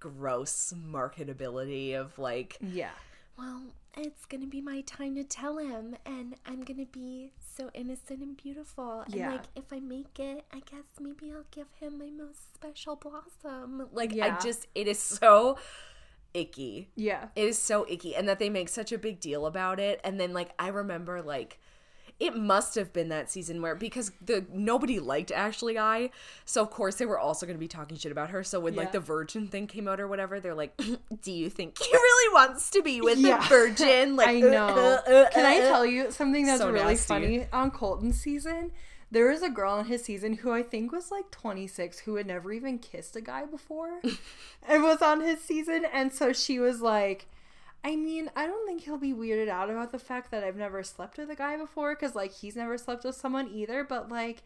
gross 0.00 0.72
marketability 0.76 1.94
of 1.94 2.18
like 2.18 2.56
yeah 2.60 2.90
Well, 3.42 3.62
it's 3.96 4.24
gonna 4.26 4.46
be 4.46 4.60
my 4.60 4.82
time 4.82 5.16
to 5.16 5.24
tell 5.24 5.58
him, 5.58 5.96
and 6.06 6.36
I'm 6.46 6.62
gonna 6.62 6.86
be 6.86 7.32
so 7.56 7.70
innocent 7.74 8.20
and 8.22 8.36
beautiful. 8.36 9.00
And 9.00 9.14
Yeah. 9.16 9.32
like, 9.32 9.46
if 9.56 9.72
I 9.72 9.80
make 9.80 10.20
it, 10.20 10.44
I 10.52 10.60
guess 10.60 10.84
maybe 11.00 11.32
I'll 11.32 11.44
give 11.50 11.66
him 11.80 11.98
my 11.98 12.08
most 12.10 12.54
special 12.54 12.94
blossom. 12.94 13.88
like 13.92 14.12
Yeah. 14.14 14.36
i 14.38 14.42
just 14.42 14.68
it 14.76 14.86
is 14.86 15.00
so 15.02 15.58
icky 16.34 16.88
yeah 16.94 17.28
It 17.34 17.48
is 17.48 17.58
so 17.58 17.84
icky, 17.88 18.14
and 18.14 18.28
that 18.28 18.38
they 18.38 18.48
make 18.48 18.68
such 18.68 18.92
a 18.92 18.98
big 18.98 19.18
deal 19.18 19.44
about 19.46 19.80
it. 19.80 20.00
And 20.04 20.20
then, 20.20 20.32
like, 20.32 20.52
I 20.60 20.68
remember, 20.68 21.20
like, 21.20 21.58
it 22.22 22.36
must 22.36 22.76
have 22.76 22.92
been 22.92 23.08
that 23.08 23.30
season 23.30 23.60
where 23.60 23.74
because 23.74 24.12
the 24.24 24.46
nobody 24.52 25.00
liked 25.00 25.32
Ashley 25.32 25.76
I, 25.78 26.10
so 26.44 26.62
of 26.62 26.70
course 26.70 26.94
they 26.96 27.06
were 27.06 27.18
also 27.18 27.46
going 27.46 27.56
to 27.56 27.60
be 27.60 27.66
talking 27.68 27.96
shit 27.96 28.12
about 28.12 28.30
her. 28.30 28.44
So 28.44 28.60
when 28.60 28.74
Yeah. 28.74 28.80
like 28.82 28.92
the 28.92 29.00
virgin 29.00 29.48
thing 29.48 29.66
came 29.66 29.88
out 29.88 29.98
or 30.00 30.06
whatever, 30.06 30.38
they're 30.38 30.54
like, 30.54 30.76
"Do 31.22 31.32
you 31.32 31.50
think 31.50 31.78
he 31.78 31.92
really 31.92 32.34
wants 32.34 32.70
to 32.70 32.82
be 32.82 33.00
with 33.00 33.18
Yeah. 33.18 33.44
a 33.44 33.48
virgin?" 33.48 34.16
Like, 34.22 34.28
I 34.28 34.42
uh, 34.42 34.50
know. 34.50 35.00
uh, 35.06 35.10
uh, 35.10 35.30
Can 35.30 35.44
I 35.46 35.58
uh, 35.58 35.68
tell 35.68 35.84
you 35.84 36.10
something 36.12 36.46
that's 36.46 36.60
So 36.60 36.70
really 36.70 36.94
nasty. 36.94 37.06
funny 37.08 37.46
on 37.52 37.70
Colton's 37.72 38.20
season? 38.20 38.70
There 39.10 39.28
was 39.28 39.42
a 39.42 39.50
girl 39.50 39.78
in 39.78 39.86
his 39.86 40.02
season 40.04 40.34
who 40.34 40.52
I 40.52 40.62
think 40.62 40.90
was 40.92 41.10
like 41.10 41.30
26 41.32 41.98
who 42.00 42.14
had 42.14 42.26
never 42.26 42.50
even 42.52 42.78
kissed 42.78 43.14
a 43.16 43.20
guy 43.20 43.44
before 43.44 44.00
and 44.68 44.82
was 44.82 45.02
on 45.02 45.20
his 45.20 45.42
season. 45.42 45.84
And 45.92 46.12
so 46.12 46.32
she 46.32 46.58
was 46.58 46.80
like, 46.80 47.26
I 47.84 47.96
mean, 47.96 48.30
I 48.36 48.46
don't 48.46 48.66
think 48.66 48.82
he'll 48.82 48.96
be 48.98 49.12
weirded 49.12 49.48
out 49.48 49.68
about 49.70 49.90
the 49.92 49.98
fact 49.98 50.30
that 50.30 50.44
I've 50.44 50.56
never 50.56 50.82
slept 50.84 51.18
with 51.18 51.30
a 51.30 51.34
guy 51.34 51.56
before 51.56 51.94
because, 51.94 52.14
like, 52.14 52.32
he's 52.32 52.54
never 52.56 52.78
slept 52.78 53.04
with 53.04 53.16
someone 53.16 53.48
either. 53.48 53.82
But, 53.82 54.08
like, 54.08 54.44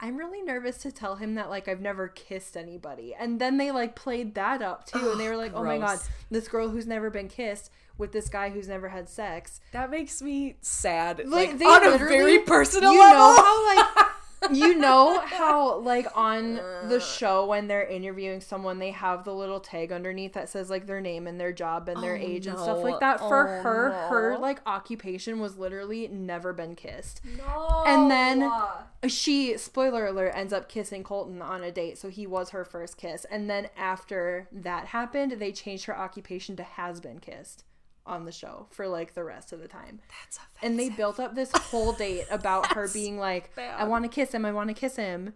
I'm 0.00 0.16
really 0.16 0.40
nervous 0.40 0.78
to 0.78 0.92
tell 0.92 1.16
him 1.16 1.34
that, 1.34 1.50
like, 1.50 1.68
I've 1.68 1.80
never 1.82 2.08
kissed 2.08 2.56
anybody. 2.56 3.14
And 3.14 3.38
then 3.40 3.58
they, 3.58 3.70
like, 3.72 3.94
played 3.94 4.34
that 4.36 4.62
up 4.62 4.86
too. 4.86 5.10
and 5.12 5.20
they 5.20 5.28
were 5.28 5.36
like, 5.36 5.52
oh 5.54 5.64
my 5.64 5.76
God, 5.78 5.98
this 6.30 6.48
girl 6.48 6.68
who's 6.70 6.86
never 6.86 7.10
been 7.10 7.28
kissed 7.28 7.70
with 7.98 8.12
this 8.12 8.28
guy 8.28 8.48
who's 8.50 8.68
never 8.68 8.88
had 8.88 9.08
sex. 9.08 9.60
That 9.72 9.90
makes 9.90 10.22
me 10.22 10.56
sad. 10.62 11.18
Like, 11.26 11.60
Like, 11.60 11.82
on 11.82 11.92
a 11.94 11.98
very 11.98 12.38
personal 12.38 12.92
you 12.92 13.00
level. 13.00 13.18
know 13.18 13.34
how 13.36 13.76
like 13.76 14.06
you 14.52 14.74
know 14.74 15.20
how 15.20 15.78
like 15.80 16.06
on 16.16 16.54
the 16.88 17.00
show 17.00 17.46
when 17.46 17.66
they're 17.68 17.86
interviewing 17.86 18.40
someone 18.40 18.78
they 18.78 18.90
have 18.90 19.24
the 19.24 19.34
little 19.34 19.60
tag 19.60 19.90
underneath 19.92 20.32
that 20.34 20.48
says 20.48 20.70
like 20.70 20.86
their 20.86 21.00
name 21.00 21.26
and 21.26 21.40
their 21.40 21.52
job 21.52 21.88
and 21.88 22.02
their 22.02 22.14
Oh, 22.16 22.20
age 22.20 22.46
and 22.46 22.58
stuff 22.58 22.78
like 22.78 23.00
that. 23.00 23.18
For 23.18 23.48
Oh, 23.58 23.62
her 23.62 23.90
her 24.08 24.38
like 24.38 24.60
occupation 24.66 25.40
was 25.40 25.58
literally 25.58 26.08
never 26.08 26.52
been 26.52 26.74
kissed. 26.76 27.20
No. 27.36 27.82
and 27.86 28.10
then 28.10 28.50
she 29.08 29.56
spoiler 29.58 30.06
alert 30.06 30.32
ends 30.34 30.52
up 30.52 30.68
kissing 30.68 31.02
colton 31.02 31.42
on 31.42 31.62
a 31.64 31.70
date. 31.72 31.98
So 31.98 32.08
he 32.08 32.26
was 32.26 32.50
her 32.50 32.64
first 32.64 32.96
kiss. 32.96 33.24
And 33.30 33.48
then 33.50 33.68
after 33.76 34.48
that 34.52 34.86
happened 34.86 35.32
they 35.38 35.52
changed 35.52 35.84
her 35.86 35.96
occupation 35.98 36.56
to 36.56 36.62
has 36.62 37.00
been 37.00 37.18
kissed 37.18 37.64
on 38.08 38.24
the 38.24 38.32
show 38.32 38.66
for 38.70 38.88
like 38.88 39.14
the 39.14 39.24
rest 39.24 39.52
of 39.52 39.60
the 39.60 39.68
time. 39.68 40.00
That's 40.22 40.38
And 40.62 40.78
they 40.78 40.88
built 40.88 41.20
up 41.20 41.34
this 41.34 41.52
whole 41.52 41.92
date 41.92 42.26
about 42.30 42.72
her 42.72 42.88
being 42.88 43.18
like, 43.18 43.54
bad. 43.54 43.80
I 43.80 43.84
want 43.84 44.04
to 44.04 44.08
kiss 44.08 44.32
him, 44.32 44.44
I 44.44 44.52
want 44.52 44.68
to 44.68 44.74
kiss 44.74 44.96
him. 44.96 45.34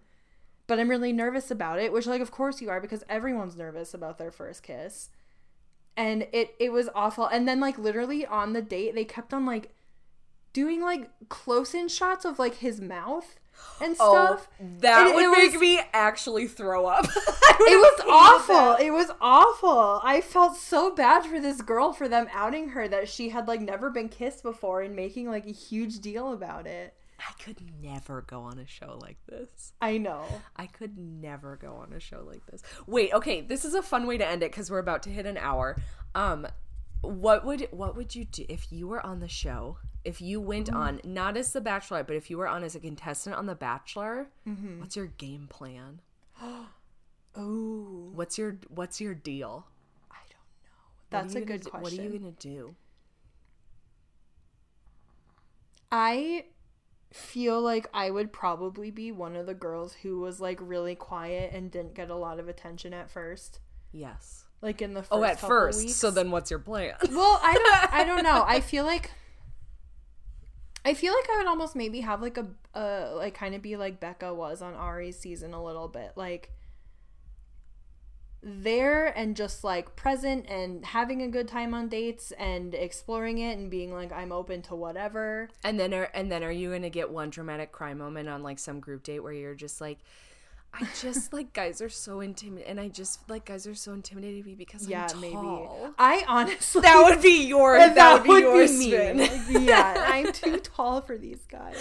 But 0.66 0.78
I'm 0.78 0.88
really 0.88 1.12
nervous 1.12 1.50
about 1.50 1.78
it, 1.78 1.92
which 1.92 2.06
like 2.06 2.20
of 2.20 2.30
course 2.30 2.60
you 2.60 2.70
are 2.70 2.80
because 2.80 3.04
everyone's 3.08 3.56
nervous 3.56 3.94
about 3.94 4.18
their 4.18 4.30
first 4.30 4.62
kiss. 4.62 5.10
And 5.96 6.26
it 6.32 6.54
it 6.58 6.72
was 6.72 6.88
awful. 6.94 7.26
And 7.26 7.46
then 7.46 7.60
like 7.60 7.78
literally 7.78 8.26
on 8.26 8.52
the 8.52 8.62
date 8.62 8.94
they 8.94 9.04
kept 9.04 9.34
on 9.34 9.44
like 9.44 9.74
doing 10.52 10.80
like 10.80 11.10
close 11.28 11.74
in 11.74 11.88
shots 11.88 12.24
of 12.24 12.38
like 12.38 12.56
his 12.56 12.80
mouth 12.80 13.38
and 13.80 13.94
stuff. 13.96 14.48
Oh, 14.60 14.64
that 14.80 15.06
And 15.06 15.14
would 15.14 15.30
make 15.36 15.52
was- 15.52 15.60
me 15.60 15.80
actually 15.92 16.46
throw 16.46 16.86
up. 16.86 17.04
it 17.16 17.78
was 17.78 18.00
awful. 18.08 18.84
It 18.84 18.90
was 18.90 19.10
awful. 19.20 20.00
I 20.02 20.20
felt 20.20 20.56
so 20.56 20.94
bad 20.94 21.24
for 21.26 21.40
this 21.40 21.60
girl 21.62 21.92
for 21.92 22.08
them 22.08 22.28
outing 22.32 22.70
her 22.70 22.88
that 22.88 23.08
she 23.08 23.28
had 23.30 23.48
like 23.48 23.60
never 23.60 23.90
been 23.90 24.08
kissed 24.08 24.42
before 24.42 24.82
and 24.82 24.94
making 24.96 25.28
like 25.28 25.46
a 25.46 25.52
huge 25.52 26.00
deal 26.00 26.32
about 26.32 26.66
it. 26.66 26.94
I 27.18 27.40
could 27.40 27.60
never 27.80 28.22
go 28.22 28.40
on 28.40 28.58
a 28.58 28.66
show 28.66 28.98
like 29.00 29.18
this. 29.28 29.72
I 29.80 29.98
know. 29.98 30.24
I 30.56 30.66
could 30.66 30.98
never 30.98 31.56
go 31.56 31.74
on 31.74 31.92
a 31.92 32.00
show 32.00 32.24
like 32.26 32.44
this. 32.46 32.62
Wait, 32.88 33.12
okay, 33.12 33.42
this 33.42 33.64
is 33.64 33.74
a 33.74 33.82
fun 33.82 34.08
way 34.08 34.18
to 34.18 34.26
end 34.26 34.42
it 34.42 34.50
because 34.50 34.72
we're 34.72 34.78
about 34.80 35.04
to 35.04 35.10
hit 35.10 35.24
an 35.26 35.36
hour. 35.38 35.76
Um, 36.16 36.48
what 37.00 37.44
would 37.44 37.68
what 37.70 37.96
would 37.96 38.14
you 38.16 38.24
do 38.24 38.44
if 38.48 38.72
you 38.72 38.88
were 38.88 39.04
on 39.04 39.20
the 39.20 39.28
show? 39.28 39.78
If 40.04 40.20
you 40.20 40.40
went 40.40 40.66
mm-hmm. 40.66 40.76
on 40.76 41.00
not 41.04 41.36
as 41.36 41.52
the 41.52 41.60
Bachelor, 41.60 42.02
but 42.02 42.16
if 42.16 42.28
you 42.30 42.38
were 42.38 42.48
on 42.48 42.64
as 42.64 42.74
a 42.74 42.80
contestant 42.80 43.36
on 43.36 43.46
the 43.46 43.54
Bachelor, 43.54 44.28
mm-hmm. 44.46 44.80
what's 44.80 44.96
your 44.96 45.06
game 45.06 45.46
plan? 45.48 46.00
Oh, 47.34 48.10
What's 48.12 48.36
your 48.36 48.58
what's 48.68 49.00
your 49.00 49.14
deal? 49.14 49.66
I 50.10 50.18
don't 50.28 50.60
know. 50.64 50.78
That's 51.08 51.34
a 51.34 51.40
good 51.40 51.62
do- 51.62 51.70
question. 51.70 51.82
What 51.82 51.92
are 51.94 52.12
you 52.12 52.18
gonna 52.18 52.32
do? 52.32 52.74
I 55.90 56.44
feel 57.12 57.60
like 57.60 57.88
I 57.92 58.10
would 58.10 58.32
probably 58.32 58.90
be 58.90 59.12
one 59.12 59.36
of 59.36 59.46
the 59.46 59.54
girls 59.54 59.94
who 60.02 60.20
was 60.20 60.40
like 60.40 60.58
really 60.60 60.94
quiet 60.94 61.52
and 61.54 61.70
didn't 61.70 61.94
get 61.94 62.10
a 62.10 62.14
lot 62.14 62.38
of 62.38 62.48
attention 62.48 62.94
at 62.94 63.10
first. 63.10 63.60
Yes. 63.92 64.44
Like 64.62 64.80
in 64.80 64.94
the 64.94 65.00
oh, 65.00 65.02
first 65.02 65.12
Oh, 65.12 65.24
at 65.24 65.40
first. 65.40 65.78
weeks. 65.80 65.94
So 65.94 66.10
then, 66.10 66.30
what's 66.30 66.50
your 66.50 66.60
plan? 66.60 66.94
Well, 67.10 67.40
I 67.42 67.54
don't 67.54 67.94
I 67.94 68.04
don't 68.04 68.22
know. 68.22 68.44
I 68.48 68.60
feel 68.60 68.84
like 68.84 69.10
I 70.84 70.94
feel 70.94 71.14
like 71.14 71.28
I 71.32 71.38
would 71.38 71.46
almost 71.46 71.76
maybe 71.76 72.00
have 72.00 72.20
like 72.22 72.38
a 72.38 72.46
uh 72.74 73.12
like 73.16 73.34
kind 73.34 73.54
of 73.54 73.62
be 73.62 73.76
like 73.76 74.00
Becca 74.00 74.34
was 74.34 74.62
on 74.62 74.74
Arie's 74.74 75.18
season 75.18 75.54
a 75.54 75.62
little 75.62 75.88
bit. 75.88 76.12
Like 76.16 76.50
there 78.42 79.06
and 79.16 79.36
just 79.36 79.62
like 79.62 79.94
present 79.94 80.46
and 80.48 80.84
having 80.84 81.22
a 81.22 81.28
good 81.28 81.46
time 81.46 81.74
on 81.74 81.88
dates 81.88 82.32
and 82.32 82.74
exploring 82.74 83.38
it 83.38 83.56
and 83.56 83.70
being 83.70 83.92
like 83.92 84.12
I'm 84.12 84.32
open 84.32 84.62
to 84.62 84.74
whatever. 84.74 85.48
And 85.62 85.78
then 85.78 85.94
are 85.94 86.08
and 86.12 86.30
then 86.30 86.42
are 86.42 86.50
you 86.50 86.72
gonna 86.72 86.90
get 86.90 87.10
one 87.10 87.30
dramatic 87.30 87.70
cry 87.70 87.94
moment 87.94 88.28
on 88.28 88.42
like 88.42 88.58
some 88.58 88.80
group 88.80 89.04
date 89.04 89.20
where 89.20 89.32
you're 89.32 89.54
just 89.54 89.80
like, 89.80 89.98
I 90.74 90.86
just 91.00 91.32
like 91.32 91.52
guys 91.52 91.82
are 91.82 91.88
so 91.90 92.20
intimidated, 92.20 92.70
and 92.70 92.80
I 92.80 92.88
just 92.88 93.28
like 93.28 93.44
guys 93.44 93.66
are 93.66 93.74
so 93.74 93.92
intimidated 93.92 94.46
me 94.46 94.54
because 94.54 94.88
Yeah, 94.88 95.06
I'm 95.12 95.20
maybe. 95.20 95.36
I 95.98 96.24
honestly 96.26 96.80
That 96.80 97.02
would 97.04 97.20
be 97.22 97.44
your 97.46 97.76
that, 97.78 97.94
that 97.94 98.26
would 98.26 98.36
be 98.36 98.40
your 98.40 98.58
me. 98.62 98.66
spin. 98.90 99.18
Like, 99.18 99.40
yeah, 99.68 100.06
I'm 100.08 100.32
too 100.32 100.58
tall 100.60 101.02
for 101.02 101.18
these 101.18 101.44
guys. 101.48 101.76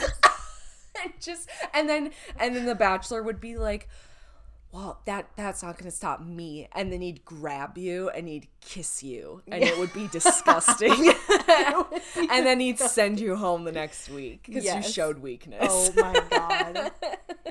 and 1.04 1.14
just 1.22 1.50
and 1.74 1.88
then 1.88 2.12
and 2.38 2.54
then 2.56 2.66
the 2.66 2.76
bachelor 2.76 3.24
would 3.24 3.40
be 3.40 3.58
like 3.58 3.88
well 4.72 5.02
that 5.06 5.28
that's 5.36 5.62
not 5.64 5.78
gonna 5.78 5.92
stop 5.92 6.22
me 6.22 6.68
and 6.74 6.92
then 6.94 7.02
he'd 7.02 7.24
grab 7.26 7.78
you 7.78 8.10
and 8.10 8.28
he'd 8.28 8.48
kiss 8.62 9.04
you 9.04 9.42
and 9.48 9.64
it 9.64 9.78
would 9.78 9.94
be 9.94 10.08
disgusting. 10.12 11.14
And 12.32 12.46
then 12.46 12.60
he'd 12.60 12.80
send 12.80 13.20
you 13.20 13.36
home 13.36 13.64
the 13.66 13.72
next 13.72 14.10
week 14.10 14.44
because 14.46 14.64
Yes. 14.64 14.86
you 14.88 14.92
showed 14.94 15.20
weakness. 15.20 15.60
Oh 15.70 15.92
my 15.96 16.24
god. 16.30 16.92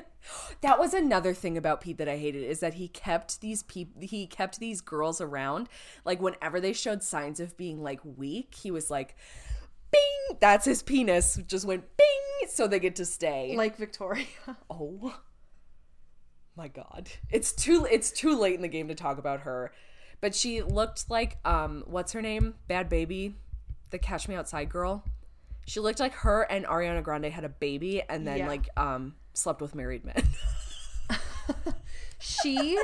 that 0.61 0.79
was 0.79 0.93
another 0.93 1.33
thing 1.33 1.57
about 1.57 1.81
pete 1.81 1.97
that 1.97 2.07
i 2.09 2.17
hated 2.17 2.43
is 2.43 2.59
that 2.61 2.75
he 2.75 2.87
kept 2.87 3.41
these 3.41 3.63
people 3.63 4.01
he 4.01 4.25
kept 4.27 4.59
these 4.59 4.81
girls 4.81 5.21
around. 5.21 5.67
Like 6.05 6.21
whenever 6.21 6.59
they 6.59 6.73
showed 6.73 7.03
signs 7.03 7.39
of 7.39 7.55
being 7.57 7.83
like 7.83 7.99
weak 8.17 8.55
he 8.55 8.71
was 8.71 8.89
like 8.89 9.15
bing! 9.91 10.37
That's 10.39 10.65
his 10.65 10.81
penis 10.81 11.39
just 11.47 11.65
went 11.65 11.83
bing 11.97 12.47
so 12.49 12.67
they 12.67 12.79
get 12.79 12.95
to 12.97 13.05
stay. 13.05 13.55
Like 13.55 13.77
Victoria. 13.77 14.25
Oh 14.69 15.19
my 16.61 16.67
god. 16.67 17.09
It's 17.31 17.51
too 17.53 17.87
it's 17.89 18.11
too 18.11 18.37
late 18.39 18.53
in 18.53 18.61
the 18.61 18.67
game 18.67 18.87
to 18.89 18.95
talk 18.95 19.17
about 19.17 19.41
her. 19.41 19.71
But 20.19 20.35
she 20.35 20.61
looked 20.61 21.09
like 21.09 21.37
um 21.43 21.83
what's 21.87 22.11
her 22.11 22.21
name? 22.21 22.53
Bhad 22.69 22.87
Bhabie, 22.87 23.33
the 23.89 23.97
Catch 23.97 24.27
Me 24.27 24.35
Outside 24.35 24.69
girl. 24.69 25.03
She 25.65 25.79
looked 25.79 25.99
like 25.99 26.13
her 26.13 26.43
and 26.43 26.65
Ariana 26.65 27.01
Grande 27.01 27.25
had 27.25 27.43
a 27.45 27.49
baby 27.49 28.03
and 28.07 28.27
then 28.27 28.37
Yeah. 28.39 28.47
like 28.47 28.69
um 28.77 29.15
slept 29.33 29.59
with 29.59 29.73
married 29.73 30.05
men. 30.05 30.23
she 32.21 32.79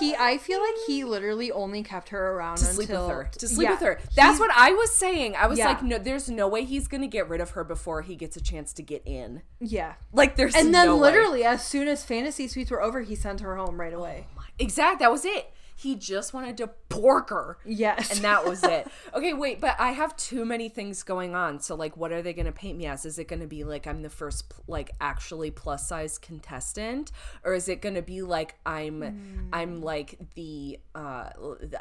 he 0.00 0.14
i 0.16 0.36
feel 0.38 0.60
like 0.60 0.74
he 0.86 1.04
literally 1.04 1.50
only 1.52 1.82
kept 1.82 2.08
her 2.08 2.32
around 2.32 2.56
to 2.56 2.62
until 2.68 2.74
sleep 2.74 2.88
with 2.90 3.08
her. 3.08 3.30
To 3.38 3.48
sleep 3.48 3.64
Yeah. 3.66 3.70
with 3.70 3.80
her. 3.80 4.00
That's 4.16 4.40
what 4.40 4.50
I 4.54 4.72
was 4.72 4.92
saying. 4.94 5.36
I 5.36 5.46
was 5.46 5.58
Yeah. 5.58 5.68
like, 5.68 5.82
no, 5.82 5.98
there's 5.98 6.28
no 6.28 6.48
way 6.48 6.64
he's 6.64 6.88
gonna 6.88 7.06
get 7.06 7.28
rid 7.28 7.40
of 7.40 7.50
her 7.50 7.62
before 7.64 8.02
he 8.02 8.16
gets 8.16 8.36
a 8.36 8.40
chance 8.40 8.72
to 8.74 8.82
get 8.82 9.02
in. 9.06 9.42
yeah 9.60 9.94
Like 10.12 10.36
there's 10.36 10.54
and 10.54 10.74
then 10.74 10.86
no 10.86 10.96
way. 10.96 11.02
literally 11.02 11.44
as 11.44 11.64
soon 11.64 11.86
as 11.88 12.04
fantasy 12.04 12.48
suites 12.48 12.70
were 12.70 12.82
over 12.82 13.02
he 13.02 13.14
sent 13.14 13.40
her 13.40 13.56
home 13.56 13.80
right 13.80 13.94
away 13.94 14.26
Exact, 14.58 14.98
that 15.00 15.10
was 15.10 15.24
it. 15.24 15.50
He 15.74 15.96
just 15.96 16.32
wanted 16.32 16.56
to 16.58 16.68
pork 16.88 17.30
her. 17.30 17.58
yes 17.64 18.14
and 18.14 18.20
that 18.24 18.44
was 18.44 18.62
it. 18.62 18.86
Okay, 19.14 19.32
wait, 19.32 19.60
but 19.60 19.76
I 19.78 19.90
have 19.92 20.16
too 20.16 20.44
many 20.44 20.68
things 20.68 21.02
going 21.02 21.34
on. 21.34 21.60
So 21.60 21.74
like 21.74 21.96
what 21.96 22.10
are 22.12 22.22
they 22.22 22.32
going 22.32 22.46
to 22.46 22.52
paint 22.52 22.76
me 22.78 22.86
as? 22.86 23.04
Is 23.04 23.18
it 23.18 23.28
going 23.28 23.40
to 23.40 23.46
be 23.46 23.62
like 23.64 23.86
I'm 23.86 24.02
the 24.02 24.10
first 24.10 24.52
like 24.66 24.90
actually 25.00 25.50
plus 25.50 25.88
size 25.88 26.18
contestant 26.18 27.12
or 27.44 27.54
is 27.54 27.68
it 27.68 27.80
going 27.82 27.94
to 27.94 28.02
be 28.02 28.22
like 28.22 28.56
I'm 28.66 29.48
I'm 29.52 29.82
like 29.82 30.18
the 30.34 30.78
uh 30.94 31.30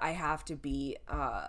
I 0.02 0.12
have 0.12 0.46
to 0.46 0.56
be 0.56 0.98
uh 1.08 1.48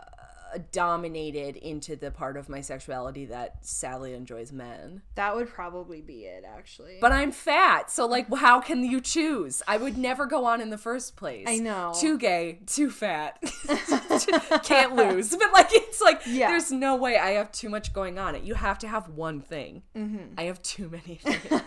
dominated 0.72 1.56
into 1.56 1.96
the 1.96 2.10
part 2.10 2.36
of 2.36 2.48
my 2.48 2.60
sexuality 2.60 3.24
that 3.26 3.64
sadly 3.64 4.14
enjoys 4.14 4.52
men. 4.52 5.02
that 5.14 5.34
would 5.34 5.48
probably 5.48 6.00
be 6.00 6.24
it 6.24 6.44
actually 6.46 6.98
But 7.00 7.12
I'm 7.12 7.32
fat, 7.32 7.90
so 7.90 8.06
like, 8.06 8.32
how 8.34 8.60
can 8.60 8.84
you 8.84 9.00
choose? 9.00 9.62
I 9.68 9.76
would 9.76 9.96
never 9.98 10.26
go 10.26 10.44
on 10.44 10.60
in 10.60 10.70
the 10.70 10.78
first 10.78 11.16
place. 11.16 11.46
I 11.48 11.58
know. 11.58 11.92
Too 11.98 12.18
gay, 12.18 12.60
too 12.66 12.90
fat, 12.90 13.42
can't 14.64 14.94
lose. 14.96 15.30
But 15.36 15.52
like, 15.52 15.68
it's 15.72 16.00
like, 16.00 16.22
Yeah. 16.26 16.48
there's 16.48 16.70
no 16.72 16.96
way. 16.96 17.16
I 17.18 17.30
have 17.32 17.52
too 17.52 17.68
much 17.68 17.92
going 17.92 18.18
on. 18.18 18.44
You 18.44 18.54
have 18.54 18.78
to 18.80 18.88
have 18.88 19.08
one 19.08 19.40
thing. 19.40 19.82
Mm-hmm. 19.96 20.34
I 20.38 20.44
have 20.44 20.62
too 20.62 20.88
many 20.90 21.16
things. 21.16 21.62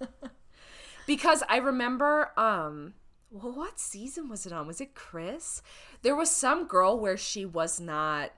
because 1.06 1.42
I 1.48 1.58
remember, 1.58 2.30
um, 2.36 2.94
well, 3.30 3.52
what 3.52 3.78
season 3.78 4.28
was 4.28 4.46
it 4.46 4.52
on? 4.52 4.66
Was 4.66 4.80
it 4.80 4.94
Chris? 4.94 5.62
There 6.02 6.16
was 6.16 6.30
some 6.30 6.66
girl 6.66 6.98
where 6.98 7.16
she 7.16 7.44
was 7.44 7.80
not 7.80 8.30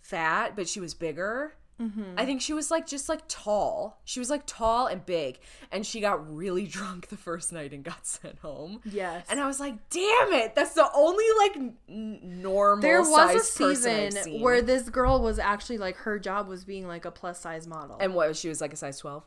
fat, 0.00 0.54
but 0.56 0.68
she 0.68 0.80
was 0.80 0.94
bigger. 0.94 1.54
Mm-hmm. 1.80 2.14
I 2.16 2.24
think 2.24 2.40
she 2.40 2.52
was 2.52 2.70
like 2.70 2.86
just 2.86 3.08
like 3.08 3.22
tall. 3.26 4.00
She 4.04 4.20
was 4.20 4.30
like 4.30 4.42
tall 4.46 4.86
and 4.86 5.04
big, 5.04 5.40
and 5.72 5.84
she 5.84 6.00
got 6.00 6.32
really 6.32 6.66
drunk 6.68 7.08
the 7.08 7.16
first 7.16 7.52
night 7.52 7.72
and 7.72 7.82
got 7.82 8.06
sent 8.06 8.38
home. 8.38 8.80
yes 8.84 9.26
And 9.28 9.40
I 9.40 9.46
was 9.48 9.58
like, 9.58 9.74
"Damn 9.90 10.32
it! 10.34 10.54
That's 10.54 10.74
the 10.74 10.88
only 10.94 11.24
like 11.36 11.56
n- 11.88 12.20
normal." 12.22 12.80
there 12.80 13.00
was 13.00 13.08
a 13.08 13.12
sized 13.12 13.58
person 13.58 13.90
I've 14.06 14.12
season 14.12 14.40
where 14.40 14.62
this 14.62 14.88
girl 14.88 15.20
was 15.20 15.40
actually 15.40 15.78
like 15.78 15.96
her 15.96 16.16
job 16.20 16.46
was 16.46 16.64
being 16.64 16.86
like 16.86 17.06
a 17.06 17.10
plus 17.10 17.40
size 17.40 17.66
model 17.66 17.96
and 17.98 18.14
what 18.14 18.36
she 18.36 18.48
was 18.48 18.60
like 18.60 18.72
a 18.72 18.76
size 18.76 19.00
twelve. 19.00 19.24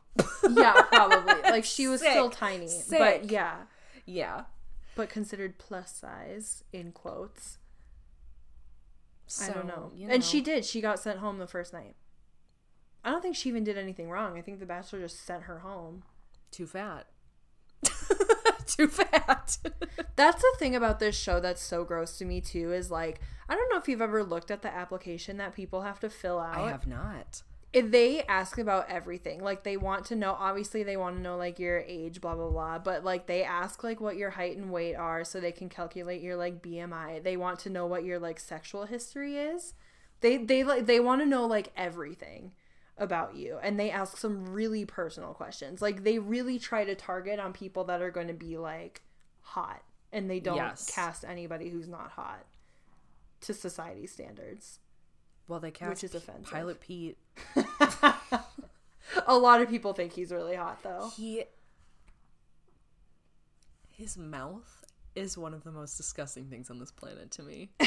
yeah 0.49 0.81
probably 0.83 1.33
like 1.43 1.65
she 1.65 1.87
was 1.87 1.99
still 1.99 2.29
tiny 2.29 2.69
Sick. 2.69 2.97
but 2.97 3.29
yeah 3.29 3.55
yeah. 4.07 4.45
but 4.95 5.09
considered 5.09 5.59
plus 5.59 5.95
size 5.95 6.63
in 6.73 6.91
quotes 6.91 7.59
I 9.41 9.49
don't 9.49 9.67
know. 9.67 9.91
you 9.95 10.07
And 10.09 10.23
she 10.23 10.41
did. 10.41 10.65
She 10.65 10.81
got 10.81 10.99
sent 10.99 11.19
home 11.19 11.37
the 11.37 11.47
first 11.47 11.73
night. 11.73 11.95
I 13.03 13.11
don't 13.11 13.21
think 13.21 13.35
she 13.35 13.49
even 13.49 13.63
did 13.63 13.77
anything 13.77 14.09
wrong. 14.09 14.37
I 14.37 14.41
think 14.41 14.59
the 14.59 14.65
bachelor 14.65 15.01
just 15.01 15.25
sent 15.25 15.43
her 15.43 15.59
home. 15.59 16.03
too 16.51 16.65
fat. 16.65 17.07
too 18.65 18.87
fat. 18.87 19.57
That's 20.15 20.41
the 20.41 20.55
thing 20.57 20.75
about 20.75 20.99
this 20.99 21.17
show 21.17 21.39
that's 21.39 21.61
so 21.61 21.83
gross 21.83 22.17
to 22.17 22.25
me 22.25 22.41
too 22.41 22.73
is 22.73 22.89
like 22.89 23.21
I 23.47 23.55
don't 23.55 23.69
know 23.71 23.77
if 23.77 23.87
you've 23.87 24.01
ever 24.01 24.23
looked 24.23 24.49
at 24.49 24.63
the 24.63 24.73
application 24.73 25.37
that 25.37 25.53
people 25.53 25.83
have 25.83 25.99
to 25.99 26.09
fill 26.09 26.39
out. 26.39 26.57
I 26.57 26.69
have 26.69 26.87
not. 26.87 27.43
They 27.81 28.23
ask 28.23 28.57
about 28.57 28.89
everything. 28.89 29.43
Like 29.43 29.63
they 29.63 29.77
want 29.77 30.05
to 30.05 30.15
know 30.15 30.33
obviously 30.39 30.83
they 30.83 30.97
want 30.97 31.17
to 31.17 31.21
know 31.21 31.37
like 31.37 31.59
your 31.59 31.79
age, 31.79 32.21
blah 32.21 32.35
blah 32.35 32.49
blah, 32.49 32.79
but 32.79 33.03
like 33.03 33.27
they 33.27 33.43
ask 33.43 33.83
like 33.83 33.99
what 33.99 34.17
your 34.17 34.31
height 34.31 34.57
and 34.57 34.71
weight 34.71 34.95
are 34.95 35.23
so 35.23 35.39
they 35.39 35.51
can 35.51 35.69
calculate 35.69 36.21
your 36.21 36.35
like 36.35 36.61
BMI. 36.61 37.23
They 37.23 37.37
want 37.37 37.59
to 37.59 37.69
know 37.69 37.85
what 37.85 38.03
your 38.03 38.19
like 38.19 38.39
sexual 38.39 38.85
history 38.85 39.37
is. 39.37 39.73
They 40.21 40.37
they 40.37 40.63
like 40.63 40.85
they 40.85 40.99
want 40.99 41.21
to 41.21 41.25
know 41.25 41.45
like 41.45 41.71
everything 41.77 42.53
about 42.97 43.35
you 43.35 43.59
and 43.61 43.79
they 43.79 43.91
ask 43.91 44.17
some 44.17 44.47
really 44.49 44.83
personal 44.85 45.33
questions. 45.33 45.81
Like 45.81 46.03
they 46.03 46.17
really 46.19 46.57
try 46.59 46.83
to 46.83 46.95
target 46.95 47.39
on 47.39 47.53
people 47.53 47.83
that 47.85 48.01
are 48.01 48.09
going 48.11 48.27
to 48.27 48.33
be 48.33 48.57
like 48.57 49.01
hot 49.41 49.83
and 50.11 50.29
they 50.29 50.39
don't 50.39 50.55
Yes. 50.57 50.89
cast 50.93 51.23
anybody 51.23 51.69
who's 51.69 51.87
not 51.87 52.11
hot 52.11 52.45
to 53.41 53.53
society 53.53 54.07
standards. 54.07 54.79
Well, 55.47 55.59
they 55.59 55.71
cast 55.71 56.03
is 56.03 56.13
offensive. 56.13 56.51
Pilot 56.51 56.81
Pete. 56.81 57.17
A 59.27 59.37
lot 59.37 59.61
of 59.61 59.69
people 59.69 59.93
think 59.93 60.13
he's 60.13 60.31
really 60.31 60.55
hot 60.55 60.83
though. 60.83 61.11
He 61.15 61.43
his 63.89 64.17
mouth 64.17 64.85
is 65.15 65.37
one 65.37 65.53
of 65.53 65.63
the 65.63 65.71
most 65.71 65.97
disgusting 65.97 66.45
things 66.49 66.69
on 66.69 66.79
this 66.79 66.91
planet 66.91 67.31
to 67.31 67.43
me. 67.43 67.71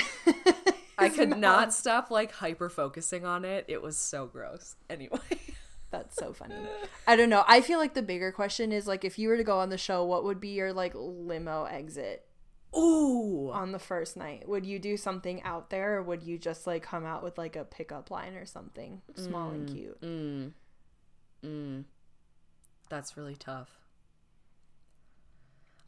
I 0.99 1.09
could 1.09 1.39
not 1.39 1.73
stop 1.73 2.11
like 2.11 2.33
hyper 2.33 2.69
focusing 2.69 3.25
on 3.25 3.45
it. 3.45 3.65
It 3.69 3.81
was 3.81 3.97
so 3.97 4.27
gross. 4.27 4.77
Anyway. 4.89 5.19
That's 5.91 6.15
so 6.15 6.33
funny. 6.33 6.55
I 7.07 7.17
don't 7.17 7.31
know. 7.31 7.45
I 7.49 7.63
feel 7.63 7.81
like 7.81 7.95
the 7.95 8.03
bigger 8.03 8.31
question 8.31 8.71
is 8.71 8.87
like 8.87 9.05
if 9.05 9.19
you 9.19 9.29
were 9.29 9.37
to 9.37 9.45
go 9.45 9.59
on 9.59 9.71
the 9.71 9.79
show, 9.79 10.05
what 10.05 10.25
would 10.25 10.41
be 10.41 10.51
your 10.51 10.73
like 10.73 10.93
limo 10.95 11.65
exit 11.65 12.25
Ooh. 12.77 13.51
on 13.53 13.73
the 13.73 13.79
first 13.79 14.17
night? 14.17 14.49
Would 14.49 14.65
you 14.65 14.79
do 14.79 14.97
something 14.97 15.43
out 15.43 15.71
there 15.71 15.97
or 15.97 16.03
would 16.03 16.23
you 16.23 16.39
just 16.39 16.67
like 16.67 16.83
come 16.83 17.05
out 17.05 17.23
with 17.23 17.39
like 17.39 17.57
a 17.57 17.65
pickup 17.65 18.11
line 18.11 18.35
or 18.35 18.47
something 18.47 19.03
small 19.15 19.51
and 19.51 19.69
cute? 19.69 20.01
Mm. 20.01 20.53
Mm. 21.45 21.85
That's 22.89 23.17
really 23.17 23.37
tough. 23.37 23.71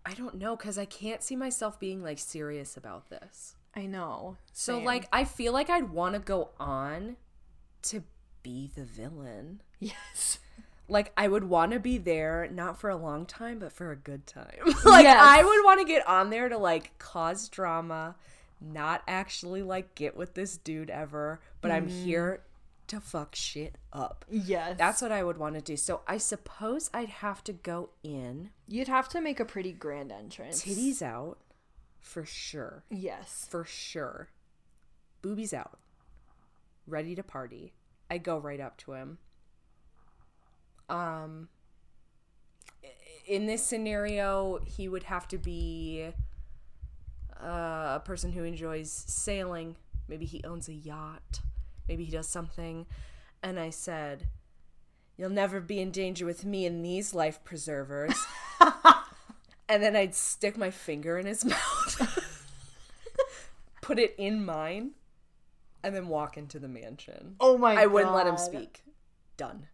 I 0.05 0.14
don't 0.14 0.35
know 0.35 0.57
cuz 0.57 0.78
I 0.78 0.85
can't 0.85 1.22
see 1.22 1.37
myself 1.37 1.78
being 1.78 2.03
like 2.03 2.18
serious 2.18 2.76
about 2.76 3.09
this. 3.11 3.55
I 3.74 3.87
know. 3.87 4.37
So 4.53 4.76
Same. 4.76 4.85
like 4.85 5.09
I 5.12 5.24
feel 5.24 5.53
like 5.53 5.70
I'd 5.70 5.91
want 5.91 6.14
to 6.14 6.18
go 6.18 6.51
on 6.59 7.16
to 7.83 8.03
be 8.43 8.70
the 8.74 8.85
villain. 8.85 9.62
yes. 9.80 10.39
Like 10.89 11.12
I 11.16 11.28
would 11.28 11.45
want 11.45 11.72
to 11.72 11.80
be 11.80 11.99
there 11.99 12.49
not 12.53 12.78
for 12.78 12.91
a 12.91 12.97
long 12.97 13.26
time 13.26 13.59
but 13.59 13.72
for 13.72 13.91
a 13.91 13.97
good 13.97 14.26
time. 14.26 14.59
like 14.85 15.05
Yes. 15.05 15.18
I 15.20 15.43
would 15.43 15.64
want 15.64 15.80
to 15.80 15.87
get 15.87 16.07
on 16.07 16.30
there 16.30 16.49
to 16.49 16.59
like 16.59 16.99
cause 16.99 17.49
drama, 17.49 18.16
not 18.61 19.03
actually 19.07 19.62
like 19.62 19.95
get 19.95 20.16
with 20.16 20.35
this 20.35 20.57
dude 20.57 20.91
ever, 20.91 21.41
but 21.61 21.70
I'm 21.70 21.89
mm-hmm. 21.89 22.05
here 22.05 22.43
to 22.89 23.01
fuck 23.01 23.35
shit 23.35 23.78
up. 23.93 24.24
Yes. 24.30 24.76
That's 24.76 25.01
what 25.01 25.12
I 25.12 25.24
would 25.24 25.39
want 25.39 25.55
to 25.55 25.62
do. 25.62 25.76
So 25.76 26.03
I 26.07 26.18
suppose 26.18 26.91
I'd 26.93 27.09
have 27.09 27.43
to 27.45 27.53
go 27.53 27.91
in, 28.03 28.51
You'd 28.68 28.89
have 28.89 29.09
to 29.11 29.20
make 29.20 29.41
a 29.41 29.45
pretty 29.45 29.72
grand 29.72 30.12
entrance. 30.12 30.62
titties 30.62 31.01
out 31.01 31.39
for 32.01 32.26
sure. 32.26 32.85
Yes. 32.91 33.47
For 33.49 33.64
sure. 33.64 34.28
Boobies 35.22 35.55
out. 35.55 35.78
Ready 36.87 37.14
to 37.14 37.22
party. 37.22 37.72
I 38.11 38.18
go 38.18 38.37
right 38.37 38.61
up 38.61 38.76
to 38.78 38.93
him. 38.93 39.18
Um 40.93 41.49
in 43.26 43.47
this 43.47 43.64
scenario, 43.64 44.61
he 44.64 44.88
would 44.88 45.05
have 45.05 45.28
to 45.28 45.38
be 45.38 46.09
uh, 47.43 47.95
a 47.97 48.03
person 48.05 48.32
who 48.32 48.45
enjoys 48.45 48.90
sailing. 48.90 49.76
Maybe 50.09 50.24
he 50.24 50.43
owns 50.45 50.68
a 50.68 50.74
yacht. 50.74 51.40
Maybe 51.88 52.05
he 52.05 52.11
does 52.11 52.28
something. 52.28 52.86
And 53.43 53.59
I 53.59 53.70
said, 53.70 54.28
You'll 55.16 55.30
never 55.30 55.61
be 55.61 55.80
in 55.80 55.90
danger 55.90 56.24
with 56.24 56.45
me 56.45 56.64
in 56.64 56.82
these 56.82 57.14
life 57.14 57.45
preservers. 57.45 58.14
and 59.68 59.82
then 59.82 59.95
I'd 59.95 60.14
stick 60.14 60.57
my 60.57 60.70
finger 60.70 61.18
in 61.18 61.26
his 61.26 61.45
mouth, 61.45 62.38
put 63.82 63.99
it 63.99 64.14
in 64.16 64.45
mine, 64.45 64.93
and 65.82 65.95
then 65.95 66.09
walk 66.09 66.36
into 66.38 66.59
the 66.59 66.68
mansion. 66.68 67.36
Oh 67.40 67.59
my 67.59 67.74
I 67.74 67.86
wouldn't 67.86 68.14
let 68.14 68.26
him 68.26 68.38
speak. 68.38 68.82
Done. 69.36 69.68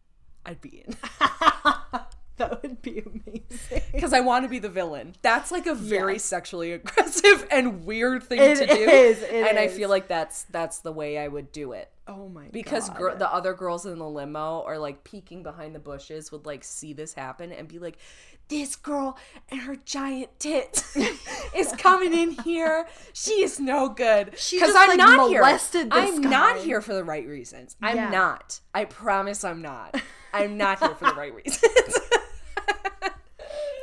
I'd 0.49 0.61
be 0.61 0.85
in. 0.87 0.97
That 2.39 2.63
would 2.63 2.81
be 2.83 3.01
amazing. 3.01 3.83
Because 3.93 4.13
I 4.13 4.21
want 4.21 4.45
to 4.45 4.49
be 4.49 4.61
the 4.61 4.69
villain. 4.69 5.17
That's 5.23 5.51
like 5.51 5.67
a 5.67 5.75
very 5.75 6.13
Yes. 6.13 6.23
sexually 6.25 6.71
aggressive 6.79 7.45
and 7.51 7.85
weird 7.85 8.23
thing 8.23 8.39
It 8.41 8.59
to 8.59 8.67
do. 8.69 8.75
is, 8.75 9.21
and 9.25 9.59
I 9.59 9.67
feel 9.67 9.89
like 9.89 10.07
that's 10.07 10.45
that's 10.45 10.79
the 10.79 10.93
way 10.93 11.19
I 11.19 11.27
would 11.27 11.51
do 11.51 11.73
it. 11.73 11.91
Oh 12.07 12.29
my 12.29 12.47
Because 12.53 12.91
god. 12.91 12.97
gr- 12.97 13.15
the 13.15 13.29
other 13.35 13.55
girls 13.55 13.87
in 13.87 13.99
the 13.99 14.09
limo 14.09 14.63
are 14.63 14.79
like 14.79 15.03
peeking 15.03 15.43
behind 15.43 15.75
the 15.75 15.81
bushes 15.81 16.31
would 16.31 16.47
like 16.47 16.63
see 16.63 16.93
this 16.93 17.13
happen 17.13 17.51
and 17.51 17.67
be 17.67 17.81
like, 17.81 17.99
"This 18.47 18.77
girl 18.77 19.19
and 19.51 19.61
her 19.63 19.75
giant 19.75 20.39
tit 20.39 20.85
is 21.57 21.73
coming 21.77 22.15
in 22.15 22.31
here. 22.45 22.87
She 23.15 23.43
is 23.43 23.59
no 23.59 23.89
good." 23.89 24.27
Because 24.31 24.77
I'm 24.77 24.91
like, 24.91 24.97
not 24.99 25.29
here. 25.29 25.43
this 25.45 25.75
I'm 25.91 26.21
not 26.21 26.59
here 26.59 26.81
for 26.81 26.95
the 26.95 27.03
right 27.03 27.27
reasons. 27.27 27.75
I'm 27.83 27.97
Yeah. 27.97 28.11
not. 28.11 28.61
I 28.73 28.85
promise 28.85 29.43
I'm 29.43 29.61
not. 29.61 30.01
I'm 30.33 30.57
not 30.57 30.79
here 30.81 30.95
for 30.95 31.07
the 31.07 31.14
right 31.14 31.35
reasons. 31.35 31.95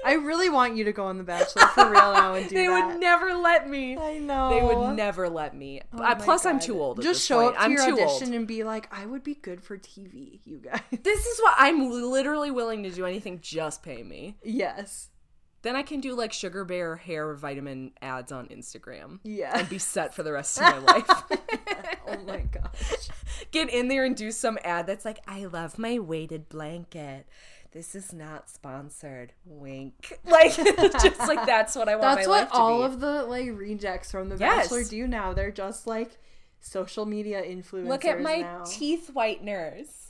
I 0.05 0.13
really 0.13 0.49
want 0.49 0.75
you 0.75 0.83
to 0.83 0.91
go 0.93 1.05
on 1.05 1.17
The 1.17 1.23
Bachelor 1.23 1.65
for 1.69 1.85
real 1.89 2.13
now 2.13 2.35
and 2.35 2.47
do 2.49 2.53
they 2.53 2.67
that. 2.67 2.87
would 2.91 2.99
never 2.99 3.33
let 3.33 3.67
me. 3.67 3.97
I 3.97 4.19
know. 4.19 4.49
They 4.51 4.61
would 4.61 4.95
never 4.95 5.27
let 5.27 5.55
me. 5.55 5.81
Oh 5.93 5.97
my 5.97 6.13
plus, 6.13 6.45
I'm 6.45 6.59
too 6.59 6.79
old. 6.79 7.01
Just 7.01 7.25
show 7.25 7.41
point. 7.41 7.55
up 7.55 7.61
to 7.61 7.65
I'm 7.65 7.71
your 7.71 7.85
too 7.87 7.93
audition 7.93 8.27
old. 8.27 8.35
and 8.35 8.47
be 8.47 8.63
like, 8.63 8.87
I 8.95 9.07
would 9.07 9.23
be 9.23 9.33
good 9.33 9.63
for 9.63 9.79
TV, 9.79 10.41
you 10.45 10.59
guys. 10.59 10.81
This 11.01 11.25
is 11.25 11.39
what 11.41 11.55
I'm 11.57 11.89
literally 11.89 12.51
willing 12.51 12.83
to 12.83 12.91
do. 12.91 13.03
Anything, 13.05 13.39
just 13.41 13.81
pay 13.81 14.03
me. 14.03 14.37
yes. 14.43 15.09
Then 15.66 15.76
I 15.76 15.82
can 15.82 15.99
do 15.99 16.13
like 16.13 16.32
sugar 16.32 16.63
bear 16.63 16.95
hair 16.95 17.34
vitamin 17.34 17.93
ads 17.99 18.32
on 18.32 18.45
Instagram. 18.49 19.18
Yeah. 19.24 19.57
And 19.57 19.68
be 19.68 19.80
set 19.80 20.13
for 20.13 20.22
the 20.22 20.32
rest 20.32 20.59
of 20.61 20.63
my 20.63 20.78
life. 20.93 21.07
oh 22.07 22.18
my 22.28 22.41
gosh. 22.51 23.09
Get 23.49 23.72
in 23.72 23.88
there 23.88 24.05
and 24.05 24.16
do 24.16 24.30
some 24.30 24.59
ad 24.63 24.86
that's 24.86 25.05
like, 25.05 25.18
I 25.28 25.45
love 25.45 25.80
my 25.80 25.97
weighted 25.97 26.49
blanket. 26.49 27.26
This 27.72 27.95
is 27.95 28.13
not 28.13 28.47
sponsored. 28.47 29.34
Wink. 29.43 30.20
Like, 30.24 30.55
just 30.55 31.20
like 31.22 31.47
that's 31.47 31.76
what 31.76 31.89
I 31.89 31.95
want 31.95 32.18
That's 32.18 32.28
my 32.28 32.32
what 32.32 32.41
life 32.43 32.51
to 32.51 32.55
all 32.57 32.80
be. 32.80 32.86
of 32.93 32.99
the 32.99 33.24
like 33.24 33.49
rejects 33.51 34.11
from 34.11 34.30
The 34.30 34.38
Yes. 34.38 34.66
Bachelor 34.70 34.84
do 34.84 35.07
now. 35.07 35.34
They're 35.34 35.49
just 35.49 35.88
like 35.88 36.20
social 36.59 37.07
media 37.07 37.41
influencers. 37.41 37.88
Look 37.88 38.05
at 38.05 38.22
my 38.22 38.41
now. 38.41 38.63
teeth 38.68 39.09
whiteners. 39.16 40.04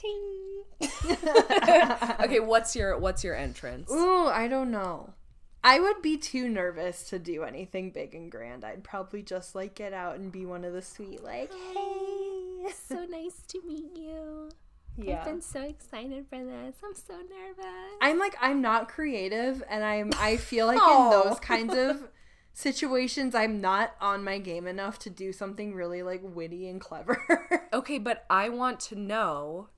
Ting. 0.00 0.64
okay, 2.20 2.40
what's 2.40 2.74
your 2.74 2.98
what's 2.98 3.22
your 3.22 3.34
entrance? 3.34 3.90
Ooh, 3.92 4.26
I 4.26 4.48
don't 4.48 4.70
know. 4.70 5.14
I 5.62 5.78
would 5.78 6.00
be 6.00 6.16
too 6.16 6.48
nervous 6.48 7.08
to 7.10 7.18
do 7.18 7.42
anything 7.42 7.90
big 7.90 8.14
and 8.14 8.30
grand. 8.30 8.64
I'd 8.64 8.82
probably 8.82 9.22
just 9.22 9.54
like 9.54 9.74
get 9.74 9.92
out 9.92 10.16
and 10.16 10.32
be 10.32 10.46
one 10.46 10.64
of 10.64 10.72
the 10.72 10.80
sweet 10.80 11.22
like, 11.22 11.52
hey. 11.52 12.72
so 12.88 13.04
nice 13.04 13.42
to 13.48 13.60
meet 13.66 13.96
you. 13.96 14.50
Yeah. 14.96 15.20
I've 15.20 15.24
been 15.24 15.40
so 15.40 15.62
excited 15.62 16.26
for 16.28 16.44
this. 16.44 16.74
I'm 16.84 16.94
so 16.94 17.14
nervous. 17.14 17.94
I'm 18.02 18.18
like 18.18 18.36
I'm 18.40 18.60
not 18.60 18.88
creative 18.88 19.62
and 19.70 19.82
I'm 19.82 20.10
I 20.18 20.36
feel 20.36 20.66
like 20.66 20.80
in 20.80 21.10
those 21.10 21.38
kinds 21.40 21.74
of 21.74 22.08
situations 22.52 23.34
I'm 23.34 23.60
not 23.60 23.94
on 24.00 24.24
my 24.24 24.38
game 24.38 24.66
enough 24.66 24.98
to 25.00 25.10
do 25.10 25.32
something 25.32 25.74
really 25.74 26.02
like 26.02 26.20
witty 26.22 26.68
and 26.68 26.80
clever. 26.80 27.68
Okay, 27.72 27.98
but 27.98 28.26
I 28.28 28.48
want 28.48 28.80
to 28.80 28.96
know 28.96 29.68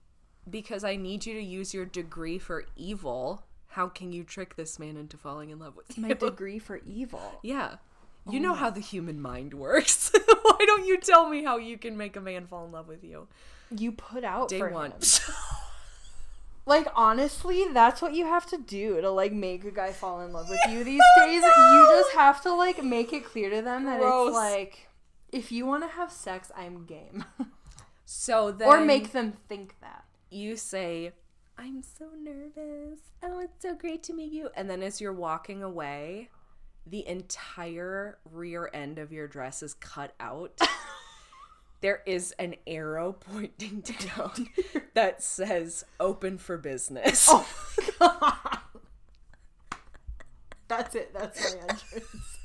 because 0.48 0.84
I 0.84 0.96
need 0.96 1.26
you 1.26 1.34
to 1.34 1.42
use 1.42 1.72
your 1.74 1.84
degree 1.84 2.38
for 2.38 2.64
evil. 2.76 3.44
How 3.68 3.88
can 3.88 4.12
you 4.12 4.24
trick 4.24 4.56
this 4.56 4.78
man 4.78 4.96
into 4.96 5.16
falling 5.16 5.50
in 5.50 5.58
love 5.58 5.76
with 5.76 5.96
you? 5.96 6.02
my 6.02 6.12
degree 6.12 6.58
for 6.58 6.80
evil. 6.86 7.40
yeah. 7.42 7.76
You 8.30 8.38
oh 8.38 8.42
know 8.42 8.54
how 8.54 8.70
the 8.70 8.80
human 8.80 9.20
mind 9.20 9.52
works. 9.52 10.12
Why 10.42 10.64
don't 10.64 10.86
you 10.86 10.98
tell 11.00 11.28
me 11.28 11.42
how 11.42 11.56
you 11.56 11.76
can 11.76 11.96
make 11.96 12.14
a 12.14 12.20
man 12.20 12.46
fall 12.46 12.64
in 12.64 12.70
love 12.70 12.86
with 12.86 13.02
you? 13.02 13.26
You 13.76 13.90
put 13.90 14.22
out 14.22 14.48
Day 14.48 14.60
for 14.60 14.70
one. 14.70 14.92
Like 16.64 16.86
honestly, 16.94 17.66
that's 17.72 18.00
what 18.00 18.14
you 18.14 18.24
have 18.24 18.46
to 18.46 18.56
do 18.56 19.00
to 19.00 19.10
like 19.10 19.32
make 19.32 19.64
a 19.64 19.72
guy 19.72 19.90
fall 19.90 20.20
in 20.20 20.32
love 20.32 20.48
with 20.48 20.60
you 20.68 20.84
these 20.84 21.02
days. 21.18 21.42
You 21.42 21.86
just 21.90 22.12
have 22.14 22.40
to 22.42 22.54
like 22.54 22.84
make 22.84 23.12
it 23.12 23.24
clear 23.24 23.50
to 23.50 23.62
them 23.62 23.84
that 23.86 23.98
Gross. 23.98 24.28
it's 24.28 24.36
like 24.36 24.88
if 25.32 25.50
you 25.50 25.66
want 25.66 25.82
to 25.82 25.88
have 25.88 26.12
sex, 26.12 26.52
I'm 26.56 26.84
game. 26.84 27.24
so 28.04 28.52
then 28.52 28.68
or 28.68 28.80
make 28.80 29.10
them 29.10 29.32
think 29.32 29.74
that. 29.80 30.04
You 30.32 30.56
say, 30.56 31.12
I'm 31.58 31.82
so 31.82 32.06
nervous. 32.20 33.00
Oh, 33.22 33.40
it's 33.40 33.62
so 33.62 33.74
great 33.74 34.02
to 34.04 34.14
meet 34.14 34.32
you. 34.32 34.48
And 34.56 34.68
then 34.68 34.82
as 34.82 35.00
you're 35.00 35.12
walking 35.12 35.62
away, 35.62 36.28
the 36.86 37.06
entire 37.06 38.18
rear 38.30 38.70
end 38.72 38.98
of 38.98 39.12
your 39.12 39.28
dress 39.28 39.62
is 39.62 39.74
cut 39.74 40.14
out. 40.18 40.58
there 41.80 42.02
is 42.06 42.32
an 42.38 42.56
arrow 42.66 43.12
pointing 43.12 43.84
down 44.16 44.48
that 44.94 45.22
says 45.22 45.84
open 46.00 46.38
for 46.38 46.56
business. 46.56 47.26
Oh, 47.28 47.46
That's 50.68 50.94
it. 50.94 51.12
That's 51.12 51.54
my 51.54 51.60
entrance. 51.60 52.38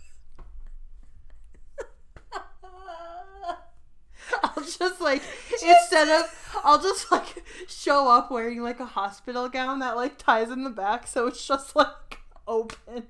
I'll 4.44 4.57
just 4.78 5.01
like 5.01 5.22
instead 5.51 6.09
of 6.09 6.59
I'll 6.63 6.82
just 6.82 7.11
like 7.11 7.43
show 7.68 8.09
up 8.09 8.32
wearing 8.32 8.61
like 8.61 8.80
a 8.80 8.86
hospital 8.86 9.49
gown 9.49 9.80
that 9.80 9.95
like 9.95 10.18
ties 10.18 10.49
in 10.51 10.63
the 10.63 10.70
back 10.70 11.07
so 11.07 11.28
it's 11.28 11.45
just 11.45 11.76
like 11.76 12.20
open 12.47 13.03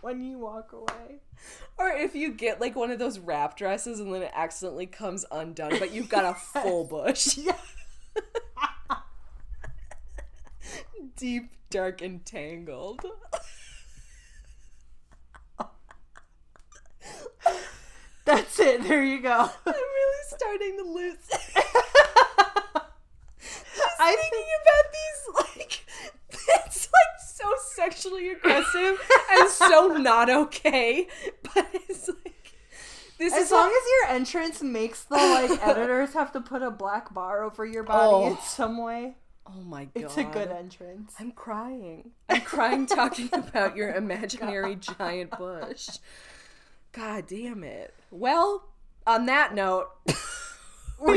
when 0.00 0.22
you 0.22 0.38
walk 0.38 0.72
away. 0.72 1.20
Or 1.78 1.88
if 1.88 2.14
you 2.14 2.32
get 2.32 2.60
like 2.60 2.76
one 2.76 2.90
of 2.90 2.98
those 2.98 3.18
wrap 3.18 3.56
dresses 3.56 4.00
and 4.00 4.12
then 4.12 4.22
it 4.22 4.32
accidentally 4.34 4.86
comes 4.86 5.24
undone, 5.30 5.78
but 5.78 5.92
you've 5.92 6.08
got 6.08 6.24
a 6.24 6.34
full 6.34 6.84
bush. 6.84 7.38
Yeah. 7.38 7.56
Deep, 11.16 11.50
dark, 11.70 12.00
and 12.02 12.24
tangled. 12.24 13.04
That's 18.30 18.60
it. 18.60 18.84
There 18.84 19.02
you 19.02 19.20
go. 19.20 19.50
I'm 19.66 19.74
really 19.74 20.24
starting 20.28 20.76
to 20.76 20.84
lose. 20.84 21.16
Just 23.40 23.96
I 23.98 24.16
thinking 24.16 24.54
about 24.62 24.86
these 24.92 25.22
like 25.58 25.84
it's 26.66 26.86
like 26.86 27.20
so 27.34 27.52
sexually 27.74 28.30
aggressive 28.30 29.00
and 29.32 29.48
so 29.48 29.86
not 29.98 30.30
okay, 30.30 31.08
but 31.42 31.66
it's 31.72 32.08
like 32.08 32.54
this 33.18 33.34
as 33.34 33.50
long 33.50 33.68
as 33.68 33.82
your 34.08 34.16
entrance 34.16 34.62
makes 34.62 35.04
the 35.04 35.16
like 35.16 35.66
editors 35.66 36.12
have 36.12 36.30
to 36.32 36.40
put 36.40 36.62
a 36.62 36.70
black 36.70 37.12
bar 37.12 37.42
over 37.42 37.66
your 37.66 37.82
body 37.82 38.26
oh. 38.26 38.26
in 38.28 38.38
some 38.38 38.78
way. 38.78 39.14
Oh 39.46 39.62
my 39.62 39.86
god. 39.86 40.04
It's 40.04 40.16
a 40.18 40.24
good 40.24 40.50
entrance. 40.50 41.14
I'm 41.18 41.32
crying. 41.32 42.12
I'm 42.28 42.42
crying 42.42 42.86
talking 42.86 43.30
about 43.32 43.76
your 43.76 43.92
imaginary 43.92 44.76
giant 44.76 45.36
bush. 45.36 45.88
God 46.92 47.26
damn 47.26 47.62
it. 47.64 47.94
Well, 48.10 48.64
on 49.06 49.26
that 49.26 49.54
note, 49.54 49.88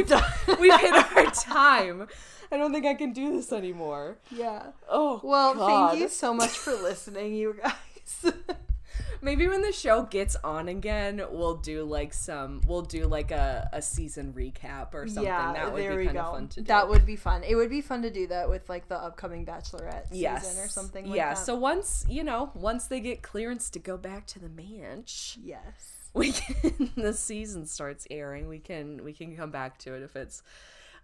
done. 0.08 0.24
we've 0.60 0.80
hit 0.80 0.94
our 1.16 1.32
time. 1.32 2.08
I 2.52 2.58
don't 2.58 2.72
think 2.72 2.86
I 2.86 2.94
can 2.94 3.14
do 3.14 3.32
this 3.32 3.52
anymore. 3.52 4.18
yeah. 4.30 4.68
Oh, 4.88 5.20
Well, 5.24 5.56
God. 5.56 5.90
thank 5.90 6.02
you 6.02 6.08
so 6.10 6.34
much 6.34 6.52
for 6.52 6.74
listening, 6.74 7.34
you 7.34 7.56
guys. 7.62 8.34
Maybe 9.24 9.48
when 9.48 9.62
the 9.62 9.72
show 9.72 10.04
gets 10.04 10.36
on 10.44 10.68
again, 10.68 11.24
we'll 11.32 11.56
do 11.56 11.86
like 11.86 12.14
some, 12.14 12.62
we'll 12.68 12.82
do 12.82 13.06
like 13.06 13.32
a, 13.32 13.70
a 13.72 13.82
season 13.82 14.34
recap 14.34 14.94
or 14.94 15.08
something. 15.08 15.24
yeah, 15.24 15.54
that 15.54 15.74
would 15.74 15.82
there 15.82 15.98
be 15.98 16.06
kind 16.06 16.18
go. 16.18 16.24
of 16.24 16.34
fun 16.34 16.48
to 16.50 16.62
do. 16.62 16.66
That 16.66 16.90
would 16.90 17.06
be 17.06 17.16
fun. 17.16 17.44
It 17.44 17.56
would 17.56 17.70
be 17.70 17.82
fun 17.82 18.02
to 18.02 18.10
do 18.10 18.28
that 18.28 18.50
with 18.50 18.68
like 18.70 18.90
the 18.90 18.98
upcoming 18.98 19.46
Bachelorette 19.46 20.08
yes. 20.12 20.48
season 20.48 20.64
or 20.64 20.68
something 20.68 21.08
like 21.08 21.16
yeah. 21.16 21.30
that. 21.30 21.38
So 21.40 21.56
once 21.56 22.06
you 22.10 22.24
know, 22.24 22.52
once 22.54 22.88
they 22.88 23.00
get 23.00 23.22
clearance 23.22 23.70
to 23.72 23.80
go 23.80 23.98
back 23.98 24.28
to 24.28 24.40
the 24.40 24.50
manch, 24.50 25.38
yes. 25.42 26.10
we 26.14 26.32
can 26.32 26.92
the 26.98 27.14
season 27.14 27.66
starts 27.66 28.06
airing 28.12 28.48
we 28.48 28.60
can 28.60 29.04
we 29.04 29.14
can 29.14 29.36
come 29.36 29.52
back 29.52 29.80
to 29.80 29.96
it 29.96 30.04
if 30.04 30.16
it's 30.16 30.44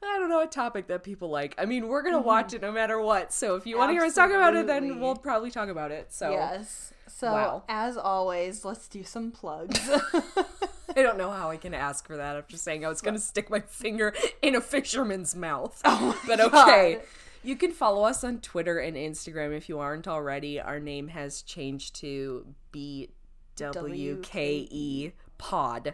i 0.04 0.18
don't 0.20 0.30
know 0.30 0.42
a 0.42 0.48
topic 0.48 0.88
that 0.88 1.04
people 1.04 1.30
like 1.30 1.56
i 1.58 1.66
mean 1.66 1.88
we're 1.88 2.04
gonna 2.04 2.22
watch 2.22 2.48
mm-hmm. 2.48 2.58
it 2.58 2.62
no 2.62 2.72
matter 2.72 3.02
what 3.02 3.34
so 3.34 3.56
if 3.56 3.66
you 3.66 3.78
want 3.78 3.90
to 3.90 3.94
hear 3.94 4.04
us 4.04 4.14
talk 4.14 4.30
about 4.30 4.56
it 4.56 4.68
then 4.68 5.00
we'll 5.00 5.16
probably 5.16 5.52
talk 5.52 5.70
about 5.70 5.92
it 5.92 6.14
so 6.14 6.32
Yes. 6.32 6.94
So 7.10 7.32
Wow. 7.32 7.64
as 7.68 7.98
always, 7.98 8.64
let's 8.64 8.88
do 8.88 9.04
some 9.04 9.32
plugs. 9.32 9.80
i 10.96 11.04
don't 11.04 11.20
know 11.20 11.30
how 11.30 11.52
i 11.52 11.56
can 11.56 11.76
ask 11.76 12.08
for 12.08 12.18
that 12.18 12.36
after 12.36 12.58
saying 12.58 12.84
i 12.84 12.90
was 12.90 13.00
gonna 13.00 13.20
stick 13.20 13.48
my 13.48 13.60
finger 13.60 14.12
in 14.42 14.56
a 14.56 14.60
fisherman's 14.62 15.36
mouth 15.36 15.80
Oh 15.86 16.20
but 16.26 16.40
okay 16.42 16.96
God. 16.96 17.02
you 17.44 17.56
can 17.56 17.72
follow 17.72 18.04
us 18.06 18.24
on 18.24 18.40
twitter 18.40 18.80
and 18.80 18.98
instagram 18.98 19.56
if 19.56 19.70
you 19.70 19.78
aren't 19.78 20.08
already 20.08 20.60
our 20.60 20.80
name 20.80 21.10
has 21.10 21.44
changed 21.44 21.94
to 21.98 22.44
bwke 23.58 25.12
pod 25.38 25.94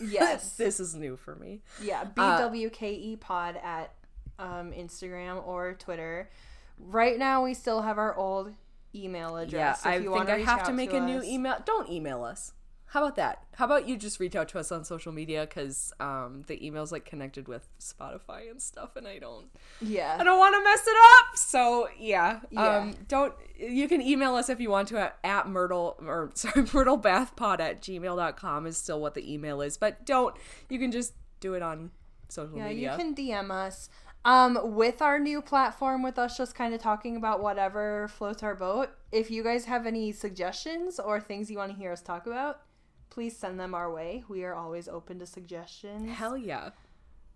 yes. 0.00 0.56
this 0.56 0.80
is 0.80 0.94
new 0.94 1.16
for 1.16 1.36
me 1.36 1.60
Yeah, 1.82 2.04
Uh, 2.16 2.48
BWKE 2.48 3.20
pod 3.20 3.58
at 3.62 3.92
um, 4.38 4.72
Instagram 4.72 5.46
or 5.46 5.74
Twitter. 5.74 6.30
Right 6.78 7.18
now, 7.18 7.44
we 7.44 7.52
still 7.52 7.82
have 7.82 7.98
our 7.98 8.16
old 8.16 8.54
email 8.94 9.36
address. 9.36 9.82
Yeah. 9.84 9.90
I 9.92 9.98
think 10.00 10.28
I 10.28 10.38
have 10.40 10.64
to 10.64 10.72
make 10.72 10.92
a 10.92 11.00
new 11.00 11.22
email. 11.22 11.56
Don't 11.64 11.88
email 11.90 12.22
us. 12.24 12.52
How 12.86 13.04
about 13.04 13.14
that? 13.16 13.44
How 13.54 13.66
about 13.66 13.86
you 13.86 13.96
just 13.96 14.18
reach 14.18 14.34
out 14.34 14.48
to 14.48 14.58
us 14.58 14.72
on 14.72 14.82
social 14.82 15.12
media 15.12 15.46
because 15.48 15.92
um, 16.00 16.42
the 16.48 16.66
email's 16.66 16.90
like 16.90 17.04
connected 17.04 17.46
with 17.46 17.68
Spotify 17.78 18.50
and 18.50 18.60
stuff, 18.60 18.96
and 18.96 19.06
I 19.06 19.20
don't, 19.20 19.46
Yeah. 19.80 20.16
I 20.18 20.24
don't 20.24 20.40
want 20.40 20.56
to 20.56 20.64
mess 20.64 20.84
it 20.84 20.96
up. 21.14 21.36
So 21.36 21.88
yeah, 21.96 22.40
Yeah. 22.50 22.78
um, 22.78 22.94
don't. 23.06 23.32
You 23.56 23.86
can 23.86 24.02
email 24.02 24.34
us 24.34 24.48
if 24.48 24.58
you 24.58 24.70
want 24.70 24.88
to 24.88 24.98
at, 24.98 25.18
at 25.22 25.48
Myrtle 25.48 25.98
or 26.00 26.32
sorry 26.34 26.64
myrtlebathpod 26.64 27.60
at 27.60 27.80
gmail.com 27.80 28.66
is 28.66 28.76
still 28.76 29.00
what 29.00 29.14
the 29.14 29.32
email 29.32 29.60
is, 29.60 29.76
but 29.76 30.04
don't. 30.04 30.34
You 30.68 30.80
can 30.80 30.90
just 30.90 31.12
do 31.38 31.54
it 31.54 31.62
on 31.62 31.92
social 32.28 32.56
Yeah, 32.58 32.68
media. 32.70 32.90
you 32.90 32.98
can 32.98 33.14
DM 33.14 33.52
us. 33.52 33.88
Um, 34.24 34.58
with 34.74 35.00
our 35.00 35.18
new 35.18 35.40
platform, 35.40 36.02
with 36.02 36.18
us 36.18 36.36
just 36.36 36.54
kind 36.54 36.74
of 36.74 36.80
talking 36.80 37.16
about 37.16 37.42
whatever 37.42 38.08
floats 38.08 38.42
our 38.42 38.54
boat. 38.54 38.90
If 39.10 39.30
you 39.30 39.42
guys 39.42 39.64
have 39.64 39.86
any 39.86 40.12
suggestions 40.12 41.00
or 41.00 41.20
things 41.20 41.50
you 41.50 41.56
want 41.56 41.72
to 41.72 41.78
hear 41.78 41.90
us 41.92 42.02
talk 42.02 42.26
about, 42.26 42.60
please 43.08 43.36
send 43.36 43.58
them 43.58 43.74
our 43.74 43.90
way. 43.90 44.24
We 44.28 44.44
are 44.44 44.54
always 44.54 44.88
open 44.88 45.18
to 45.20 45.26
suggestions. 45.26 46.10
Hell 46.10 46.36
yeah. 46.36 46.70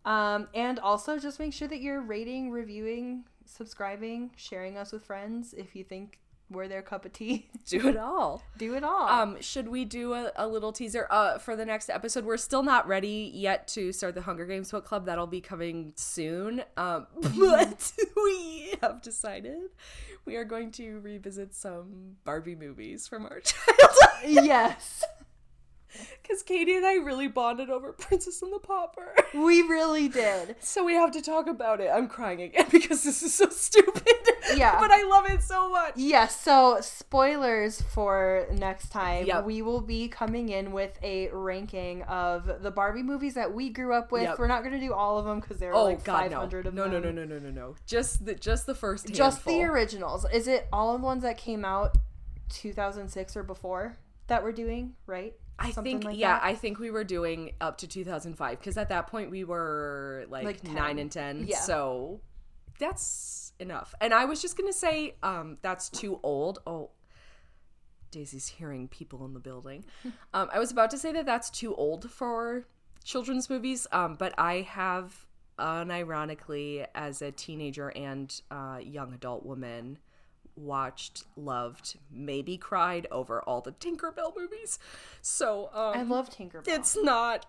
Um, 0.05 0.49
and 0.55 0.79
also 0.79 1.19
just 1.19 1.39
make 1.39 1.55
sure 1.55 1.69
that 1.69 1.81
you're 1.81 2.03
rating, 2.03 2.51
reviewing, 2.51 3.25
subscribing, 3.47 4.33
sharing 4.37 4.77
us 4.77 4.93
with 4.93 5.05
friends 5.05 5.55
if 5.55 5.75
you 5.75 5.85
think 5.85 6.19
we're 6.55 6.69
their 6.69 6.83
cup 6.83 7.05
of 7.05 7.13
tea. 7.13 7.49
Do 7.67 7.89
it 7.89 7.97
all. 7.97 8.43
Do 8.59 8.75
it 8.75 8.85
all. 8.85 9.09
Um, 9.09 9.41
should 9.41 9.69
we 9.69 9.85
do 9.85 10.13
a, 10.13 10.33
a 10.37 10.47
little 10.47 10.73
teaser 10.73 11.07
uh, 11.11 11.39
for 11.39 11.57
the 11.57 11.65
next 11.65 11.89
episode? 11.89 12.25
We're 12.25 12.37
still 12.37 12.63
not 12.63 12.87
ready 12.87 13.31
yet 13.35 13.69
to 13.69 13.93
start 13.93 14.15
the 14.15 14.23
Hunger 14.23 14.45
Games 14.47 14.71
book 14.71 14.85
club. 14.85 15.07
That'll 15.07 15.27
be 15.27 15.41
coming 15.41 15.93
soon. 15.97 16.63
Um, 16.77 17.07
but 17.39 17.93
we 18.25 18.75
have 18.83 19.03
decided 19.03 19.71
we 20.25 20.37
are 20.37 20.45
going 20.45 20.71
to 20.73 21.01
revisit 21.01 21.55
some 21.55 22.17
Barbie 22.25 22.57
movies 22.57 23.09
from 23.09 23.25
our 23.25 23.41
childhood. 23.41 24.45
yes. 24.45 25.05
Because 26.23 26.43
Katie 26.43 26.75
and 26.75 26.85
I 26.87 26.95
really 26.95 27.29
bonded 27.29 27.71
over 27.71 27.93
Princess 27.93 28.43
and 28.43 28.53
the 28.53 28.59
Pauper. 28.59 29.15
We 29.35 29.63
really 29.63 30.09
did. 30.09 30.57
So 30.61 30.85
we 30.85 30.95
have 30.95 31.11
to 31.13 31.21
talk 31.23 31.47
about 31.47 31.81
it. 31.81 31.91
I'm 31.93 32.09
crying 32.09 32.41
again 32.43 32.67
because 32.73 33.03
this 33.05 33.23
is 33.23 33.35
so 33.35 33.49
stupid. 33.51 34.03
Yeah. 34.57 34.79
but 34.81 34.91
I 34.91 35.03
love 35.05 35.29
it 35.31 35.43
so 35.43 35.69
much. 35.71 35.95
Yes, 35.97 36.41
so 36.41 36.79
spoilers 36.81 37.81
for 37.81 38.47
next 38.53 38.89
time. 38.91 39.27
Yep. 39.27 39.45
We 39.45 39.63
will 39.63 39.81
be 39.81 40.09
coming 40.09 40.49
in 40.51 40.73
with 40.73 40.99
a 41.03 41.29
ranking 41.33 42.03
of 42.03 42.63
the 42.63 42.71
Barbie 42.71 43.03
movies 43.03 43.35
that 43.35 43.53
we 43.53 43.71
grew 43.71 43.93
up 43.95 44.11
with. 44.13 44.23
Yep. 44.23 44.39
We're 44.39 44.47
not 44.47 44.63
going 44.63 44.75
to 44.75 44.81
do 44.87 44.93
all 44.93 45.19
of 45.19 45.25
them 45.25 45.41
because 45.41 45.59
there 45.59 45.71
are 45.73 45.75
Oh 45.75 45.85
like 45.85 46.05
God, 46.05 46.31
no! 46.31 46.37
500 46.39 46.67
of 46.67 46.75
No, 46.75 46.83
them. 46.85 46.93
no, 46.93 46.99
no, 47.01 47.11
no, 47.11 47.25
no, 47.25 47.39
no, 47.39 47.51
no! 47.51 47.51
no. 47.51 47.75
Just 47.87 48.25
the 48.25 48.35
just 48.35 48.67
the 48.67 48.75
first 48.75 49.09
Just 49.13 49.45
the 49.45 49.63
originals. 49.65 50.27
Is 50.33 50.47
it 50.49 50.69
all 50.73 50.97
the 50.97 51.03
ones 51.05 51.23
that 51.23 51.39
came 51.39 51.65
out 51.65 51.97
2006 52.51 53.37
or 53.37 53.43
before 53.43 53.97
that 54.27 54.43
we're 54.43 54.53
doing, 54.53 54.95
right? 55.07 55.35
I 55.59 55.71
Something 55.71 55.99
think 56.01 56.05
like 56.05 56.19
yeah, 56.19 56.35
that? 56.35 56.45
I 56.45 56.55
think 56.55 56.79
we 56.79 56.91
were 56.91 57.05
doing 57.05 57.53
up 57.61 57.79
to 57.79 57.87
2005 57.87 58.59
because 58.59 58.77
at 58.77 58.89
that 58.89 59.07
point 59.07 59.31
we 59.31 59.45
were 59.45 60.27
like, 60.29 60.45
Like 60.45 60.65
9 60.65 60.99
and 60.99 61.11
10. 61.11 61.47
Yeah. 61.47 61.61
So 61.61 62.21
that's 62.79 63.53
enough. 63.61 63.95
And 64.01 64.13
I 64.13 64.25
was 64.25 64.43
just 64.43 64.57
going 64.57 64.71
to 64.71 64.77
say 64.77 65.15
um 65.23 65.59
that's 65.63 65.89
too 65.89 66.19
old. 66.23 66.59
Oh, 66.67 66.91
Daisy's 68.11 68.49
hearing 68.49 68.89
people 68.89 69.25
in 69.25 69.33
the 69.33 69.41
building. 69.41 69.85
um 70.35 70.49
I 70.53 70.59
was 70.59 70.71
about 70.71 70.91
to 70.91 70.99
say 70.99 71.13
that 71.13 71.27
that's 71.27 71.51
too 71.51 71.75
old 71.75 72.11
for 72.11 72.67
children's 73.05 73.49
movies, 73.49 73.87
um 73.93 74.17
but 74.19 74.35
I 74.39 74.63
have 74.63 75.27
unironically 75.57 76.85
as 76.97 77.23
a 77.23 77.31
teenager 77.31 77.91
and 77.91 78.41
uh 78.51 78.79
young 78.83 79.13
adult 79.15 79.47
woman 79.47 79.99
watched, 80.57 81.25
loved, 81.37 81.97
maybe 82.11 82.57
cried 82.57 83.07
over 83.11 83.43
all 83.43 83.61
the 83.61 83.73
Tinkerbell 83.73 84.37
movies. 84.37 84.79
So 85.23 85.71
um, 85.73 85.99
I 85.99 86.03
love 86.03 86.31
Tinkerbell. 86.31 86.69
it's 86.69 86.97
not. 87.03 87.47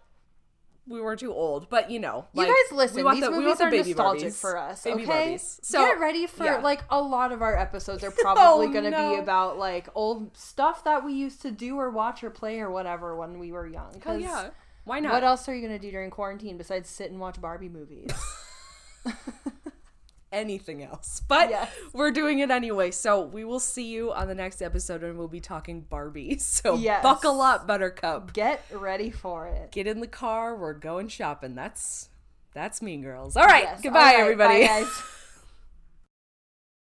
We 0.88 1.02
were 1.02 1.16
too 1.16 1.34
old, 1.34 1.68
but 1.68 1.90
you 1.90 1.98
know, 2.00 2.28
you 2.34 2.44
guys 2.46 2.54
listen. 2.72 2.98
we 2.98 3.04
want 3.04 3.16
These 3.16 3.26
the- 3.26 3.32
movies 3.32 3.58
the 3.58 3.64
are 3.64 3.72
baby 3.72 3.90
nostalgic 3.90 4.28
Barbies. 4.30 4.40
for 4.40 4.56
us. 4.58 4.84
Baby 4.84 5.02
okay, 5.04 5.34
Barbies. 5.34 5.60
So 5.66 5.80
get 5.84 6.00
ready 6.00 6.28
for 6.28 6.46
yeah. 6.46 6.58
like 6.58 6.84
a 6.92 7.02
lot 7.02 7.32
of 7.32 7.42
our 7.42 7.58
episodes 7.58 8.04
are 8.04 8.12
probably 8.22 8.68
Oh, 8.68 8.70
going 8.72 8.84
to 8.84 8.92
no. 8.92 9.16
be 9.16 9.20
about 9.20 9.58
like 9.58 9.88
old 9.96 10.38
stuff 10.38 10.84
that 10.84 11.04
we 11.04 11.14
used 11.14 11.42
to 11.42 11.50
do 11.50 11.78
or 11.80 11.90
watch 11.90 12.24
or 12.24 12.30
play 12.30 12.60
or 12.60 12.70
whatever 12.70 13.16
when 13.16 13.40
we 13.40 13.52
were 13.52 13.66
young. 13.66 13.94
Oh 13.96 14.00
'Cause 14.00 14.22
yeah, 14.22 14.50
why 14.84 15.00
not? 15.00 15.14
What 15.14 15.24
else 15.24 15.50
are 15.50 15.56
you 15.56 15.68
going 15.68 15.74
to 15.80 15.84
do 15.84 15.90
during 15.90 16.12
quarantine 16.12 16.56
besides 16.56 16.88
sit 16.88 17.10
and 17.10 17.20
watch 17.20 17.42
Barbie 17.42 17.68
movies? 17.70 18.12
Anything 20.36 20.84
else? 20.84 21.22
But 21.28 21.50
Yes. 21.50 21.72
we're 21.94 22.12
doing 22.12 22.40
it 22.40 22.52
anyway. 22.52 22.92
So 22.92 23.22
we 23.22 23.44
will 23.46 23.60
see 23.60 23.86
you 23.86 24.12
on 24.14 24.28
the 24.28 24.36
next 24.36 24.62
episode, 24.62 25.04
and 25.04 25.18
we'll 25.18 25.28
be 25.28 25.40
talking 25.42 25.82
Barbie. 25.82 26.38
So 26.40 26.76
Yes. 26.76 27.02
buckle 27.02 27.42
up, 27.42 27.66
Buttercup. 27.68 28.34
Get 28.34 28.64
ready 28.72 29.10
for 29.10 29.48
it. 29.48 29.72
Get 29.72 29.88
in 29.88 30.00
the 30.02 30.08
car. 30.08 30.56
We're 30.56 30.74
going 30.74 31.08
shopping. 31.08 31.56
That's 31.56 32.10
that's 32.54 32.82
Mean 32.82 33.02
Girls. 33.02 33.36
All 33.36 33.46
right. 33.46 33.64
Yes. 33.64 33.82
Goodbye, 33.82 34.00
All 34.00 34.06
right, 34.06 34.20
everybody. 34.20 34.68
Bye. 34.68 34.86